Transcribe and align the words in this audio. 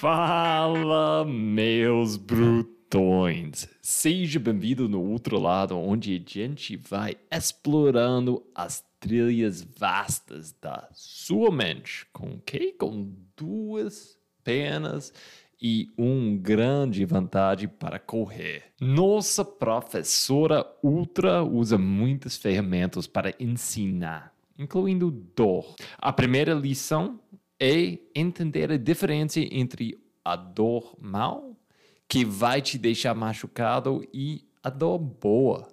Fala, 0.00 1.24
meus 1.24 2.16
brutões! 2.16 3.66
Seja 3.82 4.38
bem-vindo 4.38 4.88
no 4.88 5.02
outro 5.02 5.40
lado, 5.40 5.76
onde 5.76 6.14
a 6.14 6.30
gente 6.32 6.76
vai 6.76 7.16
explorando 7.28 8.46
as 8.54 8.84
trilhas 9.00 9.60
vastas 9.60 10.52
da 10.62 10.88
sua 10.92 11.50
mente. 11.50 12.06
Com 12.12 12.38
que? 12.38 12.74
Com 12.74 13.12
duas 13.36 14.16
penas 14.44 15.12
e 15.60 15.88
uma 15.98 16.36
grande 16.38 17.04
vantagem 17.04 17.68
para 17.68 17.98
correr. 17.98 18.66
Nossa 18.80 19.44
professora 19.44 20.64
Ultra 20.80 21.42
usa 21.42 21.76
muitas 21.76 22.36
ferramentas 22.36 23.08
para 23.08 23.34
ensinar, 23.40 24.32
incluindo 24.56 25.10
dor. 25.10 25.74
A 25.98 26.12
primeira 26.12 26.54
lição 26.54 27.18
é 27.60 27.98
entender 28.14 28.70
a 28.70 28.76
diferença 28.76 29.40
entre 29.40 29.98
a 30.24 30.36
dor 30.36 30.96
mal, 31.00 31.56
que 32.08 32.24
vai 32.24 32.62
te 32.62 32.78
deixar 32.78 33.14
machucado, 33.14 34.06
e 34.12 34.44
a 34.62 34.70
dor 34.70 34.98
boa, 34.98 35.68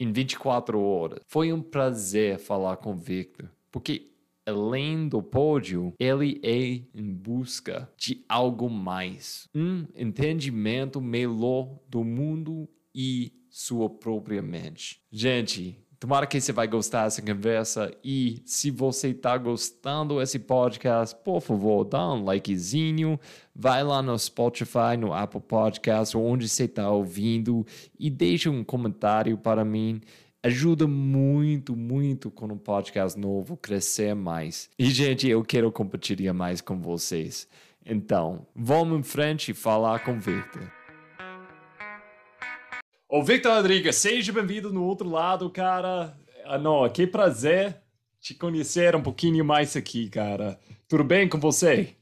em 0.00 0.10
24 0.12 0.80
horas. 0.80 1.20
Foi 1.28 1.52
um 1.52 1.62
prazer 1.62 2.38
falar 2.38 2.78
com 2.78 2.90
o 2.92 2.96
Victor, 2.96 3.48
porque 3.70 4.08
além 4.44 5.08
do 5.08 5.22
pódio, 5.22 5.94
ele 5.98 6.40
é 6.42 6.82
em 6.92 7.14
busca 7.14 7.88
de 7.96 8.24
algo 8.28 8.68
mais, 8.68 9.48
um 9.54 9.86
entendimento 9.94 11.00
melhor 11.00 11.78
do 11.88 12.02
mundo 12.02 12.68
e 12.94 13.32
sua 13.48 13.88
própria 13.88 14.42
mente. 14.42 15.00
Gente, 15.10 15.81
Tomara 16.02 16.26
que 16.26 16.40
você 16.40 16.50
vai 16.50 16.66
gostar 16.66 17.04
dessa 17.04 17.22
conversa 17.22 17.96
e 18.02 18.42
se 18.44 18.72
você 18.72 19.10
está 19.10 19.38
gostando 19.38 20.18
desse 20.18 20.36
podcast, 20.36 21.14
por 21.22 21.40
favor, 21.40 21.84
dá 21.84 22.12
um 22.12 22.24
likezinho, 22.24 23.20
vai 23.54 23.84
lá 23.84 24.02
no 24.02 24.18
Spotify, 24.18 24.96
no 24.98 25.14
Apple 25.14 25.40
Podcast, 25.40 26.16
onde 26.16 26.48
você 26.48 26.64
está 26.64 26.90
ouvindo 26.90 27.64
e 27.96 28.10
deixa 28.10 28.50
um 28.50 28.64
comentário 28.64 29.38
para 29.38 29.64
mim. 29.64 30.00
Ajuda 30.42 30.88
muito, 30.88 31.76
muito 31.76 32.32
com 32.32 32.46
um 32.46 32.58
podcast 32.58 33.16
novo 33.16 33.56
crescer 33.56 34.12
mais. 34.12 34.68
E, 34.76 34.86
gente, 34.90 35.28
eu 35.28 35.44
quero 35.44 35.70
compartilhar 35.70 36.32
mais 36.32 36.60
com 36.60 36.80
vocês. 36.80 37.46
Então, 37.86 38.44
vamos 38.56 38.98
em 38.98 39.02
frente 39.04 39.52
e 39.52 39.54
falar 39.54 40.00
com 40.00 40.18
Victor. 40.18 40.81
Ô, 43.14 43.22
Victor 43.22 43.52
Rodrigues, 43.52 43.96
seja 43.96 44.32
bem-vindo 44.32 44.72
no 44.72 44.84
outro 44.84 45.06
lado, 45.06 45.50
cara. 45.50 46.16
Ah, 46.46 46.56
não, 46.56 46.88
que 46.88 47.06
prazer 47.06 47.76
te 48.18 48.32
conhecer 48.32 48.96
um 48.96 49.02
pouquinho 49.02 49.44
mais 49.44 49.76
aqui, 49.76 50.08
cara. 50.08 50.58
Tudo 50.88 51.04
bem 51.04 51.28
com 51.28 51.38
você? 51.38 51.94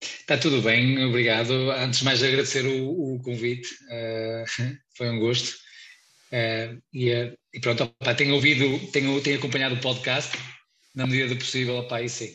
Está 0.00 0.38
tudo 0.38 0.62
bem, 0.62 1.04
obrigado. 1.04 1.52
Antes 1.72 1.98
de 1.98 2.06
mais 2.06 2.22
agradecer 2.22 2.64
o, 2.64 3.16
o 3.16 3.22
convite, 3.22 3.68
uh, 3.74 4.46
foi 4.96 5.10
um 5.10 5.18
gosto. 5.18 5.54
Uh, 6.32 6.80
e, 6.90 7.12
uh, 7.12 7.36
e, 7.52 7.60
pronto, 7.60 7.82
opa, 7.82 8.14
tenho 8.14 8.32
ouvido, 8.32 8.90
tenho, 8.90 9.20
tenho 9.20 9.36
acompanhado 9.36 9.74
o 9.74 9.80
podcast 9.82 10.34
na 10.94 11.06
medida 11.06 11.28
do 11.28 11.36
possível, 11.36 11.76
opa, 11.76 12.00
e 12.00 12.08
sim. 12.08 12.34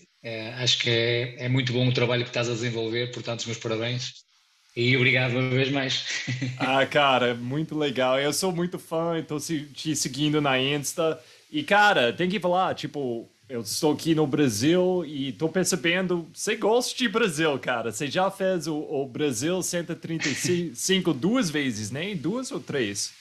acho 0.57 0.77
que 0.77 0.89
é, 0.91 1.45
é 1.45 1.49
muito 1.49 1.73
bom 1.73 1.87
o 1.87 1.93
trabalho 1.95 2.21
que 2.21 2.29
estás 2.29 2.47
a 2.47 2.53
desenvolver, 2.53 3.11
portanto, 3.11 3.39
os 3.39 3.45
meus 3.47 3.57
parabéns. 3.57 4.28
E 4.75 4.95
obrigado 4.95 5.31
uma 5.31 5.49
vez 5.49 5.69
mais. 5.71 6.05
ah, 6.57 6.85
cara, 6.85 7.33
muito 7.33 7.77
legal. 7.77 8.19
Eu 8.19 8.31
sou 8.31 8.51
muito 8.51 8.77
fã, 8.79 9.19
estou 9.19 9.39
te 9.39 9.95
seguindo 9.95 10.39
na 10.39 10.59
Insta. 10.59 11.19
E, 11.51 11.63
cara, 11.63 12.13
tem 12.13 12.29
que 12.29 12.39
falar, 12.39 12.75
tipo, 12.75 13.29
eu 13.49 13.61
estou 13.61 13.93
aqui 13.93 14.13
no 14.13 14.27
Brasil 14.27 15.03
e 15.05 15.29
estou 15.29 15.49
percebendo, 15.49 16.29
você 16.31 16.55
gosta 16.55 16.95
de 16.95 17.09
Brasil, 17.09 17.57
cara. 17.57 17.91
Você 17.91 18.07
já 18.07 18.29
fez 18.29 18.67
o, 18.67 18.75
o 18.75 19.07
Brasil 19.07 19.61
135 19.63 21.11
duas 21.15 21.49
vezes, 21.49 21.89
né? 21.89 22.13
Duas 22.13 22.51
ou 22.51 22.59
três? 22.59 23.11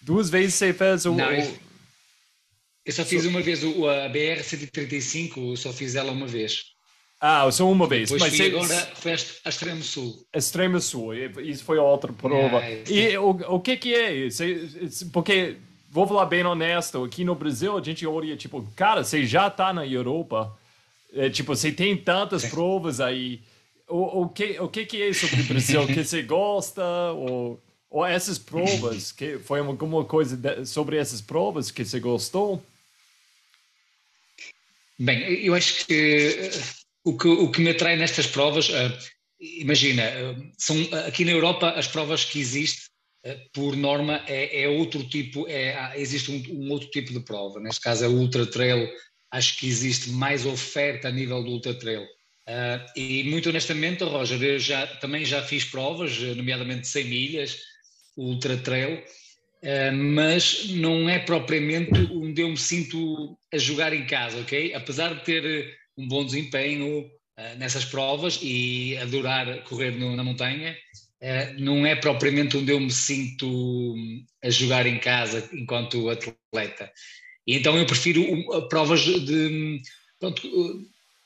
Duas 0.00 0.30
vezes 0.30 0.54
você 0.54 0.72
fez 0.72 1.04
o... 1.04 1.14
Não. 1.14 1.30
Eu, 1.30 1.58
eu 2.86 2.92
só 2.92 3.04
fiz 3.04 3.26
uma 3.26 3.42
vez 3.42 3.62
o, 3.62 3.86
a 3.86 4.08
BR 4.08 4.42
135, 4.42 5.56
só 5.58 5.72
fiz 5.72 5.94
ela 5.94 6.12
uma 6.12 6.26
vez. 6.26 6.73
Ah, 7.26 7.50
só 7.50 7.66
uma 7.70 7.86
vez. 7.86 8.10
Depois 8.10 8.38
mas 8.38 8.38
agora 8.38 8.86
foi 8.96 9.12
a 9.12 9.48
Extremo 9.48 9.82
Sul. 9.82 10.26
Extremo 10.30 10.78
Sul, 10.78 11.14
isso 11.14 11.64
foi 11.64 11.78
outra 11.78 12.12
prova. 12.12 12.62
É, 12.62 12.84
e 12.86 13.16
o, 13.16 13.30
o 13.30 13.60
que 13.60 13.78
que 13.78 13.94
é 13.94 14.12
isso? 14.12 14.42
Porque, 15.10 15.56
vou 15.90 16.06
falar 16.06 16.26
bem 16.26 16.44
honesto, 16.44 17.02
aqui 17.02 17.24
no 17.24 17.34
Brasil 17.34 17.78
a 17.78 17.80
gente 17.80 18.06
olha, 18.06 18.36
tipo, 18.36 18.62
cara, 18.76 19.02
você 19.02 19.24
já 19.24 19.48
tá 19.48 19.72
na 19.72 19.86
Europa, 19.86 20.54
é, 21.14 21.30
tipo, 21.30 21.56
você 21.56 21.72
tem 21.72 21.96
tantas 21.96 22.42
sim. 22.42 22.50
provas 22.50 23.00
aí, 23.00 23.40
o, 23.88 24.24
o, 24.24 24.28
que, 24.28 24.60
o 24.60 24.68
que 24.68 24.84
que 24.84 25.02
é 25.02 25.10
sobre 25.14 25.40
o 25.40 25.44
Brasil? 25.44 25.86
que 25.86 26.04
você 26.04 26.20
gosta? 26.20 26.84
Ou, 27.12 27.58
ou 27.88 28.04
essas 28.04 28.38
provas, 28.38 29.12
que 29.12 29.38
foi 29.38 29.60
alguma 29.60 30.04
coisa 30.04 30.36
de, 30.36 30.66
sobre 30.66 30.98
essas 30.98 31.22
provas 31.22 31.70
que 31.70 31.86
você 31.86 31.98
gostou? 31.98 32.62
Bem, 34.98 35.22
eu 35.42 35.54
acho 35.54 35.86
que 35.86 36.50
o 37.04 37.16
que, 37.16 37.28
o 37.28 37.50
que 37.50 37.60
me 37.60 37.70
atrai 37.70 37.96
nestas 37.96 38.26
provas, 38.26 38.70
uh, 38.70 38.98
imagina, 39.38 40.02
uh, 40.02 40.52
são, 40.56 40.82
uh, 40.84 41.06
aqui 41.06 41.24
na 41.24 41.32
Europa 41.32 41.70
as 41.70 41.86
provas 41.86 42.24
que 42.24 42.40
existem, 42.40 42.84
por 43.54 43.74
norma, 43.74 44.22
é, 44.26 44.64
é, 44.64 44.68
outro 44.68 45.02
tipo, 45.02 45.46
é, 45.48 45.94
existe 45.96 46.30
um, 46.30 46.42
um, 46.50 46.70
outro 46.70 46.90
tipo 46.90 47.10
de 47.10 47.20
prova. 47.20 47.58
Neste 47.58 47.80
caso, 47.80 48.04
a 48.04 48.08
Ultra 48.08 48.44
Trail, 48.44 48.86
acho 49.30 49.58
que 49.58 49.66
existe 49.66 50.10
mais 50.10 50.44
oferta 50.44 51.08
a 51.08 51.10
nível 51.10 51.42
do 51.42 51.52
Ultra 51.52 51.72
Trail. 51.72 52.06
e 52.94 53.24
muito 53.24 53.48
honestamente, 53.48 54.04
Roger, 54.04 54.42
eu 54.42 54.58
já, 54.58 54.86
também 54.98 55.24
já 55.24 55.42
fiz 55.42 55.64
provas, 55.64 56.18
nomeadamente 56.36 56.86
100 56.86 57.04
milhas, 57.04 57.58
Ultra 58.14 58.58
Trail, 58.58 59.02
mas 59.94 60.68
não 60.68 61.08
é 61.08 61.18
propriamente 61.18 61.98
onde 62.12 62.42
eu 62.42 62.50
me 62.50 62.58
sinto 62.58 63.38
a 63.50 63.56
jogar 63.56 63.94
em 63.94 64.04
casa, 64.04 64.38
ok? 64.40 64.74
Apesar 64.74 65.14
de 65.14 65.24
ter 65.24 65.74
um 65.96 66.08
bom 66.08 66.24
desempenho 66.24 67.00
uh, 67.00 67.58
nessas 67.58 67.84
provas 67.84 68.38
e 68.42 68.96
adorar 68.98 69.62
correr 69.64 69.92
no, 69.92 70.16
na 70.16 70.24
montanha. 70.24 70.76
Uh, 71.22 71.60
não 71.60 71.86
é 71.86 71.96
propriamente 71.96 72.56
onde 72.56 72.72
eu 72.72 72.80
me 72.80 72.90
sinto 72.90 73.94
a 74.42 74.50
jogar 74.50 74.86
em 74.86 74.98
casa 74.98 75.48
enquanto 75.52 76.10
atleta. 76.10 76.90
E 77.46 77.56
então 77.56 77.76
eu 77.76 77.86
prefiro 77.86 78.24
provas 78.68 79.00
de, 79.00 79.80
pronto, 80.18 80.42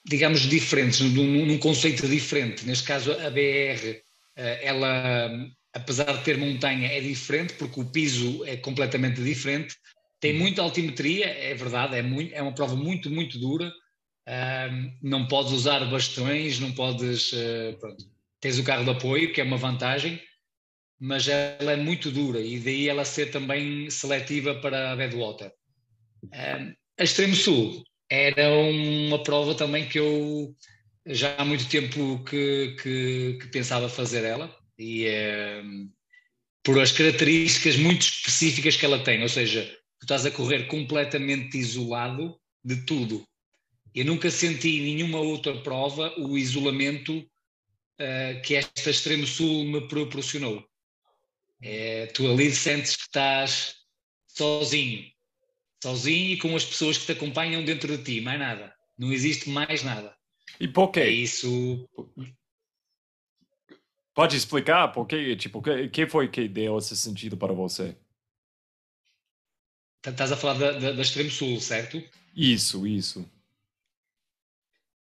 digamos, 0.04 0.42
diferentes, 0.42 1.00
num, 1.00 1.46
num, 1.46 1.58
conceito 1.58 2.06
diferente. 2.08 2.66
Neste 2.66 2.84
caso, 2.84 3.12
a 3.12 3.30
BR, 3.30 4.02
ela, 4.36 5.30
apesar 5.72 6.12
de 6.12 6.24
ter 6.24 6.36
montanha, 6.36 6.88
é 6.88 7.00
diferente 7.00 7.54
porque 7.54 7.80
o 7.80 7.84
piso 7.84 8.44
é 8.44 8.56
completamente 8.56 9.22
diferente 9.22 9.76
Tem 10.20 10.32
muita 10.32 10.62
altimetria, 10.62 11.26
é 11.26 11.54
verdade, 11.54 11.94
é, 11.96 12.02
muito, 12.02 12.34
é 12.34 12.42
uma 12.42 12.54
prova 12.54 12.74
muito, 12.74 13.08
muito 13.10 13.38
dura. 13.38 13.72
Uh, 14.28 14.92
não 15.02 15.26
podes 15.26 15.52
usar 15.52 15.80
bastões, 15.86 16.60
não 16.60 16.70
podes. 16.72 17.32
Uh. 17.32 17.96
Tens 18.40 18.58
o 18.58 18.64
carro 18.64 18.84
de 18.84 18.90
apoio, 18.90 19.32
que 19.32 19.40
é 19.40 19.44
uma 19.44 19.56
vantagem, 19.56 20.20
mas 21.00 21.26
ela 21.26 21.72
é 21.72 21.76
muito 21.76 22.10
dura 22.10 22.38
e 22.40 22.60
daí 22.60 22.88
ela 22.88 23.04
ser 23.04 23.30
também 23.30 23.90
seletiva 23.90 24.54
para 24.56 24.92
a 24.92 24.96
Badwater. 24.96 25.50
Uh, 26.26 26.76
a 27.00 27.02
Extremo 27.02 27.34
Sul 27.34 27.82
era 28.10 28.48
uma 28.50 29.22
prova 29.22 29.54
também 29.54 29.88
que 29.88 29.98
eu 29.98 30.54
já 31.06 31.34
há 31.36 31.44
muito 31.44 31.68
tempo 31.68 32.22
que, 32.24 32.76
que, 32.82 33.38
que 33.40 33.46
pensava 33.48 33.88
fazer 33.88 34.24
ela 34.24 34.54
e 34.78 35.06
por 36.62 36.78
as 36.78 36.92
características 36.92 37.76
muito 37.76 38.02
específicas 38.02 38.76
que 38.76 38.84
ela 38.84 39.02
tem, 39.02 39.22
ou 39.22 39.28
seja, 39.28 39.64
tu 39.98 40.04
estás 40.04 40.26
a 40.26 40.30
correr 40.30 40.66
completamente 40.66 41.56
isolado 41.56 42.38
de 42.62 42.84
tudo. 42.84 43.26
Eu 43.98 44.04
nunca 44.04 44.30
senti 44.30 44.78
em 44.78 44.94
nenhuma 44.94 45.18
outra 45.18 45.60
prova 45.60 46.14
o 46.20 46.38
isolamento 46.38 47.18
uh, 47.18 48.42
que 48.44 48.54
esta 48.54 48.90
Extremo 48.90 49.26
Sul 49.26 49.64
me 49.64 49.88
proporcionou. 49.88 50.64
É, 51.60 52.06
tu 52.06 52.30
ali 52.30 52.48
sentes 52.52 52.94
que 52.94 53.02
estás 53.02 53.74
sozinho, 54.28 55.10
sozinho 55.82 56.34
e 56.34 56.38
com 56.38 56.54
as 56.54 56.64
pessoas 56.64 56.96
que 56.96 57.06
te 57.06 57.12
acompanham 57.12 57.64
dentro 57.64 57.98
de 57.98 58.04
ti, 58.04 58.20
mais 58.20 58.38
nada. 58.38 58.72
Não 58.96 59.12
existe 59.12 59.50
mais 59.50 59.82
nada. 59.82 60.16
E 60.60 60.68
por 60.68 60.92
quê? 60.92 61.00
É 61.00 61.10
isso. 61.10 61.88
Pode 64.14 64.36
explicar 64.36 64.92
por 64.92 65.08
quê? 65.08 65.34
Tipo, 65.34 65.58
o 65.58 65.90
que 65.90 66.06
foi 66.06 66.28
que 66.28 66.46
deu 66.46 66.78
esse 66.78 66.96
sentido 66.96 67.36
para 67.36 67.52
você? 67.52 67.96
Tá, 70.00 70.12
estás 70.12 70.30
a 70.30 70.36
falar 70.36 70.56
da, 70.56 70.70
da, 70.78 70.92
da 70.92 71.02
Extremo 71.02 71.32
Sul, 71.32 71.60
certo? 71.60 72.00
Isso, 72.32 72.86
isso. 72.86 73.28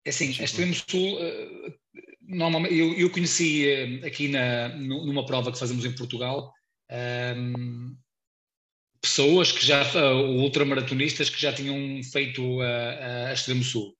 É 0.05 0.11
assim, 0.11 0.35
a 0.39 0.43
Extremo 0.43 0.73
Sul, 0.73 1.17
uh, 1.17 1.73
normalmente, 2.21 2.75
eu, 2.75 2.93
eu 2.93 3.09
conheci 3.09 3.65
uh, 3.65 4.05
aqui 4.05 4.27
na, 4.27 4.69
numa 4.69 5.25
prova 5.25 5.51
que 5.51 5.57
fazemos 5.57 5.83
em 5.83 5.95
Portugal, 5.95 6.53
um, 6.91 6.95
ehm, 6.95 7.97
pessoas 9.01 9.51
que 9.51 9.65
já, 9.65 9.81
uh, 9.81 10.41
ultramaratonistas 10.41 11.29
que 11.29 11.41
já 11.41 11.51
tinham 11.51 12.03
feito 12.03 12.61
a, 12.61 13.29
a 13.29 13.33
Extremo 13.33 13.63
Sul. 13.63 13.97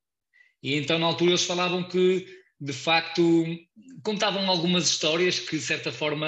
E 0.62 0.76
então, 0.76 1.00
na 1.00 1.08
altura, 1.08 1.32
eles 1.32 1.44
falavam 1.44 1.84
que, 1.84 2.28
de 2.60 2.74
facto, 2.74 3.46
contavam 4.04 4.48
algumas 4.48 4.88
histórias 4.88 5.40
que, 5.40 5.58
de 5.58 5.64
certa 5.64 5.92
forma, 5.92 6.28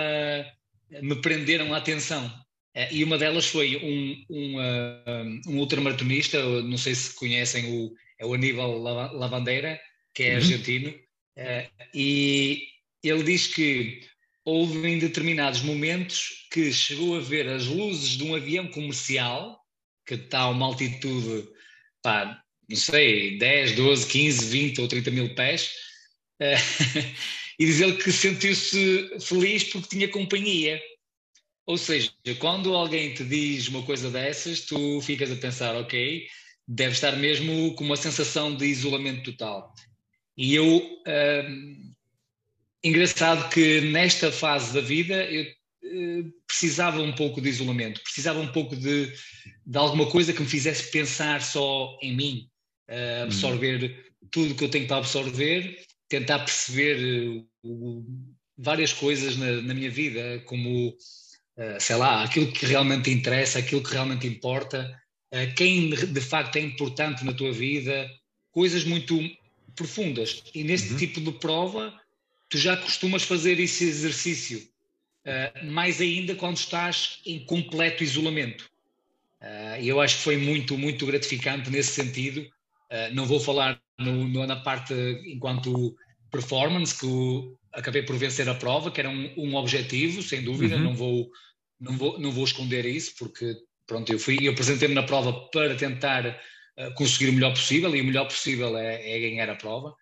me 1.02 1.16
prenderam 1.22 1.74
a 1.74 1.78
atenção. 1.78 2.32
Eh, 2.74 2.96
e 2.96 3.04
uma 3.04 3.18
delas 3.18 3.48
foi 3.48 3.78
um, 3.78 4.26
um, 4.30 5.52
um 5.52 5.60
ultramaratonista, 5.60 6.44
não 6.62 6.78
sei 6.78 6.94
se 6.94 7.16
conhecem, 7.16 7.66
o, 7.72 7.94
é 8.20 8.26
o 8.26 8.34
Aníbal 8.34 8.78
Lavandeira, 8.78 9.80
que 10.14 10.24
é 10.24 10.32
uhum. 10.32 10.36
argentino, 10.38 10.90
uh, 10.90 11.88
e 11.94 12.68
ele 13.04 13.24
diz 13.24 13.48
que 13.48 14.02
houve 14.44 14.88
em 14.88 14.98
determinados 14.98 15.62
momentos 15.62 16.48
que 16.52 16.72
chegou 16.72 17.18
a 17.18 17.20
ver 17.20 17.48
as 17.48 17.66
luzes 17.66 18.12
de 18.12 18.24
um 18.24 18.36
avião 18.36 18.68
comercial, 18.70 19.60
que 20.06 20.16
está 20.16 20.40
a 20.40 20.50
uma 20.50 20.66
altitude, 20.66 21.48
pá, 22.02 22.42
não 22.68 22.78
sei, 22.78 23.38
10, 23.38 23.74
12, 23.74 24.08
15, 24.08 24.46
20 24.46 24.82
ou 24.82 24.88
30 24.88 25.12
mil 25.12 25.36
pés, 25.36 25.72
uh, 26.42 27.06
e 27.60 27.66
diz 27.66 27.82
ele 27.82 27.98
que 27.98 28.12
sentiu-se 28.12 29.20
feliz 29.20 29.66
porque 29.66 29.90
tinha 29.90 30.08
companhia. 30.08 30.82
Ou 31.66 31.78
seja, 31.78 32.12
quando 32.40 32.74
alguém 32.74 33.14
te 33.14 33.26
diz 33.26 33.68
uma 33.68 33.84
coisa 33.84 34.10
dessas, 34.10 34.62
tu 34.62 35.02
ficas 35.02 35.30
a 35.30 35.36
pensar, 35.36 35.76
ok, 35.76 36.26
deve 36.68 36.94
estar 36.94 37.14
mesmo 37.14 37.74
com 37.76 37.84
uma 37.84 37.96
sensação 37.96 38.56
de 38.56 38.66
isolamento 38.66 39.32
total. 39.32 39.74
E 40.36 40.54
eu, 40.54 40.66
hum, 41.48 41.94
engraçado 42.84 43.50
que 43.50 43.82
nesta 43.82 44.32
fase 44.32 44.74
da 44.74 44.82
vida 44.82 45.26
eu 45.26 45.44
uh, 45.44 46.34
precisava 46.46 47.02
um 47.02 47.14
pouco 47.14 47.42
de 47.42 47.50
isolamento, 47.50 48.02
precisava 48.04 48.40
um 48.40 48.52
pouco 48.52 48.76
de, 48.76 49.12
de 49.66 49.78
alguma 49.78 50.08
coisa 50.08 50.34
que 50.34 50.42
me 50.42 50.48
fizesse 50.48 50.92
pensar 50.92 51.42
só 51.42 51.98
em 52.02 52.16
mim, 52.16 52.50
uh, 52.90 53.24
absorver 53.24 53.86
hum. 53.86 54.28
tudo 54.30 54.56
que 54.56 54.64
eu 54.64 54.70
tenho 54.70 54.88
para 54.88 54.98
absorver, 54.98 55.80
tentar 56.10 56.40
perceber 56.40 57.44
uh, 57.64 58.06
várias 58.58 58.94
coisas 58.94 59.38
na, 59.38 59.62
na 59.62 59.74
minha 59.74 59.90
vida, 59.90 60.42
como 60.46 60.96
eh, 61.58 61.80
sei 61.80 61.96
lá, 61.96 62.24
aquilo 62.24 62.52
que 62.52 62.68
realmente 62.68 63.10
interessa, 63.10 63.58
aquilo 63.58 63.82
que 63.82 63.92
realmente 63.92 64.28
importa, 64.28 64.86
uh, 64.86 65.07
quem 65.56 65.90
de 65.90 66.22
facto 66.22 66.56
é 66.56 66.62
importante 66.62 67.26
na 67.26 67.34
tua 67.34 67.52
vida, 67.52 68.10
coisas 68.52 68.84
muito 68.84 69.20
profundas. 69.76 70.44
E 70.54 70.64
neste 70.64 70.94
uhum. 70.94 70.98
tipo 70.98 71.22
de 71.22 71.32
prova, 71.34 71.94
tu 72.50 72.58
já 72.58 72.78
costumas 72.78 73.24
fazer 73.24 73.60
esse 73.60 73.84
exercício, 73.84 74.68
uh, 75.26 75.66
mais 75.72 76.00
ainda 76.00 76.36
quando 76.36 76.58
estás 76.58 77.20
em 77.26 77.40
completo 77.46 78.04
isolamento. 78.04 78.70
E 79.80 79.88
eu 79.88 80.02
acho 80.02 80.18
que 80.18 80.24
foi 80.24 80.36
muito, 80.36 80.76
muito 80.76 81.06
gratificante 81.06 81.70
nesse 81.70 81.92
sentido. 81.92 82.44
não 83.14 83.28
vou 83.28 83.40
falar 83.40 83.80
no, 84.00 84.28
no, 84.28 84.48
na 84.48 84.56
parte 84.56 84.94
enquanto 85.28 85.96
performance, 86.32 86.98
que 86.98 87.08
acabei 87.72 88.02
por 88.02 88.18
vencer 88.18 88.50
a 88.50 88.56
prova, 88.56 88.90
que 88.90 89.00
era 89.00 89.10
um, 89.10 89.32
um 89.38 89.56
objetivo, 89.56 90.24
sem 90.24 90.42
dúvida, 90.42 90.76
uhum. 90.76 90.84
não 90.84 90.96
vou 90.96 91.32
não 91.80 91.98
vou, 91.98 92.20
não 92.20 92.32
vou 92.32 92.44
esconder 92.44 92.86
isso, 92.86 93.14
porque 93.18 93.56
pronto, 93.88 94.12
eu 94.12 94.20
fui, 94.20 94.38
eu 94.42 94.52
apresentei-me 94.52 94.94
na 94.94 95.04
prova 95.04 95.34
para 95.50 95.76
tentar 95.76 96.28
uh, 96.28 96.94
conseguir 96.94 97.30
o 97.30 97.34
melhor 97.34 97.52
possível, 97.52 97.96
e 97.96 98.02
o 98.02 98.06
melhor 98.06 98.26
possível 98.26 98.78
é, 98.78 99.10
é, 99.10 99.20
ganhar 99.20 99.50
a 99.50 99.56
prova. 99.56 99.96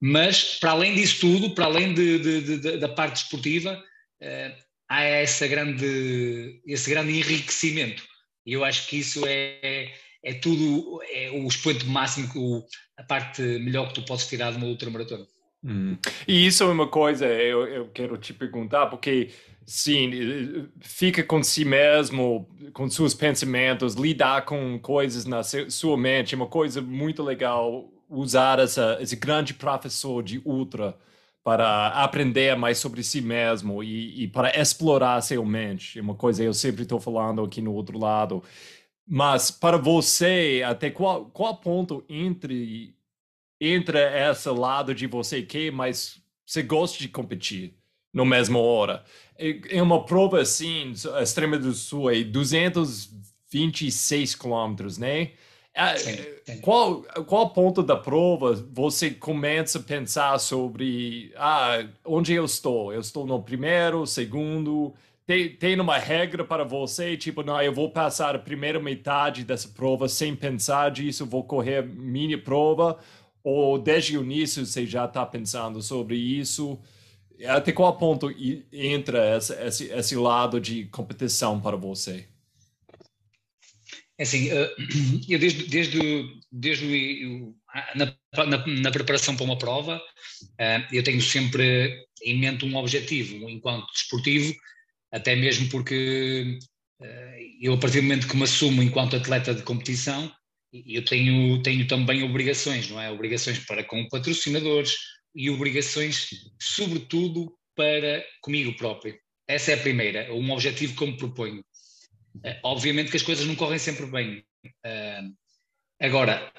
Mas, 0.00 0.58
para 0.58 0.72
além 0.72 0.94
disso 0.94 1.20
tudo, 1.20 1.54
para 1.54 1.66
além 1.66 1.94
de, 1.94 2.18
de, 2.18 2.58
de, 2.58 2.76
da 2.76 2.88
parte 2.88 3.16
esportiva, 3.16 3.82
uh, 4.22 4.64
há 4.88 5.02
essa 5.02 5.46
grande, 5.46 6.60
esse 6.66 6.90
grande 6.90 7.12
enriquecimento. 7.12 8.02
E 8.44 8.52
eu 8.52 8.64
acho 8.64 8.86
que 8.88 8.98
isso 8.98 9.24
é, 9.26 9.94
é 10.22 10.34
tudo, 10.34 11.00
é 11.10 11.30
o 11.30 11.46
expoente 11.46 11.86
máximo, 11.86 12.66
a 12.98 13.02
parte 13.04 13.40
melhor 13.40 13.88
que 13.88 13.94
tu 13.94 14.02
podes 14.04 14.26
tirar 14.26 14.50
de 14.50 14.58
uma 14.58 14.66
ultramaratona. 14.66 15.26
Hum. 15.64 15.96
E 16.28 16.46
isso 16.46 16.62
é 16.62 16.66
uma 16.66 16.86
coisa, 16.86 17.26
eu, 17.26 17.66
eu 17.66 17.88
quero 17.88 18.18
te 18.18 18.34
perguntar, 18.34 18.86
porque 18.86 19.30
Sim, 19.66 20.68
fica 20.80 21.22
com 21.22 21.42
si 21.42 21.64
mesmo, 21.64 22.46
com 22.74 22.88
seus 22.90 23.14
pensamentos, 23.14 23.94
lidar 23.94 24.44
com 24.44 24.78
coisas 24.78 25.24
na 25.24 25.42
sua 25.42 25.96
mente, 25.96 26.34
é 26.34 26.36
uma 26.36 26.46
coisa 26.46 26.82
muito 26.82 27.22
legal 27.22 27.90
usar 28.08 28.58
essa, 28.58 28.98
esse 29.00 29.16
grande 29.16 29.54
professor 29.54 30.22
de 30.22 30.40
ultra 30.44 30.96
para 31.42 31.88
aprender 31.88 32.56
mais 32.56 32.78
sobre 32.78 33.02
si 33.02 33.20
mesmo 33.22 33.82
e, 33.82 34.24
e 34.24 34.28
para 34.28 34.58
explorar 34.58 35.20
seu 35.22 35.44
mente. 35.44 35.98
É 35.98 36.02
uma 36.02 36.14
coisa 36.14 36.42
que 36.42 36.48
eu 36.48 36.54
sempre 36.54 36.82
estou 36.82 37.00
falando 37.00 37.42
aqui 37.42 37.62
no 37.62 37.72
outro 37.72 37.98
lado. 37.98 38.42
Mas 39.06 39.50
para 39.50 39.78
você, 39.78 40.62
até 40.66 40.90
qual, 40.90 41.26
qual 41.26 41.56
ponto 41.56 42.04
entre, 42.08 42.94
entre 43.66 43.98
esse 44.30 44.48
lado 44.50 44.94
de 44.94 45.06
você 45.06 45.42
que 45.42 45.70
mais 45.70 46.22
você 46.46 46.62
gosta 46.62 46.98
de 46.98 47.08
competir? 47.08 47.74
no 48.14 48.24
mesma 48.24 48.60
hora. 48.60 49.02
É 49.36 49.82
uma 49.82 50.04
prova 50.04 50.40
assim, 50.40 50.92
a 51.16 51.22
extrema 51.22 51.58
do 51.58 51.72
sul 51.72 52.08
é 52.08 52.22
226 52.22 54.36
quilômetros, 54.36 54.96
né? 54.96 55.32
É, 55.76 55.96
sim. 55.96 56.16
Qual, 56.60 57.02
qual 57.26 57.50
ponto 57.50 57.82
da 57.82 57.96
prova 57.96 58.54
você 58.72 59.10
começa 59.10 59.80
a 59.80 59.82
pensar 59.82 60.38
sobre 60.38 61.32
ah, 61.36 61.84
onde 62.04 62.32
eu 62.32 62.44
estou? 62.44 62.92
Eu 62.92 63.00
estou 63.00 63.26
no 63.26 63.42
primeiro, 63.42 64.06
segundo? 64.06 64.94
Tem, 65.26 65.48
tem 65.48 65.80
uma 65.80 65.98
regra 65.98 66.44
para 66.44 66.62
você, 66.62 67.16
tipo, 67.16 67.42
não, 67.42 67.60
eu 67.60 67.72
vou 67.72 67.90
passar 67.90 68.36
a 68.36 68.38
primeira 68.38 68.78
metade 68.78 69.42
dessa 69.42 69.68
prova 69.68 70.08
sem 70.08 70.36
pensar 70.36 70.92
disso, 70.92 71.26
vou 71.26 71.42
correr 71.42 71.82
minha 71.82 72.38
prova? 72.38 72.96
Ou 73.44 73.78
desde 73.78 74.16
o 74.16 74.24
início 74.24 74.64
você 74.64 74.86
já 74.86 75.04
está 75.04 75.24
pensando 75.24 75.82
sobre 75.82 76.16
isso? 76.16 76.80
Até 77.46 77.72
qual 77.72 77.96
ponto 77.98 78.34
entra 78.72 79.36
esse, 79.36 79.54
esse, 79.62 79.84
esse 79.92 80.16
lado 80.16 80.58
de 80.58 80.86
competição 80.86 81.60
para 81.60 81.76
você? 81.76 82.26
É 84.16 84.22
assim, 84.22 84.48
eh, 84.48 84.74
eu 85.28 85.38
desde, 85.38 85.64
desde, 85.64 86.00
desde 86.50 87.26
o, 87.26 87.54
na, 87.94 88.16
na, 88.46 88.66
na, 88.66 88.90
preparação 88.90 89.36
para 89.36 89.44
uma 89.44 89.58
prova, 89.58 90.00
eh, 90.58 90.86
eu 90.92 91.02
tenho 91.02 91.20
sempre 91.20 92.02
em 92.22 92.38
mente 92.38 92.64
um 92.64 92.76
objetivo, 92.76 93.48
enquanto 93.50 93.92
desportivo, 93.92 94.54
até 95.12 95.34
mesmo 95.34 95.68
porque 95.68 96.58
eh, 97.02 97.38
eu, 97.60 97.74
a 97.74 97.78
partir 97.78 98.00
do 98.00 98.04
momento 98.04 98.28
que 98.28 98.36
me 98.36 98.44
assumo 98.44 98.82
enquanto 98.82 99.16
atleta 99.16 99.54
de 99.54 99.62
competição, 99.62 100.32
eu 100.86 101.04
tenho, 101.04 101.62
tenho 101.62 101.86
também 101.86 102.22
obrigações, 102.24 102.90
não 102.90 103.00
é? 103.00 103.10
Obrigações 103.10 103.58
para 103.60 103.84
com 103.84 104.08
patrocinadores, 104.08 104.94
e 105.34 105.50
obrigações, 105.50 106.28
sobretudo 106.60 107.52
para 107.74 108.24
comigo 108.40 108.76
próprio. 108.76 109.18
Essa 109.48 109.72
é 109.72 109.74
a 109.74 109.80
primeira, 109.80 110.32
um 110.32 110.50
objetivo 110.52 110.96
que 110.96 111.02
eu 111.02 111.08
me 111.08 111.16
proponho. 111.16 111.60
Uh, 112.36 112.58
obviamente 112.62 113.10
que 113.10 113.16
as 113.16 113.22
coisas 113.22 113.44
não 113.46 113.56
correm 113.56 113.78
sempre 113.78 114.06
bem. 114.06 114.44
Agora, 116.00 116.52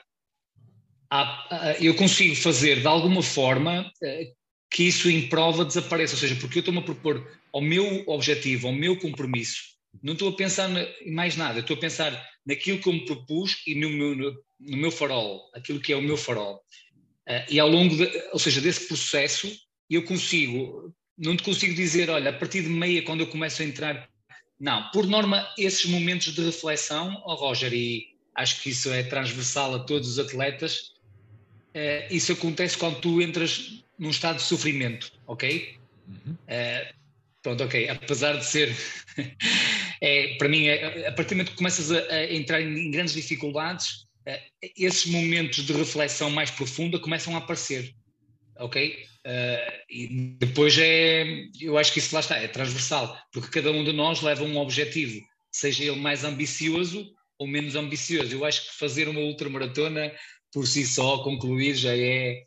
eu 1.80 1.96
consigo 1.96 2.36
fazer 2.36 2.82
de 2.82 2.88
alguma 2.88 3.22
forma 3.22 3.92
que 4.70 4.84
isso 4.84 5.10
em 5.10 5.28
prova 5.30 5.64
desapareça, 5.64 6.16
ou 6.16 6.20
seja, 6.20 6.36
porque 6.36 6.58
eu 6.58 6.62
estou-me 6.62 6.80
a 6.80 6.84
propor 6.84 7.26
ao 7.54 7.62
meu 7.62 8.04
objetivo, 8.08 8.68
ao 8.68 8.74
meu 8.74 9.00
compromisso, 9.00 9.62
não 10.04 10.14
estou 10.14 10.30
a 10.30 10.36
pensar 10.36 10.70
em 11.02 11.12
mais 11.12 11.38
nada, 11.38 11.60
estou 11.60 11.78
a 11.78 11.80
pensar 11.80 12.12
naquilo 12.46 12.80
que 12.80 12.88
eu 12.88 12.94
me 12.94 13.06
propus 13.06 13.62
e 13.66 13.76
no 13.76 13.90
meu, 13.90 14.16
no, 14.16 14.78
meu 14.78 14.92
farol, 14.92 15.50
aquilo 15.54 15.80
que 15.80 15.92
é 15.92 15.96
o 15.96 16.02
meu 16.02 16.18
farol. 16.18 16.62
Uh, 17.28 17.46
e 17.50 17.60
ao 17.60 17.68
longo, 17.68 17.96
de, 17.96 18.08
ou 18.32 18.40
seja, 18.40 18.62
desse 18.62 18.88
processo, 18.88 19.52
eu 19.90 20.04
consigo, 20.04 20.94
não 21.18 21.36
te 21.36 21.44
consigo 21.44 21.74
dizer, 21.74 22.10
olha, 22.10 22.30
a 22.30 22.34
partir 22.34 22.62
de 22.62 22.70
meia, 22.70 23.02
quando 23.02 23.22
eu 23.22 23.28
começo 23.28 23.62
a 23.62 23.66
entrar. 23.66 24.10
Não, 24.60 24.90
por 24.92 25.08
norma, 25.08 25.48
esses 25.58 25.86
momentos 25.86 26.34
de 26.34 26.46
reflexão, 26.46 27.22
oh 27.26 27.34
Roger, 27.34 27.74
e 27.74 28.16
acho 28.36 28.62
que 28.62 28.70
isso 28.70 28.92
é 28.92 29.04
transversal 29.04 29.76
a 29.76 29.80
todos 29.80 30.10
os 30.10 30.20
atletas, 30.20 30.94
uh, 31.76 32.08
isso 32.14 32.32
acontece 32.32 32.78
quando 32.78 33.00
tu 33.02 33.22
entras 33.22 33.84
num 33.98 34.10
estado 34.10 34.38
de 34.38 34.44
sofrimento, 34.44 35.12
ok? 35.26 35.78
Uhum. 36.08 36.34
Uh, 36.34 36.96
pronto, 37.42 37.64
ok. 37.64 37.90
Apesar 37.90 38.38
de 38.38 38.46
ser, 38.46 38.76
é, 40.06 40.36
para 40.36 40.48
mim, 40.48 40.68
é, 40.68 41.08
a 41.08 41.12
partir 41.12 41.30
do 41.30 41.38
momento 41.38 41.52
que 41.52 41.58
começas 41.58 41.92
a, 41.92 41.98
a 41.98 42.32
entrar 42.32 42.62
em, 42.62 42.78
em, 42.78 42.92
grandes 42.92 43.16
dificuldades, 43.16 44.06
uh, 44.28 44.40
esses 44.78 45.08
momentos 45.08 45.66
de 45.66 45.74
reflexão 45.74 46.30
mais 46.30 46.52
profunda 46.52 47.00
começam 47.00 47.34
a 47.34 47.40
aparecer, 47.40 47.92
ok? 48.60 48.96
Uh, 49.26 49.82
e 49.90 50.36
depois 50.40 50.78
é, 50.78 51.26
eu 51.60 51.76
acho 51.76 51.92
que 51.92 51.98
isso 51.98 52.14
lá 52.14 52.20
está, 52.20 52.38
é 52.38 52.48
transversal, 52.48 53.18
porque 53.34 53.50
cada 53.50 53.72
um 53.72 53.84
de 53.84 53.92
nós 53.94 54.22
leva 54.22 54.44
um 54.44 54.58
objetivo, 54.58 55.20
seja 55.52 55.84
ele 55.84 56.00
mais 56.00 56.24
ambicioso 56.24 57.12
ou 57.40 57.48
menos 57.48 57.76
ambicioso. 57.76 58.32
Eu 58.32 58.46
acho 58.46 58.68
que 58.68 58.78
fazer 58.78 59.10
uma 59.10 59.22
ultramaratona 59.22 60.14
por 60.54 60.68
si 60.68 60.86
só, 60.86 61.24
concluir, 61.24 61.74
já 61.74 61.98
é 61.98 62.44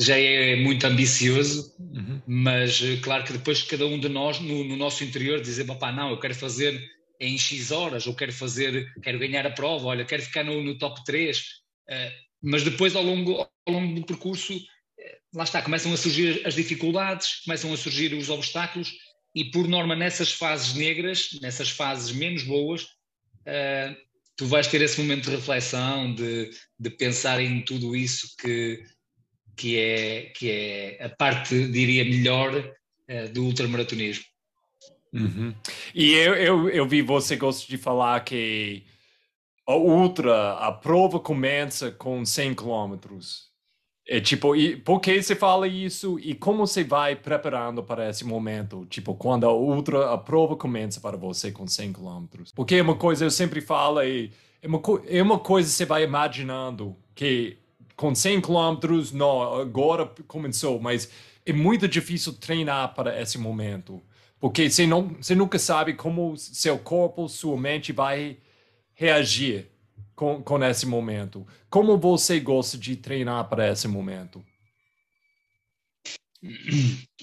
já 0.00 0.16
é 0.16 0.54
muito 0.54 0.86
ambicioso, 0.86 1.74
uhum. 1.80 2.22
mas 2.24 2.80
claro 3.02 3.24
que 3.24 3.32
depois 3.32 3.62
cada 3.62 3.84
um 3.84 3.98
de 3.98 4.08
nós, 4.08 4.38
no, 4.38 4.62
no 4.62 4.76
nosso 4.76 5.02
interior, 5.02 5.40
dizer, 5.40 5.64
papá, 5.64 5.90
não, 5.90 6.10
eu 6.10 6.20
quero 6.20 6.36
fazer 6.36 6.80
em 7.20 7.36
X 7.36 7.70
horas, 7.70 8.06
ou 8.06 8.14
quero 8.14 8.32
fazer, 8.32 8.92
quero 9.02 9.18
ganhar 9.18 9.46
a 9.46 9.50
prova, 9.50 9.86
olha, 9.86 10.04
quero 10.04 10.22
ficar 10.22 10.44
no, 10.44 10.62
no 10.62 10.78
top 10.78 11.04
3, 11.04 11.38
uh, 11.38 11.42
eh, 11.88 12.12
mas 12.40 12.62
depois 12.62 12.94
ao 12.94 13.02
longo, 13.02 13.40
ao 13.40 13.72
longo 13.72 13.94
do 13.94 14.06
percurso, 14.06 14.54
uh, 14.54 14.60
lá 15.34 15.44
está, 15.44 15.60
começam 15.60 15.92
a 15.92 15.96
surgir 15.96 16.46
as 16.46 16.54
dificuldades, 16.54 17.40
começam 17.44 17.72
a 17.72 17.76
surgir 17.76 18.14
os 18.14 18.30
obstáculos, 18.30 18.92
e 19.34 19.44
por 19.46 19.66
norma 19.66 19.96
nessas 19.96 20.32
fases 20.32 20.74
negras, 20.74 21.30
nessas 21.42 21.70
fases 21.70 22.12
menos 22.12 22.44
boas, 22.44 22.82
uh, 22.82 23.96
tu 24.36 24.46
vais 24.46 24.68
ter 24.68 24.80
esse 24.80 25.00
momento 25.00 25.24
de 25.24 25.36
reflexão, 25.36 26.14
de, 26.14 26.50
de 26.78 26.90
pensar 26.90 27.40
em 27.40 27.62
tudo 27.62 27.96
isso 27.96 28.34
que 28.40 28.84
que 29.56 29.76
é, 29.76 30.22
que 30.36 30.50
é 30.52 31.04
a 31.04 31.08
parte, 31.08 31.66
diria, 31.66 32.04
melhor 32.04 32.72
do 33.32 33.42
ultramaratonismo. 33.42 34.22
Uhum. 35.12 35.54
E 35.94 36.12
eu, 36.14 36.34
eu, 36.34 36.68
eu 36.68 36.86
vi 36.86 37.02
você 37.02 37.36
gosta 37.36 37.66
de 37.66 37.78
falar 37.78 38.20
que 38.20 38.84
a 39.66 39.74
ultra, 39.74 40.52
a 40.54 40.72
prova 40.72 41.20
começa 41.20 41.90
com 41.90 42.24
100 42.24 42.54
quilômetros. 42.54 43.48
É 44.10 44.18
tipo, 44.20 44.56
e 44.56 44.74
por 44.74 45.00
que 45.00 45.22
você 45.22 45.36
fala 45.36 45.68
isso 45.68 46.18
e 46.18 46.34
como 46.34 46.66
você 46.66 46.82
vai 46.82 47.14
preparando 47.14 47.82
para 47.82 48.08
esse 48.08 48.24
momento? 48.24 48.86
Tipo, 48.86 49.14
quando 49.14 49.44
a 49.44 49.52
ultra, 49.52 50.14
a 50.14 50.16
prova 50.16 50.56
começa 50.56 50.98
para 50.98 51.18
você 51.18 51.52
com 51.52 51.66
100 51.66 51.92
quilômetros. 51.92 52.52
Porque 52.52 52.76
é 52.76 52.82
uma 52.82 52.96
coisa, 52.96 53.26
eu 53.26 53.30
sempre 53.30 53.60
falo, 53.60 54.00
é, 54.00 54.30
é, 54.62 54.66
uma, 54.66 54.80
é 55.06 55.22
uma 55.22 55.38
coisa 55.38 55.68
você 55.68 55.84
vai 55.84 56.04
imaginando 56.04 56.96
que 57.14 57.58
com 57.94 58.14
100 58.14 58.40
quilômetros, 58.40 59.12
não, 59.12 59.42
agora 59.60 60.06
começou, 60.26 60.80
mas 60.80 61.10
é 61.44 61.52
muito 61.52 61.86
difícil 61.86 62.32
treinar 62.32 62.94
para 62.94 63.20
esse 63.20 63.36
momento, 63.36 64.00
porque 64.40 64.70
você, 64.70 64.86
não, 64.86 65.08
você 65.08 65.34
nunca 65.34 65.58
sabe 65.58 65.94
como 65.94 66.36
seu 66.36 66.78
corpo, 66.78 67.28
sua 67.28 67.56
mente 67.56 67.92
vai 67.92 68.38
reagir 68.94 69.68
com, 70.14 70.42
com 70.42 70.62
esse 70.64 70.86
momento. 70.86 71.46
Como 71.70 71.96
você 71.98 72.40
gosta 72.40 72.76
de 72.76 72.96
treinar 72.96 73.48
para 73.48 73.70
esse 73.70 73.88
momento? 73.88 74.44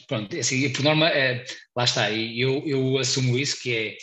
Pronto, 0.07 0.37
assim, 0.37 0.69
por 0.71 0.83
norma, 0.83 1.09
é, 1.09 1.45
lá 1.75 1.85
está, 1.85 2.11
eu, 2.11 2.63
eu 2.65 2.97
assumo 2.97 3.37
isso, 3.37 3.61
que 3.61 3.73
é, 3.73 3.97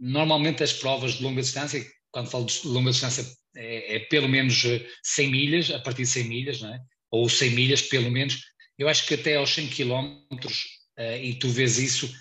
normalmente 0.00 0.62
as 0.62 0.72
provas 0.72 1.14
de 1.14 1.22
longa 1.22 1.42
distância, 1.42 1.84
quando 2.10 2.30
falo 2.30 2.46
de 2.46 2.66
longa 2.66 2.90
distância 2.90 3.24
é, 3.56 3.96
é, 3.96 3.98
pelo 4.00 4.28
menos 4.28 4.62
100 5.02 5.26
eh, 5.26 5.30
milhas, 5.30 5.70
a 5.70 5.78
partir 5.78 6.02
de 6.02 6.08
100 6.08 6.24
milhas, 6.24 6.60
não 6.60 6.74
é? 6.74 6.80
ou 7.10 7.28
100 7.28 7.50
milhas 7.50 7.82
pelo 7.82 8.10
menos. 8.10 8.40
Eu 8.76 8.88
acho 8.88 9.06
que 9.06 9.14
até 9.14 9.36
aos 9.36 9.54
100 9.54 9.68
quilómetros, 9.68 10.64
uh, 10.98 11.16
e 11.22 11.34
tu 11.34 11.48
vês 11.48 11.78
isso 11.78 12.12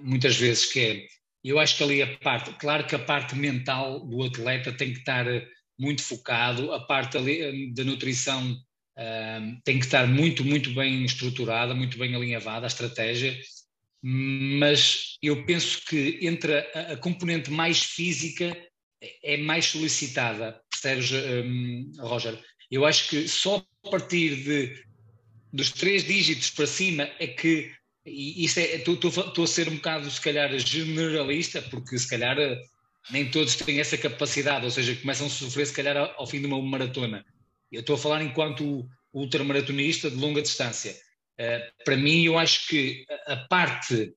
muitas 0.00 0.36
vezes, 0.36 0.66
que 0.66 0.80
é, 0.80 1.06
eu 1.42 1.58
acho 1.58 1.76
que 1.76 1.84
ali 1.84 2.02
a 2.02 2.16
parte, 2.18 2.52
claro 2.54 2.86
que 2.86 2.94
a 2.94 2.98
parte 2.98 3.34
mental 3.34 4.00
do 4.00 4.22
atleta 4.22 4.72
tem 4.72 4.92
que 4.92 5.00
estar 5.00 5.26
muito 5.78 6.02
focado, 6.02 6.72
a 6.72 6.80
parte 6.80 7.16
ali 7.16 7.72
da 7.74 7.84
nutrição 7.84 8.56
tem 9.64 9.78
que 9.78 9.84
estar 9.84 10.06
muito, 10.06 10.44
muito 10.44 10.70
bem 10.72 11.04
estruturada, 11.04 11.74
muito 11.74 11.98
bem 11.98 12.14
alinhavada, 12.14 12.64
a 12.64 12.68
estratégia, 12.68 13.36
mas 14.06 15.16
eu 15.22 15.46
penso 15.46 15.82
que 15.86 16.18
entre 16.20 16.58
a, 16.58 16.92
a 16.92 16.96
componente 16.96 17.50
mais 17.50 17.82
física 17.82 18.54
é 19.22 19.36
mais 19.38 19.64
solicitada, 19.66 20.60
percebes, 20.70 21.10
um, 21.12 21.90
Roger? 22.00 22.38
Eu 22.70 22.84
acho 22.84 23.08
que 23.08 23.26
só 23.26 23.64
a 23.84 23.90
partir 23.90 24.36
de, 24.36 24.84
dos 25.52 25.70
três 25.70 26.04
dígitos 26.04 26.50
para 26.50 26.66
cima 26.66 27.08
é 27.18 27.26
que, 27.26 27.72
e 28.06 28.44
isso 28.44 28.60
é, 28.60 28.76
estou 28.76 29.44
a 29.44 29.46
ser 29.46 29.68
um 29.68 29.76
bocado, 29.76 30.10
se 30.10 30.20
calhar, 30.20 30.56
generalista, 30.58 31.62
porque 31.62 31.98
se 31.98 32.08
calhar 32.08 32.36
nem 33.10 33.30
todos 33.30 33.56
têm 33.56 33.80
essa 33.80 33.96
capacidade, 33.96 34.64
ou 34.64 34.70
seja, 34.70 34.94
começam 34.96 35.26
a 35.26 35.30
sofrer, 35.30 35.66
se 35.66 35.72
calhar, 35.72 35.96
ao 36.16 36.26
fim 36.26 36.40
de 36.40 36.46
uma 36.46 36.60
maratona. 36.60 37.24
Eu 37.70 37.80
estou 37.80 37.96
a 37.96 37.98
falar 37.98 38.22
enquanto 38.22 38.88
ultramaratonista 39.12 40.10
de 40.10 40.16
longa 40.16 40.42
distância. 40.42 40.92
Uh, 41.38 41.84
para 41.84 41.96
mim, 41.96 42.24
eu 42.24 42.38
acho 42.38 42.68
que 42.68 43.04
a 43.26 43.36
parte 43.36 44.14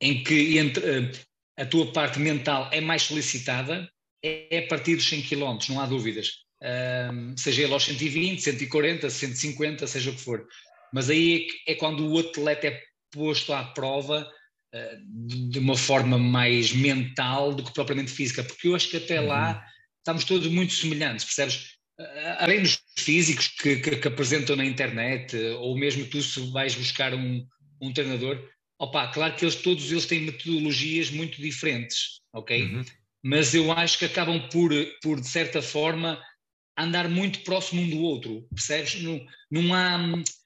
em 0.00 0.22
que 0.22 0.58
entre, 0.58 0.84
uh, 0.84 1.10
a 1.56 1.64
tua 1.64 1.92
parte 1.92 2.18
mental 2.18 2.68
é 2.72 2.80
mais 2.80 3.02
solicitada, 3.02 3.90
é 4.22 4.58
a 4.58 4.66
partir 4.68 4.96
dos 4.96 5.08
100 5.08 5.22
km, 5.22 5.58
não 5.68 5.80
há 5.80 5.86
dúvidas. 5.86 6.44
Um, 6.62 7.36
seja 7.36 7.62
ele 7.62 7.72
aos 7.72 7.84
120, 7.84 8.40
140, 8.40 9.10
150, 9.10 9.86
seja 9.86 10.10
o 10.10 10.14
que 10.14 10.20
for. 10.20 10.46
Mas 10.92 11.10
aí 11.10 11.48
é, 11.66 11.72
é 11.72 11.74
quando 11.74 12.06
o 12.06 12.18
atleta 12.18 12.68
é 12.68 12.82
posto 13.10 13.52
à 13.52 13.64
prova 13.64 14.28
uh, 14.74 15.48
de 15.50 15.58
uma 15.58 15.76
forma 15.76 16.18
mais 16.18 16.72
mental 16.72 17.54
do 17.54 17.64
que 17.64 17.72
propriamente 17.72 18.10
física, 18.10 18.42
porque 18.42 18.68
eu 18.68 18.74
acho 18.74 18.88
que 18.88 18.96
até 18.96 19.20
uhum. 19.20 19.26
lá 19.28 19.64
estamos 19.98 20.24
todos 20.24 20.48
muito 20.48 20.72
semelhantes, 20.72 21.24
percebes? 21.24 21.76
Uh, 21.98 22.36
além 22.38 22.62
dos 22.62 22.78
físicos 22.98 23.48
que, 23.48 23.76
que, 23.76 23.96
que, 23.96 24.08
apresentam 24.08 24.56
na 24.56 24.64
internet, 24.64 25.36
uh, 25.36 25.58
ou 25.60 25.76
mesmo 25.78 26.06
tu 26.06 26.22
se 26.22 26.40
vais 26.50 26.74
buscar 26.74 27.14
um, 27.14 27.46
um 27.80 27.92
treinador, 27.92 28.42
Opa, 28.78 29.08
claro 29.08 29.34
que 29.34 29.44
eles, 29.44 29.56
todos 29.56 29.90
eles 29.90 30.06
têm 30.06 30.20
metodologias 30.20 31.10
muito 31.10 31.40
diferentes, 31.40 32.20
ok? 32.32 32.62
Uhum. 32.62 32.84
Mas 33.24 33.54
eu 33.54 33.72
acho 33.72 33.98
que 33.98 34.04
acabam 34.04 34.48
por, 34.50 34.70
por, 35.02 35.20
de 35.20 35.26
certa 35.26 35.62
forma, 35.62 36.22
andar 36.76 37.08
muito 37.08 37.40
próximo 37.40 37.82
um 37.82 37.88
do 37.88 38.00
outro, 38.00 38.46
percebes? 38.54 39.02
Não, 39.02 39.20
não 39.50 39.74
há, 39.74 39.98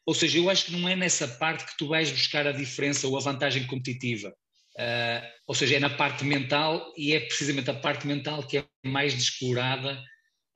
ou 0.06 0.14
seja, 0.14 0.38
eu 0.38 0.48
acho 0.48 0.66
que 0.66 0.72
não 0.72 0.88
é 0.88 0.94
nessa 0.94 1.26
parte 1.26 1.64
que 1.64 1.76
tu 1.76 1.88
vais 1.88 2.10
buscar 2.10 2.46
a 2.46 2.52
diferença 2.52 3.06
ou 3.08 3.16
a 3.16 3.20
vantagem 3.20 3.66
competitiva. 3.66 4.34
Uh, 4.76 5.26
ou 5.46 5.54
seja, 5.54 5.76
é 5.76 5.80
na 5.80 5.90
parte 5.90 6.24
mental 6.24 6.92
e 6.96 7.12
é 7.12 7.20
precisamente 7.20 7.68
a 7.70 7.74
parte 7.74 8.06
mental 8.06 8.42
que 8.42 8.58
é 8.58 8.64
mais 8.86 9.14
descurada 9.14 10.00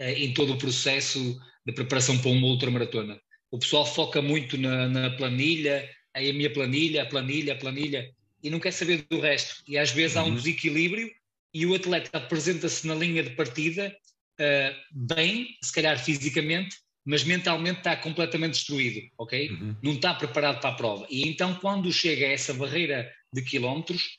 uh, 0.01 0.05
em 0.05 0.33
todo 0.33 0.55
o 0.55 0.59
processo 0.59 1.39
de 1.67 1.73
preparação 1.73 2.17
para 2.19 2.31
uma 2.31 2.47
ultramaratona. 2.47 3.21
O 3.51 3.59
pessoal 3.59 3.85
foca 3.85 4.23
muito 4.23 4.57
na, 4.57 4.89
na 4.89 5.11
planilha, 5.11 5.89
aí 6.15 6.31
a 6.31 6.33
minha 6.33 6.53
planilha, 6.53 7.03
a 7.03 7.07
planilha, 7.07 7.53
a 7.55 7.57
planilha, 7.57 8.11
e 8.43 8.51
não 8.51 8.61
quer 8.61 8.73
saber 8.73 9.05
do 9.11 9.21
resto. 9.21 9.63
E 9.67 9.77
às 9.77 9.91
vezes 9.91 10.17
uhum. 10.17 10.23
há 10.23 10.25
um 10.25 10.29
uhum. 10.29 10.37
desequilíbrio 10.37 11.11
e 11.53 11.67
o 11.67 11.75
atleta 11.75 12.17
apresenta-se 12.19 12.87
na 12.87 12.95
linha 12.95 13.23
de 13.23 13.31
partida 13.31 13.95
uh, 14.41 14.75
bem, 14.93 15.57
se 15.63 15.73
calhar 15.73 15.99
fisicamente, 15.99 16.77
mas 17.05 17.23
mentalmente 17.23 17.79
está 17.79 17.97
completamente 17.97 18.53
destruído, 18.53 19.01
ok? 19.19 19.51
Uhum. 19.51 19.77
Não 19.83 19.93
está 19.93 20.15
preparado 20.15 20.61
para 20.61 20.71
a 20.71 20.75
prova. 20.75 21.07
E 21.11 21.29
então, 21.29 21.55
quando 21.57 21.93
chega 21.93 22.27
a 22.27 22.31
essa 22.31 22.55
barreira 22.55 23.13
de 23.33 23.43
quilómetros, 23.43 24.19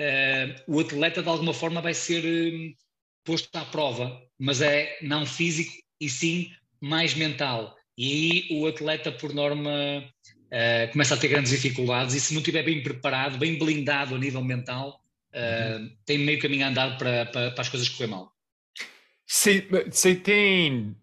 uh, 0.00 0.62
o 0.68 0.80
atleta 0.80 1.22
de 1.22 1.28
alguma 1.28 1.52
forma 1.52 1.80
vai 1.80 1.94
ser 1.94 2.24
uh, 2.24 2.74
posto 3.24 3.54
à 3.56 3.64
prova, 3.64 4.22
mas 4.38 4.60
é 4.60 4.98
não 5.02 5.26
físico 5.26 5.72
e 6.00 6.08
sim 6.08 6.52
mais 6.80 7.14
mental. 7.14 7.74
E 7.96 8.46
aí 8.50 8.58
o 8.58 8.66
atleta, 8.66 9.10
por 9.10 9.32
norma, 9.32 10.04
uh, 10.54 10.92
começa 10.92 11.14
a 11.14 11.16
ter 11.16 11.28
grandes 11.28 11.50
dificuldades 11.50 12.14
e 12.14 12.20
se 12.20 12.34
não 12.34 12.40
estiver 12.40 12.62
bem 12.62 12.82
preparado, 12.82 13.38
bem 13.38 13.58
blindado 13.58 14.14
a 14.14 14.18
nível 14.18 14.42
mental, 14.42 15.00
uh, 15.30 15.96
tem 16.04 16.18
meio 16.18 16.38
caminho 16.40 16.66
andado 16.66 16.98
para, 16.98 17.26
para, 17.26 17.50
para 17.50 17.62
as 17.62 17.68
coisas 17.68 17.88
correr 17.88 18.08
mal. 18.08 18.33
Você 19.26 20.14
tem 20.14 20.96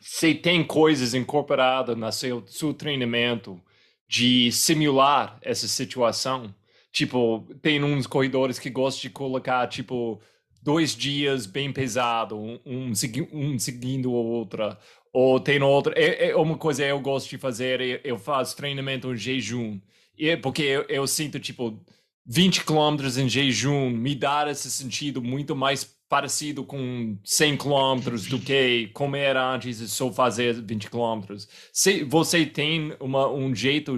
você 0.00 0.34
tem 0.34 0.64
coisas 0.64 1.14
incorporadas 1.14 1.96
no 1.96 2.10
seu, 2.10 2.44
seu 2.46 2.74
treinamento 2.74 3.60
de 4.08 4.50
simular 4.50 5.38
essa 5.42 5.68
situação? 5.68 6.54
Tipo, 6.90 7.46
tem 7.62 7.82
uns 7.84 8.06
corredores 8.06 8.58
que 8.58 8.70
gostam 8.70 9.02
de 9.02 9.10
colocar, 9.10 9.66
tipo, 9.68 10.20
dois 10.62 10.96
dias 10.96 11.46
bem 11.46 11.72
pesado, 11.72 12.36
um, 12.36 12.58
um, 12.66 12.92
um 13.32 13.58
seguindo 13.58 14.10
o 14.10 14.14
outro. 14.14 14.76
Ou 15.12 15.38
tem 15.38 15.62
outra. 15.62 15.94
É, 15.96 16.30
é, 16.30 16.36
uma 16.36 16.56
coisa 16.58 16.84
eu 16.84 17.00
gosto 17.00 17.28
de 17.30 17.38
fazer, 17.38 18.00
eu 18.04 18.18
faço 18.18 18.56
treinamento 18.56 19.12
em 19.12 19.16
jejum. 19.16 19.80
E, 20.18 20.28
é 20.30 20.36
porque 20.36 20.62
eu, 20.62 20.82
eu 20.88 21.06
sinto, 21.06 21.38
tipo, 21.38 21.80
20 22.26 22.64
quilômetros 22.64 23.16
em 23.18 23.28
jejum 23.28 23.90
me 23.90 24.14
dá 24.14 24.50
esse 24.50 24.70
sentido 24.70 25.22
muito 25.22 25.54
mais 25.54 25.84
parecido 26.10 26.64
com 26.64 27.16
100 27.22 27.56
quilômetros 27.56 28.26
do 28.26 28.40
que 28.40 28.88
comer 28.92 29.36
antes 29.36 29.78
e 29.78 29.88
só 29.88 30.12
fazer 30.12 30.60
20 30.60 30.90
quilômetros. 30.90 31.48
Se 31.72 32.02
você 32.02 32.44
tem 32.44 32.96
uma, 32.98 33.28
um 33.28 33.54
jeito 33.54 33.94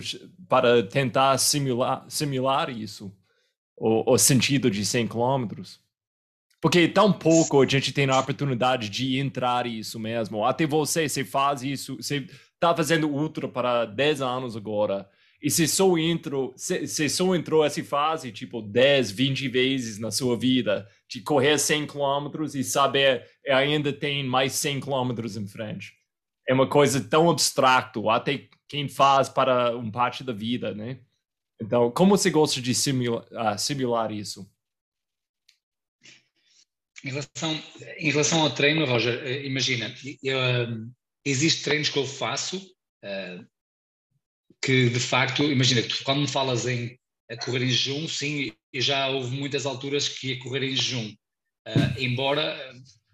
para 0.47 0.83
tentar 0.83 1.39
simular, 1.39 2.05
simular 2.09 2.69
isso, 2.69 3.11
o, 3.75 4.13
o 4.13 4.19
sentido 4.19 4.71
de 4.71 4.85
100 4.85 5.09
quilômetros? 5.09 5.81
Porque 6.61 6.87
tão 6.87 7.11
pouco 7.11 7.63
a 7.63 7.67
gente 7.67 7.93
tem 7.93 8.09
a 8.11 8.21
oportunidade 8.21 8.91
de 8.91 9.19
entrar 9.19 9.67
isso 9.67 9.99
mesmo. 9.99 10.45
Até 10.45 10.67
você, 10.67 11.09
você 11.09 11.25
faz 11.25 11.63
isso, 11.63 11.97
você 11.97 12.27
está 12.53 12.77
fazendo 12.77 13.09
ultra 13.09 13.49
para 13.49 13.87
10 13.87 14.21
anos 14.21 14.55
agora, 14.55 15.09
e 15.43 15.51
se 15.51 15.67
só 15.67 15.99
entrou, 15.99 16.55
se, 16.57 16.87
se 16.87 17.09
só 17.09 17.35
entrou 17.35 17.65
essa 17.65 17.83
fase, 17.83 18.31
tipo, 18.31 18.63
10, 18.63 19.11
20 19.11 19.49
vezes 19.49 19.99
na 19.99 20.13
sua 20.13 20.39
vida, 20.39 20.89
de 21.09 21.21
correr 21.21 21.59
100 21.59 21.89
quilômetros 21.89 22.55
e 22.55 22.63
saber 22.63 23.29
ainda 23.49 23.93
tem 23.93 24.25
mais 24.25 24.53
100 24.53 24.81
quilômetros 24.81 25.37
em 25.37 25.47
frente. 25.49 25.95
É 26.49 26.55
uma 26.55 26.69
coisa 26.69 27.03
tão 27.03 27.29
abstrato, 27.29 28.09
até 28.09 28.49
quem 28.69 28.89
faz 28.89 29.29
para 29.29 29.77
um 29.77 29.91
parte 29.91 30.23
da 30.23 30.33
vida, 30.33 30.75
né? 30.75 31.01
Então, 31.61 31.91
como 31.91 32.17
você 32.17 32.31
gosta 32.31 32.61
de 32.61 32.75
simular, 32.75 33.27
uh, 33.33 33.59
simular 33.59 34.13
isso? 34.13 34.49
Em 37.05 37.11
relação, 37.11 37.63
em 37.99 38.11
relação 38.11 38.43
ao 38.43 38.51
treino, 38.51 38.87
Roger, 38.87 39.23
eh, 39.25 39.45
imagina, 39.45 39.93
eu, 40.23 40.39
um, 40.39 40.93
existem 41.25 41.65
treinos 41.65 41.89
que 41.89 41.99
eu 41.99 42.07
faço 42.07 42.59
uh, 42.59 43.47
que 44.63 44.89
de 44.89 45.01
facto, 45.01 45.43
imagina, 45.51 45.83
tu, 45.83 46.03
quando 46.05 46.21
me 46.21 46.29
falas 46.29 46.67
em 46.67 46.97
correr 47.45 47.65
em 47.65 47.71
jejum, 47.71 48.07
sim, 48.07 48.53
já 48.75 49.09
houve 49.09 49.35
muitas 49.37 49.67
alturas 49.67 50.09
que 50.09 50.29
ia 50.29 50.39
correr 50.39 50.63
em 50.63 50.77
jejum, 50.77 51.13
uh, 51.67 51.99
embora 52.01 52.57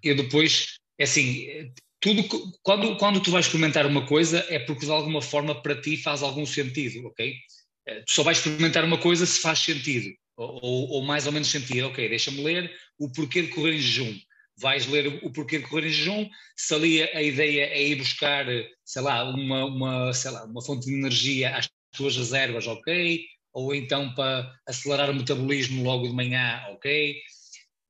eu 0.02 0.14
depois, 0.16 0.78
é 0.98 1.04
assim, 1.04 1.72
tudo 2.00 2.24
quando, 2.62 2.96
quando 2.96 3.20
tu 3.20 3.30
vais 3.30 3.46
experimentar 3.46 3.86
uma 3.86 4.06
coisa 4.06 4.44
é 4.48 4.58
porque 4.58 4.86
de 4.86 4.92
alguma 4.92 5.22
forma 5.22 5.60
para 5.62 5.80
ti 5.80 5.96
faz 5.96 6.22
algum 6.22 6.44
sentido, 6.44 7.06
ok? 7.06 7.32
Uh, 7.88 8.04
tu 8.06 8.12
só 8.12 8.22
vais 8.22 8.38
experimentar 8.38 8.84
uma 8.84 8.98
coisa 8.98 9.24
se 9.24 9.40
faz 9.40 9.60
sentido, 9.60 10.14
ou, 10.36 10.60
ou, 10.62 10.88
ou 10.90 11.02
mais 11.02 11.26
ou 11.26 11.32
menos 11.32 11.48
sentido, 11.48 11.88
ok, 11.88 12.08
deixa-me 12.08 12.42
ler 12.42 12.70
o 12.98 13.10
porquê 13.10 13.42
de 13.42 13.48
correr 13.48 13.74
em 13.74 13.80
jejum 13.80 14.18
vais 14.60 14.86
ler 14.86 15.20
o 15.22 15.30
porquê 15.30 15.58
de 15.58 15.66
correr 15.66 15.86
em 15.86 15.90
jejum, 15.90 16.28
se 16.56 16.74
ali 16.74 17.02
a 17.02 17.22
ideia 17.22 17.66
é 17.66 17.88
ir 17.88 17.96
buscar, 17.96 18.46
sei 18.84 19.02
lá, 19.02 19.24
uma, 19.30 19.64
uma, 19.64 20.12
sei 20.12 20.30
lá, 20.30 20.44
uma 20.44 20.62
fonte 20.62 20.86
de 20.86 20.94
energia 20.94 21.56
às 21.56 21.68
tuas 21.92 22.16
reservas, 22.16 22.66
ok, 22.66 23.24
ou 23.52 23.74
então 23.74 24.14
para 24.14 24.52
acelerar 24.66 25.10
o 25.10 25.14
metabolismo 25.14 25.82
logo 25.82 26.06
de 26.06 26.14
manhã, 26.14 26.62
ok, 26.70 27.16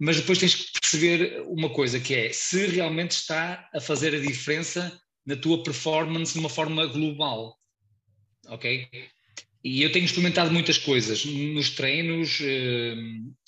mas 0.00 0.16
depois 0.16 0.38
tens 0.38 0.54
que 0.54 0.80
perceber 0.80 1.42
uma 1.46 1.70
coisa 1.70 1.98
que 1.98 2.14
é, 2.14 2.32
se 2.32 2.66
realmente 2.66 3.12
está 3.12 3.68
a 3.74 3.80
fazer 3.80 4.14
a 4.14 4.20
diferença 4.20 4.98
na 5.26 5.36
tua 5.36 5.62
performance 5.62 6.32
de 6.32 6.38
uma 6.38 6.48
forma 6.48 6.86
global, 6.86 7.56
ok? 8.46 8.88
E 9.64 9.82
eu 9.82 9.90
tenho 9.90 10.04
experimentado 10.04 10.50
muitas 10.52 10.78
coisas 10.78 11.24
nos 11.24 11.70
treinos, 11.70 12.38
eh, 12.40 12.94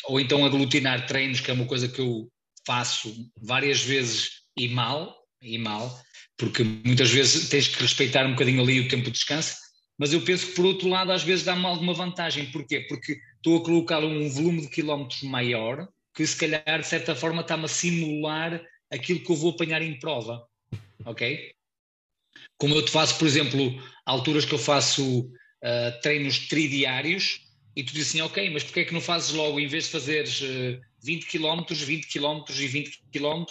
ou 0.05 0.21
então 0.21 0.45
aglutinar 0.45 1.07
treinos, 1.07 1.41
que 1.41 1.51
é 1.51 1.55
uma 1.55 1.67
coisa 1.67 1.89
que 1.89 2.01
eu 2.01 2.29
faço 2.67 3.31
várias 3.41 3.83
vezes 3.83 4.43
e 4.57 4.69
mal, 4.69 5.17
e 5.43 5.59
mal, 5.59 6.01
porque 6.37 6.63
muitas 6.63 7.11
vezes 7.11 7.49
tens 7.49 7.69
que 7.69 7.83
respeitar 7.83 8.27
um 8.27 8.33
bocadinho 8.33 8.63
ali 8.63 8.81
o 8.81 8.89
tempo 8.89 9.05
de 9.05 9.13
descanso, 9.13 9.57
mas 9.99 10.13
eu 10.13 10.23
penso 10.23 10.47
que 10.47 10.53
por 10.55 10.65
outro 10.65 10.89
lado 10.89 11.13
às 11.13 11.23
vezes 11.23 11.45
dá-me 11.45 11.67
alguma 11.67 11.93
vantagem, 11.93 12.51
porquê? 12.51 12.81
Porque 12.89 13.19
estou 13.37 13.59
a 13.59 13.65
colocar 13.65 14.03
um 14.03 14.29
volume 14.31 14.63
de 14.63 14.69
quilómetros 14.69 15.23
maior, 15.23 15.89
que 16.15 16.27
se 16.27 16.37
calhar 16.37 16.81
de 16.81 16.87
certa 16.87 17.15
forma 17.15 17.43
está-me 17.43 17.65
a 17.65 17.69
simular 17.69 18.63
aquilo 18.91 19.21
que 19.21 19.31
eu 19.31 19.37
vou 19.37 19.51
apanhar 19.53 19.83
em 19.83 19.99
prova, 19.99 20.47
ok? 21.05 21.53
Como 22.59 22.75
eu 22.75 22.85
te 22.85 22.91
faço, 22.91 23.19
por 23.19 23.27
exemplo, 23.27 23.83
alturas 24.05 24.45
que 24.45 24.55
eu 24.55 24.59
faço 24.59 25.21
uh, 25.21 26.01
treinos 26.03 26.49
tridiários, 26.49 27.41
e 27.77 27.83
tu 27.83 27.93
dizes 27.93 28.09
assim, 28.09 28.21
ok, 28.21 28.51
mas 28.51 28.65
porquê 28.65 28.81
é 28.81 28.85
que 28.85 28.95
não 28.95 29.01
fazes 29.01 29.33
logo, 29.33 29.61
em 29.61 29.67
vez 29.67 29.85
de 29.85 29.91
fazeres 29.91 30.41
uh, 30.41 30.81
20 31.03 31.27
km, 31.27 31.65
20 31.73 32.07
km 32.07 32.45
e 32.49 32.67
20 32.67 33.03
km, 33.13 33.45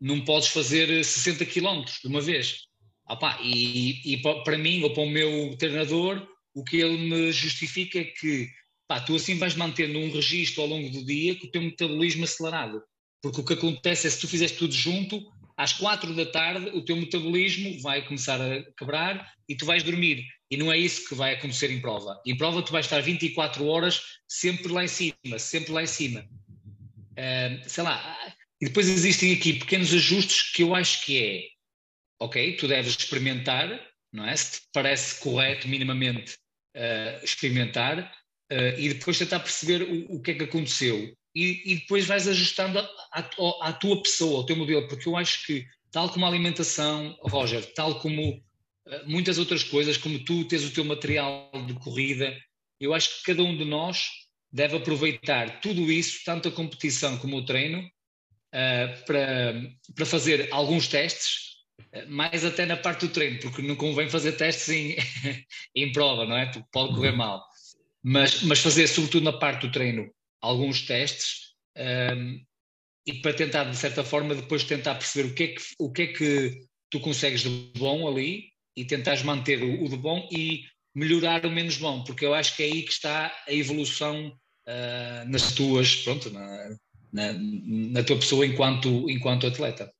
não 0.00 0.20
podes 0.24 0.48
fazer 0.48 1.04
60 1.04 1.46
km 1.46 1.84
de 1.84 2.08
uma 2.08 2.20
vez. 2.20 2.66
Opa, 3.08 3.38
e, 3.42 4.14
e 4.14 4.22
para 4.44 4.58
mim, 4.58 4.82
ou 4.82 4.92
para 4.92 5.02
o 5.02 5.08
meu 5.08 5.56
treinador, 5.56 6.26
o 6.54 6.64
que 6.64 6.76
ele 6.76 6.98
me 6.98 7.32
justifica 7.32 7.98
é 7.98 8.04
que 8.04 8.48
pá, 8.86 9.00
tu 9.00 9.14
assim 9.14 9.38
vais 9.38 9.54
mantendo 9.54 9.98
um 9.98 10.10
registro 10.10 10.62
ao 10.62 10.68
longo 10.68 10.90
do 10.90 11.04
dia 11.04 11.34
com 11.36 11.46
o 11.46 11.50
teu 11.50 11.62
metabolismo 11.62 12.24
acelerado. 12.24 12.82
Porque 13.20 13.40
o 13.40 13.44
que 13.44 13.52
acontece 13.54 14.06
é 14.06 14.10
se 14.10 14.20
tu 14.20 14.28
fizeres 14.28 14.56
tudo 14.56 14.74
junto, 14.74 15.22
às 15.62 15.72
quatro 15.72 16.14
da 16.14 16.26
tarde 16.26 16.70
o 16.70 16.84
teu 16.84 16.96
metabolismo 16.96 17.80
vai 17.80 18.02
começar 18.02 18.40
a 18.40 18.62
quebrar 18.76 19.32
e 19.48 19.56
tu 19.56 19.64
vais 19.64 19.82
dormir. 19.82 20.24
E 20.50 20.56
não 20.56 20.70
é 20.70 20.76
isso 20.76 21.08
que 21.08 21.14
vai 21.14 21.34
acontecer 21.34 21.70
em 21.70 21.80
prova. 21.80 22.20
Em 22.26 22.36
prova 22.36 22.62
tu 22.62 22.72
vais 22.72 22.84
estar 22.84 23.00
24 23.00 23.64
horas 23.66 24.00
sempre 24.28 24.72
lá 24.72 24.84
em 24.84 24.88
cima, 24.88 25.38
sempre 25.38 25.72
lá 25.72 25.82
em 25.82 25.86
cima 25.86 26.26
sei 27.66 27.84
lá, 27.84 28.34
e 28.60 28.66
depois 28.66 28.88
existem 28.88 29.32
aqui 29.32 29.54
pequenos 29.54 29.92
ajustes 29.92 30.52
que 30.52 30.62
eu 30.62 30.74
acho 30.74 31.04
que 31.04 31.22
é, 31.22 31.48
ok, 32.20 32.56
tu 32.56 32.68
deves 32.68 32.96
experimentar, 32.96 33.68
não 34.12 34.26
é? 34.26 34.34
Se 34.36 34.60
te 34.60 34.68
parece 34.72 35.20
correto 35.20 35.68
minimamente 35.68 36.36
uh, 36.76 37.24
experimentar 37.24 38.12
uh, 38.52 38.78
e 38.78 38.94
depois 38.94 39.18
tentar 39.18 39.40
perceber 39.40 39.82
o, 39.82 40.16
o 40.16 40.22
que 40.22 40.32
é 40.32 40.34
que 40.34 40.44
aconteceu 40.44 41.12
e, 41.34 41.72
e 41.72 41.74
depois 41.76 42.06
vais 42.06 42.28
ajustando 42.28 42.78
à, 42.78 43.20
à 43.62 43.72
tua 43.72 44.02
pessoa, 44.02 44.38
ao 44.38 44.46
teu 44.46 44.56
modelo, 44.56 44.86
porque 44.88 45.08
eu 45.08 45.16
acho 45.16 45.46
que 45.46 45.66
tal 45.90 46.08
como 46.08 46.24
a 46.24 46.28
alimentação, 46.28 47.16
Roger, 47.22 47.64
tal 47.74 48.00
como 48.00 48.32
uh, 48.32 48.42
muitas 49.06 49.38
outras 49.38 49.62
coisas, 49.62 49.96
como 49.96 50.18
tu 50.24 50.44
tens 50.44 50.64
o 50.64 50.72
teu 50.72 50.84
material 50.84 51.50
de 51.66 51.74
corrida, 51.74 52.36
eu 52.80 52.92
acho 52.94 53.18
que 53.18 53.32
cada 53.32 53.42
um 53.42 53.56
de 53.56 53.64
nós 53.64 54.08
deve 54.50 54.76
aproveitar 54.76 55.60
tudo 55.60 55.90
isso, 55.90 56.22
tanto 56.24 56.48
a 56.48 56.52
competição 56.52 57.16
como 57.18 57.36
o 57.36 57.44
treino, 57.44 57.80
uh, 57.80 59.04
para, 59.06 59.54
para 59.94 60.06
fazer 60.06 60.48
alguns 60.50 60.88
testes, 60.88 61.52
uh, 61.94 62.10
mais 62.10 62.44
até 62.44 62.66
na 62.66 62.76
parte 62.76 63.06
do 63.06 63.12
treino, 63.12 63.38
porque 63.38 63.62
não 63.62 63.76
convém 63.76 64.08
fazer 64.08 64.32
testes 64.32 64.68
em, 64.70 64.96
em 65.76 65.92
prova, 65.92 66.26
não 66.26 66.36
é? 66.36 66.46
Porque 66.46 66.68
pode 66.72 66.94
correr 66.94 67.12
mal. 67.12 67.42
Mas, 68.02 68.42
mas 68.42 68.58
fazer, 68.58 68.88
sobretudo 68.88 69.24
na 69.24 69.32
parte 69.32 69.66
do 69.66 69.72
treino, 69.72 70.10
alguns 70.42 70.82
testes 70.82 71.52
um, 71.76 71.82
ah, 71.82 72.52
e 73.06 73.14
para 73.14 73.34
tentar, 73.34 73.64
de 73.64 73.76
certa 73.76 74.04
forma, 74.04 74.34
depois 74.34 74.64
tentar 74.64 74.94
perceber 74.94 75.28
o 75.28 75.34
que 75.34 75.42
é 75.42 75.48
que, 75.48 75.62
o 75.78 75.92
que, 75.92 76.02
é 76.02 76.06
que 76.06 76.66
tu 76.90 77.00
consegues 77.00 77.40
de 77.40 77.72
bom 77.76 78.06
ali 78.06 78.44
e 78.76 78.84
tentares 78.84 79.22
manter 79.22 79.62
o, 79.62 79.84
o 79.84 79.88
de 79.88 79.96
bom 79.96 80.28
e 80.30 80.64
melhorar 80.94 81.44
o 81.46 81.50
menos 81.50 81.76
bom, 81.78 82.04
porque 82.04 82.24
eu 82.24 82.34
acho 82.34 82.54
que 82.56 82.62
é 82.62 82.66
aí 82.66 82.82
que 82.82 82.92
está 82.92 83.34
a 83.48 83.52
evolução 83.52 84.28
uh, 84.28 85.28
nas 85.28 85.52
tuas, 85.52 85.96
pronto, 85.96 86.30
na, 86.30 86.76
na, 87.12 87.32
na, 87.32 88.02
tua 88.04 88.16
pessoa 88.16 88.46
enquanto, 88.46 89.10
enquanto 89.10 89.46
atleta. 89.46 89.92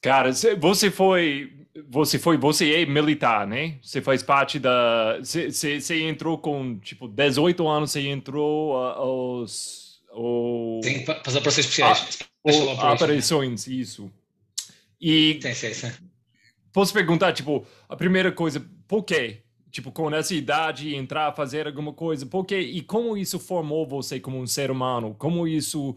Cara, 0.00 0.32
você 0.32 0.90
foi, 0.90 1.63
você 1.88 2.18
foi, 2.18 2.36
você 2.36 2.72
é 2.74 2.86
militar, 2.86 3.46
né? 3.46 3.78
Você 3.82 4.00
faz 4.00 4.22
parte 4.22 4.58
da, 4.58 5.18
você, 5.18 5.50
você, 5.50 5.80
você 5.80 6.02
entrou 6.02 6.38
com, 6.38 6.78
tipo, 6.78 7.08
18 7.08 7.66
anos, 7.66 7.90
você 7.90 8.08
entrou 8.08 8.76
aos... 8.76 10.00
O... 10.12 10.80
Sim, 10.84 11.04
para 11.04 11.20
as 11.26 11.34
operações 11.34 11.66
especiais. 11.66 12.18
Ah, 12.78 12.92
operações, 12.92 13.66
isso. 13.66 14.12
E 15.00 15.40
sim, 15.42 15.54
sim, 15.54 15.74
sim. 15.74 15.92
posso 16.72 16.92
perguntar, 16.92 17.32
tipo, 17.32 17.66
a 17.88 17.96
primeira 17.96 18.30
coisa, 18.30 18.64
por 18.86 19.02
quê? 19.02 19.44
tipo, 19.74 19.90
com 19.90 20.08
essa 20.14 20.32
idade, 20.32 20.94
entrar 20.94 21.26
a 21.26 21.32
fazer 21.32 21.66
alguma 21.66 21.92
coisa? 21.92 22.24
Porque, 22.24 22.56
e 22.56 22.80
como 22.80 23.16
isso 23.16 23.40
formou 23.40 23.84
você 23.84 24.20
como 24.20 24.40
um 24.40 24.46
ser 24.46 24.70
humano? 24.70 25.16
Como 25.18 25.48
isso 25.48 25.96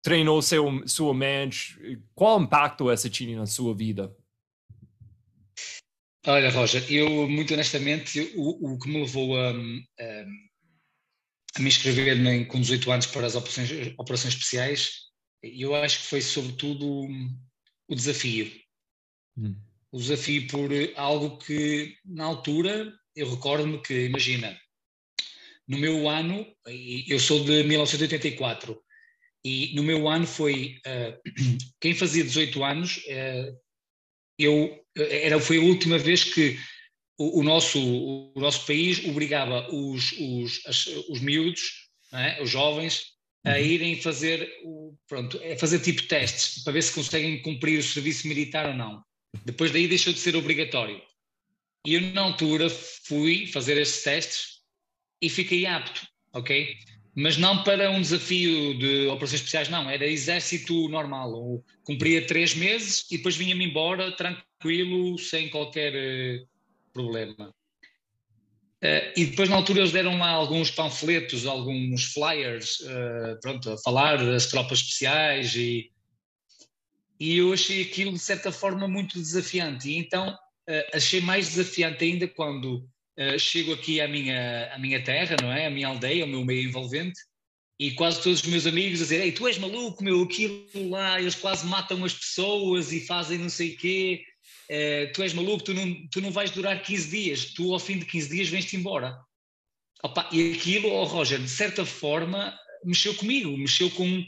treinou 0.00 0.40
seu, 0.40 0.86
sua 0.86 1.12
mente? 1.12 1.98
Qual 2.14 2.40
impacto 2.40 2.88
essa 2.88 3.10
tinha 3.10 3.36
na 3.36 3.46
sua 3.46 3.74
vida? 3.74 4.14
Olha, 6.26 6.50
Roger, 6.50 6.84
eu, 6.92 7.28
muito 7.28 7.52
honestamente, 7.52 8.32
o, 8.36 8.74
o 8.74 8.78
que 8.78 8.88
me 8.88 9.00
levou 9.00 9.36
a, 9.36 9.50
a, 9.50 10.24
a 11.56 11.60
me 11.60 11.68
inscrever 11.68 12.46
com 12.46 12.60
18 12.60 12.92
anos 12.92 13.06
para 13.06 13.26
as 13.26 13.34
operações, 13.34 13.70
operações 13.98 14.34
especiais, 14.34 14.90
eu 15.42 15.74
acho 15.74 16.00
que 16.00 16.06
foi 16.06 16.20
sobretudo 16.20 17.08
o 17.88 17.94
desafio. 17.94 18.52
Hum. 19.36 19.56
O 19.90 19.98
desafio 19.98 20.46
por 20.46 20.70
algo 20.96 21.38
que, 21.38 21.96
na 22.04 22.24
altura, 22.24 22.92
eu 23.16 23.28
recordo-me 23.28 23.82
que, 23.82 24.06
imagina, 24.06 24.56
no 25.66 25.78
meu 25.78 26.08
ano, 26.08 26.46
eu 27.08 27.18
sou 27.18 27.44
de 27.44 27.64
1984, 27.64 28.80
e 29.44 29.74
no 29.74 29.82
meu 29.82 30.08
ano 30.08 30.26
foi, 30.26 30.80
uh, 30.86 31.20
quem 31.80 31.94
fazia 31.94 32.22
18 32.22 32.62
anos, 32.64 32.98
uh, 32.98 33.61
eu, 34.38 34.78
era, 34.96 35.40
foi 35.40 35.58
a 35.58 35.62
última 35.62 35.98
vez 35.98 36.24
que 36.24 36.58
o, 37.18 37.40
o 37.40 37.42
nosso, 37.42 37.78
o, 37.78 38.40
nosso 38.40 38.66
país 38.66 39.04
obrigava 39.04 39.68
os, 39.72 40.12
os, 40.12 40.66
as, 40.66 40.86
os 41.08 41.20
miúdos, 41.20 41.88
é? 42.12 42.42
os 42.42 42.50
jovens, 42.50 43.12
a 43.44 43.52
uhum. 43.52 43.58
irem 43.58 44.00
fazer, 44.00 44.48
o, 44.64 44.94
pronto, 45.08 45.40
a 45.42 45.56
fazer 45.56 45.80
tipo 45.80 46.02
testes, 46.04 46.62
para 46.62 46.72
ver 46.72 46.82
se 46.82 46.92
conseguem 46.92 47.42
cumprir 47.42 47.78
o 47.78 47.82
serviço 47.82 48.26
militar 48.28 48.68
ou 48.68 48.74
não. 48.74 49.02
Depois 49.44 49.70
daí 49.70 49.88
deixou 49.88 50.12
de 50.12 50.18
ser 50.18 50.36
obrigatório. 50.36 51.00
E 51.86 51.94
eu, 51.94 52.00
na 52.00 52.22
altura, 52.22 52.70
fui 52.70 53.46
fazer 53.46 53.76
esses 53.76 54.02
testes 54.02 54.60
e 55.20 55.28
fiquei 55.28 55.66
apto, 55.66 56.06
ok? 56.32 56.76
Mas 57.14 57.36
não 57.36 57.62
para 57.62 57.90
um 57.90 58.00
desafio 58.00 58.78
de 58.78 59.06
operações 59.06 59.40
especiais, 59.40 59.68
não, 59.68 59.88
era 59.90 60.06
exército 60.06 60.88
normal. 60.88 61.30
Eu 61.30 61.64
cumpria 61.84 62.26
três 62.26 62.54
meses 62.54 63.04
e 63.10 63.18
depois 63.18 63.36
vinha-me 63.36 63.66
embora 63.66 64.16
tranquilo, 64.16 65.18
sem 65.18 65.50
qualquer 65.50 65.92
uh, 65.92 66.48
problema. 66.90 67.54
Uh, 68.82 69.12
e 69.14 69.26
depois, 69.26 69.50
na 69.50 69.56
altura, 69.56 69.80
eles 69.80 69.92
deram 69.92 70.18
lá 70.18 70.30
alguns 70.30 70.70
panfletos, 70.70 71.46
alguns 71.46 72.04
flyers, 72.14 72.80
uh, 72.80 73.38
pronto, 73.42 73.70
a 73.70 73.78
falar 73.78 74.16
das 74.16 74.46
tropas 74.46 74.78
especiais 74.78 75.54
e, 75.54 75.92
e 77.20 77.36
eu 77.36 77.52
achei 77.52 77.82
aquilo, 77.82 78.14
de 78.14 78.18
certa 78.18 78.50
forma, 78.50 78.88
muito 78.88 79.18
desafiante. 79.18 79.90
E 79.90 79.98
então, 79.98 80.34
achei 80.94 81.20
mais 81.20 81.50
desafiante 81.50 82.02
ainda 82.04 82.26
quando 82.26 82.88
uh, 83.18 83.38
chego 83.38 83.72
aqui 83.72 84.00
à 84.00 84.08
minha, 84.08 84.72
à 84.72 84.78
minha 84.78 85.02
terra, 85.02 85.36
não 85.40 85.52
é? 85.52 85.66
À 85.66 85.70
minha 85.70 85.88
aldeia, 85.88 86.22
ao 86.22 86.28
meu 86.28 86.44
meio 86.44 86.68
envolvente, 86.68 87.20
e 87.78 87.90
quase 87.92 88.22
todos 88.22 88.40
os 88.42 88.46
meus 88.46 88.66
amigos 88.66 89.00
a 89.00 89.04
dizer: 89.04 89.20
Ei, 89.22 89.32
tu 89.32 89.46
és 89.46 89.58
maluco, 89.58 90.04
meu, 90.04 90.22
aquilo 90.22 90.90
lá, 90.90 91.20
eles 91.20 91.34
quase 91.34 91.66
matam 91.66 92.04
as 92.04 92.14
pessoas 92.14 92.92
e 92.92 93.00
fazem 93.00 93.38
não 93.38 93.48
sei 93.48 93.70
o 93.70 93.76
quê. 93.76 94.24
Uh, 94.70 95.12
tu 95.12 95.22
és 95.22 95.32
maluco, 95.32 95.64
tu 95.64 95.74
não, 95.74 96.08
tu 96.08 96.20
não 96.20 96.30
vais 96.30 96.50
durar 96.50 96.80
15 96.82 97.10
dias, 97.10 97.46
tu 97.46 97.72
ao 97.72 97.80
fim 97.80 97.98
de 97.98 98.06
15 98.06 98.28
dias 98.28 98.48
vens-te 98.48 98.76
embora. 98.76 99.18
Opa, 100.02 100.28
e 100.32 100.52
aquilo, 100.52 100.88
oh 100.88 101.04
Roger, 101.04 101.40
de 101.40 101.48
certa 101.48 101.84
forma, 101.84 102.56
mexeu 102.84 103.14
comigo, 103.14 103.56
mexeu 103.56 103.90
com. 103.90 104.24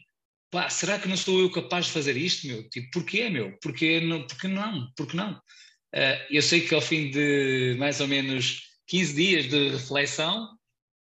Pá, 0.51 0.68
será 0.68 0.99
que 0.99 1.09
não 1.09 1.16
sou 1.16 1.40
eu 1.40 1.51
capaz 1.51 1.87
de 1.87 1.92
fazer 1.92 2.16
isto, 2.16 2.47
meu? 2.47 2.68
Tipo, 2.68 2.90
porquê, 2.92 3.29
meu? 3.29 3.59
Porquê 3.61 4.01
não? 4.01 4.27
Porquê 4.27 4.49
não? 4.49 4.92
Porquê 4.97 5.16
não? 5.16 5.33
Uh, 5.33 6.18
eu 6.31 6.42
sei 6.42 6.61
que 6.61 6.75
ao 6.75 6.81
fim 6.81 7.11
de 7.11 7.77
mais 7.79 8.01
ou 8.01 8.09
menos 8.09 8.73
15 8.87 9.14
dias 9.14 9.49
de 9.49 9.70
reflexão, 9.70 10.49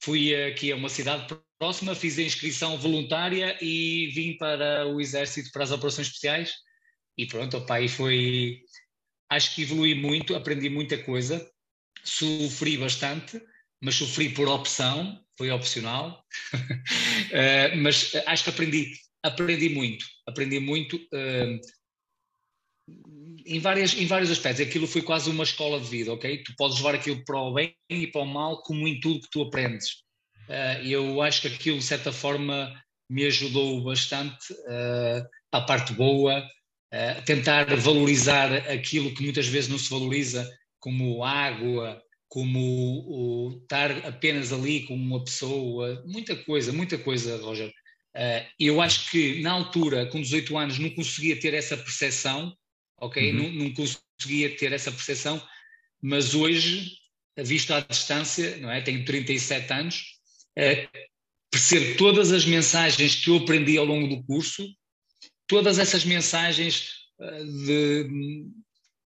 fui 0.01 0.35
aqui 0.45 0.71
a 0.71 0.75
uma 0.75 0.89
cidade 0.89 1.27
próxima, 1.59 1.95
fiz 1.95 2.17
a 2.17 2.23
inscrição 2.23 2.77
voluntária 2.77 3.57
e 3.61 4.07
vim 4.13 4.37
para 4.37 4.87
o 4.87 5.01
Exército 5.01 5.51
para 5.51 5.63
as 5.63 5.71
operações 5.71 6.07
especiais. 6.07 6.53
E 7.17 7.25
pronto, 7.25 7.57
opa, 7.57 7.81
e 7.81 7.89
foi. 7.89 8.61
Acho 9.29 9.53
que 9.55 9.63
evolui 9.63 9.95
muito, 9.95 10.35
aprendi 10.35 10.69
muita 10.69 10.97
coisa, 10.97 11.45
sofri 12.03 12.77
bastante, 12.77 13.41
mas 13.81 13.95
sofri 13.95 14.29
por 14.29 14.47
opção, 14.47 15.19
foi 15.37 15.51
opcional. 15.51 16.23
uh, 16.53 17.77
mas 17.81 18.13
acho 18.25 18.43
que 18.43 18.49
aprendi, 18.49 18.93
aprendi 19.23 19.69
muito, 19.69 20.05
aprendi 20.27 20.59
muito. 20.59 20.95
Uh, 20.95 21.59
em, 23.47 23.59
várias, 23.59 23.93
em 23.93 24.05
vários 24.05 24.29
aspectos. 24.29 24.65
Aquilo 24.65 24.87
foi 24.87 25.01
quase 25.01 25.29
uma 25.29 25.43
escola 25.43 25.79
de 25.79 25.87
vida, 25.87 26.13
ok? 26.13 26.43
Tu 26.43 26.53
podes 26.57 26.77
levar 26.77 26.95
aquilo 26.95 27.23
para 27.23 27.39
o 27.39 27.53
bem 27.53 27.75
e 27.89 28.07
para 28.07 28.21
o 28.21 28.25
mal, 28.25 28.61
como 28.63 28.87
em 28.87 28.99
tudo 28.99 29.21
que 29.21 29.29
tu 29.31 29.41
aprendes. 29.41 30.03
Uh, 30.49 30.85
eu 30.85 31.21
acho 31.21 31.41
que 31.41 31.47
aquilo, 31.47 31.77
de 31.77 31.83
certa 31.83 32.11
forma, 32.11 32.73
me 33.09 33.25
ajudou 33.25 33.83
bastante 33.83 34.53
uh, 34.53 35.25
a 35.51 35.61
parte 35.61 35.93
boa, 35.93 36.39
uh, 36.41 37.25
tentar 37.25 37.73
valorizar 37.77 38.53
aquilo 38.69 39.13
que 39.13 39.23
muitas 39.23 39.47
vezes 39.47 39.69
não 39.69 39.77
se 39.77 39.89
valoriza, 39.89 40.49
como 40.79 41.23
água, 41.23 42.01
como 42.29 42.59
o, 42.59 43.47
o 43.47 43.61
estar 43.61 43.91
apenas 44.05 44.51
ali 44.51 44.85
como 44.85 45.01
uma 45.01 45.23
pessoa, 45.23 46.03
muita 46.05 46.35
coisa, 46.35 46.71
muita 46.71 46.97
coisa, 46.97 47.37
Roger. 47.37 47.69
Uh, 48.15 48.45
eu 48.59 48.81
acho 48.81 49.09
que 49.11 49.41
na 49.41 49.51
altura, 49.51 50.05
com 50.07 50.21
18 50.21 50.57
anos, 50.57 50.79
não 50.79 50.89
conseguia 50.89 51.39
ter 51.39 51.53
essa 51.53 51.77
percepção 51.77 52.53
ok? 52.97 53.31
Uhum. 53.31 53.37
Não, 53.37 53.65
não 53.65 53.73
conseguia 53.73 54.55
ter 54.57 54.73
essa 54.73 54.91
percepção, 54.91 55.41
mas 56.01 56.33
hoje, 56.33 56.91
visto 57.37 57.73
à 57.73 57.79
distância, 57.79 58.57
não 58.57 58.71
é? 58.71 58.81
Tenho 58.81 59.05
37 59.05 59.73
anos, 59.73 60.03
é, 60.55 60.87
percebo 61.51 61.97
todas 61.97 62.31
as 62.31 62.45
mensagens 62.45 63.15
que 63.15 63.29
eu 63.29 63.37
aprendi 63.37 63.77
ao 63.77 63.85
longo 63.85 64.07
do 64.07 64.23
curso, 64.23 64.67
todas 65.47 65.79
essas 65.79 66.03
mensagens 66.03 66.93
uh, 67.19 67.45
de, 67.65 68.03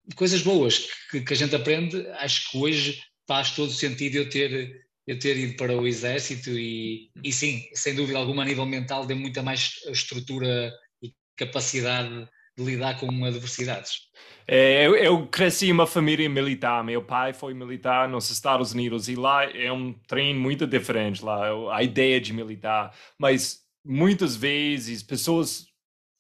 de, 0.08 0.16
coisas 0.16 0.42
boas 0.42 0.88
que, 1.10 1.22
que, 1.22 1.34
a 1.34 1.36
gente 1.36 1.56
aprende, 1.56 2.08
acho 2.20 2.50
que 2.50 2.58
hoje 2.58 3.02
faz 3.28 3.52
todo 3.52 3.72
sentido 3.72 4.16
eu 4.16 4.30
ter 4.30 4.84
eu 5.06 5.20
ter 5.20 5.38
ido 5.38 5.58
para 5.58 5.76
o 5.76 5.86
exército 5.86 6.50
e, 6.52 7.12
e 7.22 7.34
sim, 7.34 7.68
sem 7.74 7.94
dúvida 7.94 8.18
alguma 8.18 8.44
a 8.44 8.46
nível 8.46 8.66
mental 8.66 9.06
deu 9.06 9.18
muita 9.18 9.44
mais 9.44 9.82
estrutura 9.88 10.74
e 11.02 11.14
capacidade 11.36 12.26
de 12.58 12.64
lidar 12.64 13.00
com 13.00 13.26
adversidades. 13.26 14.08
É, 14.48 14.86
eu, 14.86 14.96
eu, 14.96 15.28
cresci 15.28 15.68
em 15.68 15.72
uma 15.72 15.88
família 15.88 16.30
militar. 16.30 16.84
Meu 16.84 17.04
pai 17.04 17.34
foi 17.34 17.54
militar 17.54 18.08
nos 18.08 18.30
Estados 18.30 18.74
Unidos 18.74 19.08
e 19.08 19.16
lá 19.16 19.46
é 19.46 19.72
um 19.72 19.94
trem 20.08 20.36
muito 20.36 20.68
diferente 20.68 21.24
lá, 21.24 21.76
a 21.76 21.82
ideia 21.82 22.20
de 22.20 22.34
militar. 22.34 22.94
Mas 23.18 23.62
muitas 23.84 24.36
vezes 24.36 25.02
pessoas 25.02 25.66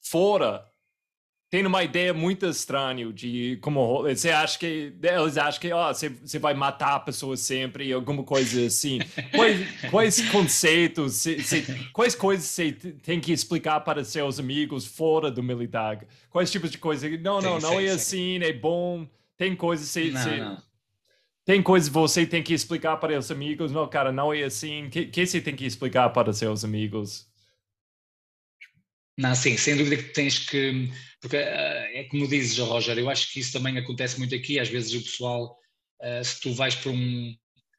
fora 0.01 0.65
tem 1.53 1.63
uma 1.67 1.83
ideia 1.83 2.15
muito 2.15 2.47
estranha 2.47 3.13
de 3.13 3.59
como 3.61 4.01
você 4.01 4.31
acha 4.31 4.57
que 4.57 4.91
eles 5.03 5.37
acham 5.37 5.61
que 5.61 5.71
oh, 5.71 5.93
você, 5.93 6.09
você 6.09 6.39
vai 6.39 6.55
matar 6.55 6.95
a 6.95 6.99
pessoa 6.99 7.37
sempre 7.37 7.93
alguma 7.93 8.23
coisa 8.23 8.65
assim. 8.65 8.97
Quais, 9.29 9.91
quais 9.91 10.29
conceitos 10.31 11.13
você, 11.13 11.39
você, 11.39 11.63
quais 11.93 12.15
coisas 12.15 12.47
você 12.47 12.71
tem 12.71 13.19
que 13.19 13.31
explicar 13.31 13.81
para 13.81 14.03
seus 14.03 14.39
amigos 14.39 14.87
fora 14.87 15.29
do 15.29 15.43
militar? 15.43 16.03
Quais 16.31 16.51
tipos 16.51 16.71
de 16.71 16.79
coisas 16.79 17.21
não 17.21 17.39
não 17.39 17.59
sim, 17.59 17.67
não 17.67 17.77
sim, 17.77 17.85
é 17.85 17.87
sim. 17.89 17.93
assim 17.93 18.43
é 18.45 18.51
bom. 18.51 19.07
Tem 19.37 19.55
coisas 19.55 19.87
você, 19.87 20.09
não, 20.09 20.21
você 20.23 20.37
não. 20.37 20.57
tem 21.45 21.61
coisas 21.61 21.87
você 21.87 22.25
tem 22.25 22.41
que 22.41 22.55
explicar 22.55 22.97
para 22.97 23.15
os 23.15 23.29
amigos? 23.29 23.71
Não 23.71 23.87
cara 23.87 24.11
não 24.11 24.33
é 24.33 24.41
assim. 24.41 24.89
Que, 24.89 25.05
que 25.05 25.23
você 25.23 25.39
tem 25.39 25.55
que 25.55 25.67
explicar 25.67 26.09
para 26.09 26.33
seus 26.33 26.65
amigos 26.65 27.31
não, 29.17 29.35
sim, 29.35 29.57
sem 29.57 29.77
dúvida 29.77 30.01
que 30.01 30.09
tens 30.13 30.39
que. 30.39 30.89
Porque 31.21 31.37
uh, 31.37 31.39
é 31.39 32.07
como 32.09 32.27
dizes, 32.27 32.57
Roger, 32.57 32.97
eu 32.97 33.09
acho 33.09 33.31
que 33.31 33.39
isso 33.39 33.53
também 33.53 33.77
acontece 33.77 34.17
muito 34.17 34.33
aqui. 34.33 34.59
Às 34.59 34.69
vezes 34.69 34.93
o 34.93 35.03
pessoal, 35.03 35.55
uh, 36.01 36.23
se 36.23 36.41
tu 36.41 36.53
vais 36.53 36.75
para 36.75 36.91
um, 36.91 37.35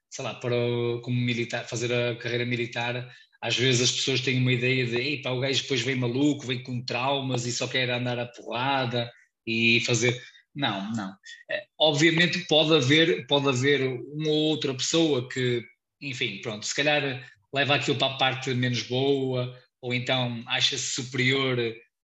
sei 0.09 0.23
lá, 0.23 0.33
para 0.35 0.55
como 1.03 1.19
militar, 1.19 1.67
fazer 1.67 1.93
a 1.93 2.15
carreira 2.15 2.45
militar, 2.45 3.13
às 3.41 3.57
vezes 3.57 3.89
as 3.89 3.91
pessoas 3.91 4.21
têm 4.21 4.39
uma 4.39 4.53
ideia 4.53 4.85
de, 4.85 4.95
ei, 4.95 5.21
pá, 5.21 5.31
o 5.31 5.41
gajo 5.41 5.61
depois 5.61 5.81
vem 5.81 5.95
maluco, 5.95 6.47
vem 6.47 6.63
com 6.63 6.83
traumas 6.85 7.45
e 7.45 7.51
só 7.51 7.67
quer 7.67 7.89
andar 7.89 8.17
a 8.17 8.25
porrada 8.27 9.11
e 9.45 9.81
fazer. 9.85 10.19
Não, 10.55 10.89
não. 10.93 11.09
Uh, 11.11 11.65
obviamente 11.77 12.39
pode 12.47 12.73
haver, 12.73 13.27
pode 13.27 13.49
haver 13.49 13.81
uma 13.81 14.29
ou 14.29 14.51
outra 14.51 14.73
pessoa 14.73 15.27
que, 15.27 15.61
enfim, 16.01 16.39
pronto, 16.41 16.65
se 16.65 16.73
calhar 16.73 17.29
leva 17.53 17.75
aquilo 17.75 17.97
para 17.97 18.13
a 18.13 18.17
parte 18.17 18.53
menos 18.53 18.83
boa 18.83 19.53
ou 19.85 19.93
então 19.93 20.43
acha-se 20.47 20.95
superior 20.95 21.59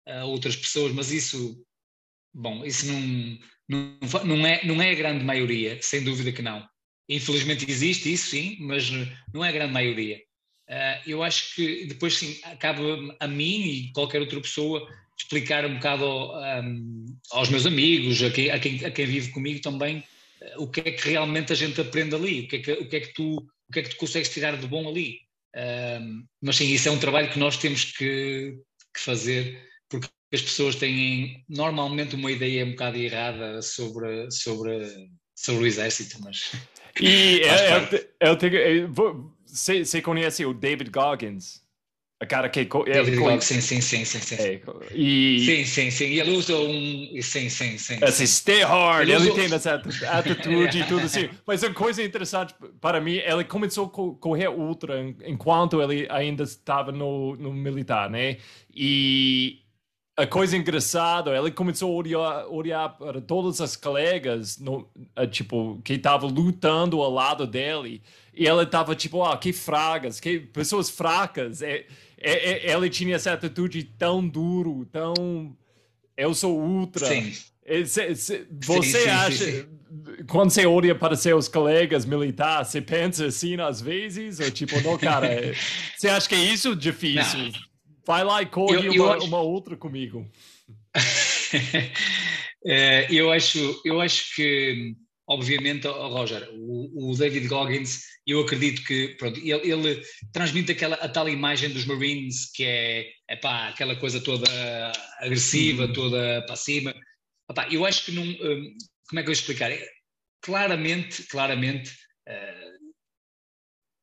a 0.07 0.23
outras 0.25 0.55
pessoas, 0.55 0.93
mas 0.93 1.11
isso, 1.11 1.65
bom, 2.31 2.63
isso 2.63 2.85
não, 2.85 3.39
não, 3.67 3.97
não, 4.23 4.45
é, 4.45 4.63
não 4.63 4.79
é 4.79 4.91
a 4.91 4.95
grande 4.95 5.25
maioria, 5.25 5.79
sem 5.81 6.03
dúvida 6.03 6.31
que 6.31 6.43
não. 6.43 6.63
Infelizmente 7.09 7.65
existe 7.67 8.13
isso, 8.13 8.29
sim, 8.29 8.57
mas 8.59 8.91
não 9.33 9.43
é 9.43 9.49
a 9.49 9.51
grande 9.51 9.73
maioria. 9.73 10.21
Uh, 10.69 11.09
eu 11.09 11.23
acho 11.23 11.55
que 11.55 11.87
depois, 11.87 12.13
sim, 12.13 12.39
acaba 12.43 12.83
a 13.19 13.27
mim 13.27 13.63
e 13.63 13.91
qualquer 13.93 14.21
outra 14.21 14.39
pessoa 14.39 14.87
explicar 15.17 15.65
um 15.65 15.73
bocado 15.73 16.05
um, 16.05 17.05
aos 17.31 17.49
meus 17.49 17.65
amigos, 17.65 18.21
a 18.21 18.29
quem, 18.29 18.51
a 18.51 18.59
quem, 18.59 18.85
a 18.85 18.91
quem 18.91 19.07
vive 19.07 19.31
comigo 19.31 19.59
também, 19.59 20.03
uh, 20.39 20.61
o 20.61 20.67
que 20.67 20.81
é 20.81 20.91
que 20.91 21.09
realmente 21.09 21.51
a 21.51 21.55
gente 21.55 21.81
aprende 21.81 22.13
ali, 22.13 22.41
o 22.41 22.47
que 22.47 22.57
é 22.57 22.59
que, 22.59 22.71
o 22.73 22.87
que, 22.87 22.95
é 22.95 22.99
que, 22.99 23.13
tu, 23.15 23.37
o 23.37 23.73
que, 23.73 23.79
é 23.79 23.81
que 23.81 23.89
tu 23.89 23.97
consegues 23.97 24.29
tirar 24.29 24.55
de 24.55 24.67
bom 24.67 24.87
ali 24.87 25.20
mas 26.41 26.55
sim, 26.55 26.65
isso 26.65 26.87
é 26.87 26.91
um 26.91 26.99
trabalho 26.99 27.29
que 27.29 27.39
nós 27.39 27.57
temos 27.57 27.85
que, 27.85 28.57
que, 28.93 28.99
fazer, 28.99 29.61
porque 29.89 30.07
as 30.33 30.41
pessoas 30.41 30.75
têm 30.75 31.43
normalmente 31.49 32.15
uma 32.15 32.31
ideia 32.31 32.65
um 32.65 32.71
bocado 32.71 32.97
errada 32.97 33.61
sobre, 33.61 34.31
sobre, 34.31 35.09
sobre 35.35 35.63
o 35.63 35.67
exército, 35.67 36.17
mas. 36.21 36.51
E 36.99 37.41
eu, 38.21 38.29
eu, 38.29 38.35
tenho, 38.37 38.93
você 39.45 40.01
conhece 40.01 40.45
o 40.45 40.53
David 40.53 40.89
Goggins? 40.89 41.60
A 42.21 42.25
cara 42.27 42.47
que... 42.49 42.63
David 42.63 43.17
Goggins, 43.17 43.43
sim, 43.43 43.59
sim, 43.59 43.81
sim, 43.81 44.05
sim. 44.05 44.19
Sim. 44.19 44.43
É, 44.43 44.61
e... 44.93 45.39
sim, 45.43 45.65
sim, 45.65 45.89
sim. 45.89 46.05
E 46.05 46.19
ele 46.19 46.37
usa 46.37 46.55
um... 46.55 47.19
Sim, 47.19 47.49
sim, 47.49 47.79
sim. 47.79 47.97
Assim, 47.99 48.27
stay 48.27 48.61
hard. 48.61 49.09
Ele, 49.09 49.27
ele 49.27 49.31
tem 49.31 49.51
essa 49.51 49.81
atitude 50.11 50.81
e 50.81 50.83
tudo 50.85 51.07
assim. 51.07 51.29
Mas 51.47 51.63
uma 51.63 51.73
coisa 51.73 52.03
interessante 52.03 52.53
para 52.79 53.01
mim, 53.01 53.15
ele 53.15 53.43
começou 53.43 53.87
a 53.87 54.19
correr 54.19 54.49
ultra 54.49 55.01
enquanto 55.25 55.81
ele 55.81 56.05
ainda 56.11 56.43
estava 56.43 56.91
no, 56.91 57.35
no 57.37 57.51
militar, 57.51 58.07
né? 58.07 58.37
E 58.71 59.61
a 60.15 60.27
coisa 60.27 60.55
engraçada, 60.55 61.35
ele 61.35 61.49
começou 61.49 61.91
a 61.91 61.95
olhar, 61.95 62.45
olhar 62.47 62.89
para 62.89 63.19
todas 63.19 63.59
as 63.59 63.75
colegas, 63.75 64.59
no, 64.59 64.87
tipo, 65.31 65.81
que 65.83 65.93
estavam 65.93 66.29
lutando 66.29 67.01
ao 67.01 67.09
lado 67.09 67.47
dele, 67.47 68.03
e 68.33 68.47
ela 68.47 68.63
estava 68.63 68.95
tipo, 68.95 69.23
ah, 69.23 69.35
que 69.37 69.51
fragas, 69.51 70.19
que 70.19 70.39
pessoas 70.39 70.89
fracas. 70.89 71.61
É, 71.61 71.85
é, 72.21 72.67
é, 72.67 72.69
ela 72.69 72.89
tinha 72.89 73.15
essa 73.15 73.33
atitude 73.33 73.83
tão 73.83 74.25
duro, 74.27 74.85
tão. 74.91 75.55
Eu 76.15 76.33
sou 76.33 76.59
ultra. 76.59 77.07
Sim. 77.07 77.33
É, 77.65 77.83
você 77.83 78.15
sim, 78.15 78.81
sim, 78.81 79.09
acha, 79.09 79.45
sim, 79.45 79.65
quando 80.27 80.49
você 80.49 80.65
olha 80.65 80.95
para 80.95 81.15
seus 81.15 81.47
colegas 81.47 82.05
militares, 82.05 82.69
você 82.69 82.81
pensa 82.81 83.25
assim 83.25 83.59
às 83.59 83.81
vezes? 83.81 84.39
Ou 84.39 84.49
tipo, 84.51 84.79
não, 84.81 84.97
cara, 84.97 85.27
é, 85.27 85.53
você 85.95 86.07
acha 86.07 86.27
que 86.27 86.35
é 86.35 86.43
isso 86.43 86.75
difícil? 86.75 87.39
Não. 87.39 87.51
Vai 88.05 88.23
lá 88.23 88.41
e 88.41 88.45
corre 88.45 88.87
eu, 88.87 88.93
eu 88.93 89.03
uma, 89.03 89.15
acho... 89.15 89.25
uma, 89.25 89.39
outra 89.39 89.77
comigo. 89.77 90.27
é, 92.65 93.07
eu, 93.13 93.31
acho, 93.31 93.81
eu 93.85 94.01
acho 94.01 94.35
que, 94.35 94.95
obviamente, 95.31 95.87
Roger, 95.87 96.49
o, 96.53 97.11
o, 97.11 97.17
David 97.17 97.47
Goggins, 97.47 98.01
eu 98.27 98.41
acredito 98.41 98.83
que 98.83 99.15
pronto, 99.17 99.39
ele, 99.39 99.71
ele, 99.71 100.01
transmite 100.33 100.73
aquela, 100.73 100.95
a 100.95 101.07
tal 101.07 101.29
imagem 101.29 101.69
dos 101.69 101.85
Marines 101.85 102.51
que 102.51 102.65
é 102.65 103.07
epá, 103.29 103.69
aquela 103.69 103.95
coisa 103.95 104.19
toda 104.19 104.45
agressiva, 105.19 105.85
uhum. 105.85 105.93
toda 105.93 106.43
para 106.45 106.55
cima. 106.55 106.93
Epá, 107.49 107.67
eu 107.71 107.85
acho 107.85 108.05
que 108.05 108.11
não. 108.11 108.23
Hum, 108.23 108.77
como 109.07 109.19
é 109.19 109.23
que 109.23 109.29
eu 109.29 109.33
vou 109.33 109.33
explicar? 109.33 109.71
Claramente, 110.41 111.23
claramente. 111.23 111.91
Uh, 112.27 112.71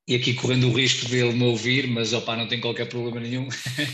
e 0.09 0.15
aqui 0.15 0.33
correndo 0.33 0.69
o 0.69 0.73
risco 0.73 1.07
dele 1.07 1.35
me 1.35 1.45
ouvir, 1.45 1.87
mas 1.87 2.15
opa, 2.15 2.35
não 2.35 2.49
tem 2.49 2.59
qualquer 2.59 2.89
problema 2.89 3.21
nenhum. 3.21 3.47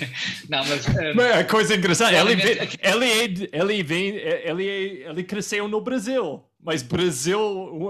não, 0.49 0.65
mas, 0.65 0.87
um, 0.87 1.21
a 1.41 1.43
coisa 1.43 1.75
engraçada, 1.75 2.17
ele, 2.17 2.41
ele, 2.81 3.49
ele, 3.53 3.83
vem, 3.83 4.17
ele, 4.17 4.65
ele 4.65 5.25
cresceu 5.25 5.67
no 5.67 5.81
Brasil, 5.81 6.41
mas 6.65 6.83
Brasil 6.83 7.39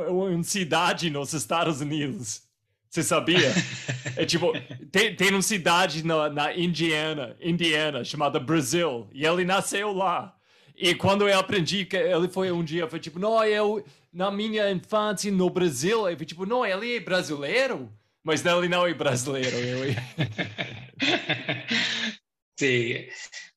é 0.04 0.10
uma 0.10 0.42
cidade 0.42 1.08
nos 1.08 1.32
Estados 1.32 1.80
Unidos. 1.80 2.42
Você 2.90 3.04
sabia? 3.04 3.52
é 4.16 4.26
tipo, 4.26 4.52
tem, 4.90 5.14
tem 5.14 5.30
uma 5.30 5.42
cidade 5.42 6.04
na, 6.04 6.28
na 6.28 6.56
Indiana, 6.56 7.36
Indiana, 7.40 8.04
chamada 8.04 8.40
Brasil, 8.40 9.08
e 9.12 9.24
ele 9.24 9.44
nasceu 9.44 9.92
lá. 9.92 10.36
E 10.76 10.92
quando 10.92 11.28
eu 11.28 11.38
aprendi 11.38 11.84
que 11.84 11.96
ele 11.96 12.28
foi 12.28 12.50
um 12.50 12.64
dia, 12.64 12.88
foi 12.88 12.98
tipo, 12.98 13.18
não, 13.18 13.44
eu, 13.44 13.84
na 14.12 14.28
minha 14.30 14.68
infância 14.72 15.30
no 15.30 15.48
Brasil, 15.48 16.08
eu 16.08 16.16
fui 16.16 16.26
tipo, 16.26 16.44
não, 16.44 16.66
ele 16.66 16.96
é 16.96 17.00
brasileiro? 17.00 17.92
Mas 18.24 18.44
ele 18.44 18.68
não 18.68 18.84
é 18.86 18.92
brasileiro. 18.92 19.56
Eu... 19.56 19.94
sim. 22.58 23.06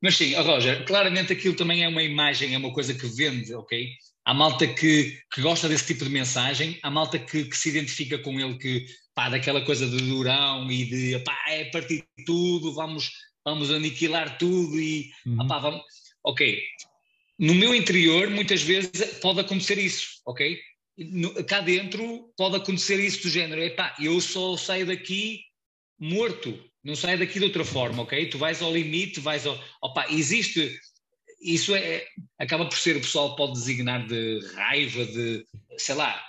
Mas 0.02 0.16
sim, 0.16 0.36
Roger, 0.36 0.86
claramente 0.86 1.34
aquilo 1.34 1.56
também 1.56 1.84
é 1.84 1.88
uma 1.88 2.04
imagem, 2.04 2.54
é 2.54 2.58
uma 2.58 2.72
coisa 2.72 2.94
que 2.94 3.08
vende, 3.08 3.54
ok? 3.56 3.88
Há 4.28 4.34
malta 4.34 4.68
que, 4.68 5.18
que 5.34 5.42
gosta 5.42 5.70
desse 5.70 5.88
tipo 5.88 6.04
de 6.04 6.10
mensagem, 6.10 6.78
há 6.84 6.92
malta 6.92 7.18
que, 7.18 7.46
que 7.46 7.58
se 7.58 7.70
identifica 7.70 8.18
com 8.20 8.38
ele, 8.38 8.58
que 8.58 8.86
pá, 9.16 9.30
daquela 9.30 9.62
coisa 9.62 9.88
de 9.88 9.98
durão 9.98 10.70
e 10.70 10.86
de 10.86 11.20
pá, 11.20 11.34
é 11.48 11.64
partir 11.72 12.04
tudo, 12.26 12.74
vamos, 12.74 13.10
vamos 13.46 13.72
aniquilar 13.72 14.38
tudo 14.38 14.78
e 14.78 15.10
uhum. 15.26 15.48
pá, 15.48 15.60
vamos. 15.60 15.82
Ok. 16.26 16.62
No 17.40 17.56
meu 17.56 17.74
interior, 17.74 18.30
muitas 18.30 18.62
vezes 18.62 18.92
pode 19.22 19.40
acontecer 19.40 19.78
isso, 19.78 20.20
ok? 20.26 20.60
no, 20.98 21.44
cá 21.46 21.62
dentro 21.62 22.34
pode 22.36 22.56
acontecer 22.56 23.00
isso 23.00 23.24
do 23.24 23.30
género, 23.30 23.62
epá, 23.62 23.96
eu 24.00 24.20
só 24.20 24.58
saio 24.58 24.86
daqui 24.86 25.42
morto, 26.00 26.60
não 26.84 26.96
saio 26.96 27.20
daqui 27.20 27.40
de 27.40 27.46
outra 27.46 27.64
forma, 27.64 28.04
ok? 28.04 28.30
Tu 28.30 28.38
vais 28.38 28.62
ao 28.62 28.74
limite, 28.74 29.20
vais 29.20 29.46
ao... 29.46 29.58
Opa, 29.82 30.08
existe, 30.10 30.78
isso 31.42 31.76
é, 31.76 32.06
acaba 32.40 32.66
por 32.66 32.78
ser, 32.78 32.98
o 32.98 33.02
pessoal 33.02 33.36
pode 33.36 33.54
designar 33.54 34.06
de 34.08 34.40
raiva, 34.56 35.06
de, 35.06 35.46
sei 35.78 35.96
lá, 35.96 36.24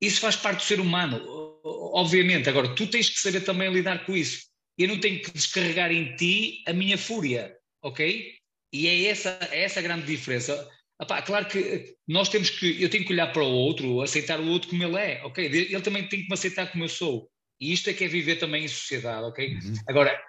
isso 0.00 0.20
faz 0.20 0.36
parte 0.36 0.58
do 0.58 0.64
ser 0.64 0.80
humano, 0.80 1.20
obviamente, 1.64 2.48
agora 2.48 2.74
tu 2.74 2.86
tens 2.86 3.08
que 3.08 3.18
saber 3.20 3.42
também 3.42 3.72
lidar 3.72 4.04
com 4.04 4.16
isso, 4.16 4.46
eu 4.78 4.88
não 4.88 4.98
tenho 4.98 5.20
que 5.20 5.30
descarregar 5.30 5.92
em 5.92 6.16
ti 6.16 6.62
a 6.66 6.72
minha 6.72 6.98
fúria, 6.98 7.56
ok? 7.82 8.34
E 8.72 8.88
é 8.88 9.04
essa, 9.04 9.38
é 9.50 9.64
essa 9.64 9.80
a 9.80 9.82
grande 9.82 10.06
diferença. 10.06 10.68
Epá, 11.00 11.20
claro 11.20 11.46
que 11.46 11.94
nós 12.08 12.28
temos 12.28 12.48
que, 12.48 12.82
eu 12.82 12.88
tenho 12.88 13.04
que 13.04 13.12
olhar 13.12 13.32
para 13.32 13.42
o 13.42 13.52
outro, 13.52 14.00
aceitar 14.00 14.40
o 14.40 14.48
outro 14.48 14.70
como 14.70 14.82
ele 14.82 14.96
é, 14.96 15.22
ok? 15.24 15.44
Ele 15.44 15.80
também 15.80 16.08
tem 16.08 16.22
que 16.22 16.28
me 16.28 16.34
aceitar 16.34 16.70
como 16.70 16.84
eu 16.84 16.88
sou. 16.88 17.28
E 17.60 17.72
isto 17.72 17.90
é 17.90 17.92
que 17.92 18.04
é 18.04 18.08
viver 18.08 18.36
também 18.36 18.64
em 18.64 18.68
sociedade, 18.68 19.24
ok? 19.24 19.54
Uhum. 19.54 19.74
Agora, 19.88 20.20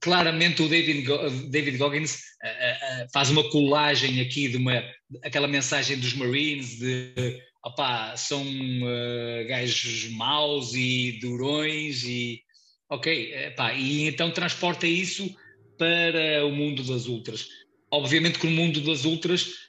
claramente 0.00 0.62
o 0.62 0.68
David, 0.68 1.06
David 1.48 1.78
Goggins 1.78 2.14
uh, 2.14 2.16
uh, 2.16 3.08
faz 3.12 3.30
uma 3.30 3.48
colagem 3.50 4.20
aqui 4.20 4.48
de 4.48 4.56
uma, 4.56 4.82
aquela 5.22 5.48
mensagem 5.48 5.98
dos 5.98 6.14
Marines 6.14 6.78
de 6.78 7.40
opá, 7.64 8.16
são 8.16 8.42
uh, 8.42 9.48
gajos 9.48 10.10
maus 10.10 10.74
e 10.74 11.18
durões 11.20 12.04
e 12.04 12.42
ok, 12.90 13.34
epá, 13.46 13.72
e 13.74 14.06
então 14.06 14.30
transporta 14.30 14.86
isso 14.86 15.34
para 15.78 16.44
o 16.46 16.52
mundo 16.52 16.82
das 16.84 17.06
ultras. 17.06 17.48
Obviamente 17.90 18.38
que 18.38 18.46
no 18.46 18.52
mundo 18.52 18.80
das 18.82 19.04
ultras 19.04 19.64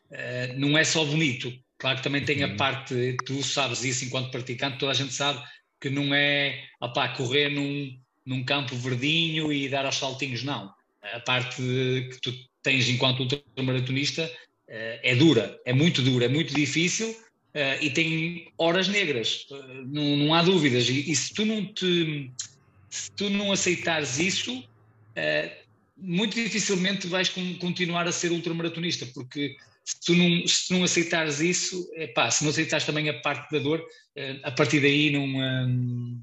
não 0.57 0.77
é 0.77 0.83
só 0.83 1.03
bonito. 1.03 1.51
Claro 1.77 1.97
que 1.97 2.03
também 2.03 2.23
tem 2.23 2.43
a 2.43 2.47
uhum. 2.47 2.57
parte, 2.57 3.17
tu 3.25 3.43
sabes 3.43 3.83
isso 3.83 4.05
enquanto 4.05 4.31
praticante, 4.31 4.77
toda 4.77 4.91
a 4.91 4.95
gente 4.95 5.13
sabe 5.13 5.43
que 5.81 5.89
não 5.89 6.13
é 6.13 6.63
opá, 6.79 7.09
correr 7.09 7.49
num, 7.49 7.91
num 8.25 8.43
campo 8.43 8.75
verdinho 8.75 9.51
e 9.51 9.69
dar 9.69 9.85
aos 9.85 9.97
saltinhos, 9.97 10.43
não. 10.43 10.73
A 11.13 11.19
parte 11.19 11.57
que 11.57 12.19
tu 12.21 12.33
tens 12.63 12.89
enquanto 12.89 13.19
ultramaratonista 13.21 14.25
uh, 14.25 14.99
é 15.03 15.15
dura, 15.15 15.59
é 15.65 15.73
muito 15.73 16.01
dura, 16.01 16.25
é 16.25 16.27
muito 16.27 16.53
difícil 16.53 17.09
uh, 17.09 17.81
e 17.83 17.89
tem 17.91 18.51
horas 18.57 18.87
negras, 18.87 19.45
uh, 19.51 19.85
não, 19.85 20.17
não 20.17 20.33
há 20.33 20.41
dúvidas. 20.41 20.89
E, 20.89 21.11
e, 21.11 21.15
se 21.15 21.33
tu 21.33 21.45
não 21.45 21.65
te 21.65 22.31
se 22.89 23.11
tu 23.11 23.29
não 23.29 23.51
aceitares 23.51 24.19
isso, 24.19 24.63
muito 25.97 26.33
dificilmente 26.35 27.07
vais 27.07 27.27
continuar 27.59 28.07
a 28.07 28.11
ser 28.11 28.31
ultramaratonista, 28.31 29.05
porque 29.07 29.57
se 29.85 29.99
tu 30.01 30.15
não, 30.15 30.47
se 30.47 30.67
tu 30.67 30.73
não 30.73 30.83
aceitares 30.83 31.39
isso, 31.39 31.89
epá, 31.93 32.29
se 32.31 32.43
não 32.43 32.49
aceitares 32.49 32.85
também 32.85 33.07
a 33.07 33.19
parte 33.21 33.51
da 33.51 33.59
dor, 33.59 33.85
eh, 34.15 34.39
a 34.43 34.51
partir 34.51 34.81
daí 34.81 35.11
não, 35.11 35.25
hum, 35.25 36.21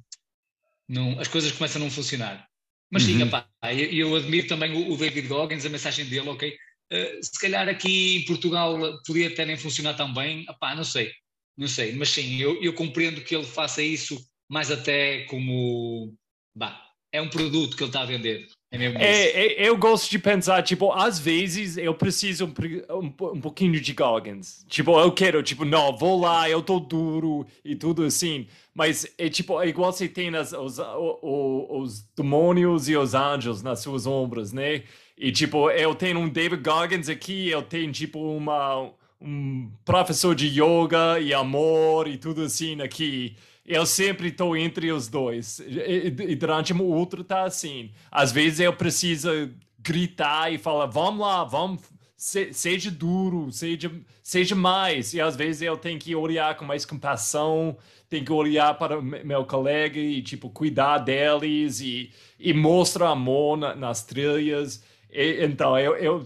não, 0.88 1.18
as 1.20 1.28
coisas 1.28 1.52
começam 1.52 1.80
a 1.80 1.84
não 1.84 1.90
funcionar. 1.90 2.46
Mas 2.90 3.04
sim, 3.04 3.16
uhum. 3.16 3.26
epá, 3.28 3.48
eu, 3.70 4.08
eu, 4.08 4.16
admiro 4.16 4.46
também 4.46 4.72
o, 4.72 4.96
David 4.96 5.26
Goggins, 5.26 5.64
a 5.64 5.70
mensagem 5.70 6.04
dele, 6.04 6.28
ok? 6.28 6.54
Uh, 6.92 7.24
se 7.24 7.40
calhar 7.40 7.66
aqui 7.68 8.16
em 8.16 8.24
Portugal 8.26 8.76
podia 9.06 9.28
até 9.28 9.46
nem 9.46 9.56
funcionar 9.56 9.94
tão 9.94 10.12
bem, 10.12 10.44
epá, 10.48 10.74
não 10.74 10.84
sei, 10.84 11.10
não 11.56 11.66
sei, 11.66 11.92
mas 11.94 12.10
sim, 12.10 12.36
eu, 12.36 12.62
eu 12.62 12.74
compreendo 12.74 13.22
que 13.22 13.34
ele 13.34 13.46
faça 13.46 13.82
isso 13.82 14.22
mais 14.46 14.70
até 14.70 15.24
como, 15.24 16.14
bah, 16.54 16.86
é 17.10 17.22
um 17.22 17.30
produto 17.30 17.76
que 17.76 17.82
ele 17.82 17.88
está 17.88 18.02
a 18.02 18.06
vender. 18.06 18.46
É, 18.72 18.86
é, 18.86 19.62
é, 19.64 19.68
eu 19.68 19.76
gosto 19.76 20.10
de 20.10 20.18
pensar, 20.18 20.62
tipo, 20.62 20.90
às 20.92 21.18
vezes 21.18 21.76
eu 21.76 21.94
preciso 21.94 22.46
um, 22.46 22.94
um, 22.96 23.06
um, 23.34 23.40
pouquinho 23.40 23.78
de 23.78 23.92
Goggins. 23.92 24.64
Tipo, 24.66 24.98
eu 24.98 25.12
quero, 25.12 25.42
tipo, 25.42 25.66
não, 25.66 25.94
vou 25.94 26.18
lá, 26.18 26.48
eu 26.48 26.62
tô 26.62 26.80
duro 26.80 27.46
e 27.62 27.76
tudo 27.76 28.02
assim. 28.02 28.46
Mas 28.74 29.06
é 29.18 29.28
tipo, 29.28 29.60
é 29.60 29.68
igual 29.68 29.92
você 29.92 30.08
tem 30.08 30.34
as, 30.34 30.54
os, 30.54 30.78
os, 30.78 31.66
os 31.70 32.02
demônios 32.16 32.88
e 32.88 32.96
os 32.96 33.12
anjos 33.12 33.62
nas 33.62 33.80
suas 33.80 34.06
ombros, 34.06 34.54
né? 34.54 34.84
E 35.18 35.30
tipo, 35.30 35.70
eu 35.70 35.94
tenho 35.94 36.18
um 36.18 36.28
David 36.28 36.62
Goggins 36.62 37.10
aqui, 37.10 37.50
eu 37.50 37.62
tenho 37.62 37.92
tipo 37.92 38.18
uma, 38.18 38.90
um 39.20 39.70
professor 39.84 40.34
de 40.34 40.46
yoga 40.48 41.20
e 41.20 41.34
amor 41.34 42.08
e 42.08 42.16
tudo 42.16 42.42
assim 42.42 42.80
aqui 42.80 43.36
eu 43.64 43.86
sempre 43.86 44.28
estou 44.28 44.56
entre 44.56 44.90
os 44.90 45.08
dois. 45.08 45.60
E, 45.60 46.06
e, 46.06 46.34
durante 46.34 46.72
o 46.72 46.84
outro 46.84 47.22
tá 47.22 47.44
assim. 47.44 47.90
Às 48.10 48.32
vezes 48.32 48.60
eu 48.60 48.72
preciso 48.72 49.50
gritar 49.78 50.52
e 50.52 50.58
falar, 50.58 50.86
vamos 50.86 51.20
lá, 51.20 51.44
vamos, 51.44 51.80
se, 52.16 52.52
seja 52.52 52.90
duro, 52.90 53.50
seja, 53.52 53.90
seja 54.22 54.54
mais. 54.54 55.14
E 55.14 55.20
às 55.20 55.36
vezes 55.36 55.62
eu 55.62 55.76
tenho 55.76 55.98
que 55.98 56.14
olhar 56.14 56.56
com 56.56 56.64
mais 56.64 56.84
compaixão, 56.84 57.76
tenho 58.08 58.24
que 58.24 58.32
olhar 58.32 58.74
para 58.74 59.00
meu 59.00 59.44
colega 59.44 59.98
e, 59.98 60.22
tipo, 60.22 60.50
cuidar 60.50 60.98
deles 60.98 61.80
e, 61.80 62.10
e 62.38 62.52
mostrar 62.52 63.10
amor 63.10 63.56
na, 63.56 63.74
nas 63.74 64.04
trilhas. 64.04 64.82
E, 65.10 65.44
então, 65.44 65.78
eu, 65.78 65.96
eu 65.96 66.22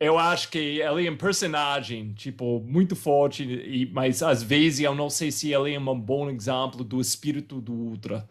eu 0.00 0.18
acho 0.18 0.50
que 0.50 0.58
ele 0.58 1.06
é 1.06 1.10
um 1.10 1.16
personagem, 1.16 2.12
tipo, 2.14 2.60
muito 2.60 2.94
forte, 2.94 3.42
e, 3.42 3.86
mas 3.92 4.22
às 4.22 4.42
vezes 4.42 4.80
eu 4.80 4.94
não 4.94 5.10
sei 5.10 5.30
se 5.30 5.52
ele 5.52 5.74
é 5.74 5.78
um 5.78 6.00
bom 6.00 6.30
exemplo 6.30 6.84
do 6.84 7.00
espírito 7.00 7.60
do 7.60 7.72
Ultra. 7.72 8.28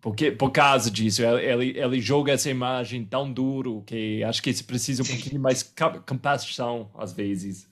porque, 0.00 0.32
por 0.32 0.50
causa 0.50 0.90
disso, 0.90 1.22
ele, 1.22 1.78
ele 1.78 2.00
joga 2.00 2.32
essa 2.32 2.50
imagem 2.50 3.04
tão 3.04 3.32
duro 3.32 3.82
que 3.86 4.22
acho 4.24 4.42
que 4.42 4.52
se 4.52 4.64
precisa 4.64 5.02
um 5.02 5.04
Sim. 5.06 5.14
pouquinho 5.14 5.40
mais 5.40 5.62
compaixão 6.06 6.90
às 6.94 7.12
vezes. 7.12 7.68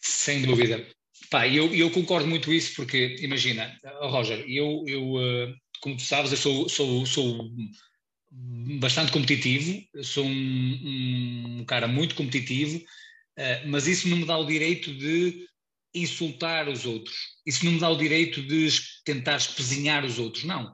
Sem 0.00 0.42
dúvida. 0.42 0.86
Pá, 1.30 1.48
eu, 1.48 1.74
eu 1.74 1.90
concordo 1.90 2.28
muito 2.28 2.52
isso 2.52 2.74
porque, 2.76 3.16
imagina, 3.20 3.76
Roger, 4.00 4.44
eu, 4.48 4.84
eu 4.86 5.20
eh, 5.20 5.54
como 5.80 5.96
tu 5.96 6.02
sabes, 6.02 6.30
eu 6.30 6.38
sou, 6.38 6.68
sou, 6.68 7.06
sou 7.06 7.50
bastante 8.30 9.12
competitivo, 9.12 9.82
sou 10.02 10.24
um, 10.24 11.58
um 11.60 11.64
cara 11.64 11.86
muito 11.86 12.14
competitivo, 12.14 12.78
uh, 12.78 13.68
mas 13.68 13.86
isso 13.86 14.08
não 14.08 14.18
me 14.18 14.24
dá 14.24 14.36
o 14.36 14.46
direito 14.46 14.92
de 14.94 15.46
insultar 15.94 16.68
os 16.68 16.84
outros, 16.84 17.16
isso 17.46 17.64
não 17.64 17.72
me 17.72 17.80
dá 17.80 17.88
o 17.88 17.96
direito 17.96 18.42
de 18.42 18.68
tentar 19.04 19.36
espezinhar 19.36 20.04
os 20.04 20.18
outros, 20.18 20.44
não. 20.44 20.70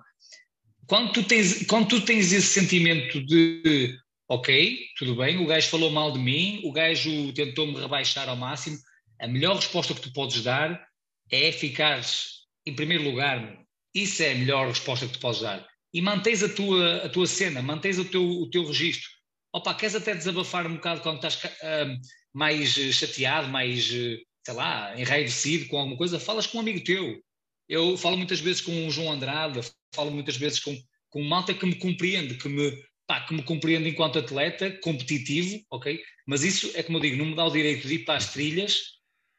Quando 0.87 1.13
tu 1.13 1.23
tens, 1.23 1.65
quando 1.67 1.89
tu 1.89 2.01
tens 2.01 2.33
esse 2.33 2.61
sentimento 2.61 3.25
de 3.25 3.97
ok, 4.29 4.87
tudo 4.99 5.15
bem, 5.15 5.39
o 5.39 5.47
gajo 5.47 5.69
falou 5.69 5.91
mal 5.91 6.11
de 6.13 6.19
mim, 6.19 6.61
o 6.65 6.73
gajo 6.73 7.33
tentou-me 7.35 7.79
rebaixar 7.79 8.29
ao 8.29 8.37
máximo, 8.37 8.79
a 9.21 9.29
melhor 9.29 9.57
resposta 9.57 9.95
que 9.95 10.01
tu 10.01 10.13
podes 10.13 10.43
dar 10.43 10.85
é 11.31 11.53
ficares 11.53 12.41
em 12.67 12.75
primeiro 12.75 13.05
lugar. 13.05 13.59
Isso 13.95 14.23
é 14.23 14.33
a 14.33 14.35
melhor 14.35 14.69
resposta 14.69 15.07
que 15.07 15.13
tu 15.13 15.21
podes 15.21 15.43
dar 15.43 15.72
e 15.93 16.01
mantens 16.01 16.43
a 16.43 16.49
tua, 16.49 17.05
a 17.05 17.09
tua 17.09 17.27
cena, 17.27 17.63
mantens 17.63 17.99
o 17.99 18.05
teu, 18.05 18.23
o 18.23 18.49
teu 18.49 18.65
registro. 18.65 19.11
Opa, 19.55 19.75
queres 19.75 19.95
até 19.95 20.15
desabafar 20.15 20.67
um 20.67 20.77
bocado 20.77 21.03
quando 21.03 21.17
estás 21.17 21.37
uh, 21.45 22.01
mais 22.33 22.71
chateado, 22.71 23.49
mais, 23.49 23.91
uh, 23.91 24.17
sei 24.45 24.55
lá, 24.55 24.99
enraivecido 24.99 25.69
com 25.69 25.77
alguma 25.77 25.97
coisa, 25.97 26.19
falas 26.19 26.47
com 26.47 26.59
um 26.59 26.63
amigo 26.63 26.83
teu. 26.83 27.23
Eu 27.69 27.97
falo 27.99 28.17
muitas 28.17 28.41
vezes 28.41 28.63
com 28.63 28.87
o 28.87 28.91
João 28.91 29.13
Andrade, 29.13 29.61
falo 29.95 30.11
muitas 30.11 30.37
vezes 30.37 30.59
com, 30.59 30.75
com 31.11 31.23
malta 31.23 31.53
que 31.53 31.67
me 31.67 31.75
compreende, 31.75 32.37
que 32.37 32.49
me, 32.49 32.73
pá, 33.07 33.21
que 33.21 33.35
me 33.35 33.43
compreende 33.43 33.91
enquanto 33.91 34.19
atleta, 34.19 34.71
competitivo, 34.81 35.63
ok? 35.71 36.03
Mas 36.27 36.43
isso 36.43 36.71
é 36.75 36.83
como 36.83 36.97
eu 36.97 37.03
digo, 37.03 37.17
não 37.17 37.27
me 37.27 37.37
dá 37.37 37.45
o 37.45 37.53
direito 37.53 37.87
de 37.87 37.97
ir 37.97 38.05
para 38.05 38.17
as 38.17 38.33
trilhas 38.33 38.81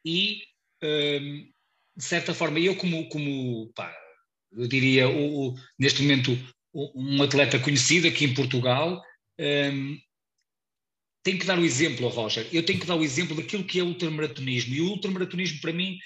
e, 0.05 0.43
uh, 0.83 1.53
de 1.97 2.03
certa 2.03 2.33
forma, 2.33 2.59
eu 2.59 2.75
como, 2.75 3.09
como 3.09 3.71
pá, 3.73 3.95
eu 4.57 4.67
diria, 4.67 5.07
o, 5.07 5.49
o, 5.49 5.55
neste 5.77 6.01
momento, 6.01 6.37
um 6.73 7.21
atleta 7.21 7.59
conhecido 7.59 8.07
aqui 8.07 8.25
em 8.25 8.33
Portugal, 8.33 9.01
um, 9.39 9.97
tem 11.23 11.37
que 11.37 11.45
dar 11.45 11.57
o 11.57 11.65
exemplo, 11.65 12.09
Roger. 12.09 12.47
Eu 12.51 12.65
tenho 12.65 12.79
que 12.79 12.85
dar 12.85 12.95
o 12.95 13.03
exemplo 13.03 13.35
daquilo 13.35 13.63
que 13.63 13.79
é 13.79 13.83
o 13.83 13.87
ultramaratonismo. 13.87 14.75
E 14.75 14.81
o 14.81 14.89
ultramaratonismo, 14.89 15.61
para 15.61 15.71
mim, 15.71 15.97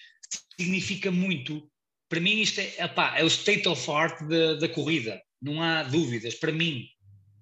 significa 0.59 1.11
muito. 1.11 1.67
Para 2.07 2.19
mim, 2.19 2.39
isto 2.39 2.59
é, 2.61 2.85
epá, 2.85 3.17
é 3.17 3.23
o 3.23 3.27
state 3.27 3.67
of 3.67 3.89
art 3.89 4.21
da, 4.27 4.55
da 4.55 4.69
corrida. 4.69 5.19
Não 5.41 5.61
há 5.61 5.83
dúvidas. 5.83 6.35
Para 6.35 6.51
mim, 6.51 6.85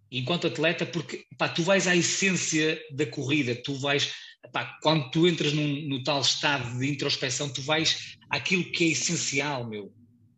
enquanto 0.10 0.48
atleta, 0.48 0.86
porque 0.86 1.26
epá, 1.32 1.50
tu 1.50 1.64
vais 1.64 1.86
à 1.86 1.96
essência 1.96 2.82
da 2.92 3.06
corrida, 3.06 3.56
tu 3.56 3.76
vais, 3.76 4.14
epá, 4.44 4.78
quando 4.82 5.12
tu 5.12 5.28
entras 5.28 5.52
num, 5.52 5.82
no 5.88 6.02
tal 6.02 6.22
estado 6.22 6.80
de 6.80 6.90
introspeção, 6.90 7.52
tu 7.52 7.62
vais 7.62 8.16
àquilo 8.30 8.72
que 8.72 8.86
é 8.86 8.88
essencial, 8.88 9.68
meu. 9.68 9.94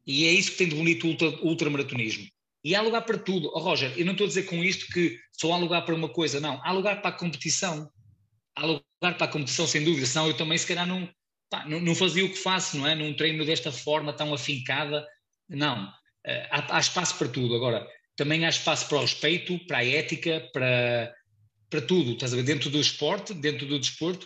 E 0.07 0.25
é 0.25 0.31
isso 0.31 0.51
que 0.51 0.57
tem 0.57 0.69
de 0.69 0.75
bonito 0.75 1.05
o 1.05 1.09
ultra, 1.09 1.27
ultramaratonismo. 1.43 2.25
E 2.63 2.73
há 2.73 2.81
lugar 2.81 3.01
para 3.01 3.17
tudo. 3.17 3.51
Oh, 3.53 3.59
Roger, 3.59 3.93
eu 3.97 4.05
não 4.05 4.13
estou 4.13 4.25
a 4.25 4.27
dizer 4.29 4.43
com 4.43 4.63
isto 4.63 4.87
que 4.87 5.19
só 5.33 5.51
há 5.51 5.57
lugar 5.57 5.83
para 5.83 5.93
uma 5.93 6.07
coisa, 6.07 6.39
não. 6.39 6.63
Há 6.63 6.71
lugar 6.71 7.01
para 7.01 7.09
a 7.09 7.19
competição. 7.19 7.91
Há 8.55 8.65
lugar 8.65 9.17
para 9.17 9.25
a 9.25 9.27
competição, 9.27 9.67
sem 9.67 9.83
dúvida. 9.83 10.07
Senão 10.07 10.27
eu 10.27 10.33
também, 10.33 10.57
se 10.57 10.65
calhar, 10.65 10.87
não, 10.87 11.09
pá, 11.49 11.65
não, 11.67 11.81
não, 11.81 11.93
fazia 11.93 12.25
o 12.25 12.29
que 12.29 12.37
faço, 12.37 12.77
não 12.77 12.87
é? 12.87 12.95
Num 12.95 13.13
treino 13.13 13.45
desta 13.45 13.71
forma, 13.71 14.13
tão 14.13 14.33
afincada. 14.33 15.05
Não. 15.49 15.91
Eh, 16.25 16.47
há, 16.49 16.77
há 16.77 16.79
espaço 16.79 17.17
para 17.17 17.27
tudo. 17.27 17.53
Agora, 17.53 17.85
também 18.15 18.45
há 18.45 18.49
espaço 18.49 18.87
para 18.87 18.99
o 18.99 19.01
respeito, 19.01 19.59
para 19.67 19.79
a 19.79 19.85
ética, 19.85 20.49
para, 20.53 21.13
para 21.69 21.81
tudo. 21.81 22.13
Estás 22.13 22.31
a 22.31 22.37
ver? 22.37 22.43
Dentro 22.43 22.69
do 22.69 22.79
esporte, 22.79 23.33
dentro 23.33 23.67
do 23.67 23.77
desporto. 23.77 24.25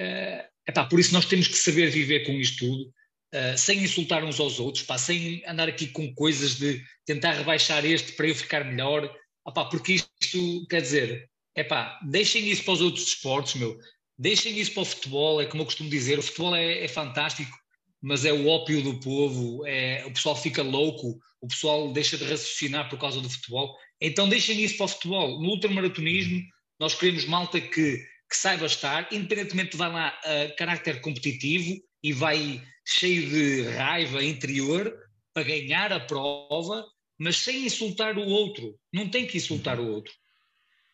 Uh, 0.00 0.42
epá, 0.68 0.84
por 0.86 0.98
isso 0.98 1.12
nós 1.12 1.26
temos 1.26 1.48
que 1.48 1.56
saber 1.56 1.90
viver 1.90 2.24
com 2.24 2.32
isto 2.32 2.66
tudo 2.66 2.97
uh, 3.34 3.56
sem 3.56 3.82
insultar 3.82 4.24
uns 4.24 4.40
aos 4.40 4.58
outros, 4.58 4.84
pá, 4.84 4.98
sem 4.98 5.42
andar 5.46 5.68
aqui 5.68 5.86
com 5.88 6.14
coisas 6.14 6.56
de 6.56 6.82
tentar 7.04 7.32
rebaixar 7.32 7.84
este 7.84 8.12
para 8.12 8.28
eu 8.28 8.34
ficar 8.34 8.64
melhor, 8.64 9.10
opá, 9.44 9.64
porque 9.64 9.94
isto 9.94 10.66
quer 10.68 10.82
dizer, 10.82 11.28
é 11.54 11.64
pá, 11.64 11.98
deixem 12.08 12.48
isso 12.48 12.64
para 12.64 12.74
os 12.74 12.80
outros 12.80 13.08
esportes, 13.08 13.54
meu, 13.54 13.76
deixem 14.18 14.58
isso 14.58 14.72
para 14.72 14.82
o 14.82 14.86
futebol, 14.86 15.40
é 15.40 15.46
como 15.46 15.62
eu 15.62 15.66
costumo 15.66 15.90
dizer, 15.90 16.18
o 16.18 16.22
futebol 16.22 16.54
é, 16.54 16.84
é 16.84 16.88
fantástico, 16.88 17.56
mas 18.00 18.24
é 18.24 18.32
o 18.32 18.46
ópio 18.46 18.82
do 18.82 19.00
povo, 19.00 19.66
é, 19.66 20.04
o 20.06 20.12
pessoal 20.12 20.36
fica 20.36 20.62
louco, 20.62 21.18
o 21.40 21.48
pessoal 21.48 21.92
deixa 21.92 22.16
de 22.16 22.24
raciocinar 22.24 22.88
por 22.88 22.98
causa 22.98 23.20
do 23.20 23.30
futebol, 23.30 23.74
então 24.00 24.28
deixem 24.28 24.62
isso 24.62 24.76
para 24.76 24.86
o 24.86 24.88
futebol. 24.88 25.40
No 25.40 25.50
ultramaratonismo, 25.50 26.42
nós 26.78 26.94
queremos 26.94 27.24
malta 27.24 27.60
que, 27.60 27.96
que 27.98 28.36
saiba 28.36 28.66
estar, 28.66 29.08
independentemente 29.12 29.72
de 29.72 29.76
lá 29.78 30.08
a 30.08 30.54
carácter 30.56 31.00
competitivo 31.00 31.80
e 32.02 32.12
vai 32.12 32.62
cheio 32.86 33.28
de 33.28 33.62
raiva 33.70 34.24
interior 34.24 34.94
para 35.34 35.42
ganhar 35.42 35.92
a 35.92 36.00
prova, 36.00 36.84
mas 37.18 37.36
sem 37.36 37.66
insultar 37.66 38.16
o 38.16 38.26
outro. 38.26 38.78
Não 38.92 39.08
tem 39.08 39.26
que 39.26 39.36
insultar 39.36 39.78
o 39.78 39.86
outro. 39.86 40.12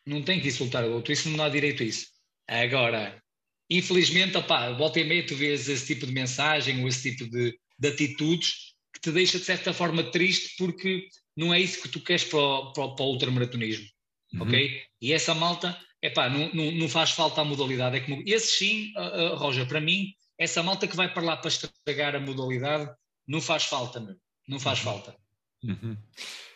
Não 0.06 0.22
tem 0.22 0.40
que 0.40 0.48
insultar 0.48 0.84
o 0.84 0.92
outro. 0.92 1.12
Isso 1.12 1.28
não 1.28 1.36
dá 1.36 1.48
direito 1.48 1.82
a 1.82 1.86
isso. 1.86 2.06
Agora, 2.48 3.22
infelizmente, 3.70 4.36
opá, 4.36 4.70
volta 4.72 5.00
e 5.00 5.04
meia 5.04 5.26
tu 5.26 5.34
vês 5.34 5.68
esse 5.68 5.86
tipo 5.86 6.06
de 6.06 6.12
mensagem 6.12 6.82
ou 6.82 6.88
esse 6.88 7.14
tipo 7.14 7.30
de, 7.30 7.58
de 7.78 7.88
atitudes 7.88 8.74
que 8.92 9.00
te 9.00 9.10
deixa 9.10 9.38
de 9.38 9.44
certa 9.44 9.72
forma 9.72 10.02
triste 10.10 10.54
porque 10.58 11.08
não 11.36 11.52
é 11.52 11.60
isso 11.60 11.82
que 11.82 11.88
tu 11.88 12.00
queres 12.00 12.24
para 12.24 12.38
o, 12.38 12.72
para 12.72 12.84
o, 12.84 12.94
para 12.94 13.04
o 13.04 13.08
ultramaratonismo. 13.08 13.86
Uhum. 14.34 14.42
Ok? 14.42 14.82
E 15.00 15.12
essa 15.12 15.34
malta, 15.34 15.78
epá, 16.02 16.28
não, 16.28 16.52
não, 16.52 16.70
não 16.72 16.88
faz 16.88 17.10
falta 17.10 17.40
a 17.40 17.44
modalidade. 17.44 17.96
É 17.96 18.00
como, 18.00 18.22
esse 18.26 18.58
sim, 18.58 18.92
uh, 18.96 19.32
uh, 19.32 19.36
Roger, 19.36 19.66
para 19.66 19.80
mim, 19.80 20.14
essa 20.38 20.62
malta 20.62 20.86
que 20.86 20.96
vai 20.96 21.12
para 21.12 21.22
lá 21.22 21.36
para 21.36 21.48
estragar 21.48 22.14
a 22.14 22.20
modalidade 22.20 22.90
não 23.26 23.40
faz 23.40 23.64
falta, 23.64 24.00
meu. 24.00 24.16
não 24.48 24.60
faz 24.60 24.78
uhum. 24.78 24.84
falta. 24.84 25.16
Uhum. 25.62 25.96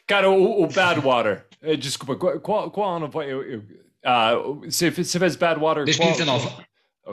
Cara, 0.07 0.31
o, 0.31 0.63
o 0.63 0.67
Badwater, 0.67 1.47
eh, 1.63 1.77
desculpa, 1.77 2.17
qual, 2.41 2.71
qual 2.71 2.97
ano 2.97 3.11
foi? 3.11 3.27
Eu, 3.27 3.43
eu, 3.43 3.59
uh, 3.61 4.61
você, 4.65 4.91
você 4.91 5.19
fez 5.19 5.37
Badwater? 5.37 5.85
2019. 5.85 6.47
Qual, 6.47 6.65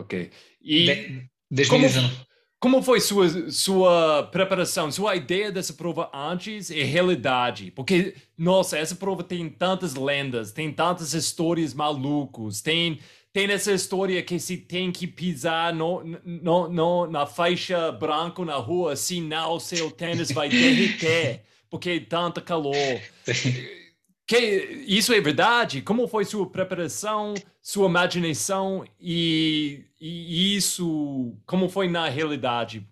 ok. 0.01 0.31
E 0.61 0.85
De, 0.85 1.29
2019. 1.51 2.15
Como, 2.15 2.25
como 2.59 2.81
foi 2.81 2.99
sua, 2.99 3.51
sua 3.51 4.23
preparação, 4.31 4.91
sua 4.91 5.15
ideia 5.15 5.51
dessa 5.51 5.73
prova 5.73 6.09
antes 6.13 6.69
e 6.69 6.81
realidade? 6.83 7.69
Porque, 7.71 8.15
nossa, 8.37 8.77
essa 8.77 8.95
prova 8.95 9.23
tem 9.23 9.49
tantas 9.49 9.93
lendas, 9.95 10.51
tem 10.51 10.71
tantas 10.71 11.13
histórias 11.13 11.73
malucas, 11.73 12.61
tem 12.61 12.99
tem 13.35 13.51
essa 13.51 13.73
história 13.73 14.23
que 14.23 14.39
se 14.39 14.55
tem 14.55 14.93
que 14.93 15.05
pisar 15.05 15.73
no, 15.73 16.01
no, 16.23 16.69
no, 16.69 17.05
na 17.07 17.25
faixa 17.25 17.91
branca 17.91 18.45
na 18.45 18.55
rua, 18.55 18.95
senão 18.95 19.59
seu 19.59 19.91
tênis 19.91 20.31
vai 20.31 20.47
derreter, 20.47 21.43
porque 21.69 21.89
é 21.89 21.99
tanto 21.99 22.41
calor. 22.41 22.73
Que, 24.25 24.85
isso 24.87 25.11
é 25.11 25.19
verdade? 25.19 25.81
Como 25.81 26.07
foi 26.07 26.23
sua 26.23 26.49
preparação, 26.49 27.33
sua 27.61 27.89
imaginação 27.89 28.85
e, 28.97 29.83
e 29.99 30.55
isso, 30.55 31.37
como 31.45 31.67
foi 31.67 31.89
na 31.89 32.07
realidade? 32.07 32.87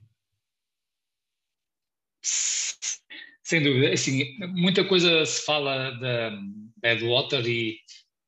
Sem 2.22 3.64
dúvida, 3.64 3.94
assim, 3.94 4.38
muita 4.50 4.84
coisa 4.84 5.26
se 5.26 5.46
fala 5.46 5.92
da 5.92 6.38
Badwater 6.82 7.48
e 7.48 7.78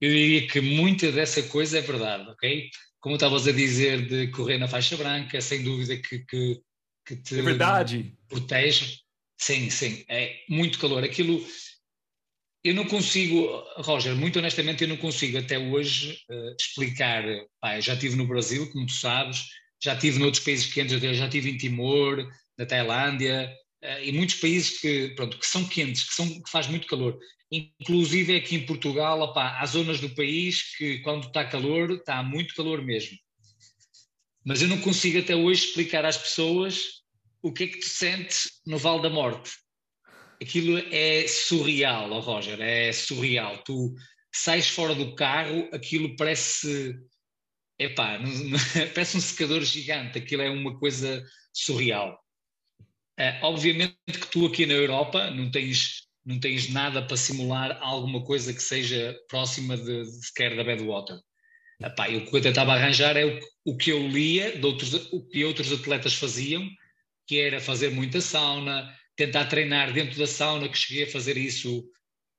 eu 0.02 0.10
diria 0.10 0.48
que 0.48 0.62
muita 0.62 1.12
dessa 1.12 1.42
coisa 1.44 1.78
é 1.78 1.82
verdade, 1.82 2.30
ok? 2.30 2.70
Como 3.00 3.16
estavas 3.16 3.48
a 3.48 3.52
dizer 3.52 4.08
de 4.08 4.28
correr 4.28 4.58
na 4.58 4.68
faixa 4.68 4.98
branca, 4.98 5.40
sem 5.40 5.64
dúvida 5.64 5.96
que, 5.98 6.20
que, 6.20 6.62
que 7.06 7.16
te 7.18 7.40
é 7.40 7.42
verdade. 7.42 8.18
protege. 8.28 9.00
Sim, 9.38 9.70
sim, 9.70 10.06
é 10.10 10.38
muito 10.50 10.80
calor. 10.80 11.04
Aquilo, 11.04 11.46
eu 12.64 12.74
não 12.74 12.86
consigo, 12.86 13.46
Roger, 13.78 14.16
muito 14.16 14.40
honestamente, 14.40 14.84
eu 14.84 14.88
não 14.88 14.98
consigo 14.98 15.38
até 15.38 15.58
hoje 15.58 16.20
uh, 16.30 16.56
explicar. 16.60 17.24
Pá, 17.62 17.80
já 17.80 17.94
estive 17.94 18.16
no 18.16 18.28
Brasil, 18.28 18.70
como 18.72 18.86
tu 18.86 18.94
sabes, 18.94 19.46
já 19.82 19.94
estive 19.94 20.20
noutros 20.20 20.44
países 20.44 20.74
quentes, 20.74 21.00
já 21.00 21.26
estive 21.26 21.52
em 21.52 21.58
Timor, 21.58 22.28
na 22.58 22.66
Tailândia, 22.66 23.54
e 24.04 24.12
muitos 24.12 24.36
países 24.36 24.80
que, 24.80 25.10
pronto, 25.16 25.38
que 25.38 25.46
são 25.46 25.68
quentes, 25.68 26.04
que, 26.04 26.14
são, 26.14 26.28
que 26.28 26.50
faz 26.50 26.68
muito 26.68 26.88
calor. 26.88 27.18
Inclusive 27.52 28.36
aqui 28.36 28.56
em 28.56 28.66
Portugal, 28.66 29.20
opa, 29.22 29.60
há 29.60 29.66
zonas 29.66 30.00
do 30.00 30.10
país 30.10 30.76
que 30.76 31.00
quando 31.00 31.28
está 31.28 31.46
calor, 31.46 31.92
está 31.92 32.24
muito 32.24 32.56
calor 32.56 32.82
mesmo. 32.84 33.18
Mas 34.44 34.62
eu 34.62 34.68
não 34.68 34.80
consigo 34.80 35.20
até 35.20 35.36
hoje 35.36 35.66
explicar 35.66 36.06
às 36.06 36.18
pessoas 36.18 37.04
o 37.42 37.52
que 37.52 37.64
é 37.64 37.68
que 37.68 37.80
tu 37.80 37.88
sentes 37.88 38.62
no 38.66 38.78
Vale 38.78 39.04
da 39.04 39.10
Morte. 39.10 39.52
Aquilo 40.42 40.78
é 40.92 41.28
surreal, 41.28 42.12
oh 42.12 42.20
Roger, 42.20 42.60
é 42.60 42.92
surreal. 42.92 43.64
Tu 43.64 43.94
sais 44.34 44.68
fora 44.68 44.94
do 44.94 45.16
carro, 45.16 45.70
aquilo 45.72 46.16
parece, 46.16 46.96
epá, 47.80 48.20
parece 48.94 49.18
um 49.18 49.22
secador 49.22 49.62
gigante, 49.64 50.18
aquilo 50.18 50.42
é 50.42 50.50
uma 50.50 50.78
coisa 50.78 51.24
surreal. 51.54 52.20
É, 53.18 53.40
obviamente 53.42 53.96
que 54.06 54.28
tu 54.28 54.46
aqui 54.46 54.66
na 54.66 54.74
Europa 54.74 55.32
não 55.32 55.50
tens 55.50 56.06
não 56.26 56.40
tens 56.40 56.70
nada 56.70 57.04
para 57.04 57.16
simular 57.16 57.78
alguma 57.82 58.24
coisa 58.24 58.52
que 58.52 58.62
seja 58.62 59.16
próxima 59.30 59.78
de, 59.78 60.04
de 60.04 60.26
sequer 60.26 60.56
da 60.56 60.64
Badwater. 60.64 61.20
Epá, 61.80 62.10
e 62.10 62.18
o 62.18 62.26
que 62.26 62.36
eu 62.36 62.42
tentava 62.42 62.74
arranjar 62.74 63.16
é 63.16 63.26
o, 63.26 63.40
o 63.66 63.78
que 63.78 63.92
eu 63.92 64.08
lia, 64.08 64.58
de 64.58 64.66
outros, 64.66 64.94
o 65.12 65.28
que 65.28 65.46
outros 65.46 65.72
atletas 65.72 66.16
faziam, 66.16 66.68
que 67.28 67.40
era 67.40 67.60
fazer 67.60 67.92
muita 67.92 68.22
sauna, 68.22 68.92
tentar 69.16 69.46
treinar 69.46 69.94
dentro 69.94 70.18
da 70.18 70.26
sauna, 70.26 70.68
que 70.68 70.78
cheguei 70.78 71.04
a 71.04 71.12
fazer 71.12 71.38
isso 71.38 71.80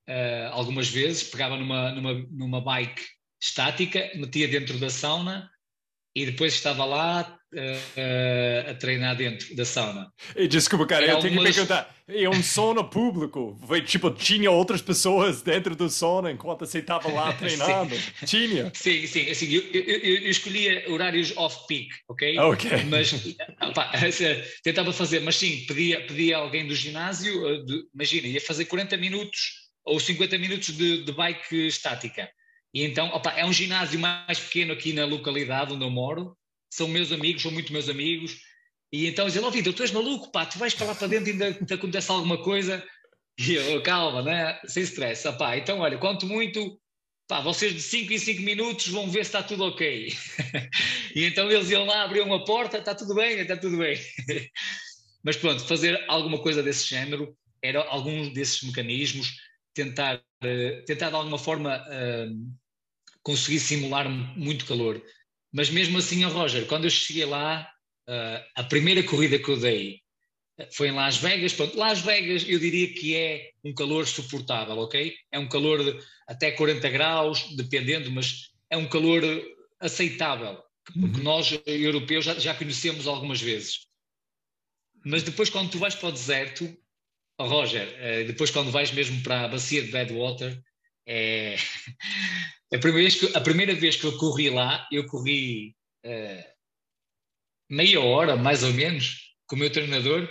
uh, 0.09 0.49
algumas 0.51 0.89
vezes, 0.89 1.23
pegava 1.23 1.57
numa, 1.57 1.93
numa, 1.93 2.15
numa 2.31 2.61
bike 2.61 3.03
estática, 3.41 4.11
metia 4.15 4.49
dentro 4.49 4.79
da 4.79 4.91
sauna 4.91 5.49
e 6.15 6.27
depois 6.27 6.55
estava 6.55 6.85
lá 6.85 7.36
uh, 7.53 8.71
a 8.71 8.75
treinar 8.75 9.17
dentro 9.17 9.55
da 9.55 9.65
sauna. 9.65 10.13
Desculpa, 10.49 10.87
cara, 10.87 11.07
eu 11.07 11.19
tenho 11.21 11.39
que 11.39 11.43
perguntar. 11.43 11.95
É 12.09 12.29
um 12.29 12.43
sauna 12.43 12.85
público? 12.85 13.59
Foi, 13.67 13.83
tipo, 13.83 14.11
tinha 14.11 14.49
outras 14.51 14.81
pessoas 14.81 15.43
dentro 15.43 15.75
do 15.75 15.89
sauna 15.89 16.31
enquanto 16.31 16.61
você 16.61 16.79
estava 16.79 17.11
lá 17.11 17.33
treinando? 17.35 17.97
sim. 17.97 18.27
Tinha? 18.27 18.71
Sim, 18.75 19.07
sim. 19.07 19.31
Assim, 19.31 19.53
eu, 19.53 19.63
eu, 19.73 19.99
eu 19.99 20.31
escolhia 20.31 20.85
horários 20.89 21.37
off-peak, 21.37 21.89
ok? 22.09 22.39
Ok. 22.39 22.71
Mas 22.85 23.13
opa, 23.61 23.91
tentava 24.63 24.93
fazer, 24.93 25.21
mas 25.21 25.37
sim, 25.37 25.65
pedia, 25.67 26.01
pedia 26.07 26.37
alguém 26.37 26.67
do 26.67 26.75
ginásio, 26.75 27.49
eh, 27.49 27.65
de, 27.65 27.83
imagina, 27.93 28.29
ia 28.29 28.41
fazer 28.41 28.67
40 28.67 28.97
minutos 28.97 29.67
ou 29.85 29.99
50 29.99 30.39
minutos 30.39 30.77
de, 30.77 31.05
de 31.05 31.13
bike 31.13 31.67
estática. 31.67 32.29
E 32.73 32.85
então, 32.85 33.09
opa, 33.09 33.31
é 33.33 33.45
um 33.45 33.53
ginásio 33.53 33.99
mais 33.99 34.39
pequeno 34.39 34.73
aqui 34.73 34.93
na 34.93 35.05
localidade 35.05 35.73
onde 35.73 35.85
eu 35.85 35.91
moro, 35.91 36.37
são 36.77 36.89
meus 36.89 37.11
amigos, 37.11 37.43
são 37.43 37.51
muito 37.51 37.73
meus 37.73 37.89
amigos, 37.89 38.39
e 38.93 39.07
então 39.07 39.27
dizem, 39.27 39.43
ó 39.43 39.49
oh, 39.49 39.51
Vitor, 39.51 39.73
tu 39.73 39.83
és 39.83 39.91
maluco, 39.91 40.31
pá, 40.31 40.45
tu 40.45 40.59
vais 40.59 40.75
para 40.75 40.87
lá 40.87 40.95
para 40.95 41.09
dentro 41.09 41.29
e 41.29 41.33
ainda 41.33 41.53
te 41.53 41.75
acontece 41.75 42.11
alguma 42.11 42.43
coisa, 42.43 42.85
e 43.39 43.55
eu, 43.55 43.83
calma, 43.83 44.23
né? 44.23 44.61
sem 44.67 44.83
stress, 44.83 45.25
pá, 45.39 45.57
então 45.57 45.79
olha, 45.81 45.97
quanto 45.99 46.27
muito, 46.27 46.79
pá, 47.27 47.41
vocês 47.41 47.73
de 47.73 47.81
5 47.81 48.13
em 48.13 48.19
5 48.19 48.43
minutos 48.43 48.89
vão 48.89 49.11
ver 49.11 49.25
se 49.25 49.31
está 49.31 49.43
tudo 49.43 49.65
ok. 49.65 50.13
e 51.15 51.25
então 51.25 51.51
eles 51.51 51.71
iam 51.71 51.87
lá, 51.87 52.03
abriam 52.03 52.27
uma 52.27 52.45
porta, 52.45 52.79
está 52.79 52.95
tudo 52.95 53.15
bem, 53.15 53.41
está 53.41 53.57
tudo 53.57 53.79
bem. 53.79 53.99
Mas 55.25 55.37
pronto, 55.37 55.65
fazer 55.67 56.05
alguma 56.09 56.39
coisa 56.39 56.63
desse 56.63 56.87
género, 56.87 57.37
era 57.63 57.83
alguns 57.89 58.33
desses 58.33 58.63
mecanismos, 58.63 59.33
tentar, 59.75 60.17
uh, 60.17 60.85
tentar 60.85 61.09
de 61.09 61.17
alguma 61.17 61.39
forma 61.39 61.79
uh, 61.79 62.57
conseguir 63.23 63.59
simular 63.59 64.09
muito 64.09 64.67
calor. 64.67 65.03
Mas 65.57 65.71
mesmo 65.71 65.97
assim, 65.97 66.23
oh 66.27 66.29
Roger, 66.29 66.67
quando 66.67 66.85
eu 66.85 66.91
cheguei 66.91 67.25
lá, 67.25 67.67
uh, 68.07 68.45
a 68.57 68.63
primeira 68.65 69.03
corrida 69.03 69.39
que 69.39 69.49
eu 69.49 69.59
dei 69.59 70.03
foi 70.71 70.89
em 70.89 70.93
Las 70.93 71.17
Vegas. 71.17 71.55
Pronto, 71.55 71.79
Las 71.79 72.01
Vegas 72.01 72.45
eu 72.47 72.59
diria 72.59 72.93
que 72.93 73.17
é 73.17 73.53
um 73.65 73.73
calor 73.73 74.07
suportável, 74.07 74.77
ok? 74.77 75.15
É 75.33 75.39
um 75.39 75.49
calor 75.49 75.83
de 75.83 75.99
até 76.29 76.51
40 76.51 76.87
graus, 76.91 77.57
dependendo, 77.57 78.11
mas 78.11 78.51
é 78.69 78.77
um 78.77 78.87
calor 78.87 79.23
aceitável, 79.81 80.63
que 80.93 80.99
uhum. 80.99 81.23
nós 81.23 81.59
europeus 81.65 82.27
já, 82.27 82.35
já 82.35 82.55
conhecemos 82.55 83.07
algumas 83.07 83.41
vezes. 83.41 83.87
Mas 85.07 85.23
depois, 85.23 85.49
quando 85.49 85.71
tu 85.71 85.79
vais 85.79 85.95
para 85.95 86.11
o 86.11 86.13
deserto, 86.13 86.71
oh 87.39 87.47
Roger, 87.47 87.89
uh, 87.89 88.27
depois 88.27 88.51
quando 88.51 88.71
vais 88.71 88.91
mesmo 88.93 89.23
para 89.23 89.47
a 89.47 89.49
bacia 89.49 89.83
de 89.83 89.91
Badwater, 89.91 90.63
é... 91.07 91.57
a, 92.75 92.79
primeira 92.79 93.09
vez 93.09 93.15
que, 93.15 93.37
a 93.37 93.41
primeira 93.41 93.75
vez 93.75 93.97
que 93.97 94.05
eu 94.05 94.17
corri 94.19 94.51
lá, 94.51 94.87
eu 94.91 95.07
corri 95.07 95.75
uh, 96.05 96.45
meia 97.71 98.01
hora, 98.01 98.37
mais 98.37 98.63
ou 98.63 98.73
menos, 98.73 99.35
com 99.47 99.57
o 99.57 99.59
meu 99.59 99.71
treinador, 99.71 100.29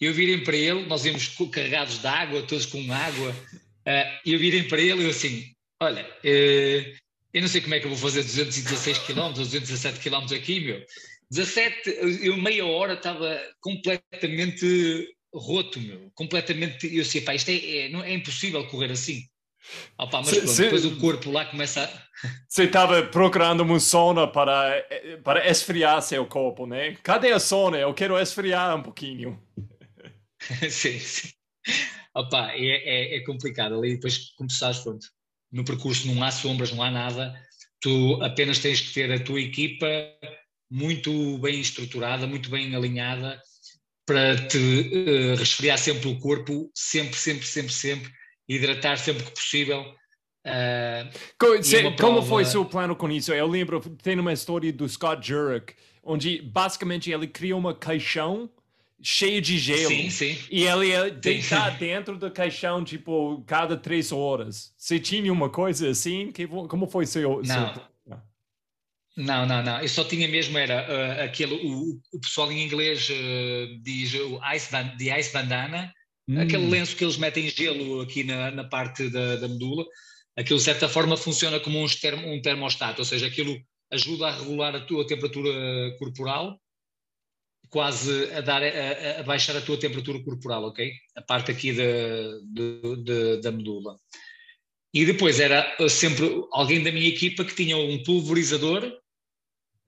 eu 0.00 0.14
virei 0.14 0.38
para 0.38 0.56
ele, 0.56 0.86
nós 0.86 1.04
íamos 1.04 1.28
carregados 1.52 1.98
de 1.98 2.06
água, 2.06 2.42
todos 2.42 2.66
com 2.66 2.80
água, 2.92 3.30
uh, 3.30 4.20
eu 4.26 4.38
virei 4.38 4.64
para 4.64 4.80
ele 4.80 5.02
e 5.02 5.04
eu 5.04 5.10
assim, 5.10 5.54
olha, 5.80 6.04
uh, 6.04 7.00
eu 7.32 7.40
não 7.40 7.48
sei 7.48 7.60
como 7.60 7.74
é 7.74 7.80
que 7.80 7.86
eu 7.86 7.90
vou 7.90 7.98
fazer 7.98 8.22
216 8.22 8.98
km, 8.98 9.32
217 9.34 10.00
km 10.00 10.34
aqui, 10.34 10.60
meu. 10.60 10.84
17, 11.30 11.90
eu 12.22 12.36
meia 12.36 12.66
hora 12.66 12.94
estava 12.94 13.40
completamente 13.60 15.08
roto, 15.32 15.80
meu, 15.80 16.10
completamente, 16.14 16.92
eu 16.94 17.04
sei, 17.04 17.20
pá, 17.20 17.34
isto 17.34 17.50
é, 17.50 17.86
é, 17.86 17.88
não, 17.88 18.02
é 18.02 18.12
impossível 18.12 18.66
correr 18.66 18.90
assim. 18.90 19.28
Opa, 19.98 20.18
mas 20.18 20.30
pronto, 20.30 20.48
cê, 20.48 20.64
depois 20.64 20.84
o 20.84 20.96
corpo 20.98 21.30
lá 21.30 21.44
começa 21.44 21.84
a... 21.84 22.10
Você 22.48 22.64
estava 22.64 23.02
procurando 23.04 23.60
uma 23.62 23.80
sauna 23.80 24.26
para, 24.26 24.84
para 25.24 25.48
esfriar 25.48 26.02
seu 26.02 26.26
corpo, 26.26 26.66
né? 26.66 26.96
Cadê 27.02 27.32
a 27.32 27.38
sauna? 27.38 27.78
Eu 27.78 27.94
quero 27.94 28.18
esfriar 28.18 28.76
um 28.76 28.82
pouquinho. 28.82 29.40
sim, 30.70 30.98
sim. 30.98 31.30
Opa, 32.14 32.52
é, 32.52 33.14
é, 33.14 33.16
é, 33.16 33.20
complicado. 33.24 33.76
Ali 33.76 33.94
depois, 33.94 34.32
sabes, 34.50 34.80
pronto, 34.80 35.06
no 35.52 35.64
percurso 35.64 36.06
não 36.08 36.22
há 36.22 36.30
sombras, 36.30 36.72
não 36.72 36.82
há 36.82 36.90
nada. 36.90 37.34
Tu 37.80 38.22
apenas 38.22 38.58
tens 38.58 38.80
que 38.80 38.92
ter 38.92 39.10
a 39.10 39.22
tua 39.22 39.40
equipa 39.40 39.86
muito 40.70 41.38
bem 41.38 41.60
estruturada, 41.60 42.26
muito 42.26 42.50
bem 42.50 42.74
alinhada 42.74 43.40
para 44.06 44.36
te 44.48 44.58
uh, 44.58 45.36
resfriar 45.36 45.78
sempre 45.78 46.08
o 46.08 46.18
corpo, 46.18 46.70
sempre, 46.74 47.16
sempre, 47.16 47.46
sempre, 47.46 47.72
sempre, 47.72 48.12
hidratar 48.54 48.96
sempre 48.96 49.24
que 49.24 49.30
possível. 49.30 49.82
Uh, 50.46 51.10
como, 51.38 51.96
prova... 51.96 51.96
como 51.96 52.22
foi 52.22 52.44
seu 52.44 52.64
plano 52.64 52.96
com 52.96 53.10
isso? 53.10 53.32
Eu 53.32 53.46
lembro, 53.46 53.80
tem 54.02 54.18
uma 54.18 54.32
história 54.32 54.72
do 54.72 54.88
Scott 54.88 55.26
Jurek, 55.26 55.74
onde 56.02 56.40
basicamente 56.42 57.10
ele 57.10 57.26
cria 57.26 57.56
uma 57.56 57.74
caixão 57.74 58.50
cheio 59.02 59.40
de 59.40 59.58
gelo. 59.58 59.88
Sim, 59.88 60.10
sim. 60.10 60.38
E 60.50 60.64
ele 60.64 60.88
ia 60.88 61.10
deitar 61.10 61.78
dentro 61.78 62.18
do 62.18 62.30
caixão, 62.30 62.84
tipo, 62.84 63.42
cada 63.46 63.76
três 63.76 64.12
horas. 64.12 64.74
Você 64.76 64.98
tinha 64.98 65.32
uma 65.32 65.48
coisa 65.48 65.88
assim? 65.88 66.32
Que, 66.32 66.46
como 66.46 66.86
foi 66.86 67.06
seu... 67.06 67.42
Não. 67.42 67.74
Seu... 67.74 67.90
Não, 69.16 69.44
não, 69.44 69.62
não. 69.62 69.80
Eu 69.80 69.88
só 69.88 70.04
tinha 70.04 70.26
mesmo, 70.28 70.56
era 70.56 70.86
uh, 70.88 71.24
aquele, 71.24 71.54
o, 71.54 72.00
o 72.12 72.20
pessoal 72.20 72.50
em 72.50 72.64
inglês 72.64 73.08
uh, 73.10 73.82
diz 73.82 74.14
o 74.14 74.40
ice, 74.54 74.70
band, 74.70 74.96
the 74.98 75.18
ice 75.18 75.32
bandana, 75.32 75.92
hum. 76.30 76.40
aquele 76.40 76.66
lenço 76.68 76.96
que 76.96 77.04
eles 77.04 77.16
metem 77.16 77.48
gelo 77.48 78.00
aqui 78.00 78.24
na, 78.24 78.50
na 78.50 78.64
parte 78.64 79.08
da, 79.08 79.36
da 79.36 79.48
medula. 79.48 79.84
Aquilo, 80.36 80.58
de 80.58 80.64
certa 80.64 80.88
forma, 80.88 81.16
funciona 81.16 81.60
como 81.60 81.82
um, 81.82 81.86
termo, 81.86 82.32
um 82.32 82.40
termostato, 82.40 83.00
ou 83.00 83.04
seja, 83.04 83.26
aquilo 83.26 83.60
ajuda 83.90 84.28
a 84.28 84.38
regular 84.38 84.74
a 84.74 84.80
tua 84.80 85.06
temperatura 85.06 85.50
corporal, 85.98 86.58
quase 87.68 88.32
a, 88.32 88.40
dar, 88.40 88.62
a, 88.62 89.20
a 89.20 89.22
baixar 89.22 89.56
a 89.56 89.60
tua 89.60 89.78
temperatura 89.78 90.22
corporal, 90.22 90.64
ok? 90.64 90.92
A 91.16 91.22
parte 91.22 91.50
aqui 91.50 91.72
da, 91.72 91.82
de, 92.52 93.02
de, 93.02 93.40
da 93.40 93.50
medula. 93.50 93.96
E 94.92 95.04
depois 95.04 95.38
era 95.38 95.76
sempre 95.88 96.26
alguém 96.52 96.82
da 96.82 96.90
minha 96.90 97.08
equipa 97.08 97.44
que 97.44 97.54
tinha 97.54 97.76
um 97.76 98.02
pulverizador 98.02 98.84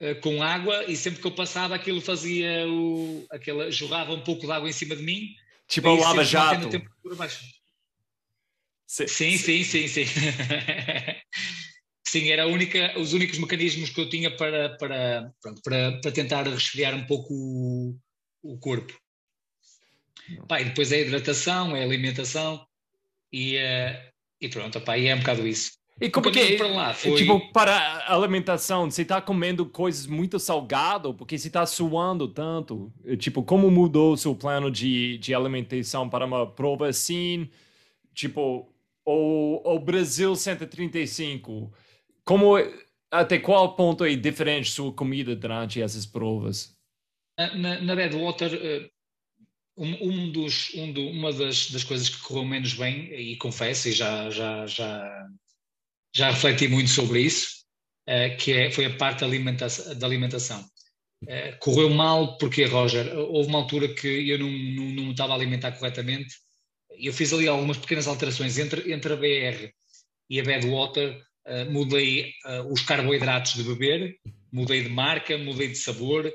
uh, 0.01 0.21
com 0.21 0.43
água 0.43 0.85
e 0.85 0.97
sempre 0.97 1.21
que 1.21 1.27
eu 1.27 1.33
passava 1.35 1.75
aquilo 1.75 2.01
fazia 2.01 2.67
o, 2.69 3.27
aquela, 3.31 3.71
jogava 3.71 4.13
um 4.13 4.23
pouco 4.23 4.47
de 4.47 4.53
água 4.53 4.69
em 4.69 4.73
cima 4.73 4.95
de 4.95 5.03
mim. 5.03 5.35
Tipo 5.73 5.89
um 5.89 6.01
lava-jato. 6.01 6.69
Sim, 8.87 9.39
sim, 9.39 9.65
sim, 9.65 9.89
sim. 9.89 10.05
sim, 12.07 12.31
era 12.31 12.47
única, 12.47 12.99
os 12.99 13.15
únicos 13.15 13.39
mecanismos 13.39 13.89
que 13.89 13.99
eu 14.03 14.09
tinha 14.11 14.37
para, 14.37 14.77
para, 14.77 15.33
para, 15.65 15.99
para 15.99 16.13
tentar 16.13 16.47
resfriar 16.47 16.95
um 16.95 17.07
pouco 17.07 17.33
o, 17.33 17.99
o 18.43 18.59
corpo. 18.59 18.93
Pá, 20.47 20.61
e 20.61 20.67
depois 20.67 20.93
é 20.93 20.97
a 20.97 21.01
hidratação, 21.01 21.75
é 21.75 21.81
a 21.81 21.85
alimentação 21.85 22.67
e, 23.33 23.57
uh, 23.57 24.13
e 24.43 24.51
pronto, 24.51 24.79
opa, 24.79 24.99
e 24.99 25.07
é 25.07 25.15
um 25.15 25.21
bocado 25.21 25.49
isso. 25.49 25.73
E 26.01 26.11
como 26.11 26.33
que 26.33 26.57
para 26.57 26.67
lá 26.67 26.95
foi... 26.95 27.15
tipo 27.15 27.53
para 27.53 28.05
alimentação, 28.09 28.91
você 28.91 29.03
está 29.03 29.21
comendo 29.21 29.67
coisas 29.67 30.07
muito 30.07 30.39
salgado 30.39 31.15
porque 31.15 31.39
você 31.39 31.47
está 31.47 31.65
suando 31.65 32.27
tanto. 32.27 32.93
Tipo, 33.19 33.43
como 33.43 33.71
mudou 33.71 34.13
o 34.13 34.17
seu 34.17 34.35
plano 34.35 34.71
de, 34.71 35.19
de 35.19 35.35
alimentação 35.35 36.09
para 36.09 36.25
uma 36.25 36.47
prova 36.47 36.89
assim? 36.89 37.49
Tipo, 38.15 38.69
o, 39.05 39.63
o 39.65 39.79
Brasil 39.79 40.35
135, 40.35 41.73
como 42.25 42.57
até 43.11 43.39
qual 43.39 43.77
ponto 43.77 44.05
é 44.05 44.15
diferente 44.17 44.71
sua 44.71 44.93
comida 44.93 45.37
durante 45.37 45.81
essas 45.81 46.07
provas? 46.07 46.75
Na, 47.39 47.81
na 47.81 47.97
Badwater, 47.97 48.55
eh, 48.55 48.91
um, 49.77 50.09
um 50.09 50.33
dos, 50.33 50.73
um 50.75 50.93
do, 50.93 51.01
uma 51.09 51.33
das, 51.33 51.71
das 51.71 51.85
coisas 51.85 52.09
que 52.09 52.21
correu 52.23 52.45
menos 52.45 52.75
bem, 52.75 53.13
e 53.13 53.37
confesso, 53.37 53.89
e 53.89 53.93
já, 53.93 54.31
já, 54.31 54.67
já, 54.67 55.29
já 56.15 56.31
refleti 56.31 56.69
muito 56.69 56.91
sobre 56.91 57.21
isso, 57.21 57.65
uh, 58.09 58.37
que 58.37 58.53
é, 58.53 58.71
foi 58.71 58.85
a 58.85 58.97
parte 58.97 59.21
da 59.21 59.27
alimentação. 59.27 59.99
Da 59.99 60.07
alimentação. 60.07 60.61
Uh, 61.25 61.59
correu 61.61 61.89
mal 61.91 62.37
porque, 62.37 62.65
Roger, 62.65 63.17
houve 63.17 63.49
uma 63.49 63.61
altura 63.61 63.89
que 63.89 64.29
eu 64.29 64.39
não, 64.39 64.51
não, 64.51 64.85
não 64.95 65.05
me 65.05 65.11
estava 65.13 65.33
a 65.33 65.37
alimentar 65.37 65.73
corretamente, 65.73 66.37
eu 66.99 67.13
fiz 67.13 67.33
ali 67.33 67.49
algumas 67.49 67.79
pequenas 67.79 68.07
alterações 68.07 68.59
entre, 68.59 68.93
entre 68.93 69.13
a 69.13 69.17
BR 69.17 69.73
e 70.29 70.41
a 70.41 70.45
Badwater, 70.45 71.23
uh, 71.47 71.71
mudei 71.71 72.35
os 72.71 72.83
carboidratos 72.83 73.55
de 73.55 73.63
beber, 73.63 74.17
mudei 74.53 74.83
de 74.83 74.91
marca, 74.91 75.39
mudei 75.39 75.69
de 75.69 75.77
sabor, 75.77 76.31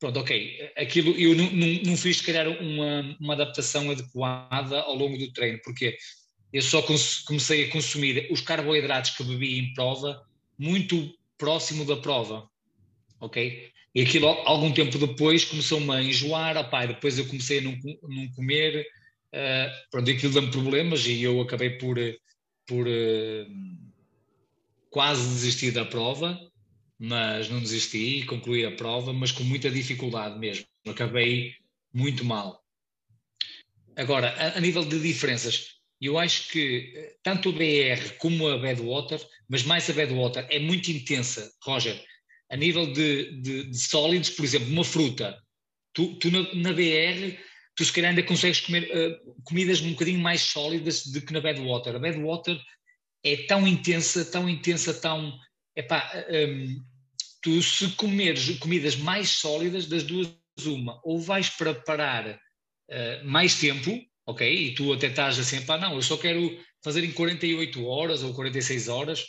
pronto, 0.00 0.20
ok, 0.20 0.72
aquilo 0.76 1.12
eu 1.16 1.36
não, 1.36 1.50
não, 1.52 1.82
não 1.84 1.96
fiz, 1.96 2.18
se 2.18 2.24
calhar, 2.24 2.48
uma, 2.48 3.16
uma 3.20 3.34
adaptação 3.34 3.90
adequada 3.90 4.80
ao 4.80 4.94
longo 4.94 5.16
do 5.16 5.32
treino, 5.32 5.60
porque 5.62 5.96
eu 6.54 6.62
só 6.62 6.80
comecei 7.26 7.64
a 7.64 7.70
consumir 7.72 8.28
os 8.30 8.40
carboidratos 8.40 9.10
que 9.10 9.24
bebi 9.24 9.58
em 9.58 9.74
prova 9.74 10.24
muito 10.56 11.12
próximo 11.36 11.84
da 11.84 11.96
prova, 11.96 12.48
ok? 13.18 13.72
E 13.92 14.00
aquilo, 14.00 14.28
algum 14.28 14.72
tempo 14.72 14.96
depois, 14.96 15.44
começou-me 15.44 15.90
a 15.90 16.00
enjoar, 16.00 16.56
opá, 16.56 16.86
depois 16.86 17.18
eu 17.18 17.26
comecei 17.26 17.58
a 17.58 17.62
não, 17.62 17.76
não 18.08 18.28
comer, 18.36 18.86
uh, 19.34 19.90
pronto, 19.90 20.08
aquilo 20.08 20.32
deu-me 20.32 20.52
problemas 20.52 21.04
e 21.08 21.24
eu 21.24 21.40
acabei 21.40 21.70
por, 21.70 21.98
por 22.68 22.86
uh, 22.86 23.46
quase 24.90 25.22
desistir 25.22 25.72
da 25.72 25.84
prova, 25.84 26.38
mas 26.96 27.48
não 27.48 27.58
desisti 27.58 28.20
e 28.20 28.26
concluí 28.26 28.64
a 28.64 28.76
prova, 28.76 29.12
mas 29.12 29.32
com 29.32 29.42
muita 29.42 29.68
dificuldade 29.68 30.38
mesmo, 30.38 30.66
acabei 30.86 31.52
muito 31.92 32.24
mal. 32.24 32.62
Agora, 33.96 34.28
a, 34.38 34.58
a 34.58 34.60
nível 34.60 34.84
de 34.84 35.00
diferenças, 35.00 35.73
eu 36.06 36.18
acho 36.18 36.48
que 36.48 36.92
eh, 36.94 37.16
tanto 37.22 37.50
o 37.50 37.52
BR 37.52 38.16
como 38.18 38.48
a 38.48 38.58
Badwater, 38.58 39.20
mas 39.48 39.62
mais 39.62 39.88
a 39.88 39.92
Badwater, 39.92 40.46
é 40.50 40.58
muito 40.58 40.90
intensa, 40.90 41.52
Roger, 41.62 42.02
a 42.50 42.56
nível 42.56 42.92
de, 42.92 43.40
de, 43.40 43.70
de 43.70 43.78
sólidos, 43.78 44.30
por 44.30 44.44
exemplo, 44.44 44.68
uma 44.68 44.84
fruta. 44.84 45.38
Tu, 45.92 46.14
tu 46.18 46.30
na, 46.30 46.42
na, 46.54 46.72
BR, 46.72 47.38
tu 47.76 47.84
se 47.84 47.92
calhar 47.92 48.10
ainda 48.10 48.22
consegues 48.22 48.60
comer 48.60 48.84
uh, 48.84 49.42
comidas 49.44 49.80
um 49.80 49.92
bocadinho 49.92 50.20
mais 50.20 50.40
sólidas 50.40 51.06
do 51.06 51.20
que 51.20 51.32
na 51.32 51.40
Badwater. 51.40 51.94
A 51.94 51.98
Badwater 51.98 52.60
é 53.24 53.36
tão 53.46 53.66
intensa, 53.66 54.24
tão 54.24 54.48
intensa, 54.48 54.92
tão. 54.92 55.38
Epá, 55.76 56.10
um, 56.30 56.84
tu 57.42 57.62
se 57.62 57.88
comeres 57.90 58.58
comidas 58.58 58.96
mais 58.96 59.30
sólidas, 59.30 59.86
das 59.86 60.02
duas, 60.02 60.28
uma, 60.64 61.00
ou 61.02 61.18
vais 61.20 61.50
para 61.50 61.74
parar 61.74 62.28
uh, 62.28 63.24
mais 63.24 63.58
tempo, 63.58 63.90
ok? 64.26 64.68
E 64.68 64.74
tu 64.74 64.92
até 64.92 65.08
estás 65.08 65.38
assim, 65.38 65.64
pá, 65.64 65.78
não, 65.78 65.94
eu 65.94 66.02
só 66.02 66.16
quero 66.16 66.58
fazer 66.82 67.04
em 67.04 67.12
48 67.12 67.84
horas 67.86 68.22
ou 68.22 68.34
46 68.34 68.88
horas, 68.88 69.20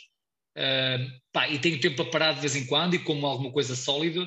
uh, 0.56 1.20
pá, 1.32 1.48
e 1.48 1.58
tenho 1.58 1.80
tempo 1.80 1.96
para 1.96 2.10
parar 2.10 2.32
de 2.32 2.40
vez 2.40 2.56
em 2.56 2.66
quando 2.66 2.94
e 2.94 2.98
como 2.98 3.26
alguma 3.26 3.52
coisa 3.52 3.74
sólida 3.74 4.26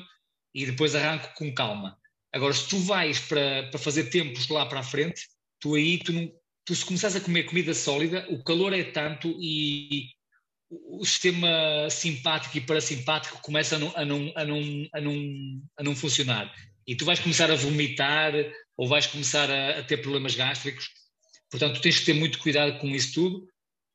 e 0.54 0.66
depois 0.66 0.94
arranco 0.94 1.32
com 1.34 1.52
calma. 1.54 1.96
Agora, 2.32 2.52
se 2.52 2.68
tu 2.68 2.78
vais 2.78 3.18
para, 3.18 3.68
para 3.70 3.78
fazer 3.78 4.04
tempos 4.04 4.48
lá 4.48 4.66
para 4.66 4.80
a 4.80 4.84
frente, 4.84 5.22
tu 5.60 5.74
aí, 5.74 5.98
tu, 5.98 6.12
não, 6.12 6.30
tu 6.64 6.74
se 6.74 6.84
começares 6.84 7.16
a 7.16 7.20
comer 7.20 7.44
comida 7.44 7.74
sólida, 7.74 8.26
o 8.30 8.42
calor 8.42 8.72
é 8.72 8.84
tanto 8.84 9.36
e 9.40 10.08
o 10.70 11.04
sistema 11.04 11.88
simpático 11.90 12.56
e 12.56 12.60
parasimpático 12.60 13.42
começa 13.42 13.74
a 13.74 13.78
não, 13.78 13.92
a 13.96 14.04
não, 14.04 14.32
a 14.36 14.44
não, 14.44 14.88
a 14.94 15.00
não, 15.00 15.62
a 15.78 15.82
não 15.82 15.96
funcionar. 15.96 16.52
E 16.86 16.94
tu 16.94 17.04
vais 17.04 17.18
começar 17.18 17.50
a 17.50 17.56
vomitar 17.56 18.32
ou 18.80 18.88
vais 18.88 19.06
começar 19.06 19.50
a, 19.50 19.78
a 19.78 19.82
ter 19.82 19.98
problemas 19.98 20.34
gástricos. 20.34 20.88
Portanto, 21.50 21.82
tens 21.82 21.98
que 21.98 22.06
ter 22.06 22.14
muito 22.14 22.38
cuidado 22.38 22.78
com 22.78 22.86
isso 22.86 23.12
tudo. 23.12 23.46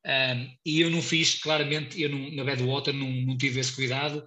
Um, 0.06 0.48
e 0.64 0.80
eu 0.80 0.88
não 0.88 1.02
fiz, 1.02 1.34
claramente, 1.34 2.00
eu 2.00 2.08
não, 2.08 2.30
na 2.30 2.44
Badwater 2.44 2.94
não, 2.94 3.10
não 3.10 3.36
tive 3.36 3.58
esse 3.58 3.72
cuidado. 3.72 4.18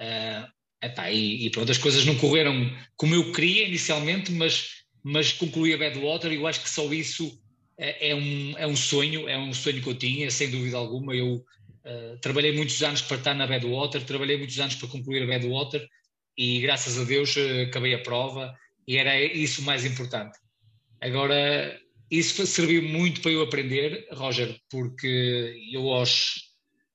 Uh, 0.00 0.46
epá, 0.80 1.10
e, 1.10 1.44
e, 1.44 1.50
pronto, 1.50 1.72
as 1.72 1.78
coisas 1.78 2.04
não 2.04 2.16
correram 2.16 2.54
como 2.96 3.12
eu 3.12 3.32
queria 3.32 3.66
inicialmente, 3.66 4.30
mas, 4.30 4.84
mas 5.02 5.32
concluí 5.32 5.74
a 5.74 5.78
Badwater 5.78 6.30
e 6.30 6.36
eu 6.36 6.46
acho 6.46 6.62
que 6.62 6.70
só 6.70 6.84
isso 6.92 7.36
é, 7.76 8.10
é, 8.10 8.14
um, 8.14 8.54
é 8.56 8.68
um 8.68 8.76
sonho, 8.76 9.28
é 9.28 9.36
um 9.36 9.52
sonho 9.52 9.82
que 9.82 9.88
eu 9.88 9.98
tinha, 9.98 10.30
sem 10.30 10.48
dúvida 10.48 10.76
alguma. 10.76 11.12
Eu 11.12 11.38
uh, 11.38 12.18
trabalhei 12.20 12.52
muitos 12.52 12.80
anos 12.84 13.02
para 13.02 13.16
estar 13.16 13.34
na 13.34 13.48
Badwater, 13.48 14.04
trabalhei 14.04 14.38
muitos 14.38 14.60
anos 14.60 14.76
para 14.76 14.86
concluir 14.86 15.24
a 15.24 15.26
Badwater 15.26 15.84
e 16.38 16.60
graças 16.60 17.00
a 17.00 17.02
Deus 17.02 17.34
uh, 17.34 17.62
acabei 17.66 17.94
a 17.94 18.02
prova 18.02 18.54
e 18.86 18.96
era 18.96 19.20
isso 19.20 19.62
o 19.62 19.64
mais 19.64 19.84
importante. 19.84 20.38
Agora, 21.00 21.78
isso 22.10 22.46
serviu 22.46 22.82
muito 22.82 23.20
para 23.20 23.32
eu 23.32 23.42
aprender, 23.42 24.06
Roger, 24.12 24.58
porque 24.70 25.68
eu 25.72 25.88
aos 25.88 26.54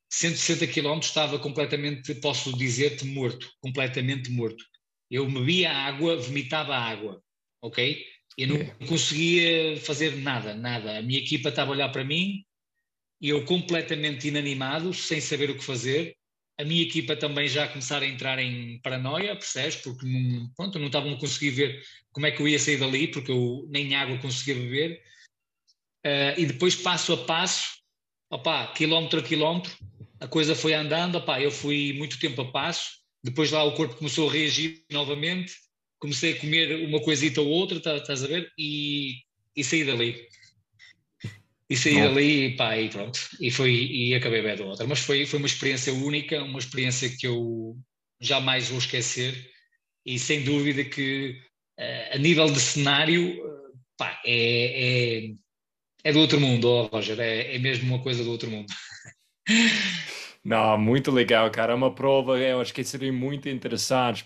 160 0.09 0.67
km 0.67 0.99
estava 0.99 1.37
completamente, 1.37 2.15
posso 2.15 2.55
dizer-te, 2.57 3.05
morto, 3.05 3.49
completamente 3.61 4.31
morto. 4.31 4.63
Eu 5.09 5.29
bebia 5.29 5.71
água, 5.71 6.17
vomitava 6.17 6.75
água, 6.75 7.21
ok? 7.61 8.03
Eu 8.37 8.47
não 8.47 8.55
é. 8.57 8.75
conseguia 8.87 9.77
fazer 9.81 10.15
nada, 10.17 10.53
nada. 10.53 10.97
A 10.97 11.01
minha 11.01 11.19
equipa 11.19 11.49
estava 11.49 11.71
a 11.71 11.73
olhar 11.73 11.89
para 11.89 12.03
mim, 12.03 12.43
e 13.21 13.29
eu 13.29 13.43
completamente 13.45 14.27
inanimado, 14.27 14.93
sem 14.93 15.19
saber 15.19 15.49
o 15.49 15.57
que 15.57 15.63
fazer, 15.63 16.15
a 16.59 16.65
minha 16.65 16.83
equipa 16.83 17.15
também 17.15 17.47
já 17.47 17.69
começar 17.69 18.03
a 18.03 18.05
entrar 18.05 18.37
em 18.37 18.79
paranoia, 18.81 19.33
percebes? 19.33 19.77
Porque 19.77 20.05
não, 20.05 20.51
pronto, 20.57 20.77
não 20.77 20.87
estavam 20.87 21.13
a 21.13 21.17
conseguir 21.17 21.51
ver 21.51 21.81
como 22.11 22.25
é 22.25 22.31
que 22.31 22.41
eu 22.41 22.47
ia 22.49 22.59
sair 22.59 22.77
dali, 22.77 23.07
porque 23.07 23.31
eu 23.31 23.65
nem 23.69 23.95
água 23.95 24.17
conseguia 24.17 24.55
beber. 24.55 25.01
Uh, 26.05 26.35
e 26.37 26.45
depois, 26.45 26.75
passo 26.75 27.13
a 27.13 27.17
passo, 27.25 27.79
opá, 28.29 28.67
quilómetro 28.73 29.21
a 29.21 29.23
quilómetro, 29.23 29.71
a 30.19 30.27
coisa 30.27 30.53
foi 30.53 30.73
andando, 30.73 31.15
opá, 31.17 31.41
eu 31.41 31.49
fui 31.49 31.93
muito 31.93 32.19
tempo 32.19 32.41
a 32.41 32.51
passo, 32.51 32.89
depois 33.23 33.51
lá 33.51 33.63
o 33.63 33.73
corpo 33.73 33.95
começou 33.95 34.29
a 34.29 34.33
reagir 34.33 34.83
novamente, 34.91 35.53
comecei 35.97 36.33
a 36.33 36.39
comer 36.39 36.85
uma 36.85 37.01
coisita 37.01 37.39
ou 37.39 37.47
outra, 37.47 37.79
tá, 37.79 37.95
estás 37.95 38.21
a 38.21 38.27
ver? 38.27 38.51
E, 38.57 39.13
e 39.55 39.63
saí 39.63 39.85
dali. 39.85 40.27
E 41.69 41.77
saí 41.77 42.01
dali 42.01 42.45
e 42.45 42.55
pá, 42.55 42.75
e 42.77 42.89
pronto. 42.89 43.19
E, 43.39 43.51
foi, 43.51 43.71
e 43.71 44.15
acabei 44.15 44.41
bem 44.41 44.55
do 44.55 44.65
outra. 44.65 44.87
Mas 44.87 44.99
foi, 44.99 45.25
foi 45.25 45.37
uma 45.37 45.45
experiência 45.45 45.93
única, 45.93 46.41
uma 46.43 46.57
experiência 46.57 47.09
que 47.09 47.27
eu 47.27 47.77
jamais 48.19 48.69
vou 48.69 48.79
esquecer. 48.79 49.35
E 50.03 50.17
sem 50.17 50.43
dúvida 50.43 50.83
que 50.83 51.39
uh, 51.79 52.15
a 52.15 52.17
nível 52.17 52.51
de 52.51 52.59
cenário, 52.59 53.37
uh, 53.45 53.77
pá, 53.95 54.19
é, 54.25 55.25
é, 55.25 55.33
é, 56.03 56.11
do 56.11 56.19
outro 56.19 56.39
mundo, 56.39 56.67
oh, 56.67 56.87
Roger. 56.87 57.19
É, 57.19 57.55
é 57.55 57.59
mesmo 57.59 57.93
uma 57.93 58.01
coisa 58.01 58.23
do 58.23 58.31
outro 58.31 58.49
mundo. 58.49 58.73
Não, 60.43 60.75
muito 60.77 61.11
legal, 61.11 61.51
cara. 61.51 61.73
É 61.73 61.75
uma 61.75 61.93
prova, 61.93 62.39
eu 62.39 62.61
acho 62.61 62.73
que 62.73 62.83
seria 62.83 63.13
muito 63.13 63.47
interessante 63.47 64.25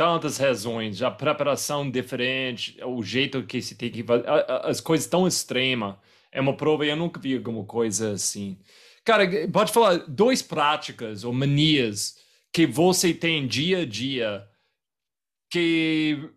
tantas 0.00 0.38
razões, 0.38 1.02
a 1.02 1.10
preparação 1.10 1.90
diferente, 1.90 2.82
o 2.82 3.02
jeito 3.02 3.42
que 3.42 3.60
se 3.60 3.74
tem 3.74 3.90
que 3.90 4.02
fazer, 4.02 4.24
as 4.64 4.80
coisas 4.80 5.06
tão 5.06 5.28
extremas. 5.28 5.96
É 6.32 6.40
uma 6.40 6.56
prova, 6.56 6.86
eu 6.86 6.96
nunca 6.96 7.20
vi 7.20 7.36
alguma 7.36 7.66
coisa 7.66 8.12
assim. 8.12 8.58
Cara, 9.04 9.28
pode 9.52 9.70
falar 9.70 9.98
duas 10.08 10.40
práticas 10.40 11.22
ou 11.22 11.34
manias 11.34 12.16
que 12.50 12.66
você 12.66 13.12
tem 13.12 13.46
dia 13.46 13.80
a 13.80 13.84
dia 13.84 14.48
que 15.52 16.30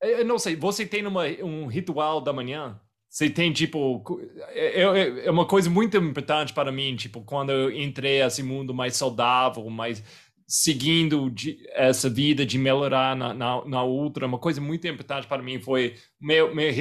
eu 0.00 0.24
não 0.24 0.36
sei, 0.36 0.56
você 0.56 0.84
tem 0.84 1.06
uma, 1.06 1.26
um 1.44 1.68
ritual 1.68 2.20
da 2.20 2.32
manhã? 2.32 2.80
Você 3.08 3.30
tem, 3.30 3.52
tipo, 3.52 4.04
é, 4.48 4.82
é, 4.82 5.26
é 5.26 5.30
uma 5.30 5.46
coisa 5.46 5.70
muito 5.70 5.96
importante 5.96 6.52
para 6.52 6.72
mim, 6.72 6.96
tipo, 6.96 7.22
quando 7.22 7.50
eu 7.50 7.70
entrei 7.70 8.22
nesse 8.22 8.42
mundo 8.42 8.74
mais 8.74 8.96
saudável, 8.96 9.70
mais 9.70 10.02
seguindo 10.46 11.28
de, 11.30 11.66
essa 11.72 12.08
vida 12.08 12.46
de 12.46 12.58
melhorar 12.58 13.16
na, 13.16 13.34
na, 13.34 13.64
na, 13.64 13.82
outra, 13.82 14.26
uma 14.26 14.38
coisa 14.38 14.60
muito 14.60 14.86
importante 14.86 15.26
para 15.26 15.42
mim 15.42 15.58
foi 15.58 15.96
meu, 16.20 16.54
meu, 16.54 16.72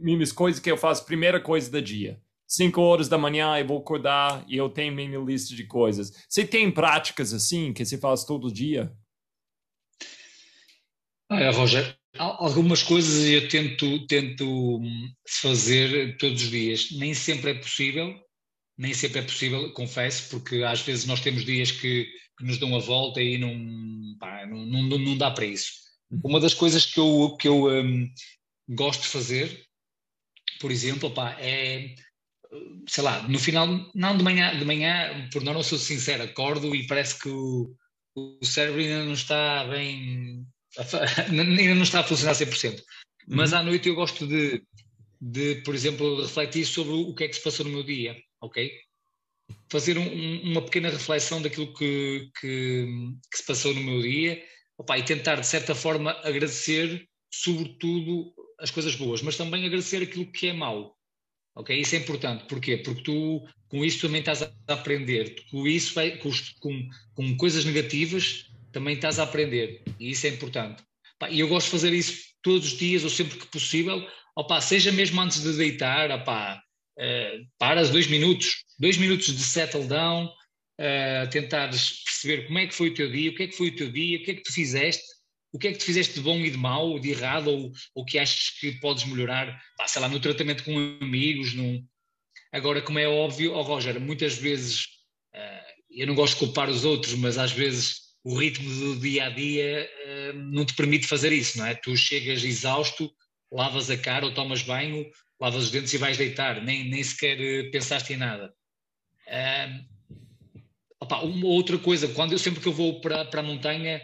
minhas 0.00 0.32
coisas 0.32 0.60
que 0.60 0.70
eu 0.70 0.76
faço, 0.76 1.04
primeira 1.04 1.40
coisa 1.40 1.70
do 1.70 1.82
dia. 1.82 2.20
Cinco 2.46 2.82
horas 2.82 3.08
da 3.08 3.16
manhã 3.16 3.56
eu 3.58 3.66
vou 3.66 3.78
acordar 3.78 4.44
e 4.46 4.56
eu 4.56 4.68
tenho 4.68 4.94
minha 4.94 5.18
lista 5.18 5.54
de 5.54 5.64
coisas. 5.64 6.12
Você 6.28 6.46
tem 6.46 6.70
práticas 6.70 7.32
assim 7.32 7.72
que 7.72 7.84
você 7.84 7.96
faz 7.96 8.24
todo 8.24 8.52
dia? 8.52 8.92
Olha, 11.30 11.50
Roger, 11.50 11.96
algumas 12.18 12.82
coisas 12.82 13.24
eu 13.24 13.48
tento, 13.48 14.06
tento 14.06 14.80
fazer 15.26 16.18
todos 16.18 16.42
os 16.42 16.50
dias. 16.50 16.90
Nem 16.92 17.14
sempre 17.14 17.52
é 17.52 17.54
possível, 17.54 18.14
nem 18.76 18.92
sempre 18.92 19.20
é 19.20 19.22
possível, 19.22 19.72
confesso, 19.72 20.28
porque 20.28 20.62
às 20.62 20.82
vezes 20.82 21.06
nós 21.06 21.20
temos 21.20 21.44
dias 21.46 21.70
que 21.70 22.06
que 22.38 22.44
nos 22.44 22.58
dão 22.58 22.74
a 22.74 22.78
volta 22.78 23.20
e 23.20 23.38
não, 23.38 24.16
pá, 24.18 24.46
não, 24.46 24.64
não, 24.64 24.98
não, 24.98 25.16
dá 25.16 25.30
para 25.30 25.46
isso. 25.46 25.72
Uma 26.24 26.40
das 26.40 26.54
coisas 26.54 26.86
que 26.86 27.00
eu, 27.00 27.36
que 27.38 27.48
eu 27.48 27.68
um, 27.68 28.08
gosto 28.68 29.02
de 29.02 29.08
fazer, 29.08 29.66
por 30.60 30.70
exemplo, 30.70 31.10
pá, 31.10 31.36
é 31.40 31.94
sei 32.86 33.04
lá, 33.04 33.26
no 33.28 33.38
final, 33.38 33.66
não 33.94 34.16
de 34.16 34.22
manhã, 34.22 34.56
de 34.58 34.64
manhã, 34.64 35.28
por 35.32 35.42
não, 35.42 35.54
não 35.54 35.62
sou 35.62 35.78
sincero, 35.78 36.22
acordo 36.22 36.74
e 36.74 36.86
parece 36.86 37.18
que 37.18 37.28
o, 37.28 37.74
o 38.14 38.44
cérebro 38.44 38.80
ainda 38.80 39.04
não 39.04 39.14
está 39.14 39.64
bem, 39.64 40.46
ainda 41.28 41.74
não 41.74 41.82
está 41.82 42.00
a 42.00 42.04
funcionar 42.04 42.34
100%. 42.34 42.74
Uhum. 42.74 42.82
Mas 43.28 43.52
à 43.52 43.62
noite 43.62 43.88
eu 43.88 43.94
gosto 43.94 44.26
de, 44.26 44.62
de, 45.20 45.56
por 45.62 45.74
exemplo, 45.74 46.22
refletir 46.22 46.66
sobre 46.66 46.92
o 46.92 47.14
que 47.14 47.24
é 47.24 47.28
que 47.28 47.34
se 47.34 47.42
passou 47.42 47.64
no 47.64 47.72
meu 47.72 47.82
dia, 47.82 48.16
ok? 48.40 48.70
Fazer 49.70 49.98
um, 49.98 50.42
uma 50.42 50.62
pequena 50.62 50.90
reflexão 50.90 51.40
daquilo 51.40 51.72
que, 51.74 52.30
que, 52.40 52.86
que, 53.30 53.38
se 53.38 53.46
passou 53.46 53.74
no 53.74 53.82
meu 53.82 54.02
dia 54.02 54.42
opa, 54.78 54.98
e 54.98 55.02
tentar, 55.02 55.36
de 55.36 55.46
certa 55.46 55.74
forma, 55.74 56.12
agradecer, 56.22 57.06
sobretudo, 57.32 58.32
as 58.58 58.70
coisas 58.70 58.94
boas, 58.94 59.22
mas 59.22 59.36
também 59.36 59.64
agradecer 59.64 60.02
aquilo 60.02 60.30
que 60.30 60.48
é 60.48 60.52
mau. 60.52 60.96
Ok? 61.54 61.78
Isso 61.78 61.94
é 61.94 61.98
importante. 61.98 62.44
Porquê? 62.44 62.78
Porque 62.78 63.02
tu, 63.02 63.46
com 63.68 63.84
isso, 63.84 64.06
também 64.06 64.20
estás 64.20 64.42
a 64.42 64.50
aprender. 64.68 65.34
Com 65.50 65.66
isso, 65.66 65.94
com, 66.60 66.88
com, 67.14 67.36
coisas 67.36 67.64
negativas, 67.64 68.46
também 68.72 68.94
estás 68.94 69.18
a 69.18 69.24
aprender 69.24 69.82
e 70.00 70.10
isso 70.10 70.26
é 70.26 70.30
importante. 70.30 70.82
E 71.30 71.40
eu 71.40 71.48
gosto 71.48 71.66
de 71.66 71.72
fazer 71.72 71.92
isso 71.92 72.32
todos 72.42 72.72
os 72.72 72.78
dias 72.78 73.04
ou 73.04 73.10
sempre 73.10 73.38
que 73.38 73.46
possível, 73.46 74.04
opa, 74.34 74.60
seja 74.60 74.90
mesmo 74.90 75.20
antes 75.20 75.42
de 75.42 75.56
deitar, 75.56 76.10
opa, 76.10 76.60
uh, 76.98 77.46
paras 77.58 77.90
dois 77.90 78.06
minutos, 78.08 78.64
dois 78.82 78.98
minutos 78.98 79.26
de 79.26 79.42
settle 79.44 79.86
down, 79.86 80.26
uh, 80.26 81.30
tentares 81.30 82.02
perceber 82.02 82.48
como 82.48 82.58
é 82.58 82.66
que 82.66 82.74
foi 82.74 82.88
o 82.88 82.94
teu 82.94 83.08
dia, 83.08 83.30
o 83.30 83.34
que 83.36 83.44
é 83.44 83.46
que 83.46 83.56
foi 83.56 83.68
o 83.68 83.76
teu 83.76 83.92
dia, 83.92 84.18
o 84.18 84.24
que 84.24 84.32
é 84.32 84.34
que 84.34 84.42
tu 84.42 84.52
fizeste, 84.52 85.04
o 85.52 85.58
que 85.58 85.68
é 85.68 85.72
que 85.72 85.78
tu 85.78 85.84
fizeste 85.84 86.14
de 86.14 86.20
bom 86.20 86.36
e 86.40 86.50
de 86.50 86.58
mau, 86.58 86.98
de 86.98 87.10
errado, 87.10 87.48
ou 87.48 87.72
o 87.94 88.04
que 88.04 88.18
achas 88.18 88.50
que 88.58 88.72
podes 88.80 89.04
melhorar, 89.04 89.56
pá, 89.76 89.86
sei 89.86 90.02
lá, 90.02 90.08
no 90.08 90.18
tratamento 90.18 90.64
com 90.64 90.98
amigos, 91.00 91.54
num... 91.54 91.86
Agora, 92.50 92.82
como 92.82 92.98
é 92.98 93.06
óbvio, 93.06 93.52
oh 93.52 93.62
Roger, 93.62 94.00
muitas 94.00 94.34
vezes, 94.34 94.86
uh, 95.32 95.72
eu 95.88 96.08
não 96.08 96.16
gosto 96.16 96.34
de 96.34 96.40
culpar 96.40 96.68
os 96.68 96.84
outros, 96.84 97.14
mas 97.14 97.38
às 97.38 97.52
vezes 97.52 98.00
o 98.24 98.36
ritmo 98.36 98.68
do 98.68 98.98
dia 98.98 99.26
a 99.26 99.30
dia 99.30 99.88
uh, 100.06 100.32
não 100.32 100.64
te 100.66 100.74
permite 100.74 101.06
fazer 101.06 101.32
isso, 101.32 101.56
não 101.56 101.66
é? 101.66 101.76
Tu 101.76 101.96
chegas 101.96 102.42
exausto, 102.42 103.08
lavas 103.52 103.88
a 103.90 103.96
cara 103.96 104.26
ou 104.26 104.34
tomas 104.34 104.62
banho, 104.62 105.08
lavas 105.40 105.66
os 105.66 105.70
dentes 105.70 105.92
e 105.94 105.98
vais 105.98 106.18
deitar, 106.18 106.60
nem, 106.64 106.90
nem 106.90 107.04
sequer 107.04 107.70
pensaste 107.70 108.12
em 108.12 108.16
nada. 108.16 108.52
Opa, 111.00 111.20
uma 111.22 111.46
outra 111.46 111.78
coisa, 111.78 112.06
quando 112.08 112.32
eu 112.32 112.38
sempre 112.38 112.60
que 112.60 112.68
eu 112.68 112.72
vou 112.72 113.00
para, 113.00 113.24
para 113.24 113.40
a 113.40 113.44
montanha 113.44 114.00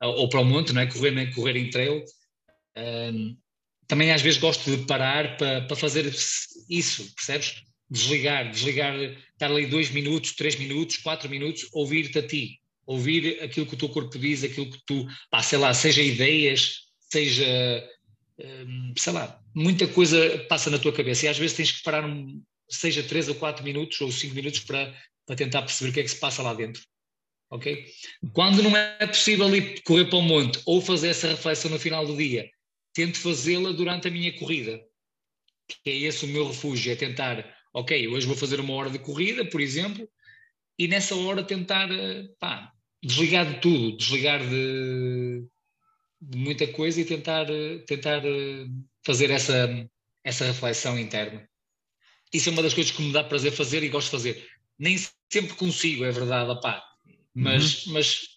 ou 0.00 0.28
para 0.28 0.40
o 0.40 0.44
monte, 0.44 0.72
não 0.72 0.82
é? 0.82 0.86
correr, 0.86 1.34
correr 1.34 1.56
em 1.56 1.70
trail, 1.70 2.04
uh, 2.78 3.36
também 3.86 4.12
às 4.12 4.22
vezes 4.22 4.38
gosto 4.38 4.70
de 4.70 4.84
parar 4.86 5.36
para, 5.36 5.62
para 5.62 5.76
fazer 5.76 6.06
isso, 6.68 7.14
percebes? 7.14 7.62
Desligar, 7.88 8.50
desligar, 8.50 8.94
estar 8.96 9.50
ali 9.50 9.66
dois 9.66 9.90
minutos, 9.90 10.34
três 10.34 10.56
minutos, 10.56 10.96
quatro 10.98 11.28
minutos, 11.28 11.68
ouvir-te 11.72 12.18
a 12.18 12.26
ti, 12.26 12.60
ouvir 12.84 13.40
aquilo 13.42 13.66
que 13.66 13.74
o 13.74 13.78
teu 13.78 13.88
corpo 13.88 14.18
diz, 14.18 14.42
aquilo 14.42 14.70
que 14.70 14.78
tu, 14.84 15.06
pá, 15.30 15.42
sei 15.42 15.58
lá, 15.58 15.72
seja 15.72 16.02
ideias, 16.02 16.80
seja, 16.98 17.46
hum, 18.40 18.92
sei 18.98 19.12
lá, 19.12 19.40
muita 19.54 19.86
coisa 19.86 20.44
passa 20.48 20.68
na 20.68 20.78
tua 20.78 20.92
cabeça 20.92 21.26
e 21.26 21.28
às 21.28 21.38
vezes 21.38 21.56
tens 21.56 21.70
que 21.70 21.82
parar, 21.84 22.04
um, 22.04 22.42
seja 22.68 23.02
três 23.02 23.28
ou 23.28 23.34
quatro 23.34 23.64
minutos 23.64 24.00
ou 24.00 24.10
cinco 24.10 24.34
minutos 24.34 24.60
para, 24.60 24.94
para 25.24 25.36
tentar 25.36 25.62
perceber 25.62 25.90
o 25.90 25.94
que 25.94 26.00
é 26.00 26.02
que 26.02 26.10
se 26.10 26.20
passa 26.20 26.42
lá 26.42 26.54
dentro. 26.54 26.82
Ok? 27.50 27.86
Quando 28.32 28.62
não 28.62 28.76
é 28.76 29.06
possível 29.06 29.54
ir 29.54 29.82
correr 29.82 30.06
para 30.06 30.18
o 30.18 30.22
monte 30.22 30.60
ou 30.66 30.80
fazer 30.80 31.08
essa 31.08 31.28
reflexão 31.28 31.70
no 31.70 31.78
final 31.78 32.04
do 32.04 32.16
dia, 32.16 32.50
tento 32.92 33.18
fazê-la 33.18 33.72
durante 33.72 34.08
a 34.08 34.10
minha 34.10 34.36
corrida. 34.36 34.80
Que 35.84 35.90
é 35.90 35.96
esse 35.96 36.24
o 36.24 36.28
meu 36.28 36.48
refúgio, 36.48 36.92
é 36.92 36.96
tentar, 36.96 37.44
ok, 37.74 38.08
hoje 38.08 38.26
vou 38.26 38.36
fazer 38.36 38.58
uma 38.58 38.74
hora 38.74 38.90
de 38.90 38.98
corrida, 38.98 39.44
por 39.44 39.60
exemplo, 39.60 40.08
e 40.78 40.88
nessa 40.88 41.14
hora 41.14 41.42
tentar, 41.42 41.90
eh, 41.90 42.28
pá, 42.38 42.72
desligar 43.02 43.46
de 43.46 43.60
tudo, 43.60 43.96
desligar 43.96 44.40
de, 44.40 45.44
de 46.20 46.38
muita 46.38 46.66
coisa 46.68 47.00
e 47.00 47.04
tentar, 47.04 47.46
tentar 47.86 48.24
eh, 48.24 48.66
fazer 49.04 49.30
essa, 49.30 49.88
essa 50.24 50.44
reflexão 50.44 50.98
interna. 50.98 51.48
Isso 52.36 52.48
é 52.48 52.52
uma 52.52 52.62
das 52.62 52.74
coisas 52.74 52.92
que 52.92 53.02
me 53.02 53.12
dá 53.12 53.24
prazer 53.24 53.52
fazer 53.52 53.82
e 53.82 53.88
gosto 53.88 54.06
de 54.06 54.10
fazer. 54.12 54.46
Nem 54.78 54.96
sempre 55.32 55.54
consigo, 55.54 56.04
é 56.04 56.10
verdade, 56.10 56.50
opá, 56.50 56.82
mas, 57.34 57.86
uhum. 57.86 57.94
mas 57.94 58.36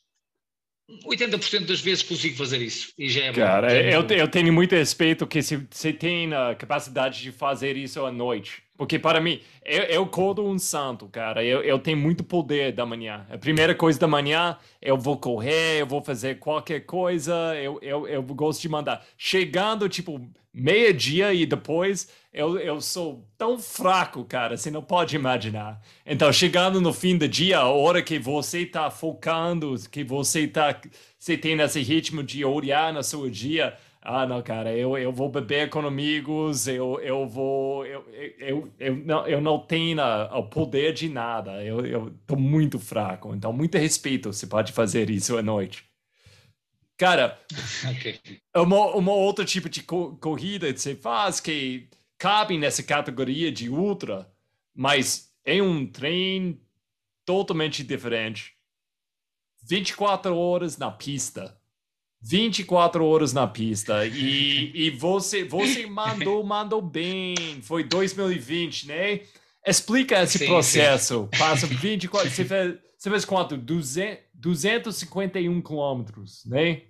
80% 1.06 1.66
das 1.66 1.82
vezes 1.82 2.04
consigo 2.04 2.36
fazer 2.36 2.62
isso 2.62 2.92
e 2.98 3.10
já 3.10 3.26
é 3.26 3.34
Cara, 3.34 3.68
bom. 3.68 3.74
eu, 3.74 4.18
eu 4.18 4.28
tenho 4.28 4.52
muito 4.52 4.74
respeito 4.74 5.28
que 5.28 5.42
você 5.42 5.94
tem 5.94 6.34
a 6.34 6.56
capacidade 6.56 7.22
de 7.22 7.32
fazer 7.32 7.78
isso 7.78 8.04
à 8.06 8.12
noite. 8.12 8.64
Porque 8.78 8.98
para 8.98 9.20
mim, 9.20 9.42
eu, 9.66 9.84
eu 9.84 10.08
codo 10.08 10.42
um 10.42 10.58
santo, 10.58 11.08
cara. 11.08 11.44
Eu, 11.44 11.62
eu 11.62 11.78
tenho 11.78 11.98
muito 11.98 12.24
poder 12.24 12.72
da 12.72 12.86
manhã. 12.86 13.28
A 13.30 13.38
primeira 13.38 13.76
coisa 13.76 14.00
da 14.00 14.08
manhã, 14.08 14.58
eu 14.82 14.98
vou 14.98 15.18
correr, 15.18 15.82
eu 15.82 15.86
vou 15.86 16.02
fazer 16.02 16.40
qualquer 16.40 16.86
coisa, 16.86 17.34
eu, 17.62 17.78
eu, 17.82 18.08
eu 18.08 18.24
gosto 18.24 18.62
de 18.62 18.70
mandar. 18.70 19.06
Chegando, 19.18 19.90
tipo, 19.90 20.26
meia-dia 20.54 21.34
e 21.34 21.46
depois, 21.46 22.10
eu, 22.32 22.60
eu 22.60 22.80
sou 22.80 23.28
tão 23.38 23.58
fraco, 23.58 24.24
cara, 24.24 24.56
você 24.56 24.70
não 24.70 24.84
pode 24.84 25.16
imaginar. 25.16 25.82
Então, 26.06 26.32
chegando 26.32 26.80
no 26.80 26.94
fim 26.94 27.18
do 27.18 27.28
dia, 27.28 27.60
a 27.60 27.70
hora 27.70 28.04
que 28.04 28.20
você 28.20 28.62
está 28.62 28.92
focando, 28.92 29.76
que 29.90 30.04
você 30.04 30.48
tá, 30.48 30.80
você 31.18 31.38
tem 31.38 31.60
esse 31.60 31.82
ritmo 31.82 32.24
de 32.24 32.46
olhar 32.46 32.94
no 32.94 33.04
seu 33.04 33.30
dia, 33.30 33.76
ah, 34.02 34.26
não, 34.26 34.42
cara, 34.42 34.72
eu, 34.76 34.98
eu 34.98 35.12
vou 35.12 35.30
beber 35.30 35.70
com 35.70 35.80
amigos, 35.80 36.68
eu, 36.68 37.00
eu 37.02 37.28
vou. 37.28 37.86
Eu, 37.86 38.06
eu, 38.40 38.72
eu, 38.80 38.96
não, 38.96 39.28
eu 39.28 39.42
não 39.42 39.60
tenho 39.60 40.00
o 40.32 40.44
poder 40.44 40.94
de 40.94 41.10
nada, 41.10 41.64
eu, 41.64 41.86
eu 41.86 42.14
tô 42.26 42.36
muito 42.36 42.80
fraco. 42.80 43.36
Então, 43.36 43.52
muito 43.52 43.78
respeito, 43.78 44.32
você 44.32 44.48
pode 44.48 44.72
fazer 44.72 45.10
isso 45.10 45.38
à 45.38 45.42
noite. 45.42 45.84
Cara, 46.98 47.38
okay. 47.92 48.20
uma, 48.56 48.96
uma 48.96 49.14
outra 49.14 49.44
tipo 49.44 49.68
de 49.68 49.84
co 49.84 50.16
corrida 50.18 50.72
que 50.72 50.80
você 50.80 50.96
faz 50.96 51.40
que 51.40 51.90
cabe 52.20 52.58
nessa 52.58 52.84
categoria 52.84 53.50
de 53.52 53.70
ultra, 53.70 54.30
mas 54.76 55.34
é 55.46 55.64
um 55.64 55.88
trem 55.88 56.62
totalmente 57.26 57.82
diferente. 57.82 58.54
24 59.64 60.36
horas 60.36 60.78
na 60.78 60.92
pista. 60.92 61.58
24 62.22 63.06
horas 63.06 63.32
na 63.32 63.48
pista. 63.48 64.06
E, 64.06 64.72
e 64.76 64.90
você 64.92 65.46
você 65.46 65.86
mandou 65.88 66.44
mandou 66.44 66.82
bem. 66.82 67.36
Foi 67.62 67.84
2020 67.84 68.88
né? 68.88 69.22
Explica 69.66 70.22
esse 70.22 70.40
sim, 70.40 70.48
processo. 70.48 71.30
Sim. 71.32 71.40
passa 71.40 71.66
24 71.72 72.30
você 72.30 72.44
fez 72.44 72.78
você 72.98 73.10
fez 73.10 73.24
quanto? 73.24 73.56
200, 73.56 74.18
251 74.34 75.62
quilômetros 75.62 76.44
né? 76.46 76.82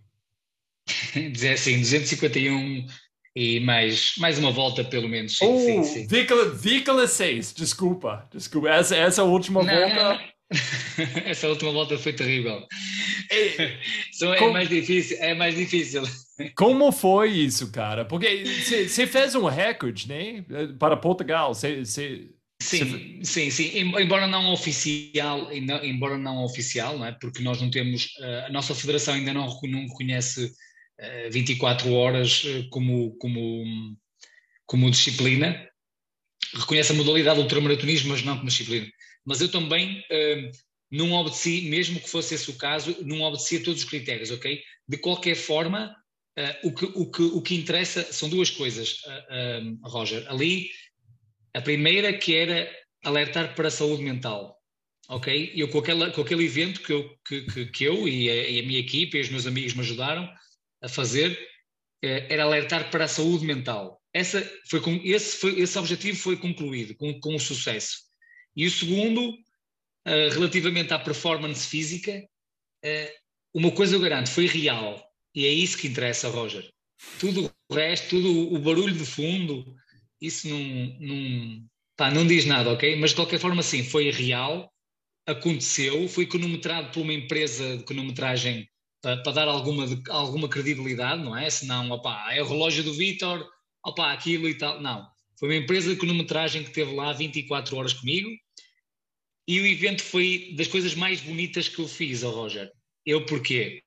Sim 0.88 1.30
251 1.30 2.88
e 3.40 3.60
mais 3.60 4.14
mais 4.18 4.38
uma 4.38 4.52
volta 4.52 4.84
pelo 4.84 5.08
menos 5.08 5.38
sim, 5.38 5.46
oh, 5.46 5.60
sim, 5.60 5.84
sim. 5.84 6.08
Vícola, 6.08 6.50
Vícola 6.50 7.08
6 7.08 7.54
desculpa 7.54 8.28
desculpa 8.34 8.70
essa 8.70 8.96
essa 8.96 9.24
última 9.24 9.64
não, 9.64 9.74
volta 9.74 9.96
não. 10.04 10.20
essa 11.26 11.48
última 11.48 11.72
volta 11.72 11.98
foi 11.98 12.14
terrível 12.14 12.66
é, 13.30 13.78
é 14.44 14.52
mais 14.52 14.68
difícil, 14.68 15.18
é 15.20 15.34
mais 15.34 15.56
difícil. 15.56 16.04
Como 16.56 16.92
foi 16.92 17.32
isso, 17.32 17.72
cara? 17.72 18.04
Porque 18.04 18.44
você 18.46 19.06
fez 19.06 19.36
um 19.36 19.46
recorde, 19.46 20.08
né? 20.08 20.44
Para 20.80 20.98
Portugal. 20.98 21.54
Cê, 21.54 21.86
cê, 21.86 22.30
sim, 22.62 23.22
cê... 23.24 23.50
sim, 23.50 23.52
sim. 23.52 23.80
Embora 23.80 24.26
não 24.28 24.52
oficial, 24.52 25.52
embora 25.54 26.18
não 26.18 26.44
oficial, 26.44 26.98
não 26.98 27.06
é? 27.06 27.12
Porque 27.12 27.44
nós 27.44 27.62
não 27.62 27.70
temos, 27.70 28.08
eh, 28.22 28.46
a 28.48 28.52
nossa 28.52 28.74
federação 28.74 29.14
ainda 29.14 29.34
não, 29.34 29.48
não 29.64 29.82
reconhece 29.88 30.52
24 31.32 31.88
eh, 31.88 31.92
horas 31.92 32.44
eh, 32.46 32.68
como, 32.70 33.16
como, 33.18 33.98
como 34.66 34.92
disciplina. 34.92 35.68
Reconhece 36.54 36.92
a 36.92 36.96
modalidade 36.96 37.40
ultramaratonismo, 37.40 38.10
mas 38.10 38.24
não 38.24 38.36
como 38.36 38.50
disciplina. 38.50 38.88
Mas 39.26 39.42
eu 39.42 39.50
também 39.52 40.04
não 40.90 41.12
obedeci, 41.12 41.70
mesmo 41.70 42.00
que 42.00 42.10
fosse 42.10 42.34
esse 42.34 42.50
o 42.50 42.58
caso, 42.58 42.96
não 43.04 43.22
obedeci 43.22 43.58
a 43.58 43.64
todos 43.64 43.84
os 43.84 43.90
critérios, 43.90 44.32
ok? 44.32 44.60
De 44.88 44.98
qualquer 44.98 45.36
forma, 45.36 45.96
o, 46.64 46.74
que, 46.74 46.86
o, 46.86 47.12
que, 47.12 47.22
o 47.22 47.42
que 47.44 47.54
interessa 47.54 48.12
são 48.12 48.28
duas 48.28 48.50
coisas, 48.50 49.02
Roger. 49.84 50.26
Ali, 50.28 50.72
a 51.54 51.62
primeira 51.62 52.18
que 52.18 52.34
era 52.34 52.68
alertar 53.04 53.54
para 53.54 53.68
a 53.68 53.72
saúde 53.72 54.02
mental, 54.02 54.58
ok? 55.10 55.52
Eu 55.56 55.68
com, 55.70 55.80
aquela, 55.80 56.12
com 56.12 56.22
aquele 56.22 56.46
evento 56.46 56.82
que 56.82 56.94
eu, 56.94 57.10
que, 57.28 57.42
que, 57.42 57.66
que 57.68 57.84
eu 57.84 58.08
e 58.08 58.30
a, 58.30 58.50
e 58.50 58.60
a, 58.60 58.64
minha 58.64 58.80
equipe 58.80 59.18
e 59.18 59.22
os 59.22 59.30
meus 59.30 59.46
amigos 59.46 59.74
me 59.74 59.82
ajudaram 59.82 60.30
a 60.82 60.90
fazer, 60.90 61.38
era 62.02 62.44
alertar 62.44 62.90
para 62.90 63.06
a 63.06 63.08
saúde 63.08 63.46
mental. 63.46 64.02
Essa 64.14 64.42
foi 64.70 64.80
com, 64.82 65.00
esse, 65.04 65.38
foi, 65.38 65.60
esse 65.60 65.78
objetivo 65.78 66.18
foi 66.18 66.38
concluído 66.38 66.96
com, 66.96 67.20
com 67.20 67.38
sucesso. 67.38 67.98
E 68.56 68.66
o 68.66 68.72
segundo 68.72 69.32
uh, 69.32 70.30
relativamente 70.32 70.94
à 70.94 71.00
performance 71.00 71.68
física, 71.68 72.24
uh, 72.86 73.12
uma 73.54 73.72
coisa 73.72 73.96
eu 73.96 74.00
garanto, 74.00 74.30
foi 74.30 74.46
real. 74.48 75.04
E 75.36 75.46
é 75.46 75.50
isso 75.50 75.78
que 75.78 75.88
interessa, 75.88 76.30
Roger. 76.30 76.68
Tudo 77.20 77.52
o 77.70 77.74
resto, 77.74 78.10
tudo 78.10 78.54
o 78.54 78.60
barulho 78.60 78.94
de 78.94 79.06
fundo, 79.06 79.76
isso 80.20 80.50
não, 80.50 80.60
não, 81.00 81.66
pá, 81.96 82.10
não 82.12 82.26
diz 82.26 82.46
nada, 82.46 82.72
ok? 82.72 82.96
Mas 82.98 83.12
de 83.12 83.18
qualquer 83.18 83.40
forma, 83.40 83.62
sim, 83.62 83.84
foi 83.84 84.10
real, 84.10 84.74
aconteceu, 85.26 86.08
foi 86.10 86.26
cronometrado 86.26 86.92
por 86.92 87.02
uma 87.02 87.14
empresa 87.14 87.78
de 87.78 87.84
cronometragem 87.84 88.68
para, 89.02 89.18
para 89.24 89.32
dar 89.32 89.48
alguma, 89.48 89.86
alguma 90.10 90.50
credibilidade, 90.50 91.24
não 91.24 91.36
é? 91.36 91.50
Senão, 91.50 91.90
opá, 91.92 92.34
é 92.34 92.42
o 92.42 92.48
relógio 92.48 92.84
do 92.84 92.94
Vitor, 92.94 93.48
opá, 93.86 94.12
aquilo 94.12 94.48
e 94.48 94.56
tal. 94.56 94.82
Não. 94.82 95.08
Foi 95.38 95.50
uma 95.50 95.64
empresa 95.64 95.90
de 95.90 95.96
cronometragem 95.96 96.64
que 96.64 96.70
esteve 96.70 96.94
lá 96.94 97.14
24 97.14 97.78
horas 97.78 97.94
comigo, 97.94 98.30
e 99.48 99.60
o 99.60 99.66
evento 99.66 100.04
foi 100.04 100.54
das 100.56 100.68
coisas 100.68 100.94
mais 100.94 101.22
bonitas 101.22 101.68
que 101.68 101.80
eu 101.80 101.88
fiz, 101.88 102.22
oh 102.22 102.30
Roger. 102.30 102.72
Eu 103.04 103.26
porquê? 103.26 103.82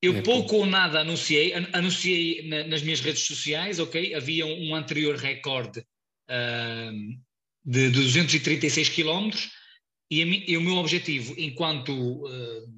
Eu 0.00 0.16
é 0.16 0.22
pouco 0.22 0.56
ou 0.56 0.66
nada 0.66 1.00
anunciei, 1.00 1.52
anunciei 1.72 2.48
na, 2.48 2.64
nas 2.64 2.82
minhas 2.82 3.00
redes 3.00 3.24
sociais, 3.24 3.78
ok? 3.78 4.14
Havia 4.14 4.46
um, 4.46 4.70
um 4.70 4.74
anterior 4.74 5.16
recorde 5.16 5.80
uh, 5.80 7.18
de, 7.64 7.90
de 7.90 8.00
236 8.00 8.88
quilómetros 8.88 9.50
e, 10.10 10.22
e, 10.52 10.56
o 10.56 10.62
meu 10.62 10.76
objetivo, 10.76 11.34
enquanto 11.36 11.92
uh, 11.92 12.77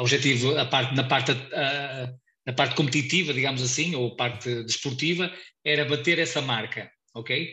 objetivo 0.00 0.58
a 0.58 0.66
parte, 0.66 0.94
na, 0.94 1.04
parte, 1.04 1.32
a, 1.32 2.12
na 2.46 2.52
parte 2.52 2.74
competitiva, 2.74 3.32
digamos 3.32 3.62
assim, 3.62 3.94
ou 3.94 4.16
parte 4.16 4.62
desportiva, 4.64 5.32
era 5.64 5.84
bater 5.84 6.18
essa 6.18 6.40
marca, 6.40 6.90
ok? 7.14 7.50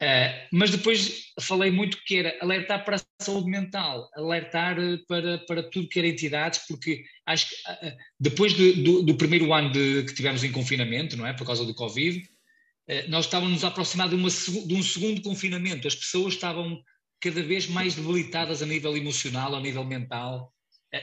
Uh, 0.00 0.30
mas 0.52 0.70
depois 0.70 1.32
falei 1.40 1.72
muito 1.72 1.98
que 2.04 2.18
era 2.18 2.38
alertar 2.40 2.84
para 2.84 2.96
a 2.96 3.00
saúde 3.20 3.50
mental, 3.50 4.08
alertar 4.14 4.76
para, 5.08 5.38
para 5.38 5.68
tudo 5.70 5.88
que 5.88 5.98
era 5.98 6.06
entidades, 6.06 6.60
porque 6.68 7.02
acho 7.26 7.48
que 7.48 7.56
uh, 7.56 7.96
depois 8.20 8.54
de, 8.54 8.74
do, 8.74 9.02
do, 9.02 9.16
primeiro 9.16 9.52
ano 9.52 9.72
de, 9.72 10.04
que 10.04 10.14
tivemos 10.14 10.44
em 10.44 10.52
confinamento, 10.52 11.16
não 11.16 11.26
é, 11.26 11.32
por 11.32 11.44
causa 11.44 11.64
do 11.64 11.74
Covid, 11.74 12.20
uh, 12.20 13.10
nós 13.10 13.24
estávamos 13.24 13.64
a 13.64 13.68
aproximar 13.68 14.08
de, 14.08 14.14
uma, 14.14 14.28
de 14.28 14.74
um 14.74 14.82
segundo 14.84 15.20
confinamento, 15.20 15.88
as 15.88 15.96
pessoas 15.96 16.34
estavam 16.34 16.80
cada 17.20 17.42
vez 17.42 17.66
mais 17.66 17.96
debilitadas 17.96 18.62
a 18.62 18.66
nível 18.66 18.96
emocional, 18.96 19.52
a 19.56 19.60
nível 19.60 19.84
mental, 19.84 20.52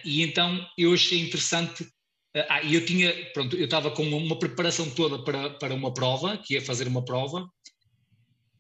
e 0.03 0.23
então 0.23 0.65
eu 0.77 0.93
achei 0.93 1.19
interessante 1.19 1.87
ah, 2.49 2.61
e 2.61 2.75
eu 2.75 2.85
tinha, 2.85 3.13
pronto, 3.33 3.55
eu 3.55 3.65
estava 3.65 3.91
com 3.91 4.03
uma 4.03 4.37
preparação 4.37 4.89
toda 4.89 5.23
para, 5.23 5.51
para 5.51 5.73
uma 5.73 5.93
prova, 5.93 6.37
que 6.37 6.55
ia 6.55 6.61
fazer 6.61 6.85
uma 6.85 7.05
prova, 7.05 7.49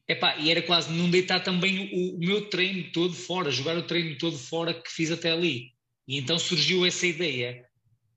Epá, 0.07 0.37
e 0.37 0.51
era 0.51 0.61
quase 0.61 0.91
não 0.91 1.09
deitar 1.09 1.39
também 1.39 1.89
o, 1.91 2.15
o, 2.15 2.19
meu 2.19 2.47
treino 2.47 2.91
todo 2.91 3.13
fora, 3.13 3.49
jogar 3.49 3.75
o 3.75 3.81
treino 3.81 4.15
todo 4.17 4.37
fora 4.37 4.73
que 4.73 4.91
fiz 4.91 5.09
até 5.09 5.31
ali. 5.31 5.71
E 6.07 6.17
então 6.17 6.37
surgiu 6.37 6.85
essa 6.85 7.07
ideia. 7.07 7.65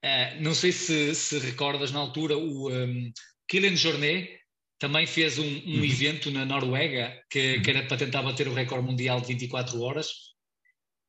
Uh, 0.05 0.43
não 0.43 0.55
sei 0.55 0.71
se, 0.71 1.15
se 1.15 1.39
recordas 1.39 1.91
na 1.91 1.99
altura, 1.99 2.37
o 2.37 2.71
um, 2.71 3.11
Kylian 3.49 3.75
Jornet 3.75 4.39
também 4.79 5.07
fez 5.07 5.39
um, 5.39 5.45
um 5.45 5.79
uhum. 5.79 5.85
evento 5.85 6.31
na 6.31 6.45
Noruega 6.45 7.21
que, 7.31 7.61
que, 7.61 7.71
era 7.71 7.83
para 7.85 7.97
tentar 7.97 8.23
bater 8.23 8.47
o 8.47 8.55
recorde 8.55 8.87
mundial 8.87 9.21
de 9.21 9.29
24 9.29 9.81
horas. 9.81 10.09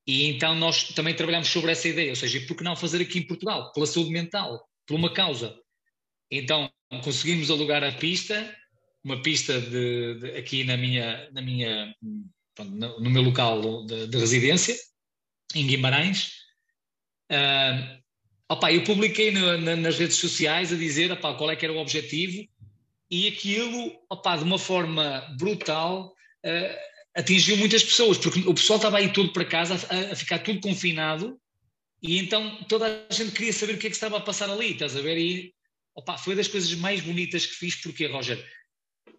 E 0.10 0.26
então 0.26 0.56
nós 0.56 0.86
também 0.86 1.14
trabalhamos 1.14 1.50
sobre 1.50 1.72
essa 1.72 1.88
ideia, 1.88 2.10
ou 2.10 2.16
seja, 2.16 2.42
por 2.48 2.58
que 2.58 2.64
não 2.64 2.76
fazer 2.76 3.00
aqui 3.00 3.20
em 3.20 3.28
Portugal? 3.28 3.72
Pela 3.74 3.86
saúde 3.86 4.10
mental, 4.10 4.68
por 4.88 4.96
uma 4.96 5.14
causa. 5.14 5.56
Então 6.32 6.68
conseguimos 7.04 7.52
alugar 7.52 7.84
a 7.84 7.92
pista, 7.92 8.58
uma 9.04 9.22
pista 9.22 9.62
de, 9.62 10.16
de, 10.16 10.32
aqui 10.32 10.64
na 10.64 10.76
minha, 10.78 11.30
na 11.32 11.44
minha, 11.44 11.94
no 12.58 13.08
meu 13.12 13.22
local 13.22 13.86
de, 13.86 14.08
de 14.08 14.18
residência, 14.18 14.76
em 15.54 15.68
Guimarães. 15.68 16.32
Uh, 17.32 18.02
opa, 18.50 18.74
eu 18.74 18.84
publiquei 18.84 19.30
no, 19.30 19.60
na, 19.60 19.76
nas 19.76 20.00
redes 20.00 20.18
sociais 20.18 20.74
a 20.74 20.76
dizer 20.76 21.12
opa, 21.12 21.36
qual 21.36 21.52
é 21.52 21.56
que 21.56 21.64
era 21.64 21.74
o 21.74 21.78
objetivo 21.78 22.50
e 23.12 23.28
aquilo, 23.28 23.96
opa, 24.10 24.38
de 24.38 24.44
uma 24.44 24.58
forma 24.58 25.20
brutal, 25.38 26.12
uh, 26.44 26.89
atingiu 27.16 27.58
muitas 27.58 27.84
pessoas, 27.84 28.18
porque 28.18 28.40
o 28.42 28.54
pessoal 28.54 28.78
estava 28.78 28.98
aí 28.98 29.12
todo 29.12 29.34
para 29.34 29.46
casa 29.46 29.76
a, 29.90 30.14
a, 30.14 30.16
ficar 30.16 30.40
tudo 30.40 30.62
confinado 30.62 31.40
e 32.02 32.18
então 32.18 32.64
toda 32.64 33.06
a 33.10 33.14
gente 33.14 33.32
queria 33.32 33.52
saber 33.52 33.74
o 33.74 33.78
que 33.78 33.88
é 33.88 33.90
que 33.90 33.96
estava 33.96 34.18
a 34.18 34.22
passar 34.22 34.50
ali, 34.50 34.72
estás 34.72 34.96
a 34.96 35.02
ver? 35.02 35.18
E 35.18 35.54
opa, 35.96 36.18
foi 36.18 36.36
das 36.36 36.48
coisas 36.48 36.74
mais 36.76 37.02
bonitas 37.02 37.46
que 37.46 37.56
fiz, 37.56 37.76
porque, 37.76 38.06
Roger, 38.08 38.44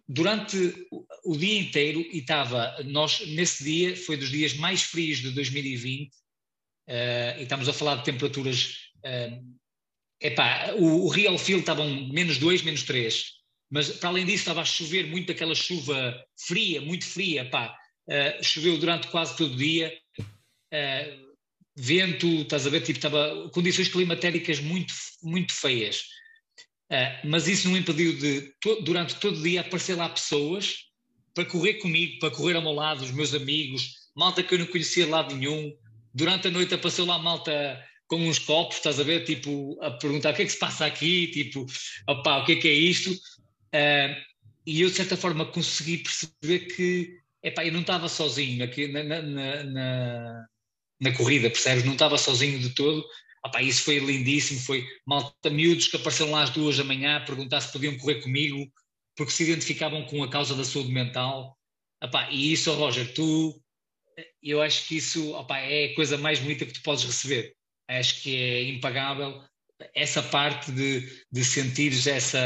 durante 0.07 0.57
o 1.23 1.37
dia 1.37 1.59
inteiro, 1.59 2.01
e 2.11 2.19
estava, 2.19 2.75
nós 2.85 3.25
nesse 3.27 3.63
dia, 3.63 3.95
foi 3.95 4.17
dos 4.17 4.29
dias 4.29 4.53
mais 4.55 4.81
frios 4.81 5.19
de 5.19 5.31
2020, 5.31 6.07
uh, 6.07 6.11
eh, 6.87 7.35
e 7.39 7.43
estamos 7.43 7.69
a 7.69 7.73
falar 7.73 7.97
de 7.97 8.05
temperaturas, 8.05 8.77
uh, 9.05 9.57
epá, 10.19 10.73
o, 10.77 11.05
o 11.05 11.07
Real 11.07 11.37
Field 11.37 11.61
estavam 11.61 12.09
menos 12.09 12.37
2, 12.39 12.63
menos 12.63 12.83
3, 12.83 13.25
mas 13.69 13.89
para 13.89 14.09
além 14.09 14.25
disso 14.25 14.39
estava 14.39 14.61
a 14.61 14.65
chover 14.65 15.07
muito 15.07 15.31
aquela 15.31 15.55
chuva 15.55 16.25
fria, 16.35 16.81
muito 16.81 17.05
fria, 17.05 17.49
pá, 17.49 17.77
uh, 18.07 18.43
choveu 18.43 18.77
durante 18.77 19.07
quase 19.07 19.35
todo 19.37 19.53
o 19.53 19.57
dia, 19.57 19.93
uh, 20.19 21.31
vento, 21.75 22.27
estás 22.27 22.67
a 22.67 22.69
ver, 22.69 22.81
tipo, 22.81 22.97
estava 22.97 23.49
condições 23.53 23.87
climatéricas 23.87 24.59
muito, 24.59 24.93
muito 25.23 25.53
feias. 25.53 26.01
Uh, 26.91 27.27
mas 27.27 27.47
isso 27.47 27.69
não 27.69 27.77
impediu 27.77 28.17
de, 28.17 28.53
to, 28.59 28.81
durante 28.81 29.15
todo 29.15 29.39
o 29.39 29.43
dia, 29.43 29.61
aparecer 29.61 29.95
lá 29.95 30.09
pessoas 30.09 30.75
para 31.33 31.45
correr 31.45 31.75
comigo, 31.75 32.19
para 32.19 32.31
correr 32.31 32.55
ao 32.55 32.61
meu 32.61 32.73
lado, 32.73 33.03
os 33.03 33.11
meus 33.11 33.33
amigos, 33.33 33.93
malta 34.15 34.43
que 34.43 34.53
eu 34.53 34.59
não 34.59 34.65
conhecia 34.65 35.05
de 35.05 35.11
lado 35.11 35.35
nenhum. 35.35 35.73
Durante 36.13 36.47
a 36.49 36.51
noite 36.51 36.73
apareceu 36.73 37.05
lá 37.05 37.17
malta 37.17 37.81
com 38.07 38.17
uns 38.17 38.37
copos, 38.37 38.75
estás 38.75 38.99
a 38.99 39.03
ver, 39.03 39.23
tipo, 39.23 39.81
a 39.81 39.91
perguntar 39.91 40.33
o 40.33 40.35
que 40.35 40.41
é 40.41 40.45
que 40.45 40.51
se 40.51 40.59
passa 40.59 40.85
aqui, 40.85 41.27
tipo, 41.27 41.65
opá, 42.09 42.39
o 42.39 42.45
que 42.45 42.51
é 42.51 42.55
que 42.57 42.67
é 42.67 42.73
isto? 42.73 43.17
E 44.65 44.81
eu, 44.81 44.89
de 44.89 44.95
certa 44.95 45.17
forma, 45.17 45.45
consegui 45.45 45.99
perceber 45.99 46.67
que, 46.75 47.17
epá, 47.43 47.65
eu 47.65 47.73
não 47.73 47.81
estava 47.81 48.07
sozinho 48.07 48.63
aqui 48.63 48.87
na, 48.87 49.03
na, 49.03 49.21
na, 49.63 50.45
na 50.99 51.17
corrida, 51.17 51.49
percebes? 51.49 51.83
Não 51.83 51.93
estava 51.93 52.17
sozinho 52.17 52.59
de 52.59 52.69
todo, 52.75 53.05
Opa, 53.43 53.61
isso 53.61 53.83
foi 53.83 53.97
lindíssimo, 53.97 54.59
foi 54.59 54.85
malta 55.05 55.49
miúdos 55.49 55.87
que 55.87 55.97
apareceram 55.97 56.31
lá 56.31 56.43
às 56.43 56.51
duas 56.51 56.77
da 56.77 56.83
manhã 56.83 57.17
a 57.17 57.25
perguntar 57.25 57.59
se 57.61 57.71
podiam 57.71 57.97
correr 57.97 58.21
comigo, 58.21 58.71
porque 59.15 59.31
se 59.31 59.43
identificavam 59.43 60.05
com 60.05 60.23
a 60.23 60.29
causa 60.29 60.55
da 60.55 60.63
saúde 60.63 60.91
mental. 60.91 61.57
Opa, 62.03 62.29
e 62.29 62.53
isso, 62.53 62.71
Roger, 62.73 63.11
tu, 63.13 63.59
eu 64.43 64.61
acho 64.61 64.87
que 64.87 64.97
isso 64.97 65.31
opa, 65.33 65.57
é 65.57 65.85
a 65.85 65.95
coisa 65.95 66.17
mais 66.17 66.39
bonita 66.39 66.65
que 66.65 66.73
tu 66.73 66.83
podes 66.83 67.03
receber. 67.03 67.55
Acho 67.87 68.21
que 68.21 68.35
é 68.35 68.63
impagável 68.63 69.43
essa 69.95 70.21
parte 70.21 70.71
de, 70.71 71.25
de 71.31 71.43
sentires 71.43 72.05
essa, 72.05 72.39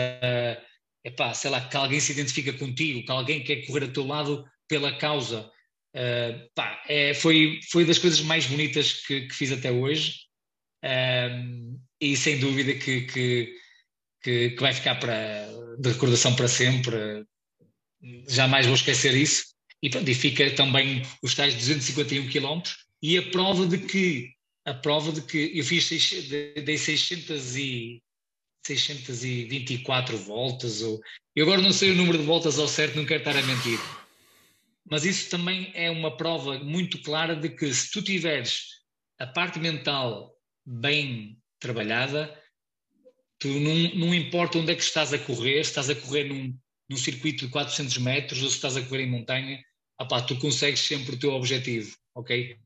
epá, 1.03 1.33
sei 1.33 1.51
lá, 1.51 1.67
que 1.67 1.75
alguém 1.75 1.99
se 1.99 2.13
identifica 2.13 2.53
contigo, 2.53 3.03
que 3.03 3.11
alguém 3.11 3.43
quer 3.43 3.65
correr 3.65 3.85
a 3.85 3.91
teu 3.91 4.07
lado 4.07 4.45
pela 4.67 4.97
causa. 4.97 5.49
Uh, 5.95 6.49
pá, 6.53 6.83
é, 6.87 7.13
foi, 7.13 7.59
foi 7.71 7.85
das 7.85 7.97
coisas 7.97 8.19
mais 8.21 8.45
bonitas 8.45 8.93
que, 9.05 9.21
que 9.27 9.33
fiz 9.33 9.51
até 9.51 9.71
hoje 9.71 10.25
um, 10.83 11.79
e 11.99 12.15
sem 12.15 12.37
dúvida 12.39 12.73
que, 12.73 13.01
que, 13.01 13.57
que, 14.21 14.49
que, 14.51 14.61
vai 14.61 14.73
ficar 14.73 14.95
para, 14.95 15.47
de 15.79 15.89
recordação 15.89 16.35
para 16.35 16.47
sempre. 16.47 17.25
Jamais 18.27 18.65
vou 18.65 18.75
esquecer 18.75 19.15
isso. 19.15 19.45
E, 19.81 19.89
pronto, 19.89 20.09
e 20.09 20.13
fica 20.13 20.49
também 20.51 21.01
os 21.23 21.33
tais 21.33 21.53
251 21.55 22.27
quilómetros 22.29 22.77
e 23.01 23.17
a 23.17 23.29
prova 23.29 23.67
de 23.67 23.77
que 23.77 24.31
a 24.65 24.73
prova 24.73 25.11
de 25.11 25.21
que 25.21 25.51
eu 25.53 25.63
fiz 25.63 25.87
dei 26.63 26.77
600 26.77 27.55
e 27.55 28.01
624 28.65 30.17
voltas 30.17 30.81
ou 30.81 30.99
eu 31.35 31.45
agora 31.45 31.61
não 31.61 31.71
sei 31.71 31.91
o 31.91 31.95
número 31.95 32.17
de 32.17 32.23
voltas 32.23 32.57
ao 32.57 32.67
certo, 32.67 32.95
não 32.95 33.05
quero 33.05 33.19
estar 33.19 33.37
a 33.37 33.43
mentir. 33.43 33.79
Mas 34.89 35.03
isso 35.03 35.29
também 35.29 35.71
é 35.73 35.89
uma 35.89 36.15
prova 36.15 36.59
muito 36.59 37.01
clara 37.01 37.35
de 37.35 37.49
que 37.49 37.73
se 37.73 37.91
tu 37.91 38.01
tiveres 38.01 38.65
a 39.19 39.25
parte 39.25 39.59
mental 39.59 40.35
bem 40.65 41.37
trabalhada, 41.59 42.39
tu 43.39 43.47
não, 43.47 43.75
não 43.95 44.13
importa 44.13 44.57
onde 44.57 44.71
é 44.71 44.75
que 44.75 44.83
estás 44.83 45.13
a 45.13 45.19
correr, 45.19 45.63
se 45.63 45.71
estás 45.71 45.89
a 45.89 45.95
correr 45.95 46.25
num, 46.25 46.55
num 46.89 46.97
circuito 46.97 47.45
de 47.45 47.51
400 47.51 47.97
metros 47.97 48.41
ou 48.43 48.49
se 48.49 48.55
estás 48.55 48.77
a 48.77 48.81
correr 48.81 49.03
em 49.03 49.11
montanha, 49.11 49.59
opá, 49.99 50.21
tu 50.21 50.37
consegues 50.37 50.81
sempre 50.81 51.15
o 51.15 51.19
teu 51.19 51.31
objetivo, 51.31 51.95
ok? 52.13 52.57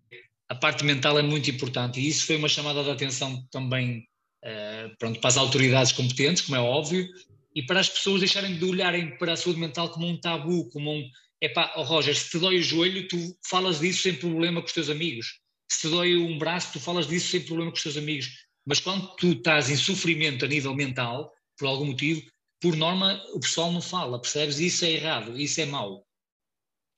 A 0.50 0.56
parte 0.56 0.84
mental 0.84 1.18
é 1.18 1.22
muito 1.22 1.50
importante 1.50 2.00
e 2.00 2.08
isso 2.08 2.26
foi 2.26 2.36
uma 2.36 2.50
chamada 2.50 2.84
de 2.84 2.90
atenção 2.90 3.46
também 3.52 4.08
uh, 4.44 4.96
pronto, 4.98 5.20
para 5.20 5.28
as 5.30 5.38
autoridades 5.38 5.92
competentes, 5.92 6.44
como 6.44 6.58
é 6.58 6.60
óbvio, 6.60 7.08
e 7.56 7.64
para 7.64 7.80
as 7.80 7.90
pessoas 7.90 8.20
deixarem 8.20 8.58
de 8.58 8.66
olharem 8.66 9.18
para 9.18 9.34
a 9.34 9.38
saúde 9.38 9.60
mental 9.60 9.90
como 9.90 10.08
um 10.08 10.20
tabu, 10.20 10.70
como 10.70 10.92
um, 10.92 11.10
epá, 11.42 11.74
oh 11.76 11.84
Roger, 11.84 12.16
se 12.16 12.30
te 12.30 12.40
dói 12.40 12.58
o 12.58 12.64
joelho, 12.64 13.08
tu 13.08 13.18
falas 13.48 13.80
disso 13.80 14.04
sem 14.04 14.16
problema 14.16 14.62
com 14.62 14.68
os 14.68 14.74
teus 14.74 14.90
amigos 14.90 15.40
se 15.72 15.82
te 15.82 15.90
dói 15.90 16.18
um 16.18 16.38
braço, 16.38 16.74
tu 16.74 16.80
falas 16.80 17.08
disso 17.08 17.30
sem 17.30 17.42
problema 17.42 17.72
com 17.72 17.78
os 17.78 17.84
teus 17.84 17.98
amigos. 17.98 18.46
Mas 18.66 18.80
quando 18.80 19.16
tu 19.16 19.32
estás 19.32 19.70
em 19.70 19.78
sofrimento 19.78 20.44
a 20.44 20.48
nível 20.48 20.76
mental, 20.76 21.32
por 21.58 21.68
algum 21.68 21.86
motivo, 21.86 22.22
por 22.60 22.76
norma 22.76 23.24
o 23.34 23.40
pessoal 23.40 23.72
não 23.72 23.82
fala, 23.82 24.20
percebes? 24.20 24.60
Isso 24.60 24.84
é 24.84 24.92
errado, 24.92 25.40
isso 25.40 25.62
é 25.62 25.66
mau. 25.66 26.06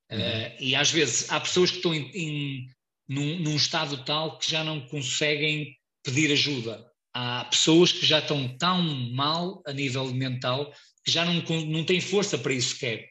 Uhum. 0.09 0.19
Uh, 0.19 0.55
e 0.59 0.75
às 0.75 0.89
vezes 0.91 1.29
há 1.29 1.39
pessoas 1.39 1.69
que 1.69 1.77
estão 1.77 1.93
em, 1.93 2.09
em, 2.13 2.67
num, 3.07 3.39
num 3.39 3.55
estado 3.55 4.03
tal 4.05 4.39
que 4.39 4.49
já 4.49 4.63
não 4.63 4.81
conseguem 4.87 5.77
pedir 6.03 6.31
ajuda. 6.31 6.89
Há 7.13 7.45
pessoas 7.45 7.91
que 7.91 8.05
já 8.05 8.19
estão 8.19 8.57
tão 8.57 8.81
mal 9.13 9.61
a 9.65 9.73
nível 9.73 10.05
mental 10.13 10.73
que 11.03 11.11
já 11.11 11.25
não, 11.25 11.41
não 11.65 11.85
têm 11.85 11.99
força 11.99 12.37
para 12.37 12.53
isso 12.53 12.75
sequer. 12.75 13.07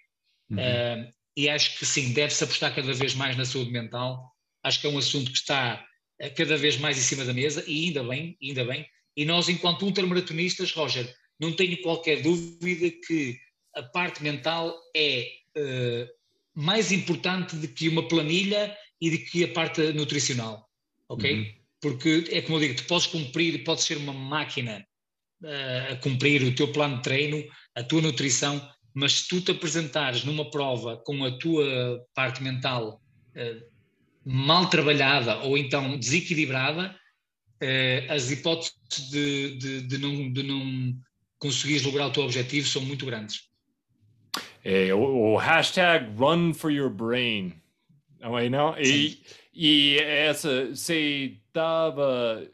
Uhum. 0.50 0.58
Uh, 0.58 1.12
e 1.40 1.48
acho 1.48 1.78
que 1.78 1.86
sim, 1.86 2.12
deve-se 2.12 2.44
apostar 2.44 2.74
cada 2.74 2.92
vez 2.92 3.14
mais 3.14 3.36
na 3.36 3.44
saúde 3.44 3.70
mental 3.70 4.30
acho 4.62 4.80
que 4.80 4.86
é 4.86 4.90
um 4.90 4.98
assunto 4.98 5.30
que 5.30 5.38
está 5.38 5.84
eh, 6.18 6.30
cada 6.30 6.56
vez 6.56 6.76
mais 6.78 6.98
em 6.98 7.02
cima 7.02 7.24
da 7.24 7.32
mesa 7.32 7.64
e 7.66 7.86
ainda 7.86 8.02
bem, 8.04 8.36
ainda 8.42 8.64
bem. 8.64 8.86
E 9.16 9.24
nós, 9.24 9.48
enquanto 9.48 9.84
ultramaratonistas, 9.84 10.72
Roger, 10.72 11.12
não 11.38 11.52
tenho 11.52 11.80
qualquer 11.82 12.22
dúvida 12.22 12.90
que 13.06 13.38
a 13.74 13.82
parte 13.82 14.22
mental 14.22 14.76
é 14.94 15.30
uh, 15.56 16.08
mais 16.54 16.92
importante 16.92 17.56
do 17.56 17.68
que 17.68 17.88
uma 17.88 18.06
planilha 18.06 18.76
e 19.00 19.10
do 19.10 19.18
que 19.18 19.44
a 19.44 19.48
parte 19.48 19.92
nutricional, 19.92 20.68
ok? 21.08 21.32
Uhum. 21.32 21.54
Porque 21.80 22.24
é 22.30 22.42
como 22.42 22.56
eu 22.56 22.60
digo, 22.60 22.74
tu 22.74 22.84
podes 22.84 23.06
cumprir, 23.06 23.64
podes 23.64 23.84
ser 23.84 23.96
uma 23.96 24.12
máquina 24.12 24.86
uh, 25.42 25.92
a 25.92 25.96
cumprir 25.96 26.42
o 26.42 26.54
teu 26.54 26.68
plano 26.68 26.96
de 26.96 27.02
treino, 27.02 27.44
a 27.74 27.82
tua 27.82 28.02
nutrição, 28.02 28.60
mas 28.94 29.12
se 29.12 29.28
tu 29.28 29.40
te 29.40 29.50
apresentares 29.50 30.24
numa 30.24 30.50
prova 30.50 30.96
com 31.04 31.24
a 31.24 31.38
tua 31.38 32.04
parte 32.14 32.42
mental 32.42 33.00
uh, 33.36 33.70
mal 34.24 34.68
trabalhada 34.68 35.38
ou 35.40 35.56
então 35.56 35.98
desequilibrada, 35.98 36.94
as 38.08 38.30
hipóteses 38.30 38.74
de, 39.10 39.58
de, 39.58 39.82
de, 39.82 39.98
não, 39.98 40.32
de 40.32 40.42
não 40.42 40.94
conseguires 41.38 41.82
lograr 41.82 42.06
o 42.06 42.10
teu 42.10 42.22
objetivo 42.22 42.66
são 42.66 42.82
muito 42.82 43.04
grandes. 43.04 43.50
É, 44.64 44.94
o, 44.94 45.34
o 45.34 45.36
hashtag 45.36 46.10
run 46.16 46.54
for 46.54 46.70
your 46.70 46.90
brain. 46.90 47.54
Não 48.18 48.38
é, 48.38 48.48
não? 48.48 48.78
E, 48.78 49.22
e 49.54 49.96
essa, 49.98 50.68
você 50.68 51.38
estava 51.46 52.46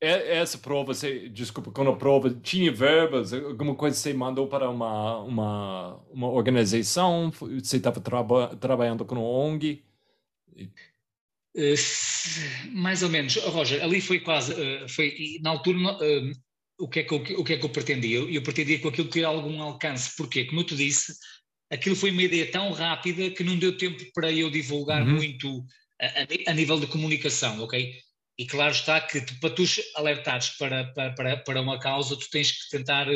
essa 0.00 0.58
prova, 0.58 0.94
você, 0.94 1.28
desculpa, 1.28 1.72
quando 1.72 1.90
a 1.90 1.96
prova 1.96 2.30
tinha 2.30 2.70
verbas, 2.70 3.32
alguma 3.32 3.74
coisa 3.74 3.96
você 3.96 4.12
mandou 4.12 4.46
para 4.46 4.70
uma, 4.70 5.18
uma, 5.18 5.96
uma 6.10 6.30
organização, 6.30 7.30
você 7.30 7.78
estava 7.78 8.00
traba, 8.00 8.56
trabalhando 8.56 9.04
com 9.04 9.16
o 9.16 9.24
ONG? 9.24 9.82
Uh, 11.56 11.74
mais 12.70 13.02
ou 13.02 13.08
menos, 13.08 13.36
Roger, 13.36 13.82
ali 13.82 14.00
foi 14.00 14.20
quase, 14.20 14.52
uh, 14.52 14.88
foi, 14.88 15.38
na 15.42 15.50
altura, 15.50 15.78
uh, 15.78 16.32
o, 16.78 16.88
que 16.88 17.00
é 17.00 17.02
que 17.02 17.12
eu, 17.12 17.40
o 17.40 17.44
que 17.44 17.54
é 17.54 17.56
que 17.58 17.64
eu 17.64 17.70
pretendia? 17.70 18.18
Eu, 18.18 18.30
eu 18.30 18.42
pretendia 18.42 18.78
com 18.78 18.88
aquilo 18.88 19.08
ter 19.08 19.24
algum 19.24 19.60
alcance, 19.60 20.14
porque, 20.16 20.44
como 20.44 20.60
eu 20.60 20.64
te 20.64 20.76
disse, 20.76 21.12
aquilo 21.70 21.96
foi 21.96 22.12
uma 22.12 22.22
ideia 22.22 22.48
tão 22.52 22.70
rápida 22.70 23.30
que 23.30 23.42
não 23.42 23.58
deu 23.58 23.76
tempo 23.76 24.04
para 24.14 24.30
eu 24.30 24.48
divulgar 24.48 25.02
uhum. 25.02 25.14
muito 25.14 25.66
a, 26.00 26.06
a, 26.06 26.52
a 26.52 26.54
nível 26.54 26.78
de 26.78 26.86
comunicação, 26.86 27.60
ok? 27.60 27.92
E 28.38 28.46
claro 28.46 28.72
está 28.72 29.00
que 29.00 29.20
tu, 29.20 29.34
para 29.40 29.50
tu 29.50 29.64
alertares 29.96 30.50
para, 30.50 30.84
para, 30.92 31.36
para 31.38 31.60
uma 31.60 31.78
causa, 31.78 32.16
tu 32.16 32.30
tens 32.30 32.52
que 32.52 32.70
tentar 32.70 33.08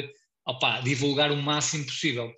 opa, 0.45 0.81
divulgar 0.81 1.31
o 1.31 1.37
máximo 1.37 1.87
possível. 1.87 2.35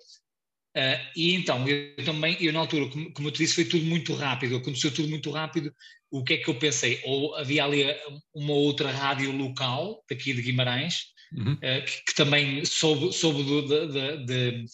Uh, 0.77 0.99
e 1.15 1.33
então, 1.33 1.67
eu 1.67 2.03
também, 2.03 2.37
eu 2.39 2.51
na 2.51 2.59
altura, 2.59 2.89
como, 2.89 3.11
como 3.13 3.27
eu 3.29 3.31
te 3.31 3.39
disse, 3.39 3.55
foi 3.55 3.65
tudo 3.65 3.85
muito 3.85 4.13
rápido, 4.13 4.57
aconteceu 4.57 4.93
tudo 4.93 5.07
muito 5.07 5.31
rápido. 5.31 5.73
O 6.11 6.23
que 6.23 6.33
é 6.33 6.37
que 6.37 6.49
eu 6.49 6.59
pensei? 6.59 7.01
Ou 7.05 7.33
havia 7.35 7.63
ali 7.63 7.85
uma 8.33 8.53
outra 8.53 8.91
rádio 8.91 9.31
local, 9.31 10.03
daqui 10.09 10.33
de 10.33 10.41
Guimarães, 10.41 11.05
uhum. 11.33 11.53
uh, 11.53 11.85
que, 11.85 12.03
que, 12.05 12.15
também 12.15 12.63
soube, 12.65 13.13
soube 13.13 13.43
do, 13.43 13.61
de, 13.87 14.25
de, 14.25 14.65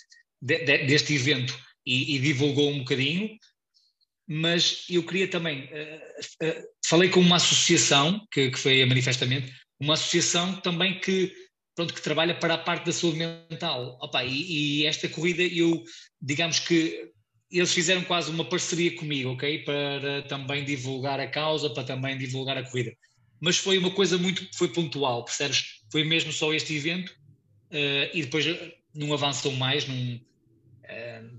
de, 0.41 0.77
deste 0.87 1.13
evento 1.13 1.57
e, 1.85 2.15
e 2.15 2.19
divulgou 2.19 2.71
um 2.71 2.79
bocadinho 2.79 3.29
mas 4.33 4.85
eu 4.89 5.03
queria 5.03 5.27
também. 5.27 5.65
Uh, 5.65 6.45
uh, 6.45 6.63
falei 6.85 7.09
com 7.09 7.19
uma 7.19 7.35
associação, 7.35 8.25
que, 8.31 8.49
que, 8.49 8.57
foi 8.57 8.81
a 8.81 8.87
Manifestamente, 8.87 9.53
uma 9.77 9.95
associação 9.95 10.55
também 10.61 11.01
que, 11.01 11.33
pronto, 11.75 11.93
que 11.93 12.01
trabalha 12.01 12.33
para 12.33 12.53
a 12.53 12.57
parte 12.57 12.85
da 12.85 12.93
saúde 12.93 13.17
mental. 13.17 13.97
Opa, 14.01 14.23
e, 14.23 14.79
e, 14.79 14.85
esta 14.85 15.09
corrida, 15.09 15.43
eu, 15.43 15.83
digamos 16.21 16.59
que 16.59 17.11
eles 17.51 17.73
fizeram 17.73 18.05
quase 18.05 18.31
uma 18.31 18.45
parceria 18.45 18.95
comigo, 18.95 19.31
ok? 19.31 19.65
Para 19.65 20.21
também 20.21 20.63
divulgar 20.63 21.19
a 21.19 21.27
causa, 21.27 21.69
para 21.69 21.83
também 21.83 22.17
divulgar 22.17 22.57
a 22.57 22.63
corrida. 22.63 22.95
Mas 23.37 23.57
foi 23.57 23.77
uma 23.77 23.91
coisa 23.91 24.17
muito, 24.17 24.47
foi 24.55 24.69
pontual, 24.69 25.25
percebes? 25.25 25.81
Foi 25.91 26.05
mesmo 26.05 26.31
só 26.31 26.53
este 26.53 26.73
evento 26.73 27.09
uh, 27.09 28.09
e 28.13 28.21
depois 28.21 28.45
não 28.95 29.13
avançam 29.13 29.51
mais, 29.51 29.85
não 29.85 30.21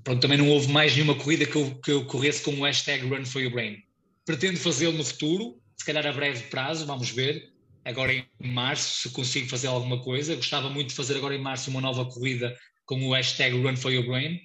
pronto, 0.04 0.20
também 0.20 0.38
não 0.38 0.48
houve 0.48 0.70
mais 0.70 0.94
nenhuma 0.94 1.14
corrida 1.14 1.46
que 1.46 1.56
eu, 1.56 1.74
que 1.76 1.90
eu 1.90 2.04
corresse 2.06 2.42
com 2.42 2.52
o 2.52 2.64
hashtag 2.64 3.06
Run 3.06 3.24
for 3.24 3.40
Your 3.40 3.52
Brain. 3.52 3.78
Pretendo 4.24 4.58
fazê-lo 4.58 4.96
no 4.96 5.04
futuro, 5.04 5.60
se 5.76 5.84
calhar 5.84 6.06
a 6.06 6.12
breve 6.12 6.44
prazo, 6.44 6.86
vamos 6.86 7.10
ver. 7.10 7.50
Agora 7.84 8.12
em 8.12 8.26
março, 8.40 9.02
se 9.02 9.10
consigo 9.10 9.48
fazer 9.48 9.66
alguma 9.66 10.00
coisa. 10.02 10.36
Gostava 10.36 10.70
muito 10.70 10.90
de 10.90 10.94
fazer 10.94 11.16
agora 11.16 11.34
em 11.34 11.40
março 11.40 11.70
uma 11.70 11.80
nova 11.80 12.04
corrida 12.04 12.56
com 12.84 13.04
o 13.08 13.12
hashtag 13.12 13.56
Run 13.60 13.76
for 13.76 13.92
Your 13.92 14.06
Brain. 14.06 14.40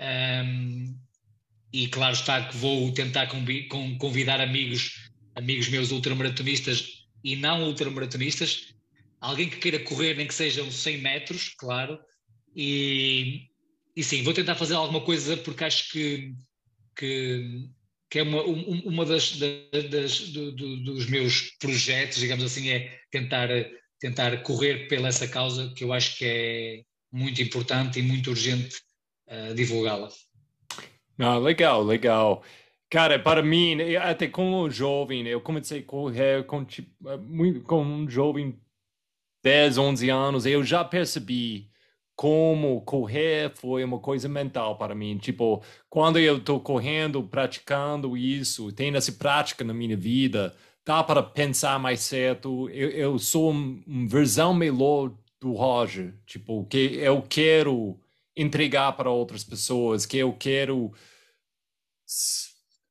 Um, 0.00 0.96
e 1.72 1.88
claro 1.88 2.14
está 2.14 2.48
que 2.48 2.56
vou 2.56 2.92
tentar 2.92 3.28
convidar 3.98 4.40
amigos, 4.40 5.10
amigos 5.34 5.68
meus 5.68 5.90
ultramaratonistas 5.90 7.06
e 7.24 7.36
não 7.36 7.64
ultramaratonistas, 7.64 8.74
alguém 9.20 9.48
que 9.48 9.56
queira 9.56 9.78
correr, 9.78 10.14
nem 10.14 10.26
que 10.26 10.34
sejam 10.34 10.70
100 10.70 10.98
metros, 10.98 11.48
claro, 11.56 11.98
e, 12.54 13.48
e 13.94 14.02
sim, 14.02 14.22
vou 14.22 14.32
tentar 14.32 14.54
fazer 14.54 14.74
alguma 14.74 15.00
coisa 15.00 15.36
porque 15.36 15.64
acho 15.64 15.90
que, 15.92 16.34
que, 16.96 17.68
que 18.10 18.18
é 18.18 18.22
uma, 18.22 18.42
uma 18.42 19.04
das, 19.04 19.38
das 19.90 20.28
do, 20.28 20.52
do, 20.52 20.76
dos 20.84 21.06
meus 21.06 21.50
projetos, 21.58 22.18
digamos 22.18 22.44
assim, 22.44 22.70
é 22.70 23.00
tentar, 23.10 23.48
tentar 24.00 24.42
correr 24.42 24.88
pela 24.88 25.08
essa 25.08 25.28
causa 25.28 25.72
que 25.74 25.84
eu 25.84 25.92
acho 25.92 26.16
que 26.16 26.24
é 26.24 26.82
muito 27.12 27.42
importante 27.42 27.98
e 27.98 28.02
muito 28.02 28.30
urgente 28.30 28.76
uh, 29.28 29.54
divulgá-la. 29.54 30.08
Ah, 31.18 31.36
legal, 31.36 31.84
legal. 31.84 32.42
Cara, 32.88 33.18
para 33.18 33.42
mim, 33.42 33.94
até 33.96 34.26
como 34.28 34.68
jovem, 34.70 35.26
eu 35.26 35.40
comecei 35.40 35.80
a 35.80 35.84
correr 35.84 36.44
com, 36.44 36.64
tipo, 36.64 36.90
muito, 37.18 37.60
com 37.62 37.82
um 37.82 38.08
jovem 38.08 38.58
10, 39.42 39.78
11 39.78 40.10
anos, 40.10 40.46
eu 40.46 40.62
já 40.62 40.84
percebi 40.84 41.71
como 42.22 42.80
correr 42.82 43.50
foi 43.56 43.82
uma 43.82 43.98
coisa 43.98 44.28
mental 44.28 44.78
para 44.78 44.94
mim. 44.94 45.18
Tipo, 45.18 45.60
quando 45.90 46.20
eu 46.20 46.36
estou 46.36 46.60
correndo, 46.60 47.24
praticando 47.24 48.16
isso, 48.16 48.70
tendo 48.70 48.96
essa 48.96 49.10
prática 49.10 49.64
na 49.64 49.74
minha 49.74 49.96
vida, 49.96 50.54
dá 50.86 51.02
para 51.02 51.20
pensar 51.20 51.80
mais 51.80 51.98
certo. 51.98 52.70
Eu, 52.70 52.90
eu 52.90 53.18
sou 53.18 53.50
uma 53.50 53.82
um 53.88 54.06
versão 54.06 54.54
melhor 54.54 55.12
do 55.40 55.52
Roger, 55.52 56.14
tipo, 56.24 56.64
que 56.66 56.94
eu 56.94 57.22
quero 57.22 57.98
entregar 58.36 58.92
para 58.92 59.10
outras 59.10 59.42
pessoas, 59.42 60.06
que 60.06 60.18
eu 60.18 60.32
quero 60.32 60.92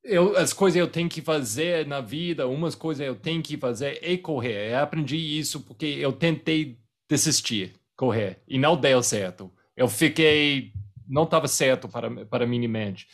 eu, 0.04 0.36
as 0.36 0.52
coisas 0.52 0.78
eu 0.78 0.90
tenho 0.90 1.08
que 1.08 1.22
fazer 1.22 1.88
na 1.88 2.02
vida, 2.02 2.50
umas 2.50 2.76
coisas 2.76 3.08
eu 3.08 3.16
tenho 3.16 3.42
que 3.42 3.56
fazer 3.56 3.98
é 4.02 4.18
correr. 4.18 4.74
Eu 4.74 4.80
aprendi 4.80 5.16
isso 5.16 5.62
porque 5.62 5.86
eu 5.86 6.12
tentei 6.12 6.78
desistir 7.10 7.81
correr 8.02 8.42
e 8.48 8.58
não 8.58 8.76
deu 8.76 9.04
certo. 9.04 9.54
Eu 9.78 9.88
fiquei, 9.88 10.74
não 11.08 11.24
estava 11.24 11.48
certo 11.48 11.88
para, 11.88 12.26
para 12.26 12.48
minha 12.48 12.68
mente. 12.68 13.08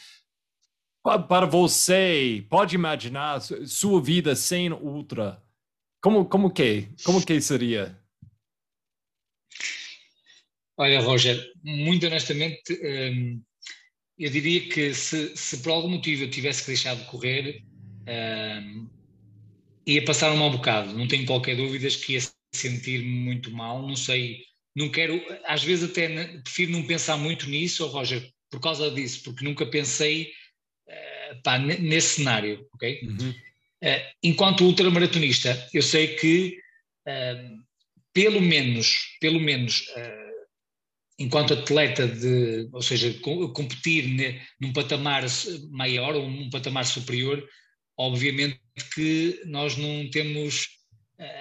Para 1.04 1.46
você, 1.46 2.46
pode 2.50 2.76
imaginar 2.76 3.42
sua 3.42 4.02
vida 4.02 4.34
sem 4.34 4.72
ultra? 4.72 5.44
Como, 6.02 6.24
como 6.24 6.50
que? 6.50 6.88
Como 7.04 7.26
que 7.26 7.42
seria? 7.42 8.00
Olha, 10.78 11.02
Roger, 11.02 11.38
muito 11.62 12.06
honestamente, 12.06 12.80
hum, 12.82 13.42
eu 14.18 14.30
diria 14.32 14.70
que 14.70 14.94
se, 14.94 15.36
se, 15.36 15.58
por 15.62 15.72
algum 15.72 15.90
motivo 15.90 16.24
eu 16.24 16.30
tivesse 16.30 16.62
que 16.62 16.68
deixar 16.68 16.96
de 16.96 17.04
correr, 17.06 17.62
hum, 18.08 18.88
ia 19.86 20.06
passar 20.06 20.32
um 20.32 20.38
mau 20.38 20.52
bocado. 20.52 20.94
Não 20.94 21.08
tenho 21.10 21.26
qualquer 21.26 21.58
dúvida 21.58 21.90
que 21.90 22.14
ia 22.14 22.20
sentir 22.54 23.04
muito 23.04 23.52
mal. 23.52 23.86
Não 23.86 23.96
sei 23.96 24.48
não 24.78 24.90
quero, 24.90 25.20
às 25.46 25.64
vezes 25.64 25.90
até 25.90 26.08
prefiro 26.44 26.72
não 26.72 26.86
pensar 26.86 27.18
muito 27.18 27.50
nisso, 27.50 27.84
oh 27.84 27.88
Roger, 27.88 28.32
por 28.48 28.62
causa 28.62 28.92
disso, 28.92 29.24
porque 29.24 29.44
nunca 29.44 29.66
pensei 29.66 30.32
uh, 30.88 31.42
pá, 31.42 31.58
nesse 31.58 32.18
cenário, 32.18 32.64
ok? 32.76 33.02
Uhum. 33.02 33.32
Uh, 33.32 34.02
enquanto 34.22 34.64
ultramaratonista, 34.64 35.68
eu 35.74 35.82
sei 35.82 36.16
que 36.16 36.60
uh, 37.08 37.58
pelo 38.14 38.40
menos, 38.40 39.18
pelo 39.20 39.40
menos, 39.40 39.86
enquanto 41.20 41.54
atleta 41.54 42.08
de, 42.08 42.68
ou 42.72 42.82
seja, 42.82 43.14
competir 43.54 44.08
ne, 44.08 44.42
num 44.60 44.74
patamar 44.74 45.24
maior 45.70 46.16
ou 46.16 46.28
num 46.28 46.50
patamar 46.50 46.86
superior, 46.86 47.48
obviamente 47.96 48.60
que 48.96 49.40
nós 49.46 49.78
não 49.78 50.10
temos 50.10 50.68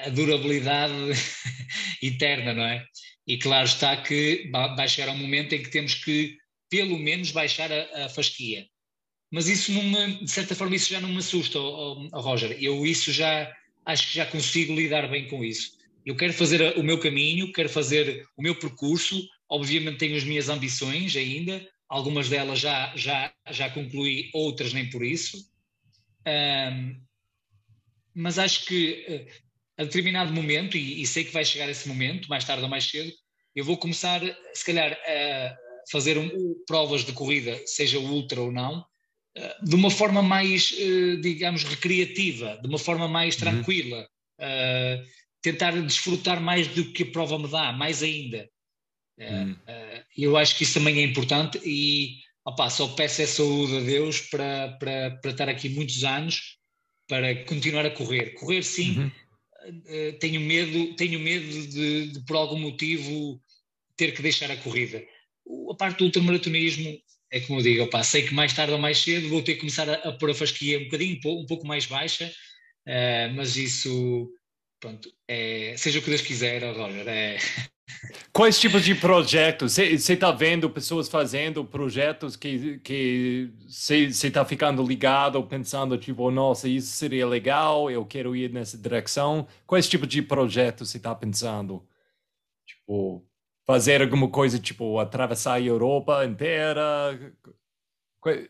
a 0.04 0.10
durabilidade 0.10 0.92
eterna, 2.02 2.52
não 2.52 2.64
é? 2.64 2.86
E 3.26 3.38
claro 3.38 3.66
está 3.66 3.96
que 3.96 4.50
vai 4.76 4.88
chegar 4.88 5.12
um 5.12 5.18
momento 5.18 5.54
em 5.54 5.62
que 5.62 5.70
temos 5.70 5.94
que, 5.94 6.38
pelo 6.70 6.98
menos, 6.98 7.32
baixar 7.32 7.70
a, 7.72 8.06
a 8.06 8.08
fasquia. 8.08 8.66
Mas 9.30 9.48
isso, 9.48 9.72
me, 9.72 10.24
de 10.24 10.30
certa 10.30 10.54
forma, 10.54 10.76
isso 10.76 10.90
já 10.90 11.00
não 11.00 11.08
me 11.08 11.18
assusta, 11.18 11.58
oh, 11.58 12.08
oh, 12.12 12.20
Roger. 12.20 12.56
Eu 12.62 12.86
isso 12.86 13.10
já, 13.12 13.52
acho 13.84 14.08
que 14.08 14.14
já 14.14 14.26
consigo 14.26 14.74
lidar 14.74 15.08
bem 15.08 15.26
com 15.28 15.44
isso. 15.44 15.72
Eu 16.04 16.14
quero 16.14 16.32
fazer 16.32 16.78
o 16.78 16.84
meu 16.84 17.00
caminho, 17.00 17.52
quero 17.52 17.68
fazer 17.68 18.24
o 18.36 18.42
meu 18.42 18.54
percurso. 18.54 19.20
Obviamente 19.48 19.98
tenho 19.98 20.16
as 20.16 20.24
minhas 20.24 20.48
ambições 20.48 21.16
ainda, 21.16 21.66
algumas 21.88 22.28
delas 22.28 22.60
já, 22.60 22.96
já, 22.96 23.32
já 23.50 23.70
concluí, 23.70 24.30
outras 24.32 24.72
nem 24.72 24.88
por 24.88 25.04
isso. 25.04 25.36
Um, 26.26 27.00
mas 28.14 28.38
acho 28.38 28.64
que 28.66 29.04
eh, 29.08 29.26
a 29.78 29.84
determinado 29.84 30.32
momento, 30.32 30.76
e, 30.76 31.02
e, 31.02 31.06
sei 31.06 31.24
que 31.24 31.32
vai 31.32 31.44
chegar 31.44 31.68
esse 31.68 31.88
momento, 31.88 32.28
mais 32.28 32.44
tarde 32.44 32.62
ou 32.62 32.68
mais 32.68 32.84
cedo, 32.84 33.12
eu 33.54 33.64
vou 33.64 33.76
começar, 33.76 34.20
se 34.54 34.64
calhar, 34.64 34.92
a 34.92 35.56
fazer 35.90 36.18
um, 36.18 36.30
provas 36.66 37.04
de 37.04 37.12
corrida, 37.12 37.60
seja 37.66 37.98
ultra 37.98 38.40
ou 38.40 38.50
não, 38.50 38.84
eh, 39.34 39.56
de 39.62 39.74
uma 39.74 39.90
forma 39.90 40.22
mais, 40.22 40.74
eh, 40.78 41.16
digamos, 41.16 41.62
recreativa, 41.64 42.58
de 42.60 42.68
uma 42.68 42.78
forma 42.78 43.06
mais 43.06 43.34
uhum. 43.34 43.40
tranquila, 43.40 44.08
uhum. 44.40 45.06
tentar 45.40 45.72
desfrutar 45.82 46.40
mais 46.40 46.68
do 46.68 46.92
que 46.92 47.04
a 47.04 47.10
prova 47.10 47.38
me 47.38 47.48
dá, 47.48 47.72
mais 47.72 48.02
ainda. 48.02 48.48
Uhum. 49.18 49.56
Eu 50.16 50.36
acho 50.36 50.56
que 50.56 50.64
isso 50.64 50.74
também 50.74 50.98
é 50.98 51.02
importante 51.02 51.58
e 51.64 52.18
opa, 52.44 52.68
só 52.68 52.88
peço 52.88 53.22
a 53.22 53.26
saúde 53.26 53.78
a 53.78 53.80
Deus 53.80 54.20
para, 54.20 54.76
para, 54.78 55.10
para 55.22 55.30
estar 55.30 55.48
aqui 55.48 55.70
muitos 55.70 56.04
anos, 56.04 56.58
para 57.08 57.44
continuar 57.44 57.86
a 57.86 57.90
correr. 57.90 58.34
Correr 58.34 58.62
sim, 58.62 58.98
uhum 58.98 59.06
uh, 59.06 59.25
tenho 60.20 60.40
medo, 60.40 60.94
tenho 60.94 61.18
medo 61.20 61.46
de, 61.46 62.06
de, 62.12 62.20
por 62.26 62.36
algum 62.36 62.58
motivo, 62.58 63.40
ter 63.96 64.12
que 64.12 64.22
deixar 64.22 64.50
a 64.50 64.56
corrida. 64.56 65.02
A 65.70 65.74
parte 65.74 65.98
do 65.98 66.04
ultramaratonismo 66.04 66.98
é 67.30 67.40
como 67.40 67.58
eu 67.58 67.62
digo, 67.62 67.82
opa, 67.84 68.02
sei 68.02 68.22
que 68.22 68.34
mais 68.34 68.52
tarde 68.52 68.72
ou 68.72 68.78
mais 68.78 68.98
cedo 68.98 69.28
vou 69.28 69.42
ter 69.42 69.54
que 69.54 69.60
começar 69.60 69.88
a, 69.88 69.94
a 69.94 70.12
pôr 70.12 70.30
a 70.30 70.34
fasquia 70.34 70.78
um 70.78 70.84
bocadinho, 70.84 71.18
um 71.24 71.46
pouco 71.46 71.66
mais 71.66 71.86
baixa, 71.86 72.32
uh, 72.86 73.34
mas 73.34 73.56
isso, 73.56 74.30
pronto, 74.86 75.12
é, 75.26 75.74
seja 75.76 75.98
o 75.98 76.02
que 76.02 76.10
Deus 76.10 76.22
quiser, 76.22 76.62
Roger, 76.76 77.08
é... 77.08 77.38
Quais 78.32 78.60
tipos 78.60 78.84
de 78.84 78.94
projetos? 78.94 79.72
Você 79.72 80.12
está 80.12 80.30
vendo 80.30 80.70
pessoas 80.70 81.08
fazendo 81.08 81.64
projetos 81.64 82.36
que 82.36 83.50
você 83.66 84.06
está 84.06 84.44
ficando 84.44 84.86
ligado, 84.86 85.42
pensando, 85.44 85.96
tipo, 85.96 86.30
nossa, 86.30 86.68
isso 86.68 86.94
seria 86.94 87.26
legal, 87.26 87.90
eu 87.90 88.04
quero 88.04 88.36
ir 88.36 88.52
nessa 88.52 88.76
direção. 88.76 89.48
Quais 89.66 89.88
tipos 89.88 90.08
de 90.08 90.20
projetos 90.20 90.90
você 90.90 90.98
está 90.98 91.14
pensando? 91.14 91.86
Tipo, 92.66 93.24
fazer 93.64 94.02
alguma 94.02 94.28
coisa, 94.28 94.58
tipo, 94.58 94.98
atravessar 94.98 95.54
a 95.54 95.60
Europa 95.60 96.24
inteira? 96.24 97.34
Quais, 98.20 98.48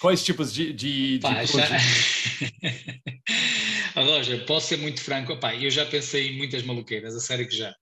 quais 0.00 0.22
tipos 0.22 0.52
de, 0.52 0.72
de, 0.72 1.18
de 1.18 1.26
já... 3.96 4.02
Roger, 4.02 4.44
posso 4.46 4.68
ser 4.68 4.78
muito 4.78 5.00
franco, 5.00 5.36
Pá, 5.36 5.54
eu 5.54 5.70
já 5.70 5.86
pensei 5.86 6.28
em 6.28 6.36
muitas 6.36 6.62
maluqueiras, 6.62 7.14
a 7.14 7.20
sério 7.20 7.48
que 7.48 7.56
já. 7.56 7.74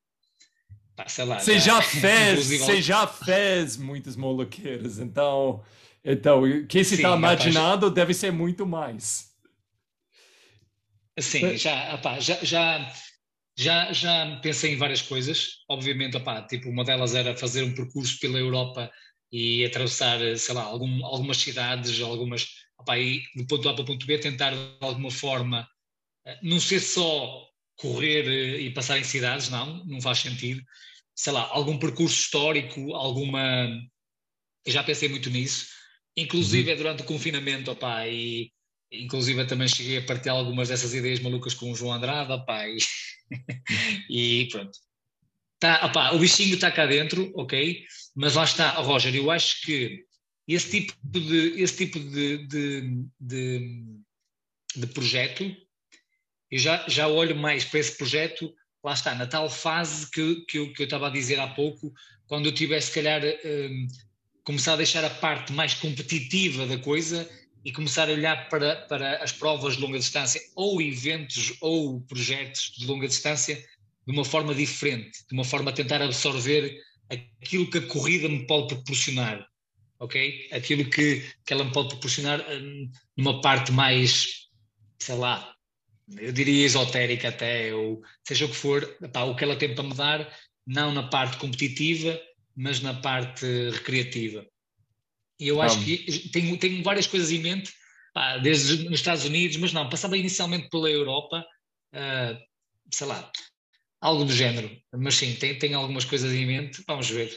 Pá, 0.97 1.09
sei 1.09 1.25
lá. 1.25 1.39
Você 1.39 1.59
já, 1.59 1.81
já 1.81 1.83
fez, 2.01 2.47
você 2.49 2.83
já 2.83 3.07
fez 3.07 3.77
muitas 3.77 4.17
maluqueiras, 4.17 4.99
então, 4.99 5.63
então 6.05 6.43
o 6.43 6.67
que 6.67 6.85
você 6.85 6.97
está 6.97 7.17
imaginando 7.17 7.87
rapaz, 7.87 7.95
deve 7.95 8.15
ser 8.15 8.33
muito 8.33 8.67
mais. 8.67 9.31
Sim, 11.19 11.57
já, 11.57 11.95
opá, 11.95 12.19
já, 12.19 12.39
já 12.43 12.93
já, 13.61 13.93
já 13.93 14.41
pensei 14.43 14.73
em 14.73 14.79
várias 14.79 15.03
coisas, 15.03 15.59
obviamente, 15.69 16.17
opá, 16.17 16.41
tipo, 16.41 16.71
uma 16.71 16.83
delas 16.83 17.15
era 17.15 17.37
fazer 17.37 17.63
um 17.63 17.75
percurso 17.75 18.19
pela 18.19 18.39
Europa 18.39 18.91
e 19.31 19.67
atravessar, 19.67 20.19
sei 20.39 20.55
lá, 20.55 20.63
algum, 20.63 21.05
algumas 21.05 21.37
cidades, 21.37 22.01
algumas, 22.01 22.47
opá, 22.79 22.99
e 22.99 23.23
do 23.37 23.47
ponto 23.47 23.69
A 23.69 23.75
para 23.75 23.83
o 23.83 23.85
ponto 23.85 24.07
B 24.07 24.17
tentar 24.17 24.53
de 24.53 24.77
alguma 24.81 25.11
forma, 25.11 25.69
não 26.43 26.61
ser 26.61 26.81
só 26.81 27.47
correr 27.77 28.27
eh, 28.27 28.61
e 28.61 28.71
passar 28.73 28.99
em 28.99 29.05
cidades, 29.05 29.49
não, 29.49 29.85
não 29.87 30.01
faz 30.01 30.19
sentido, 30.19 30.63
sei 31.15 31.33
lá, 31.33 31.49
algum 31.51 31.79
percurso 31.79 32.15
histórico, 32.15 32.95
alguma, 32.95 33.69
eu 34.65 34.73
já 34.73 34.83
pensei 34.83 35.09
muito 35.09 35.31
nisso, 35.31 35.67
inclusive 36.17 36.71
uhum. 36.71 36.77
durante 36.77 37.03
o 37.03 37.07
confinamento, 37.07 37.71
opá, 37.71 38.07
e 38.07 38.51
inclusive 38.93 39.47
também 39.47 39.69
cheguei 39.69 39.99
a 39.99 40.03
partilhar 40.03 40.37
algumas 40.37 40.69
dessas 40.69 40.95
ideias 40.95 41.21
malucas 41.21 41.55
com 41.55 41.71
o 41.71 41.75
João 41.75 41.93
Andrade, 41.93 42.33
opá, 42.33 42.69
e 42.69 42.79
e 44.11 44.49
pronto. 44.51 44.79
Tá, 45.59 45.87
opá, 45.87 46.13
o 46.13 46.19
bichinho 46.19 46.55
está 46.55 46.73
cá 46.73 46.87
dentro, 46.87 47.31
ok? 47.35 47.85
Mas 48.17 48.35
lá 48.35 48.45
está, 48.45 48.71
Roger, 48.81 49.15
eu 49.15 49.31
acho 49.31 49.61
que 49.63 50.05
esse 50.49 50.71
tipo 50.71 50.95
de, 51.05 51.63
esse 51.63 51.77
tipo 51.77 52.01
de, 52.01 52.47
de, 52.47 53.05
de, 53.21 53.85
de 54.75 54.87
projeto, 54.89 55.45
eu 56.51 56.59
já, 56.59 56.85
já 56.89 57.07
olho 57.07 57.37
mais 57.37 57.65
para 57.65 57.81
esse 57.81 57.97
projeto, 57.97 58.53
lá 58.83 58.93
está, 58.93 59.15
na 59.15 59.27
tal 59.27 59.49
fase 59.49 60.11
que, 60.11 60.45
que, 60.47 60.59
eu, 60.59 60.73
que 60.73 60.83
eu 60.83 60.85
estava 60.85 61.07
a 61.07 61.11
dizer 61.11 61.39
há 61.39 61.49
pouco, 61.49 61.93
quando 62.27 62.47
eu 62.47 62.53
tivesse, 62.53 62.89
se 62.89 62.95
calhar, 62.95 63.23
um, 63.23 63.87
começar 64.45 64.75
a 64.75 64.77
deixar 64.77 65.05
a 65.05 65.11
parte 65.11 65.53
mais 65.53 65.75
competitiva 65.75 66.67
da 66.67 66.79
coisa 66.79 67.29
e 67.65 67.73
começar 67.73 68.09
a 68.09 68.13
olhar 68.13 68.49
para, 68.49 68.77
para 68.87 69.23
as 69.23 69.33
provas 69.33 69.77
de 69.77 69.83
longa 69.83 69.99
distância 69.99 70.41
ou 70.57 70.81
eventos 70.81 71.55
ou 71.61 72.01
projetos 72.03 72.73
de 72.77 72.87
longa 72.87 73.07
distância 73.07 73.57
de 73.57 74.13
uma 74.13 74.25
forma 74.25 74.55
diferente, 74.55 75.27
de 75.29 75.35
uma 75.35 75.45
forma 75.45 75.71
a 75.71 75.75
tentar 75.75 76.01
absorver 76.03 76.81
aquilo 77.11 77.71
que 77.71 77.79
a 77.79 77.87
corrida 77.87 78.29
me 78.29 78.47
pode 78.47 78.69
proporcionar, 78.69 79.47
ok? 79.99 80.49
Aquilo 80.53 80.89
que, 80.89 81.23
que 81.45 81.53
ela 81.53 81.65
me 81.65 81.73
pode 81.73 81.91
proporcionar 81.91 82.41
hum, 82.49 82.91
numa 83.17 83.41
parte 83.41 83.73
mais, 83.73 84.49
sei 84.99 85.17
lá, 85.17 85.55
eu 86.19 86.33
diria 86.33 86.67
esotérica 86.67 87.29
até, 87.29 87.75
ou 87.75 88.03
seja 88.27 88.47
o 88.47 88.49
que 88.49 88.57
for, 88.57 88.87
pá, 89.13 89.25
o 89.25 89.37
que 89.37 89.45
ela 89.45 89.57
tem 89.57 89.75
para 89.75 89.85
me 89.85 89.95
dar, 89.95 90.39
não 90.67 90.93
na 90.93 91.09
parte 91.09 91.37
competitiva, 91.37 92.21
mas 92.57 92.81
na 92.81 92.95
parte 92.95 93.45
recreativa. 93.71 94.47
E 95.39 95.49
eu 95.49 95.63
acho 95.63 95.83
que 95.85 96.29
tenho, 96.31 96.57
tenho 96.59 96.83
várias 96.83 97.07
coisas 97.07 97.31
em 97.31 97.39
mente, 97.39 97.73
pá, 98.13 98.39
desde 98.39 98.85
nos 98.85 99.01
Estados 99.01 99.25
Unidos, 99.25 99.57
mas 99.57 99.73
não, 99.73 99.89
passava 99.89 100.17
inicialmente 100.17 100.69
pela 100.69 100.91
Europa, 100.91 101.45
uh, 101.95 102.39
sei 102.93 103.07
lá, 103.07 103.31
algo 104.01 104.25
do 104.25 104.33
género. 104.33 104.71
Mas 104.93 105.15
sim, 105.15 105.35
tenho, 105.35 105.59
tenho 105.59 105.79
algumas 105.79 106.05
coisas 106.05 106.33
em 106.33 106.47
mente, 106.47 106.83
vamos 106.87 107.09
ver. 107.09 107.31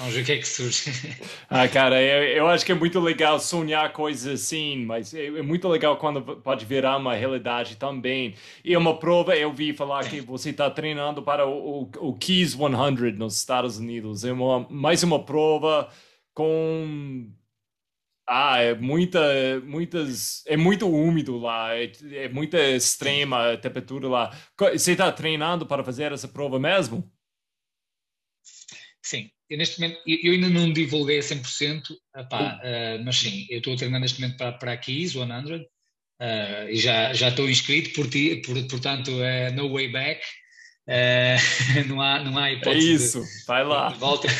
Vamos 0.00 0.14
ver 0.14 0.22
o 0.22 0.24
que 0.24 0.32
é 0.32 0.38
que 0.38 0.48
surge. 0.48 0.90
Ah, 1.50 1.68
cara, 1.68 2.00
eu, 2.00 2.22
eu 2.38 2.48
acho 2.48 2.64
que 2.64 2.72
é 2.72 2.74
muito 2.74 2.98
legal 2.98 3.38
sonhar 3.38 3.92
coisas 3.92 4.40
assim, 4.40 4.86
mas 4.86 5.12
é, 5.12 5.26
é, 5.26 5.42
muito 5.42 5.68
legal 5.68 5.98
quando 5.98 6.22
pode 6.22 6.64
virar 6.64 6.96
uma 6.96 7.14
realidade 7.14 7.76
também. 7.76 8.34
E 8.64 8.74
uma 8.74 8.98
prova, 8.98 9.36
eu 9.36 9.52
vi 9.52 9.74
falar 9.74 10.08
que 10.08 10.22
você 10.22 10.50
está 10.50 10.70
treinando 10.70 11.22
para 11.22 11.46
o, 11.46 11.82
o, 11.82 12.08
o 12.08 12.14
Keys 12.14 12.52
100 12.52 13.12
nos 13.18 13.36
Estados 13.36 13.76
Unidos. 13.78 14.24
É 14.24 14.32
uma, 14.32 14.66
mais 14.70 15.02
uma 15.02 15.22
prova 15.22 15.92
com 16.32 17.30
ah, 18.26 18.58
é 18.58 18.74
muita, 18.74 19.20
muitas, 19.64 20.44
é 20.46 20.56
muito 20.56 20.88
úmido 20.88 21.36
lá, 21.38 21.74
é, 21.76 21.92
é 22.12 22.28
muita 22.28 22.58
extrema 22.58 23.52
a 23.52 23.56
temperatura 23.58 24.08
lá. 24.08 24.30
Você 24.72 24.92
está 24.92 25.12
treinando 25.12 25.66
para 25.66 25.84
fazer 25.84 26.12
essa 26.12 26.28
prova 26.28 26.58
mesmo? 26.58 27.10
Sim, 29.02 29.30
eu 29.50 29.58
neste 29.58 29.80
momento, 29.80 30.00
eu 30.06 30.32
ainda 30.32 30.48
não 30.48 30.72
divulguei 30.72 31.18
a 31.18 31.22
100%, 31.22 31.82
epá, 32.16 32.60
uh, 32.62 33.04
mas 33.04 33.16
sim, 33.16 33.48
eu 33.50 33.58
estou 33.58 33.74
a 33.74 33.76
treinar 33.76 34.00
neste 34.00 34.20
momento 34.20 34.36
para, 34.36 34.52
para 34.52 34.72
a 34.74 34.76
Keys 34.76 35.12
100 35.14 35.22
uh, 35.22 35.66
e 36.70 36.76
já, 36.76 37.12
já 37.12 37.30
estou 37.30 37.50
inscrito, 37.50 37.92
por 37.92 38.08
ti, 38.08 38.40
por, 38.46 38.62
portanto, 38.68 39.10
uh, 39.10 39.52
no 39.54 39.72
way 39.72 39.88
back. 39.88 40.24
Uh, 40.86 41.34
não, 41.88 42.00
há, 42.00 42.22
não 42.22 42.38
há 42.38 42.48
é 42.48 42.54
hipótese. 42.54 42.88
É 42.88 42.94
isso, 42.94 43.24
de, 43.24 43.44
vai 43.44 43.64
lá. 43.64 43.88
Volta. 43.88 44.28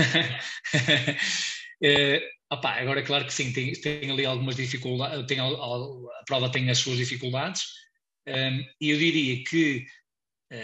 Opa, 2.53 2.71
agora 2.81 3.01
é 3.01 3.05
claro 3.05 3.25
que 3.25 3.35
sim, 3.35 3.53
tem, 3.53 3.73
tem 3.73 4.11
ali 4.11 4.25
algumas 4.25 4.57
dificuldades, 4.57 5.27
tem, 5.27 5.41
a, 5.41 5.45
a 5.45 6.25
prova 6.27 6.51
tem 6.51 6.69
as 6.71 6.79
suas 6.79 6.99
dificuldades, 6.99 7.63
um, 8.29 8.65
e 8.81 8.91
eu 8.91 8.99
diria 8.99 9.45
que 9.45 9.87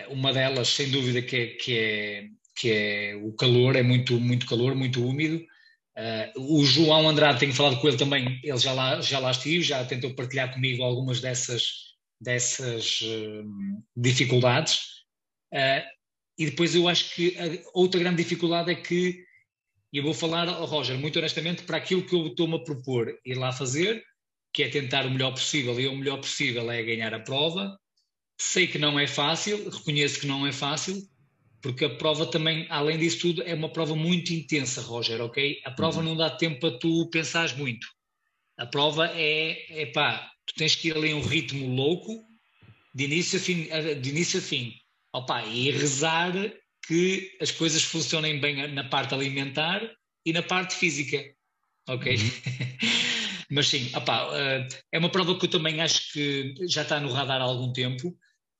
uma 0.08 0.32
delas, 0.32 0.66
sem 0.66 0.90
dúvida, 0.90 1.22
que 1.22 1.36
é, 1.36 1.46
que 1.46 1.78
é, 1.78 2.24
que 2.56 2.72
é 2.72 3.16
o 3.16 3.32
calor, 3.32 3.76
é 3.76 3.82
muito, 3.82 4.18
muito 4.18 4.46
calor, 4.46 4.74
muito 4.74 5.06
úmido. 5.06 5.44
Uh, 5.96 6.58
o 6.58 6.64
João 6.64 7.08
Andrade, 7.08 7.40
tenho 7.40 7.54
falado 7.54 7.80
com 7.80 7.88
ele 7.88 7.96
também, 7.96 8.40
ele 8.42 8.58
já 8.58 8.72
lá, 8.72 9.00
já 9.00 9.18
lá 9.18 9.30
estive, 9.30 9.62
já 9.62 9.84
tentou 9.84 10.14
partilhar 10.14 10.52
comigo 10.52 10.82
algumas 10.82 11.20
dessas, 11.20 11.62
dessas 12.20 13.00
uh, 13.02 13.82
dificuldades. 13.96 14.78
Uh, 15.52 15.84
e 16.38 16.46
depois 16.46 16.74
eu 16.74 16.86
acho 16.88 17.14
que 17.14 17.36
outra 17.72 17.98
grande 18.00 18.22
dificuldade 18.22 18.70
é 18.70 18.74
que 18.74 19.26
e 19.92 19.98
eu 19.98 20.04
vou 20.04 20.12
falar, 20.12 20.44
Roger, 20.44 20.98
muito 20.98 21.18
honestamente, 21.18 21.62
para 21.62 21.78
aquilo 21.78 22.04
que 22.04 22.14
eu 22.14 22.26
estou-me 22.26 22.56
a 22.56 22.58
propor 22.58 23.18
ir 23.24 23.34
lá 23.34 23.50
fazer, 23.50 24.04
que 24.52 24.62
é 24.62 24.68
tentar 24.68 25.06
o 25.06 25.10
melhor 25.10 25.30
possível, 25.30 25.80
e 25.80 25.86
o 25.86 25.96
melhor 25.96 26.18
possível 26.18 26.70
é 26.70 26.82
ganhar 26.82 27.14
a 27.14 27.20
prova. 27.20 27.78
Sei 28.38 28.66
que 28.66 28.78
não 28.78 28.98
é 28.98 29.06
fácil, 29.06 29.70
reconheço 29.70 30.20
que 30.20 30.26
não 30.26 30.46
é 30.46 30.52
fácil, 30.52 31.02
porque 31.60 31.84
a 31.84 31.96
prova 31.96 32.26
também, 32.26 32.66
além 32.68 32.98
disso 32.98 33.20
tudo, 33.20 33.42
é 33.42 33.54
uma 33.54 33.68
prova 33.68 33.96
muito 33.96 34.32
intensa, 34.32 34.80
Roger, 34.80 35.20
ok? 35.20 35.60
A 35.64 35.70
prova 35.70 35.98
uhum. 35.98 36.04
não 36.04 36.16
dá 36.16 36.30
tempo 36.30 36.60
para 36.60 36.78
tu 36.78 37.08
pensares 37.10 37.54
muito. 37.56 37.86
A 38.56 38.66
prova 38.66 39.10
é, 39.14 39.82
é 39.82 39.86
pá, 39.86 40.30
tu 40.46 40.54
tens 40.54 40.74
que 40.74 40.88
ir 40.88 40.96
ali 40.96 41.12
a 41.12 41.16
um 41.16 41.22
ritmo 41.22 41.74
louco, 41.74 42.24
de 42.94 43.04
início 43.04 43.38
a 43.38 43.42
fim, 43.42 43.68
de 44.00 44.08
início 44.08 44.38
a 44.38 44.42
fim. 44.42 44.72
Opa, 45.12 45.44
e 45.44 45.70
rezar 45.70 46.32
que 46.86 47.36
as 47.40 47.50
coisas 47.50 47.82
funcionem 47.82 48.40
bem 48.40 48.72
na 48.72 48.84
parte 48.84 49.14
alimentar 49.14 49.82
e 50.24 50.32
na 50.32 50.42
parte 50.42 50.74
física, 50.74 51.22
ok? 51.88 52.16
Uhum. 52.16 52.30
Mas 53.50 53.68
sim, 53.68 53.90
opá, 53.94 54.28
uh, 54.28 54.68
é 54.90 54.98
uma 54.98 55.10
prova 55.10 55.38
que 55.38 55.46
eu 55.46 55.50
também 55.50 55.80
acho 55.80 56.12
que 56.12 56.54
já 56.68 56.82
está 56.82 56.98
no 56.98 57.12
radar 57.12 57.40
há 57.40 57.44
algum 57.44 57.72
tempo. 57.72 58.16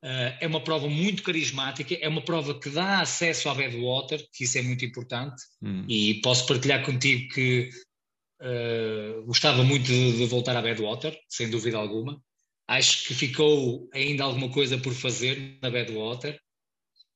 Uh, 0.07 0.39
é 0.39 0.47
uma 0.47 0.63
prova 0.63 0.89
muito 0.89 1.25
carismática, 1.25 1.93
é 2.01 2.09
uma 2.09 2.23
prova 2.23 2.57
que 2.61 2.71
dá 2.71 3.01
acesso 3.01 3.49
à 3.49 3.55
Badwater, 3.55 4.25
que 4.33 4.45
isso 4.45 4.57
é 4.57 4.63
muito 4.63 4.85
importante, 4.85 5.43
uhum. 5.61 5.85
e 5.89 6.21
posso 6.21 6.47
partilhar 6.47 6.85
contigo 6.85 7.35
que 7.35 7.71
uh, 8.41 9.25
gostava 9.25 9.65
muito 9.65 9.85
de, 9.87 10.17
de 10.19 10.27
voltar 10.27 10.57
à 10.57 10.63
Badwater, 10.63 11.19
sem 11.29 11.51
dúvida 11.51 11.77
alguma. 11.77 12.23
Acho 12.69 13.09
que 13.09 13.15
ficou 13.15 13.91
ainda 13.93 14.23
alguma 14.23 14.49
coisa 14.49 14.79
por 14.79 14.95
fazer 14.95 15.59
na 15.61 15.71
Badwater. 15.71 16.39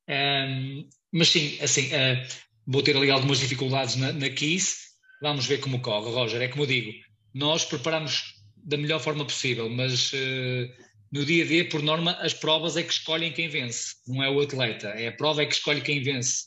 Um, 0.09 0.89
mas 1.13 1.29
sim, 1.29 1.59
assim, 1.61 1.87
uh, 1.91 2.27
vou 2.67 2.83
ter 2.83 2.97
ali 2.97 3.09
algumas 3.09 3.39
dificuldades 3.39 3.95
na, 3.95 4.13
na 4.13 4.31
Kiss, 4.31 4.79
vamos 5.23 5.47
ver 5.47 5.61
como 5.61 5.81
corre, 5.81 6.11
Roger. 6.11 6.43
É 6.43 6.49
como 6.49 6.65
eu 6.65 6.67
digo, 6.67 6.91
nós 7.33 7.65
preparamos 7.65 8.35
da 8.57 8.77
melhor 8.77 8.99
forma 8.99 9.25
possível, 9.25 9.71
mas 9.71 10.13
uh, 10.13 10.90
no 11.11 11.25
dia 11.25 11.45
a 11.45 11.47
dia, 11.47 11.69
por 11.69 11.83
norma, 11.83 12.13
as 12.21 12.33
provas 12.33 12.77
é 12.77 12.83
que 12.83 12.93
escolhem 12.93 13.33
quem 13.33 13.49
vence, 13.49 13.97
não 14.07 14.23
é 14.23 14.31
o 14.31 14.41
atleta, 14.41 14.89
é 14.89 15.09
a 15.09 15.13
prova 15.13 15.43
é 15.43 15.47
que 15.47 15.55
escolhe 15.55 15.81
quem 15.81 16.03
vence, 16.03 16.47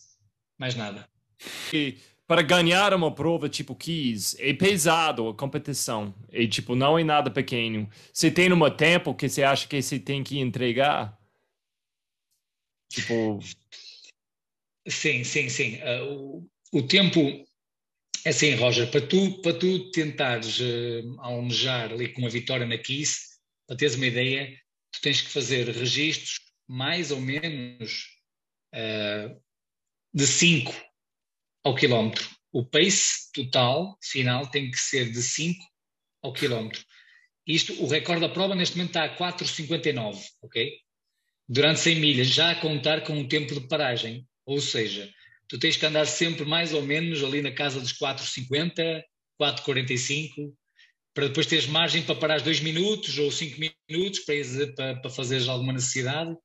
mais 0.57 0.76
nada. 0.76 1.07
E 1.74 1.97
para 2.26 2.41
ganhar 2.41 2.93
uma 2.93 3.14
prova 3.14 3.49
tipo 3.49 3.76
Keys, 3.76 4.36
é 4.39 4.53
pesado 4.53 5.28
a 5.28 5.34
competição, 5.34 6.16
e 6.32 6.47
tipo, 6.47 6.76
não 6.76 6.97
é 6.97 7.03
nada 7.03 7.30
pequeno. 7.30 7.89
Você 8.14 8.32
tem 8.32 8.51
um 8.51 8.70
tempo 8.70 9.14
que 9.14 9.28
você 9.28 9.43
acha 9.43 9.68
que 9.68 9.82
você 9.82 9.99
tem 9.99 10.24
que 10.24 10.39
entregar? 10.39 11.18
Tipo... 12.89 13.39
Sim, 14.88 15.24
sim, 15.24 15.49
sim. 15.49 15.80
Uh, 15.82 16.47
o, 16.72 16.80
o 16.80 16.84
tempo 16.84 17.20
é 18.26 18.30
assim, 18.30 18.55
Roger, 18.55 18.89
para 18.89 19.01
tu, 19.01 19.41
para 19.41 19.53
tu 19.53 19.91
tentares 19.91 20.59
uh, 20.59 21.20
almejar 21.20 21.91
ali 21.91 22.07
com 22.09 22.26
a 22.26 22.30
vitória 22.30 22.66
na 22.66 22.78
Kiss, 22.78 23.32
para 23.68 23.78
teres 23.78 23.95
uma 23.95 24.05
ideia, 24.05 24.57
tu 24.91 25.01
tens 25.01 25.22
que 25.22 25.30
fazer 25.30 25.70
registros 25.70 26.39
mais 26.68 27.11
ou 27.11 27.20
menos 27.20 28.07
uh, 28.74 29.41
de 30.14 30.28
5 30.28 30.74
ao 31.64 31.76
quilómetro. 31.76 32.30
O 32.51 32.66
pace 32.66 33.32
total 33.34 33.97
final 34.01 34.47
tem 34.47 34.70
que 34.70 34.78
ser 34.78 35.11
de 35.11 35.22
5 35.22 35.59
ao 36.22 36.34
quilómetro. 36.34 36.84
Isto, 37.45 37.82
o 37.84 37.88
recorde 37.88 38.22
da 38.22 38.30
prova 38.30 38.55
neste 38.55 38.78
momento 38.78 38.91
está 38.91 39.03
a 39.03 39.18
4,59, 39.18 40.24
ok? 40.41 40.80
Durante 41.47 41.80
100 41.82 41.99
milhas, 41.99 42.28
já 42.28 42.51
a 42.51 42.55
contar 42.55 43.01
com 43.01 43.20
o 43.20 43.28
tempo 43.28 43.53
de 43.53 43.68
paragem. 43.68 44.26
Ou 44.45 44.61
seja, 44.61 45.11
tu 45.47 45.59
tens 45.59 45.76
que 45.76 45.86
andar 45.86 46.05
sempre 46.05 46.45
mais 46.45 46.74
ou 46.74 46.82
menos 46.82 47.24
ali 47.24 47.41
na 47.41 47.51
casa 47.51 47.82
dos 47.82 47.93
4,50, 47.93 49.03
4,45, 49.41 50.53
para 51.14 51.28
depois 51.28 51.45
teres 51.45 51.68
margem 51.68 52.01
para 52.03 52.16
parar 52.16 52.41
dois 52.41 52.59
minutos 52.59 53.18
ou 53.20 53.32
cinco 53.32 53.59
minutos 53.89 54.20
para, 54.22 54.68
para, 54.76 54.95
para 55.01 55.11
fazeres 55.11 55.47
alguma 55.47 55.74
necessidade, 55.74 56.32
uh, 56.32 56.38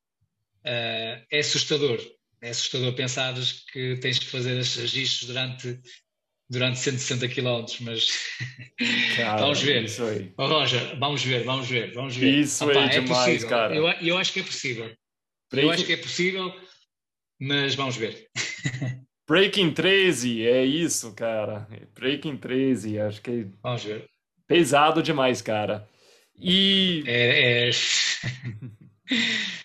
é 0.65 1.39
assustador. 1.39 1.99
É 2.41 2.51
assustador 2.51 2.95
pensares 2.95 3.65
que 3.73 3.97
tens 3.97 4.19
que 4.19 4.27
fazer 4.27 4.59
esses 4.59 4.77
registros 4.77 5.27
durante, 5.27 5.81
durante 6.49 6.79
160 6.79 7.29
km, 7.29 7.65
mas 7.81 8.09
cara, 9.17 9.41
vamos 9.41 9.61
ver. 9.61 9.87
Oh, 10.37 10.47
Roger, 10.47 10.99
vamos 10.99 11.25
ver, 11.25 11.45
vamos 11.45 11.69
ver, 11.69 11.93
vamos 11.95 12.17
ver. 12.17 12.39
Isso 12.39 12.65
Opa, 12.65 12.75
é, 12.75 12.85
é 12.85 13.01
demais, 13.01 13.25
possível. 13.25 13.49
cara. 13.49 13.75
Eu, 13.75 13.89
eu 14.07 14.19
acho 14.19 14.33
que 14.33 14.41
é 14.41 14.45
possível. 14.45 14.95
Breaking... 15.51 15.67
Eu 15.67 15.75
acho 15.75 15.85
que 15.85 15.93
é 15.95 15.97
possível, 15.97 16.55
mas 17.41 17.75
vamos 17.75 17.97
ver. 17.97 18.29
Breaking 19.27 19.73
13, 19.73 20.47
é 20.47 20.65
isso, 20.65 21.13
cara. 21.15 21.67
Breaking 21.95 22.37
13, 22.37 22.99
acho 23.01 23.21
que. 23.21 23.47
Vamos 23.63 23.85
ver 23.85 24.09
pesado 24.49 25.03
demais, 25.03 25.41
cara. 25.43 25.87
E. 26.35 27.05
É. 27.07 27.69
é... 27.69 27.71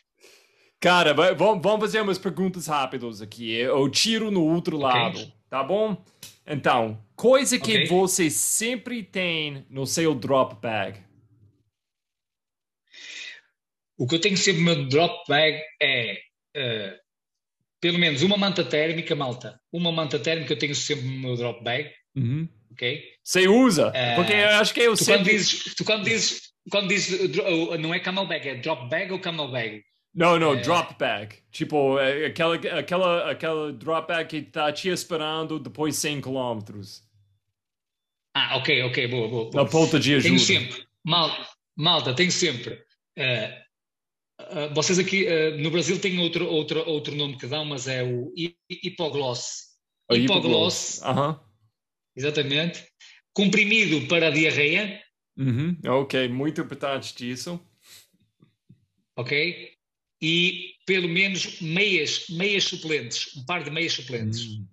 cara, 0.80 1.14
vamos 1.34 1.80
fazer 1.80 2.02
umas 2.02 2.20
perguntas 2.20 2.68
rápidas 2.68 3.22
aqui. 3.22 3.52
Eu 3.52 3.90
tiro 3.90 4.30
no 4.30 4.44
outro 4.44 4.78
lado, 4.78 5.18
okay. 5.18 5.34
tá 5.50 5.64
bom? 5.64 6.04
Então, 6.46 7.02
coisa 7.16 7.58
que 7.58 7.72
okay. 7.72 7.88
você 7.88 8.30
sempre 8.30 9.02
tem 9.02 9.66
no 9.70 9.88
seu 9.88 10.14
drop 10.14 10.62
bag. 10.62 11.00
O 13.98 14.06
que 14.06 14.16
eu 14.16 14.22
tenho 14.22 14.36
sempre 14.36 14.62
no 14.62 14.76
meu 14.76 14.90
drop 14.90 15.24
bag 15.30 15.62
é 15.82 16.20
uh, 16.58 17.00
pelo 17.80 17.98
menos 17.98 18.22
uma 18.22 18.36
manta 18.36 18.66
térmica, 18.66 19.16
malta. 19.16 19.62
Uma 19.72 19.92
manta 19.92 20.20
térmica 20.20 20.52
eu 20.52 20.60
tenho 20.60 20.76
sempre 20.76 21.06
no 21.06 21.20
meu 21.20 21.38
drop 21.38 21.64
bag. 21.64 21.90
Uhum 22.16 22.50
ok? 22.74 23.13
Você 23.24 23.48
usa? 23.48 23.90
Uh, 23.90 24.16
Porque 24.16 24.34
eu 24.34 24.50
acho 24.50 24.74
que 24.74 24.82
eu 24.82 24.98
tu 24.98 25.04
sempre... 25.06 25.24
Quando 25.24 25.32
dizes, 25.32 25.76
tu 25.76 25.86
quando 25.86 26.04
dizes, 26.04 26.42
quando 26.70 26.88
dizes, 26.90 27.36
não 27.80 27.94
é 27.94 28.00
camelback, 28.00 28.50
é 28.50 28.56
drop 28.56 28.90
bag 28.90 29.12
ou 29.14 29.20
camelback? 29.20 29.84
Não, 30.14 30.38
não, 30.38 30.54
é... 30.54 30.62
drop 30.62 30.96
bag. 31.00 31.38
Tipo, 31.50 31.98
é 32.00 32.26
aquela, 32.26 32.56
aquela, 32.56 33.32
aquela 33.32 33.74
drop 33.74 34.08
bag 34.10 34.30
que 34.30 34.38
está 34.48 34.72
te 34.72 34.90
esperando 34.90 35.58
depois 35.58 35.96
de 35.96 36.02
100 36.02 36.22
km. 36.22 36.60
Ah, 38.36 38.58
ok, 38.58 38.84
ok, 38.84 39.08
boa, 39.08 39.28
boa. 39.30 39.52
boa. 39.52 39.64
Na 39.64 39.70
ponta 39.70 40.00
de 40.00 40.16
ajuda. 40.16 40.28
Tenho 40.28 40.40
sempre, 40.40 40.86
malta, 41.04 41.50
malta 41.76 42.14
tenho 42.14 42.32
sempre. 42.32 42.74
Uh, 43.18 44.42
uh, 44.42 44.74
vocês 44.74 45.00
aqui 45.00 45.26
uh, 45.28 45.58
no 45.60 45.72
Brasil 45.72 46.00
têm 46.00 46.20
outro, 46.20 46.48
outro, 46.48 46.84
outro 46.90 47.16
nome 47.16 47.38
que 47.38 47.48
dão, 47.48 47.64
mas 47.64 47.88
é 47.88 48.04
o 48.04 48.34
hipogloss. 48.70 49.74
Hipogloss. 50.12 51.02
Aham. 51.04 51.34
-huh. 51.34 51.54
Exatamente. 52.16 52.86
Comprimido 53.34 54.08
para 54.08 54.28
a 54.28 54.32
diarreia. 54.32 55.02
Uhum. 55.38 55.78
Ok, 55.86 56.28
muito 56.30 56.62
importante 56.62 57.16
disso. 57.16 57.60
Ok? 59.16 59.72
E 60.22 60.76
pelo 60.86 61.08
menos 61.08 61.60
meias, 61.62 62.28
meias 62.30 62.64
suplentes, 62.66 63.36
um 63.36 63.46
par 63.46 63.64
de 63.64 63.72
meias 63.72 63.94
suplentes. 63.94 64.46
Uhum. 64.46 64.68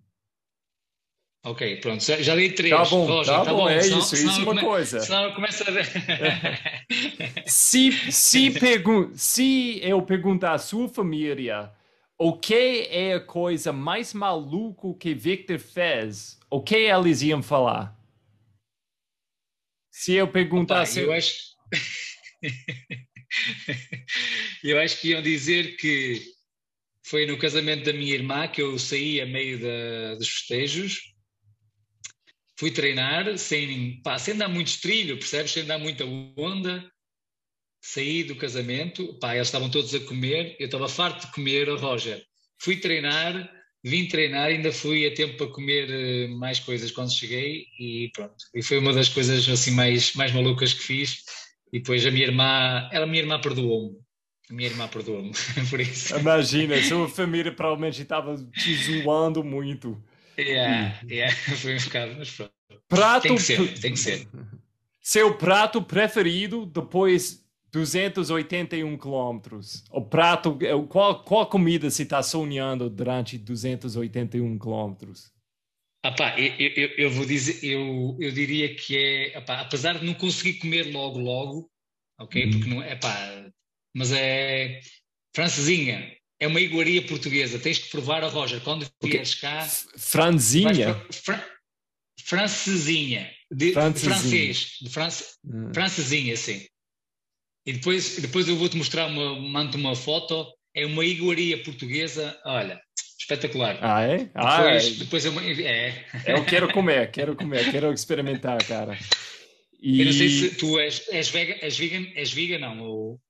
Ok, 1.43 1.77
pronto, 1.77 2.05
já, 2.05 2.21
já 2.21 2.37
dei 2.37 2.53
três. 2.53 2.75
Tá 2.75 2.85
bom, 2.85 3.07
Roger, 3.07 3.35
tá, 3.35 3.45
tá 3.47 3.55
bom, 3.55 3.69
é 3.69 3.81
senão, 3.81 3.99
isso, 3.99 4.15
senão 4.17 4.33
isso 4.33 4.41
é 4.41 4.53
uma 4.53 4.61
coisa. 4.61 5.01
Senão 5.01 5.35
começa 5.35 5.65
a 5.67 5.73
ver. 5.73 5.87
se, 7.47 8.13
se, 8.13 8.51
pergun 8.51 9.11
se 9.15 9.81
eu 9.83 10.03
perguntar 10.03 10.53
à 10.53 10.59
sua 10.59 10.87
família 10.87 11.73
o 12.19 12.35
que 12.35 12.87
é 12.91 13.15
a 13.15 13.21
coisa 13.21 13.73
mais 13.73 14.13
maluco 14.13 14.95
que 14.95 15.15
Victor 15.15 15.59
fez, 15.59 16.39
o 16.51 16.61
que 16.61 16.77
eles 16.77 17.23
iam 17.23 17.43
falar? 17.43 17.99
Se 19.91 20.15
eu 20.15 20.31
perguntasse. 20.31 21.01
Opa, 21.01 21.09
eu 21.09 21.13
acho. 21.13 21.35
eu 24.65 24.81
acho 24.81 25.01
que 25.01 25.09
iam 25.09 25.23
dizer 25.23 25.77
que 25.77 26.23
foi 27.05 27.27
no 27.27 27.39
casamento 27.39 27.85
da 27.85 27.93
minha 27.93 28.15
irmã 28.15 28.49
que 28.49 28.63
eu 28.63 28.79
saí 28.79 29.21
a 29.21 29.27
meio 29.27 29.61
da, 29.61 30.15
dos 30.15 30.29
festejos. 30.29 31.11
Fui 32.59 32.71
treinar 32.71 33.37
sem, 33.39 34.01
pá, 34.03 34.19
sem 34.19 34.37
dar 34.37 34.49
muito 34.49 34.81
trilho, 34.81 35.19
percebes? 35.19 35.53
Sem 35.53 35.65
dar 35.65 35.79
muita 35.79 36.05
onda 36.37 36.91
saí 37.81 38.25
do 38.25 38.37
casamento, 38.37 39.19
pá, 39.19 39.35
eles 39.35 39.49
estavam 39.49 39.71
todos 39.71 39.95
a 39.95 40.01
comer, 40.01 40.57
eu 40.61 40.67
estava 40.67 40.89
farto 40.89 41.27
de 41.27 41.33
comer, 41.33 41.69
oh, 41.69 41.77
Roger. 41.77 42.23
Fui 42.59 42.77
treinar, 42.77 43.51
vim 43.83 44.09
treinar, 44.09 44.47
ainda 44.47 44.73
fui 44.73 45.07
a 45.07 45.15
tempo 45.15 45.37
para 45.37 45.47
comer 45.49 45.91
eh, 45.91 46.29
mais 46.29 46.61
coisas 46.61 46.91
quando 46.91 47.13
cheguei 47.13 47.67
e 47.79 48.11
pronto. 48.15 48.37
E 48.55 48.63
foi 48.63 48.79
uma 48.79 48.93
das 48.93 49.09
coisas 49.09 49.49
assim 49.49 49.71
mais, 49.73 50.15
mais 50.15 50.33
malucas 50.33 50.75
que 50.75 50.83
fiz. 50.83 51.25
E 51.73 51.79
depois 51.79 52.05
a 52.05 52.11
minha 52.11 52.27
irmã, 52.27 52.89
ela, 52.93 53.05
a 53.05 53.09
minha 53.09 53.23
irmã 53.23 53.41
perdoou-me. 53.41 53.97
A 54.51 54.53
minha 54.53 54.69
irmã 54.69 54.89
perdoou-me, 54.89 55.33
por 55.71 55.81
isso. 55.81 56.17
Imagina, 56.19 56.75
a 56.75 56.83
sua 56.83 57.09
família 57.09 57.53
provavelmente 57.53 58.03
estava 58.03 58.37
te 58.37 58.75
zoando 58.75 59.45
muito. 59.45 60.03
Yeah, 60.39 61.01
yeah, 61.09 61.35
foi 61.57 61.77
um 61.77 61.79
bocado, 61.79 62.15
mas 62.19 62.31
pronto. 62.31 62.53
Prato... 62.89 63.23
Tem 63.23 63.37
que 63.37 63.43
ser, 63.43 63.81
tem 63.81 63.93
que 63.93 63.99
ser. 63.99 64.29
Seu 65.01 65.35
prato 65.35 65.81
preferido 65.83 66.67
depois 66.67 67.45
281 67.73 68.97
quilômetros. 68.97 69.85
O 69.91 70.03
prato, 70.03 70.59
é, 70.63 70.71
qual, 70.89 71.23
qual 71.23 71.47
comida 71.47 71.91
se 71.91 72.03
está 72.03 72.23
sonhando 72.23 72.91
durante 72.91 73.39
281 73.39 74.59
quilômetros? 74.59 75.33
Ah 76.03 76.13
pá, 76.13 76.39
eu, 76.39 76.69
eu, 76.69 76.89
eu, 76.97 77.11
vou 77.11 77.27
dizer, 77.27 77.63
eu, 77.63 78.17
eu 78.19 78.33
diria 78.33 78.75
que 78.75 78.97
é, 78.97 79.37
apá, 79.37 79.61
apesar 79.61 79.99
de 79.99 80.07
não 80.07 80.15
conseguir 80.15 80.55
comer 80.55 80.91
logo, 80.93 81.19
logo, 81.19 81.71
ok? 82.19 82.45
Uhum. 82.45 82.51
Porque 82.51 82.71
não 82.71 82.83
é, 82.83 82.97
pá, 82.97 83.51
mas 83.95 84.11
é 84.11 84.81
francesinha, 85.35 86.17
é 86.41 86.47
uma 86.47 86.61
iguaria 86.61 87.03
portuguesa, 87.07 87.59
tens 87.59 87.79
que 87.79 87.91
provar 87.91 88.25
a 88.25 88.29
Roger, 88.29 88.63
quando 88.63 88.91
vieres 89.03 89.35
cá... 89.35 89.63
Franzinha? 89.99 90.95
Fra, 91.13 91.47
francesinha, 92.25 93.31
de, 93.51 93.73
francesinha. 93.73 93.93
de 93.93 94.01
francês, 94.01 94.79
de 94.81 94.89
france, 94.89 95.25
uhum. 95.45 95.75
francesinha, 95.75 96.37
sim. 96.37 96.67
E 97.67 97.75
depois, 97.75 98.17
depois 98.17 98.49
eu 98.49 98.57
vou-te 98.57 98.77
mostrar, 98.77 99.07
uma, 99.07 99.39
mando 99.39 99.77
uma 99.77 99.95
foto, 99.95 100.47
é 100.75 100.87
uma 100.87 101.05
iguaria 101.05 101.63
portuguesa, 101.63 102.39
olha, 102.45 102.81
espetacular. 103.19 103.79
Ah, 103.83 104.03
é? 104.03 104.19
Depois, 104.19 104.35
ah, 104.35 104.71
é. 104.71 104.91
depois 104.99 105.25
eu, 105.25 105.41
é. 105.41 106.07
Eu 106.27 106.45
quero 106.45 106.73
comer, 106.73 107.11
quero 107.11 107.37
comer, 107.37 107.71
quero 107.71 107.93
experimentar, 107.93 108.65
cara. 108.65 108.99
E... 109.81 110.01
Eu 110.01 110.07
não 110.07 110.13
sei 110.13 110.29
se 110.29 110.57
tu 110.57 110.79
és, 110.79 111.09
és 111.11 111.29
vegan, 111.29 111.57
és 111.61 111.79
vegan, 111.79 112.07
és 112.15 112.33
vegan 112.33 112.59
não? 112.59 112.81
Ou... 112.81 113.21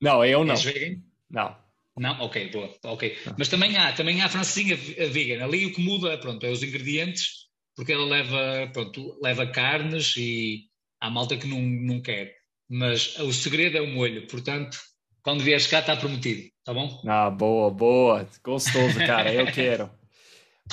Não, 0.00 0.24
eu 0.24 0.44
não. 0.44 0.54
És 0.54 0.64
vegan? 0.64 1.00
Não. 1.30 1.56
Não? 1.96 2.20
Ok, 2.20 2.50
boa, 2.50 2.72
ok. 2.84 3.16
Não. 3.24 3.34
Mas 3.38 3.48
também 3.48 3.76
há, 3.76 3.92
também 3.92 4.20
há 4.20 4.28
francesinha 4.28 4.76
vegan. 4.76 5.42
Ali 5.42 5.66
o 5.66 5.72
que 5.72 5.80
muda, 5.80 6.18
pronto, 6.18 6.44
é 6.44 6.50
os 6.50 6.62
ingredientes, 6.62 7.46
porque 7.74 7.92
ela 7.92 8.04
leva, 8.04 8.70
pronto, 8.72 9.18
leva 9.22 9.46
carnes 9.46 10.14
e 10.16 10.64
há 11.00 11.10
malta 11.10 11.36
que 11.36 11.46
não, 11.46 11.60
não 11.60 12.00
quer 12.00 12.35
mas 12.68 13.18
o 13.18 13.32
segredo 13.32 13.78
é 13.78 13.80
o 13.80 13.86
molho, 13.86 14.26
portanto, 14.26 14.78
quando 15.22 15.42
vieres 15.42 15.66
cá 15.66 15.80
está 15.80 15.96
prometido, 15.96 16.50
tá 16.64 16.72
bom? 16.72 17.02
Ah, 17.06 17.30
boa, 17.30 17.70
boa, 17.70 18.28
gostoso, 18.44 18.98
cara, 18.98 19.32
eu 19.32 19.46
quero. 19.52 19.90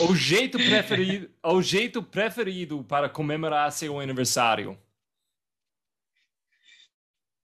O 0.02 0.16
jeito 0.16 0.58
preferido, 0.58 1.30
o 1.44 1.62
jeito 1.62 2.02
preferido 2.02 2.84
para 2.84 3.08
comemorar 3.10 3.72
seu 3.72 4.00
aniversário? 4.00 4.78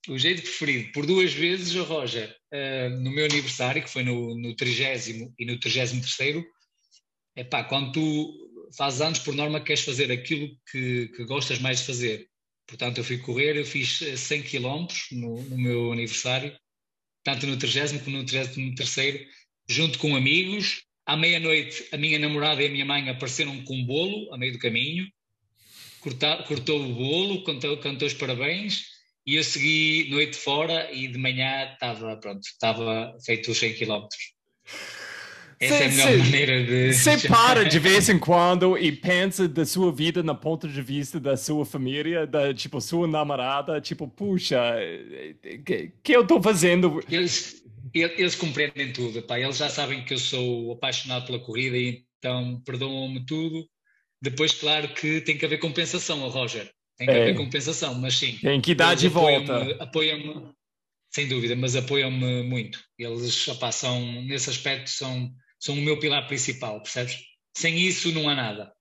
o 0.08 0.18
jeito 0.18 0.42
preferido, 0.42 0.92
por 0.92 1.06
duas 1.06 1.34
vezes, 1.34 1.76
Roger, 1.76 2.36
uh, 2.54 2.90
no 3.02 3.12
meu 3.12 3.26
aniversário, 3.26 3.84
que 3.84 3.90
foi 3.90 4.04
no, 4.04 4.36
no 4.36 4.56
30 4.56 5.34
e 5.38 5.46
no 5.46 5.60
33, 5.60 6.44
é 7.36 7.44
pá, 7.44 7.64
quando 7.64 7.92
tu 7.92 8.50
fazes 8.78 9.02
anos, 9.02 9.20
por 9.20 9.36
norma, 9.36 9.62
queres 9.62 9.84
fazer 9.84 10.12
aquilo 10.12 10.50
que, 10.72 11.10
que 11.10 11.26
gostas 11.26 11.60
mais 11.60 11.80
de 11.80 11.86
fazer. 11.86 12.29
Portanto, 12.70 13.00
eu 13.00 13.04
fui 13.04 13.18
correr, 13.18 13.58
eu 13.58 13.66
fiz 13.66 13.98
100 13.98 14.44
km 14.44 14.88
no, 15.12 15.42
no 15.42 15.58
meu 15.58 15.92
aniversário, 15.92 16.56
tanto 17.24 17.48
no 17.48 17.58
30 17.58 18.00
como 18.00 18.18
no 18.18 18.26
33, 18.26 19.28
junto 19.68 19.98
com 19.98 20.16
amigos. 20.16 20.84
À 21.04 21.18
meia-noite, 21.18 21.88
a 21.92 21.98
minha 21.98 22.20
namorada 22.20 22.62
e 22.62 22.68
a 22.68 22.70
minha 22.70 22.86
mãe 22.86 23.10
apareceram 23.10 23.64
com 23.64 23.76
um 23.76 23.84
bolo 23.84 24.32
a 24.32 24.38
meio 24.38 24.54
do 24.54 24.60
caminho, 24.60 25.12
cortou, 26.00 26.44
cortou 26.44 26.86
o 26.86 26.94
bolo, 26.94 27.44
cantou, 27.44 27.76
cantou 27.78 28.08
os 28.08 28.14
parabéns 28.14 28.86
e 29.26 29.36
eu 29.36 29.44
segui 29.44 30.08
noite 30.12 30.38
fora 30.38 30.92
e 30.92 31.08
de 31.08 31.18
manhã 31.18 31.74
estava, 31.74 32.16
pronto, 32.18 32.42
estava 32.44 33.18
feito 33.26 33.50
os 33.50 33.58
100 33.58 33.74
km. 33.74 34.08
Essa 35.60 35.76
cê, 35.76 35.84
é 35.84 35.86
a 35.86 35.90
melhor 35.90 36.08
cê, 36.08 36.18
maneira 36.18 36.64
de. 36.64 36.94
Você 36.94 37.18
para 37.28 37.66
de 37.66 37.80
vez 37.80 38.08
em 38.08 38.18
quando 38.18 38.78
e 38.78 38.92
pensa 38.92 39.48
da 39.48 39.66
sua 39.66 39.92
vida 39.92 40.24
no 40.24 40.36
ponto 40.36 40.68
de 40.68 40.82
vista 40.82 41.20
da 41.20 41.36
sua 41.36 41.66
família, 41.66 42.26
da 42.26 42.54
tipo 42.54 42.80
sua 42.80 43.08
namorada, 43.08 43.82
tipo, 43.82 44.08
puxa, 44.08 44.58
que, 45.66 45.92
que 46.02 46.14
eu 46.14 46.22
estou 46.22 46.42
fazendo? 46.42 47.04
Eles, 47.10 47.62
eles 47.94 48.36
compreendem 48.36 48.94
tudo, 48.94 49.22
pá. 49.22 49.40
eles 49.40 49.58
já 49.58 49.70
sabem 49.70 50.06
que 50.06 50.14
eu 50.14 50.18
sou 50.18 50.72
apaixonado 50.72 51.26
pela 51.26 51.40
corrida 51.40 51.78
e 51.78 52.06
então 52.20 52.62
perdoam-me 52.66 53.26
tudo. 53.26 53.68
Depois, 54.22 54.54
claro 54.54 54.94
que 54.94 55.22
tem 55.22 55.38
que 55.38 55.46
haver 55.46 55.60
compensação, 55.60 56.28
Roger. 56.30 56.70
Tem 56.98 57.08
que 57.08 57.14
é. 57.14 57.22
haver 57.22 57.38
compensação, 57.38 57.96
mas 57.96 58.18
sim. 58.18 58.38
Tem 58.42 58.60
que 58.60 58.76
dar 58.76 58.94
de 58.94 59.08
volta. 59.08 59.78
Apoiam-me, 59.82 60.52
sem 61.10 61.28
dúvida, 61.28 61.56
mas 61.56 61.76
apoiam-me 61.76 62.44
muito. 62.44 62.80
Eles, 62.98 63.48
opa, 63.48 63.72
são, 63.72 64.22
nesse 64.24 64.50
aspecto, 64.50 64.90
são, 64.90 65.32
são 65.60 65.76
o 65.76 65.82
meu 65.82 66.00
pilar 66.00 66.28
principal, 66.28 66.82
percebes? 66.82 67.20
Sem 67.56 67.78
isso 67.78 68.12
não 68.12 68.30
há 68.30 68.36
nada. 68.36 68.72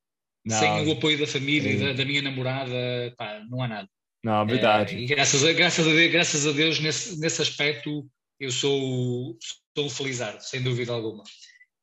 Não. 0.44 0.58
Sem 0.58 0.86
o 0.86 0.92
apoio 0.92 1.18
da 1.18 1.26
família, 1.26 1.78
da, 1.78 1.92
da, 1.92 2.04
minha 2.04 2.22
namorada, 2.22 2.74
pá, 3.16 3.44
não 3.50 3.62
há 3.62 3.68
nada. 3.68 3.88
Não, 4.24 4.46
verdade. 4.46 4.94
É, 4.94 5.00
e 5.00 5.06
graças 5.06 5.44
a, 5.44 5.52
graças 5.52 5.86
a 5.86 5.90
Deus, 5.90 6.12
graças 6.12 6.46
a 6.46 6.52
Deus 6.52 6.80
nesse, 6.80 7.18
nesse 7.20 7.42
aspecto, 7.42 8.08
eu 8.40 8.50
sou, 8.50 9.36
sou 9.76 9.86
um 9.86 9.90
felizardo, 9.90 10.42
sem 10.42 10.62
dúvida 10.62 10.92
alguma. 10.92 11.24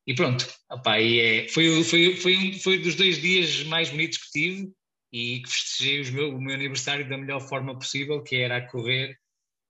E 0.07 0.13
pronto, 0.13 0.47
opa, 0.69 0.99
e 0.99 1.19
é, 1.19 1.47
foi, 1.47 1.83
foi, 1.83 2.15
foi, 2.15 2.37
um, 2.37 2.53
foi 2.59 2.77
dos 2.77 2.95
dois 2.95 3.19
dias 3.19 3.63
mais 3.63 3.89
bonitos 3.89 4.19
que 4.19 4.31
tive 4.31 4.71
e 5.11 5.41
que 5.41 5.49
festejei 5.49 6.11
meu, 6.11 6.35
o 6.35 6.41
meu 6.41 6.53
aniversário 6.53 7.07
da 7.07 7.17
melhor 7.17 7.41
forma 7.41 7.77
possível, 7.77 8.21
que 8.21 8.35
era 8.35 8.57
a 8.57 8.67
correr 8.67 9.17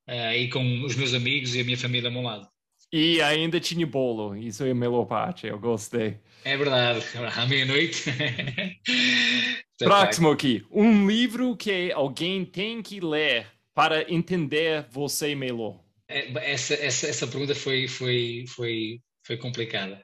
uh, 0.10 0.28
aí 0.30 0.50
com 0.50 0.84
os 0.84 0.96
meus 0.96 1.14
amigos 1.14 1.56
e 1.56 1.62
a 1.62 1.64
minha 1.64 1.78
família 1.78 2.10
ao 2.10 2.14
meu 2.14 2.24
lado. 2.24 2.48
E 2.92 3.22
ainda 3.22 3.60
tinha 3.60 3.86
bolo, 3.86 4.36
isso 4.36 4.64
é 4.64 4.72
a 4.72 4.76
melhor 4.76 5.06
parte, 5.06 5.48
eu 5.48 5.60
gostei. 5.60 6.18
É 6.44 6.56
verdade, 6.56 7.04
à 7.36 7.46
meia-noite. 7.46 8.04
Próximo 9.80 10.30
aqui, 10.30 10.64
um 10.72 11.08
livro 11.08 11.56
que 11.58 11.92
alguém 11.92 12.46
tem 12.46 12.82
que 12.82 13.00
ler 13.00 13.48
para 13.74 14.10
entender 14.12 14.86
você 14.90 15.36
melhor. 15.36 15.84
É, 16.08 16.32
essa, 16.52 16.76
essa, 16.76 17.08
essa 17.08 17.28
pergunta 17.28 17.54
foi, 17.56 17.88
foi, 17.88 18.46
foi, 18.48 19.02
foi 19.26 19.38
complicada. 19.38 20.02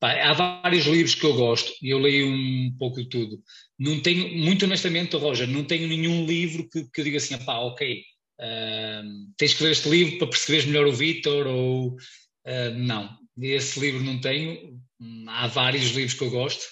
Há 0.00 0.32
vários 0.32 0.86
livros 0.86 1.16
que 1.16 1.26
eu 1.26 1.34
gosto 1.34 1.72
e 1.82 1.90
eu 1.90 1.98
leio 1.98 2.28
um 2.28 2.74
pouco 2.78 3.02
de 3.02 3.08
tudo. 3.08 3.42
Não 3.78 4.00
tenho, 4.00 4.36
muito 4.38 4.64
honestamente, 4.64 5.16
Roger, 5.16 5.48
não 5.48 5.64
tenho 5.64 5.88
nenhum 5.88 6.24
livro 6.24 6.68
que, 6.68 6.88
que 6.88 7.00
eu 7.00 7.04
diga 7.04 7.16
assim, 7.16 7.36
pá, 7.38 7.58
ok, 7.58 8.02
uh, 8.40 9.32
tens 9.36 9.54
que 9.54 9.62
ler 9.62 9.72
este 9.72 9.88
livro 9.88 10.18
para 10.18 10.28
perceberes 10.28 10.66
melhor 10.66 10.86
o 10.86 10.92
Vitor 10.92 11.46
ou 11.46 11.88
uh, 11.90 12.74
não. 12.76 13.16
Esse 13.40 13.78
livro 13.78 14.02
não 14.02 14.20
tenho. 14.20 14.78
Há 15.28 15.46
vários 15.46 15.90
livros 15.92 16.14
que 16.14 16.24
eu 16.24 16.30
gosto, 16.30 16.64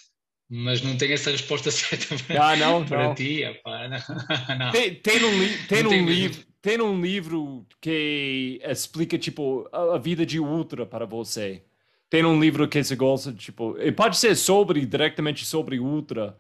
mas 0.49 0.83
não 0.83 0.97
tenho 0.97 1.15
essa 1.15 1.31
resposta 1.31 1.71
certa 1.73 2.17
para, 2.25 2.51
ah, 2.51 2.57
não, 2.57 2.85
para 2.85 3.09
não. 3.09 3.15
ti. 3.15 3.43
Epá, 3.43 3.89
não, 3.89 4.59
não. 4.59 4.73
Tem, 4.73 4.95
tem, 4.95 5.25
um, 5.25 5.39
li 5.43 5.59
tem 5.69 5.87
um 5.87 6.07
livro 6.07 6.47
tem 6.63 6.81
um 6.81 7.01
livro 7.01 7.65
que 7.81 8.61
explica 8.65 9.17
tipo 9.17 9.69
a, 9.73 9.95
a 9.95 9.99
vida 9.99 10.27
de 10.27 10.41
ultra 10.41 10.85
para 10.85 11.07
você 11.07 11.63
tem 12.09 12.25
um 12.25 12.41
livro 12.41 12.69
que 12.69 12.83
você 12.83 12.95
gosta, 12.95 13.33
tipo, 13.33 13.75
pode 13.97 14.17
ser 14.17 14.37
sobre, 14.37 14.87
diretamente 14.87 15.45
sobre 15.45 15.81
Ultra, 15.81 16.37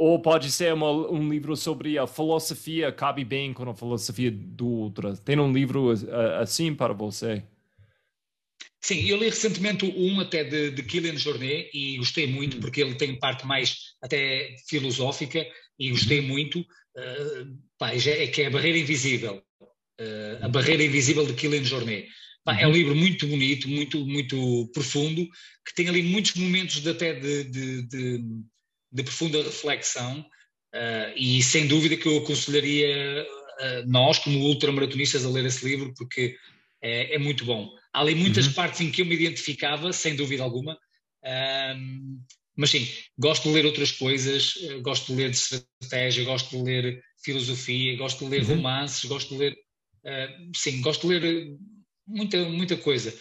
ou 0.00 0.18
pode 0.18 0.50
ser 0.50 0.72
uma, 0.72 0.90
um 0.90 1.28
livro 1.28 1.54
sobre 1.54 1.98
a 1.98 2.06
filosofia, 2.06 2.90
cabe 2.90 3.22
bem 3.22 3.52
com 3.52 3.68
a 3.68 3.74
filosofia 3.74 4.30
do 4.30 4.64
Ultra. 4.66 5.14
Tem 5.14 5.38
um 5.38 5.52
livro 5.52 5.90
assim 6.40 6.74
para 6.74 6.94
você? 6.94 7.42
Sim, 8.80 9.06
eu 9.06 9.18
li 9.18 9.26
recentemente 9.26 9.84
um 9.84 10.18
até 10.18 10.42
de, 10.42 10.70
de 10.70 10.82
Kylian 10.84 11.18
Jornet 11.18 11.70
e 11.74 11.98
gostei 11.98 12.26
muito, 12.26 12.56
hum. 12.56 12.60
porque 12.60 12.80
ele 12.80 12.94
tem 12.94 13.18
parte 13.18 13.46
mais 13.46 13.76
até 14.00 14.56
filosófica 14.66 15.46
e 15.78 15.90
gostei 15.90 16.20
uhum. 16.20 16.28
muito, 16.28 16.60
uh, 16.60 17.58
pá, 17.78 17.92
é 17.92 18.26
que 18.26 18.40
é 18.40 18.46
a 18.46 18.50
Barreira 18.50 18.78
Invisível. 18.78 19.42
Uh, 20.00 20.42
a 20.44 20.48
Barreira 20.48 20.82
Invisível 20.82 21.26
de 21.26 21.34
Kylian 21.34 21.62
Jornet. 21.62 22.08
É 22.48 22.66
um 22.66 22.70
uhum. 22.70 22.74
livro 22.74 22.96
muito 22.96 23.26
bonito, 23.26 23.68
muito, 23.68 24.06
muito 24.06 24.70
profundo, 24.72 25.28
que 25.66 25.74
tem 25.74 25.90
ali 25.90 26.02
muitos 26.02 26.34
momentos 26.36 26.80
de, 26.80 26.88
até 26.88 27.12
de, 27.12 27.44
de, 27.44 27.82
de, 27.82 28.24
de 28.92 29.02
profunda 29.02 29.42
reflexão 29.42 30.20
uh, 30.74 31.12
e 31.16 31.42
sem 31.42 31.66
dúvida 31.66 31.96
que 31.96 32.06
eu 32.06 32.18
aconselharia 32.18 33.24
uh, 33.24 33.90
nós, 33.90 34.18
como 34.18 34.38
ultramaratonistas, 34.40 35.24
a 35.24 35.28
ler 35.28 35.44
esse 35.44 35.64
livro 35.64 35.92
porque 35.96 36.36
é, 36.82 37.14
é 37.14 37.18
muito 37.18 37.44
bom. 37.44 37.70
Há 37.92 38.00
ali 38.00 38.14
muitas 38.14 38.46
uhum. 38.46 38.52
partes 38.52 38.80
em 38.80 38.90
que 38.90 39.02
eu 39.02 39.06
me 39.06 39.14
identificava, 39.14 39.92
sem 39.92 40.16
dúvida 40.16 40.42
alguma, 40.42 40.74
uh, 40.74 42.20
mas 42.56 42.70
sim, 42.70 42.86
gosto 43.18 43.48
de 43.48 43.54
ler 43.54 43.64
outras 43.64 43.92
coisas, 43.92 44.54
gosto 44.82 45.06
de 45.06 45.22
ler 45.22 45.30
de 45.30 45.36
estratégia, 45.36 46.24
gosto 46.24 46.50
de 46.50 46.62
ler 46.62 47.02
filosofia, 47.24 47.96
gosto 47.96 48.24
de 48.24 48.30
ler 48.30 48.42
uhum. 48.42 48.56
romances, 48.56 49.04
gosto 49.04 49.34
de 49.34 49.40
ler, 49.40 49.56
sim, 50.54 50.82
gosto 50.82 51.08
de 51.08 51.18
ler 51.18 51.56
muita, 52.06 52.44
muita 52.50 52.76
coisa. 52.76 53.14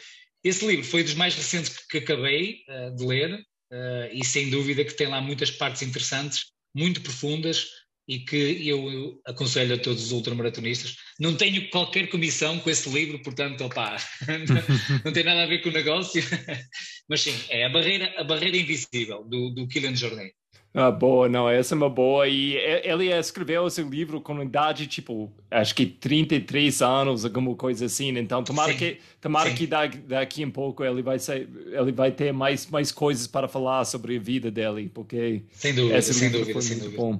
Esse 0.44 0.66
livro 0.68 0.84
foi 0.84 1.04
dos 1.04 1.14
mais 1.14 1.36
recentes 1.36 1.78
que 1.86 2.00
acabei 2.00 2.64
de 2.98 3.06
ler 3.06 3.42
uh, 3.72 4.10
e 4.12 4.26
sem 4.26 4.50
dúvida 4.50 4.84
que 4.84 4.94
tem 4.94 5.08
lá 5.08 5.22
muitas 5.22 5.52
partes 5.52 5.82
interessantes, 5.82 6.46
muito 6.76 7.02
profundas 7.02 7.68
e 8.08 8.18
que 8.20 8.68
eu 8.68 9.22
aconselho 9.24 9.76
a 9.76 9.78
todos 9.78 10.06
os 10.06 10.12
ultramaratonistas. 10.12 10.96
Não 11.20 11.36
tenho 11.36 11.70
qualquer 11.70 12.10
comissão 12.10 12.60
com 12.60 12.70
esse 12.70 12.90
livro, 12.90 13.22
portanto, 13.22 13.64
opá, 13.64 13.98
não, 14.28 14.56
não 15.06 15.14
tem 15.14 15.24
nada 15.24 15.44
a 15.44 15.46
ver 15.46 15.62
com 15.62 15.70
o 15.70 15.74
negócio, 15.74 16.24
mas 17.08 17.22
sim, 17.22 17.36
é 17.50 17.66
a 17.66 17.70
barreira, 17.70 18.12
a 18.18 18.24
barreira 18.24 18.58
invisível 18.58 19.24
do, 19.24 19.52
do 19.52 19.68
Kylian 19.68 19.96
Jornet. 19.96 20.34
Ah, 20.72 20.92
boa, 20.92 21.28
não, 21.28 21.50
essa 21.50 21.74
é 21.74 21.76
uma 21.76 21.90
boa. 21.90 22.28
E 22.28 22.56
ele 22.56 23.12
escreveu 23.12 23.66
esse 23.66 23.82
livro 23.82 24.22
com 24.22 24.42
idade, 24.42 24.86
tipo, 24.86 25.32
acho 25.50 25.74
que 25.74 25.86
33 25.86 26.82
anos, 26.82 27.26
alguma 27.26 27.56
coisa 27.56 27.86
assim. 27.86 28.16
Então, 28.18 28.44
tomara 28.44 28.72
Sim. 28.74 28.78
que, 28.78 29.00
tomara 29.20 29.52
que 29.54 29.68
daqui 29.68 30.46
um 30.46 30.52
pouco 30.52 30.84
ele 30.84 31.02
vai, 31.02 31.18
ser, 31.18 31.50
ele 31.72 31.92
vai 31.92 32.12
ter 32.12 32.32
mais, 32.32 32.68
mais 32.68 32.92
coisas 32.92 33.26
para 33.26 33.48
falar 33.48 33.84
sobre 33.86 34.18
a 34.18 34.20
vida 34.20 34.52
dele, 34.52 34.90
porque 34.94 35.44
sem 35.52 35.74
dúvida, 35.74 35.98
esse 35.98 36.14
sem 36.14 36.30
livro 36.30 36.40
dúvida, 36.42 36.62
sem 36.62 36.78
muito 36.78 36.84
dúvida. 36.86 37.02
bom. 37.02 37.20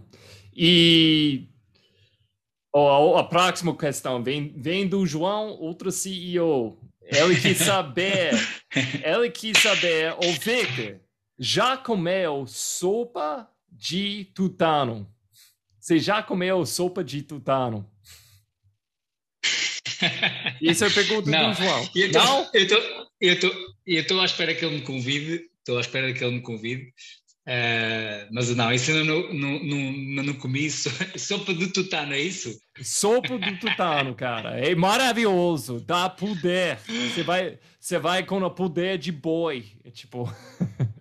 E 0.56 1.48
oh, 2.72 3.16
a, 3.16 3.22
a 3.22 3.24
próxima 3.24 3.76
questão 3.76 4.24
vem, 4.24 4.54
vem 4.56 4.88
do 4.88 5.06
João, 5.08 5.58
outro 5.60 5.92
CEO. 5.92 6.78
Ele 7.02 7.36
quis 7.36 7.58
saber, 7.58 8.32
ele 9.04 9.32
quis 9.32 9.58
saber, 9.58 10.14
o 10.14 10.32
Victor, 10.34 11.00
já 11.40 11.78
comeu 11.78 12.46
sopa 12.46 13.50
de 13.72 14.26
tutano? 14.36 15.10
Você 15.80 15.98
já 15.98 16.22
comeu 16.22 16.66
sopa 16.66 17.04
de 17.04 17.24
tutano? 17.24 17.90
Isso 20.62 20.84
é 20.86 20.88
a 20.88 20.92
pergunta 20.92 21.32
não. 21.32 21.52
do 21.52 21.58
João. 21.58 21.90
Eu 21.96 22.12
tô, 22.12 22.20
não? 22.20 22.50
Eu 23.86 24.02
estou 24.02 24.22
à 24.22 24.26
espera 24.26 24.54
que 24.54 24.66
ele 24.66 24.76
me 24.76 24.82
convide. 24.82 25.50
Estou 25.60 25.78
à 25.78 25.82
espera 25.82 26.14
que 26.14 26.24
ele 26.24 26.36
me 26.36 26.42
convide. 26.42 26.94
Uh, 27.48 28.30
mas 28.32 28.56
não, 28.56 28.72
isso 28.72 28.92
ainda 28.92 29.04
não, 29.04 29.34
não, 29.34 29.64
não, 29.64 30.24
não 30.24 30.34
comi. 30.36 30.70
Sopa 31.18 31.52
de 31.54 31.68
tutano, 31.68 32.14
é 32.14 32.20
isso? 32.20 32.60
Sopa 32.84 33.40
de 33.40 33.58
tutano, 33.58 34.14
cara. 34.14 34.60
É 34.60 34.76
maravilhoso. 34.76 35.80
Dá 35.80 36.08
poder. 36.10 36.78
Você 36.86 37.24
vai, 37.24 37.58
você 37.80 37.98
vai 37.98 38.24
com 38.24 38.38
o 38.40 38.52
poder 38.52 39.00
de 39.00 39.12
boi. 39.12 39.66
É 39.84 39.90
tipo. 39.90 40.32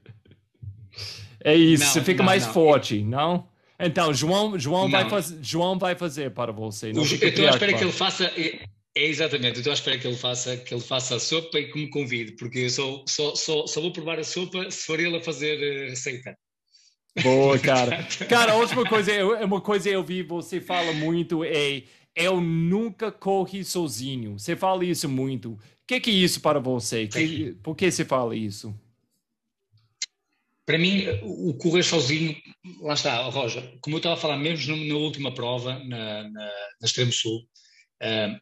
É 1.49 1.55
isso, 1.55 1.85
não, 1.85 1.93
você 1.93 2.01
fica 2.03 2.19
não, 2.19 2.27
mais 2.27 2.47
não. 2.47 2.53
forte, 2.53 3.03
não? 3.03 3.49
Então, 3.81 4.13
João, 4.13 4.59
João, 4.59 4.91
Vai 4.91 5.09
faz, 5.09 5.35
João 5.41 5.79
vai 5.79 5.95
fazer 5.95 6.33
para 6.33 6.51
você. 6.51 6.93
Não 6.93 7.03
eu 7.03 7.29
estou 7.29 7.47
à 7.47 7.51
espera 7.51 7.73
que 7.73 7.85
ele 7.85 7.93
faça. 7.93 8.25
É, 8.37 8.61
é 8.97 9.07
exatamente, 9.07 9.55
eu 9.55 9.61
estou 9.61 9.71
à 9.71 9.75
espera 9.75 9.99
que 9.99 10.07
ele 10.07 10.17
faça, 10.17 10.57
que 10.57 10.75
ele 10.75 10.81
faça 10.81 11.17
a 11.17 11.21
sopa 11.21 11.59
e 11.59 11.71
que 11.71 11.79
me 11.79 11.89
convide, 11.89 12.33
porque 12.33 12.59
eu 12.59 12.71
só, 12.71 13.05
só, 13.07 13.35
só, 13.37 13.67
só 13.67 13.81
vou 13.81 13.93
provar 13.93 14.19
a 14.19 14.25
sopa 14.25 14.71
se 14.71 14.85
for 14.85 14.99
ele 14.99 15.17
a 15.17 15.21
fazer 15.21 15.87
a 15.87 15.91
receita. 15.91 16.37
Boa, 17.23 17.57
cara. 17.61 18.05
cara, 18.29 18.53
a 18.53 18.57
última 18.57 18.85
coisa, 18.85 19.13
uma 19.45 19.61
coisa 19.61 19.89
eu 19.89 20.03
vi, 20.03 20.23
você 20.23 20.61
fala 20.61 20.93
muito 20.93 21.45
é 21.45 21.85
eu 22.19 22.41
nunca 22.41 23.13
corri 23.13 23.65
sozinho. 23.65 24.37
Você 24.39 24.57
fala 24.57 24.85
isso 24.85 25.09
muito. 25.09 25.53
O 25.53 25.59
que, 25.87 26.01
que 26.01 26.11
é 26.11 26.15
isso 26.15 26.41
para 26.41 26.59
você? 26.59 27.07
Que, 27.07 27.57
por 27.63 27.77
que 27.77 27.89
você 27.91 28.05
fala 28.05 28.35
isso? 28.35 28.75
Para 30.69 30.77
mim, 30.77 31.07
o 31.23 31.55
correr 31.55 31.83
sozinho, 31.83 32.37
lá 32.83 32.93
está, 32.93 33.23
Roger, 33.23 33.79
como 33.81 33.97
eu 33.97 34.01
estava 34.01 34.17
a 34.17 34.19
falar 34.19 34.37
mesmo 34.37 34.77
na 34.77 34.97
última 34.97 35.33
prova, 35.33 35.79
na, 35.79 36.25
na, 36.25 36.31
na 36.31 36.85
Extremo 36.85 37.11
Sul, 37.11 37.39
uh, 38.03 38.39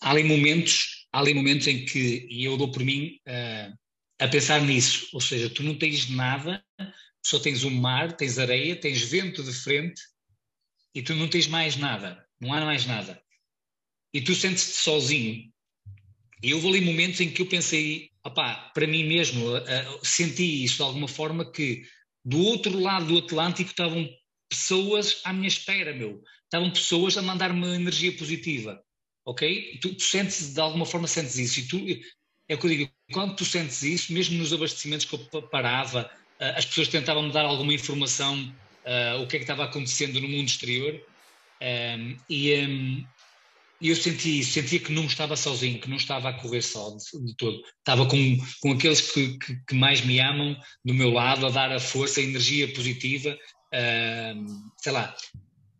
há 0.00 0.10
ali 0.10 0.24
momentos, 0.24 1.06
há 1.12 1.18
ali 1.18 1.34
momentos 1.34 1.66
em 1.66 1.84
que, 1.84 2.26
e 2.30 2.42
eu 2.42 2.56
dou 2.56 2.72
por 2.72 2.82
mim 2.82 3.18
uh, 3.28 3.76
a 4.18 4.26
pensar 4.28 4.62
nisso, 4.62 5.10
ou 5.12 5.20
seja, 5.20 5.50
tu 5.50 5.62
não 5.62 5.74
tens 5.74 6.08
nada, 6.08 6.64
só 7.22 7.38
tens 7.38 7.62
o 7.64 7.70
mar, 7.70 8.16
tens 8.16 8.38
areia, 8.38 8.74
tens 8.74 9.02
vento 9.02 9.42
de 9.42 9.52
frente 9.52 10.00
e 10.94 11.02
tu 11.02 11.14
não 11.14 11.28
tens 11.28 11.46
mais 11.46 11.76
nada, 11.76 12.26
não 12.40 12.54
há 12.54 12.64
mais 12.64 12.86
nada. 12.86 13.22
E 14.14 14.22
tu 14.22 14.34
sentes-te 14.34 14.72
sozinho. 14.72 15.52
E 16.42 16.54
houve 16.54 16.66
ali 16.66 16.80
momentos 16.80 17.20
em 17.20 17.30
que 17.30 17.42
eu 17.42 17.46
pensei, 17.46 18.10
opá, 18.28 18.70
para 18.72 18.86
mim 18.86 19.04
mesmo, 19.04 19.56
uh, 19.56 19.62
senti 20.02 20.64
isso 20.64 20.76
de 20.76 20.82
alguma 20.82 21.08
forma 21.08 21.50
que 21.50 21.82
do 22.24 22.40
outro 22.44 22.78
lado 22.78 23.06
do 23.06 23.18
Atlântico 23.18 23.70
estavam 23.70 24.08
pessoas 24.48 25.20
à 25.24 25.32
minha 25.32 25.48
espera, 25.48 25.92
meu. 25.94 26.22
Estavam 26.44 26.70
pessoas 26.70 27.16
a 27.18 27.22
mandar-me 27.22 27.66
energia 27.74 28.12
positiva, 28.16 28.82
ok? 29.24 29.78
Tu, 29.82 29.94
tu 29.94 30.02
sentes, 30.02 30.54
de 30.54 30.60
alguma 30.60 30.86
forma, 30.86 31.06
sentes 31.06 31.36
isso. 31.36 31.60
E 31.60 31.68
tu, 31.68 32.04
é 32.48 32.54
o 32.54 32.58
que 32.58 32.66
eu 32.66 32.70
digo, 32.70 32.90
quando 33.12 33.36
tu 33.36 33.44
sentes 33.44 33.82
isso, 33.82 34.12
mesmo 34.12 34.38
nos 34.38 34.52
abastecimentos 34.52 35.06
que 35.06 35.14
eu 35.14 35.42
parava, 35.42 36.10
uh, 36.40 36.56
as 36.56 36.64
pessoas 36.64 36.88
tentavam 36.88 37.24
me 37.24 37.32
dar 37.32 37.44
alguma 37.44 37.72
informação, 37.72 38.54
uh, 38.84 39.22
o 39.22 39.26
que 39.26 39.36
é 39.36 39.38
que 39.38 39.44
estava 39.44 39.64
acontecendo 39.64 40.20
no 40.20 40.28
mundo 40.28 40.46
exterior, 40.48 41.00
um, 41.60 42.16
e, 42.30 42.54
um, 42.54 43.06
e 43.80 43.90
eu 43.90 43.96
senti 43.96 44.40
isso, 44.40 44.52
sentia 44.52 44.80
que 44.80 44.92
não 44.92 45.04
estava 45.04 45.36
sozinho, 45.36 45.80
que 45.80 45.88
não 45.88 45.96
estava 45.96 46.30
a 46.30 46.32
correr 46.32 46.62
só 46.62 46.90
de, 46.90 47.26
de 47.26 47.36
todo. 47.36 47.62
Estava 47.78 48.06
com, 48.06 48.38
com 48.60 48.72
aqueles 48.72 49.00
que, 49.00 49.38
que, 49.38 49.56
que, 49.66 49.74
mais 49.74 50.04
me 50.04 50.18
amam 50.18 50.56
do 50.84 50.92
meu 50.92 51.10
lado, 51.10 51.46
a 51.46 51.50
dar 51.50 51.70
a 51.70 51.78
força, 51.78 52.18
a 52.18 52.22
energia 52.24 52.72
positiva. 52.72 53.38
Uh, 53.72 54.46
sei 54.78 54.92
lá, 54.92 55.14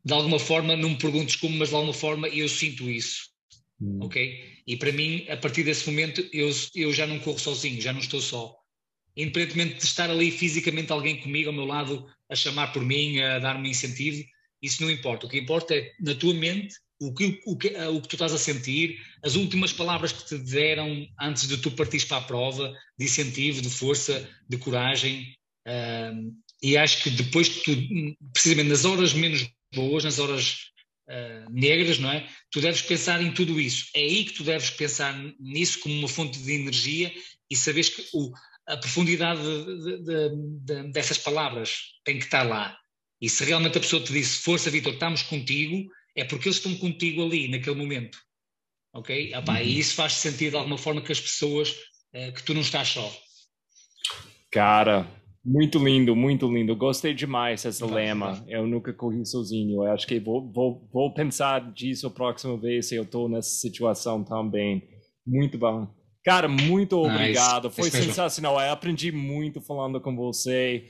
de 0.04 0.12
alguma 0.12 0.38
forma, 0.38 0.76
não 0.76 0.90
me 0.90 0.98
perguntes 0.98 1.36
como, 1.36 1.56
mas 1.56 1.70
de 1.70 1.74
alguma 1.74 1.92
forma 1.92 2.28
eu 2.28 2.48
sinto 2.48 2.88
isso. 2.88 3.30
Hum. 3.80 3.98
Ok? 4.02 4.58
E 4.66 4.76
para 4.76 4.92
mim, 4.92 5.26
a 5.28 5.36
partir 5.36 5.64
desse 5.64 5.88
momento, 5.90 6.24
eu, 6.32 6.50
eu 6.76 6.92
já 6.92 7.06
não 7.06 7.18
corro 7.18 7.38
sozinho, 7.38 7.80
já 7.80 7.92
não 7.92 8.00
estou 8.00 8.20
só. 8.20 8.54
Independentemente 9.16 9.78
de 9.78 9.84
estar 9.84 10.08
ali 10.08 10.30
fisicamente 10.30 10.92
alguém 10.92 11.20
comigo 11.20 11.48
ao 11.48 11.54
meu 11.54 11.64
lado 11.64 12.06
a 12.30 12.36
chamar 12.36 12.72
por 12.72 12.84
mim, 12.84 13.18
a 13.20 13.40
dar-me 13.40 13.68
incentivo, 13.68 14.24
isso 14.62 14.82
não 14.82 14.90
importa. 14.90 15.26
O 15.26 15.28
que 15.28 15.38
importa 15.38 15.74
é 15.74 15.92
na 16.00 16.14
tua 16.14 16.34
mente 16.34 16.76
o 17.00 17.14
que, 17.14 17.40
o, 17.46 17.56
que, 17.56 17.68
o 17.68 18.00
que 18.00 18.08
tu 18.08 18.16
estás 18.16 18.32
a 18.32 18.38
sentir, 18.38 18.98
as 19.22 19.36
últimas 19.36 19.72
palavras 19.72 20.12
que 20.12 20.26
te 20.26 20.38
deram 20.38 21.06
antes 21.20 21.46
de 21.46 21.56
tu 21.58 21.70
partires 21.70 22.04
para 22.04 22.18
a 22.18 22.22
prova, 22.22 22.74
de 22.98 23.04
incentivo, 23.04 23.62
de 23.62 23.70
força, 23.70 24.28
de 24.48 24.58
coragem. 24.58 25.32
Um, 25.66 26.34
e 26.62 26.76
acho 26.76 27.02
que 27.04 27.10
depois 27.10 27.48
que 27.48 27.60
tu, 27.60 28.16
precisamente 28.32 28.68
nas 28.68 28.84
horas 28.84 29.12
menos 29.12 29.48
boas, 29.72 30.02
nas 30.02 30.18
horas 30.18 30.70
uh, 31.08 31.50
negras, 31.50 31.98
não 31.98 32.10
é? 32.10 32.28
Tu 32.50 32.60
deves 32.60 32.82
pensar 32.82 33.22
em 33.22 33.32
tudo 33.32 33.60
isso. 33.60 33.86
É 33.94 34.00
aí 34.00 34.24
que 34.24 34.32
tu 34.32 34.42
deves 34.42 34.70
pensar 34.70 35.16
nisso 35.38 35.78
como 35.80 35.94
uma 35.94 36.08
fonte 36.08 36.38
de 36.38 36.52
energia 36.52 37.12
e 37.48 37.54
saberes 37.54 37.90
que 37.90 38.04
o, 38.12 38.32
a 38.66 38.76
profundidade 38.76 39.40
de, 39.40 40.02
de, 40.02 40.30
de, 40.60 40.92
dessas 40.92 41.18
palavras 41.18 41.92
tem 42.04 42.18
que 42.18 42.24
estar 42.24 42.42
lá. 42.42 42.76
E 43.20 43.28
se 43.28 43.44
realmente 43.44 43.78
a 43.78 43.80
pessoa 43.80 44.02
te 44.02 44.12
disse, 44.12 44.38
força 44.38 44.70
Vitor, 44.70 44.92
estamos 44.92 45.22
contigo, 45.22 45.90
é 46.19 46.24
porque 46.24 46.49
eles 46.49 46.57
estão 46.57 46.74
contigo 46.77 47.24
ali, 47.24 47.49
naquele 47.49 47.77
momento. 47.77 48.19
Ok? 48.93 49.32
Epá, 49.32 49.55
uhum. 49.55 49.62
E 49.62 49.78
isso 49.78 49.95
faz 49.95 50.15
sentido 50.15 50.51
de 50.51 50.57
alguma 50.57 50.78
forma 50.78 51.01
que 51.01 51.12
as 51.12 51.20
pessoas, 51.20 51.70
uh, 52.15 52.32
que 52.35 52.43
tu 52.43 52.55
não 52.55 52.61
estás 52.61 52.89
só. 52.89 53.12
Cara, 54.51 55.07
muito 55.45 55.78
lindo, 55.78 56.16
muito 56.16 56.51
lindo. 56.53 56.74
Gostei 56.74 57.15
demais 57.15 57.62
desse 57.62 57.85
lema. 57.85 58.45
Eu 58.49 58.66
nunca 58.66 58.93
corri 58.93 59.24
sozinho. 59.24 59.85
Eu 59.85 59.93
acho 59.93 60.07
que 60.07 60.19
vou, 60.19 60.51
vou, 60.51 60.89
vou 60.93 61.15
pensar 61.15 61.73
disso 61.73 62.07
a 62.07 62.11
próxima 62.11 62.57
vez 62.57 62.86
se 62.86 62.97
eu 62.97 63.05
estou 63.05 63.28
nessa 63.28 63.51
situação 63.51 64.24
também. 64.24 64.82
Muito 65.27 65.57
bom. 65.57 65.86
Cara, 66.28 66.46
muito 66.46 66.98
obrigado. 66.98 67.70
Foi 67.70 67.90
sensacional. 67.90 68.60
Eu 68.60 68.70
aprendi 68.70 69.10
muito 69.10 69.62
falando 69.62 69.98
com 69.98 70.14
você. 70.14 70.84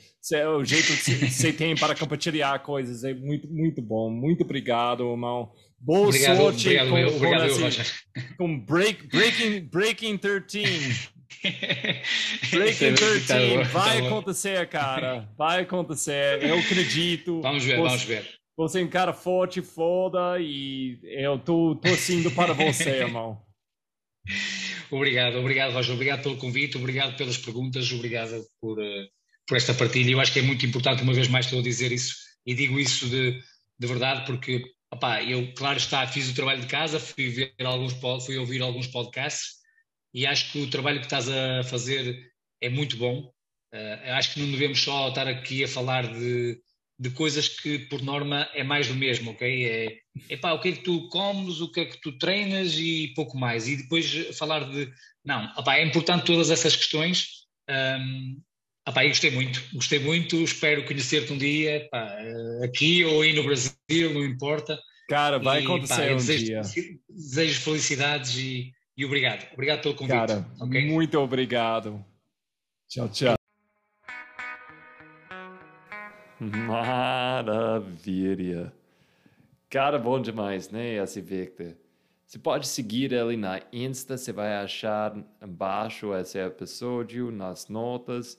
O 0.58 0.64
jeito 0.64 0.88
que 0.88 1.30
você 1.30 1.52
tem 1.52 1.76
para 1.76 1.94
compartilhar 1.94 2.58
coisas 2.58 3.04
é 3.04 3.14
muito, 3.14 3.46
muito 3.46 3.80
bom. 3.80 4.10
Muito 4.10 4.42
obrigado, 4.42 5.08
irmão. 5.08 5.52
Boa 5.78 6.08
obrigado, 6.08 6.36
sorte 6.38 6.66
obrigado, 6.66 6.88
com, 6.88 6.94
meu, 6.96 7.14
obrigado, 7.14 7.56
com, 7.56 7.66
assim, 7.66 7.82
com 8.36 8.58
break, 8.58 9.06
breaking, 9.06 9.60
breaking 9.60 10.16
13. 10.18 11.08
Breaking 12.50 12.94
13 12.94 13.62
vai 13.72 14.04
acontecer, 14.04 14.68
cara. 14.68 15.28
Vai 15.38 15.60
acontecer. 15.60 16.42
Eu 16.42 16.58
acredito. 16.58 17.38
Vamos 17.42 17.62
ver, 17.62 17.76
você, 17.76 17.88
vamos 17.88 18.02
ver. 18.02 18.28
Você 18.56 18.80
é 18.80 18.84
um 18.84 18.88
cara 18.88 19.12
forte, 19.12 19.62
foda, 19.62 20.40
e 20.40 20.98
eu 21.04 21.38
tô 21.38 21.76
torcendo 21.76 22.28
para 22.32 22.52
você, 22.54 22.90
irmão. 23.06 23.40
Obrigado, 24.90 25.38
obrigado, 25.38 25.72
Roger. 25.72 25.94
Obrigado 25.94 26.22
pelo 26.22 26.36
convite, 26.36 26.76
obrigado 26.76 27.16
pelas 27.16 27.36
perguntas, 27.36 27.90
obrigado 27.92 28.44
por, 28.60 28.78
uh, 28.78 29.08
por 29.46 29.56
esta 29.56 29.74
partilha. 29.74 30.12
Eu 30.12 30.20
acho 30.20 30.32
que 30.32 30.38
é 30.38 30.42
muito 30.42 30.64
importante, 30.64 31.02
uma 31.02 31.12
vez 31.12 31.28
mais, 31.28 31.46
estou 31.46 31.60
a 31.60 31.62
dizer 31.62 31.92
isso 31.92 32.16
e 32.46 32.54
digo 32.54 32.78
isso 32.78 33.08
de, 33.08 33.38
de 33.78 33.86
verdade, 33.86 34.24
porque 34.24 34.62
opá, 34.90 35.22
eu, 35.22 35.52
claro 35.54 35.78
está, 35.78 36.06
fiz 36.06 36.30
o 36.30 36.34
trabalho 36.34 36.62
de 36.62 36.66
casa, 36.66 36.98
fui, 36.98 37.28
ver 37.28 37.54
alguns, 37.62 37.94
fui 38.24 38.38
ouvir 38.38 38.62
alguns 38.62 38.86
podcasts 38.86 39.58
e 40.14 40.26
acho 40.26 40.52
que 40.52 40.62
o 40.62 40.70
trabalho 40.70 41.00
que 41.00 41.06
estás 41.06 41.28
a 41.28 41.62
fazer 41.64 42.32
é 42.60 42.68
muito 42.68 42.96
bom. 42.96 43.30
Uh, 43.72 44.12
acho 44.12 44.32
que 44.32 44.40
não 44.40 44.50
devemos 44.50 44.80
só 44.80 45.08
estar 45.08 45.28
aqui 45.28 45.62
a 45.62 45.68
falar 45.68 46.06
de, 46.10 46.58
de 46.98 47.10
coisas 47.10 47.48
que, 47.48 47.78
por 47.78 48.02
norma, 48.02 48.48
é 48.54 48.64
mais 48.64 48.88
do 48.88 48.94
mesmo, 48.94 49.30
ok? 49.30 49.66
É, 49.66 49.98
epá, 50.28 50.52
o 50.52 50.60
que 50.60 50.68
é 50.70 50.72
que 50.72 50.82
tu 50.82 51.08
comes, 51.08 51.60
o 51.60 51.70
que 51.70 51.80
é 51.80 51.84
que 51.84 52.00
tu 52.00 52.18
treinas 52.18 52.74
e 52.76 53.12
pouco 53.14 53.38
mais. 53.38 53.68
E 53.68 53.76
depois 53.76 54.36
falar 54.36 54.68
de. 54.68 54.90
Não, 55.24 55.44
epá, 55.56 55.76
é 55.76 55.84
importante 55.84 56.24
todas 56.24 56.50
essas 56.50 56.74
questões. 56.74 57.46
Um, 57.70 58.40
epá, 58.88 59.04
eu 59.04 59.10
gostei 59.10 59.30
muito, 59.30 59.62
gostei 59.72 60.00
muito. 60.00 60.36
Espero 60.42 60.84
conhecer-te 60.84 61.32
um 61.32 61.38
dia, 61.38 61.76
epá, 61.76 62.16
aqui 62.64 63.04
ou 63.04 63.22
aí 63.22 63.32
no 63.32 63.44
Brasil, 63.44 64.12
não 64.12 64.24
importa. 64.24 64.78
Cara, 65.08 65.38
vai 65.38 65.60
e, 65.60 65.64
acontecer 65.64 66.12
um 66.12 66.16
desejo, 66.16 66.44
dia. 66.44 66.62
Desejo 67.08 67.60
felicidades 67.60 68.36
e, 68.36 68.72
e 68.96 69.04
obrigado. 69.04 69.46
Obrigado 69.52 69.82
pelo 69.82 69.94
convite. 69.94 70.16
Cara, 70.16 70.46
okay? 70.60 70.84
muito 70.84 71.18
obrigado. 71.18 72.04
Tchau, 72.88 73.08
tchau. 73.08 73.37
Maravilha. 76.40 77.92
Cara, 79.68 79.98
bom 79.98 80.20
demais, 80.20 80.70
né, 80.70 80.94
esse 80.94 81.20
Victor? 81.20 81.76
Você 82.24 82.38
pode 82.38 82.68
seguir 82.68 83.12
ele 83.12 83.36
na 83.36 83.60
Insta, 83.72 84.16
você 84.16 84.32
vai 84.32 84.54
achar 84.56 85.16
embaixo 85.42 86.14
esse 86.14 86.38
episódio, 86.38 87.30
nas 87.30 87.68
notas, 87.68 88.38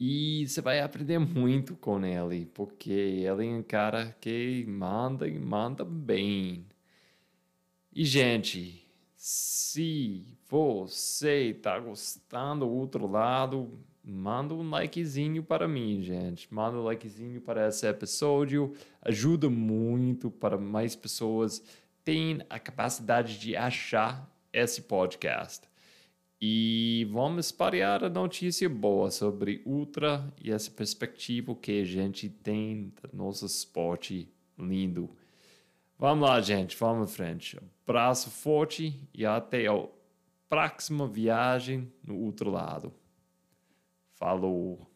e 0.00 0.46
você 0.48 0.60
vai 0.60 0.80
aprender 0.80 1.18
muito 1.18 1.76
com 1.76 2.04
ele, 2.04 2.46
porque 2.46 2.90
ele 2.90 3.46
é 3.46 3.56
um 3.58 3.62
cara 3.62 4.16
que 4.20 4.64
manda 4.66 5.28
e 5.28 5.38
manda 5.38 5.84
bem. 5.84 6.66
E, 7.92 8.04
gente, 8.04 8.84
se 9.14 10.36
você 10.48 11.50
está 11.50 11.78
gostando 11.78 12.66
do 12.66 12.72
outro 12.72 13.06
lado, 13.06 13.78
manda 14.04 14.54
um 14.54 14.68
likezinho 14.68 15.42
para 15.42 15.66
mim, 15.66 16.02
gente. 16.02 16.52
Manda 16.52 16.76
um 16.76 16.84
likezinho 16.84 17.40
para 17.40 17.68
esse 17.68 17.86
episódio. 17.86 18.74
Ajuda 19.00 19.48
muito 19.48 20.30
para 20.30 20.58
mais 20.58 20.94
pessoas 20.94 21.62
terem 22.04 22.42
a 22.50 22.58
capacidade 22.58 23.38
de 23.38 23.56
achar 23.56 24.30
esse 24.52 24.82
podcast. 24.82 25.66
E 26.40 27.08
vamos 27.10 27.46
espalhar 27.46 28.04
a 28.04 28.10
notícia 28.10 28.68
boa 28.68 29.10
sobre 29.10 29.62
Ultra 29.64 30.30
e 30.42 30.52
essa 30.52 30.70
perspectiva 30.70 31.54
que 31.54 31.80
a 31.80 31.84
gente 31.84 32.28
tem 32.28 32.92
do 33.02 33.16
nosso 33.16 33.46
esporte 33.46 34.28
lindo. 34.58 35.08
Vamos 35.98 36.28
lá, 36.28 36.40
gente, 36.42 36.76
vamos 36.76 37.10
em 37.10 37.14
frente. 37.14 37.58
Abraço 37.86 38.30
forte 38.30 39.00
e 39.14 39.24
até 39.24 39.66
a 39.66 39.86
próxima 40.48 41.08
viagem 41.08 41.90
no 42.04 42.18
outro 42.18 42.50
lado. 42.50 42.92
Falou! 44.14 44.93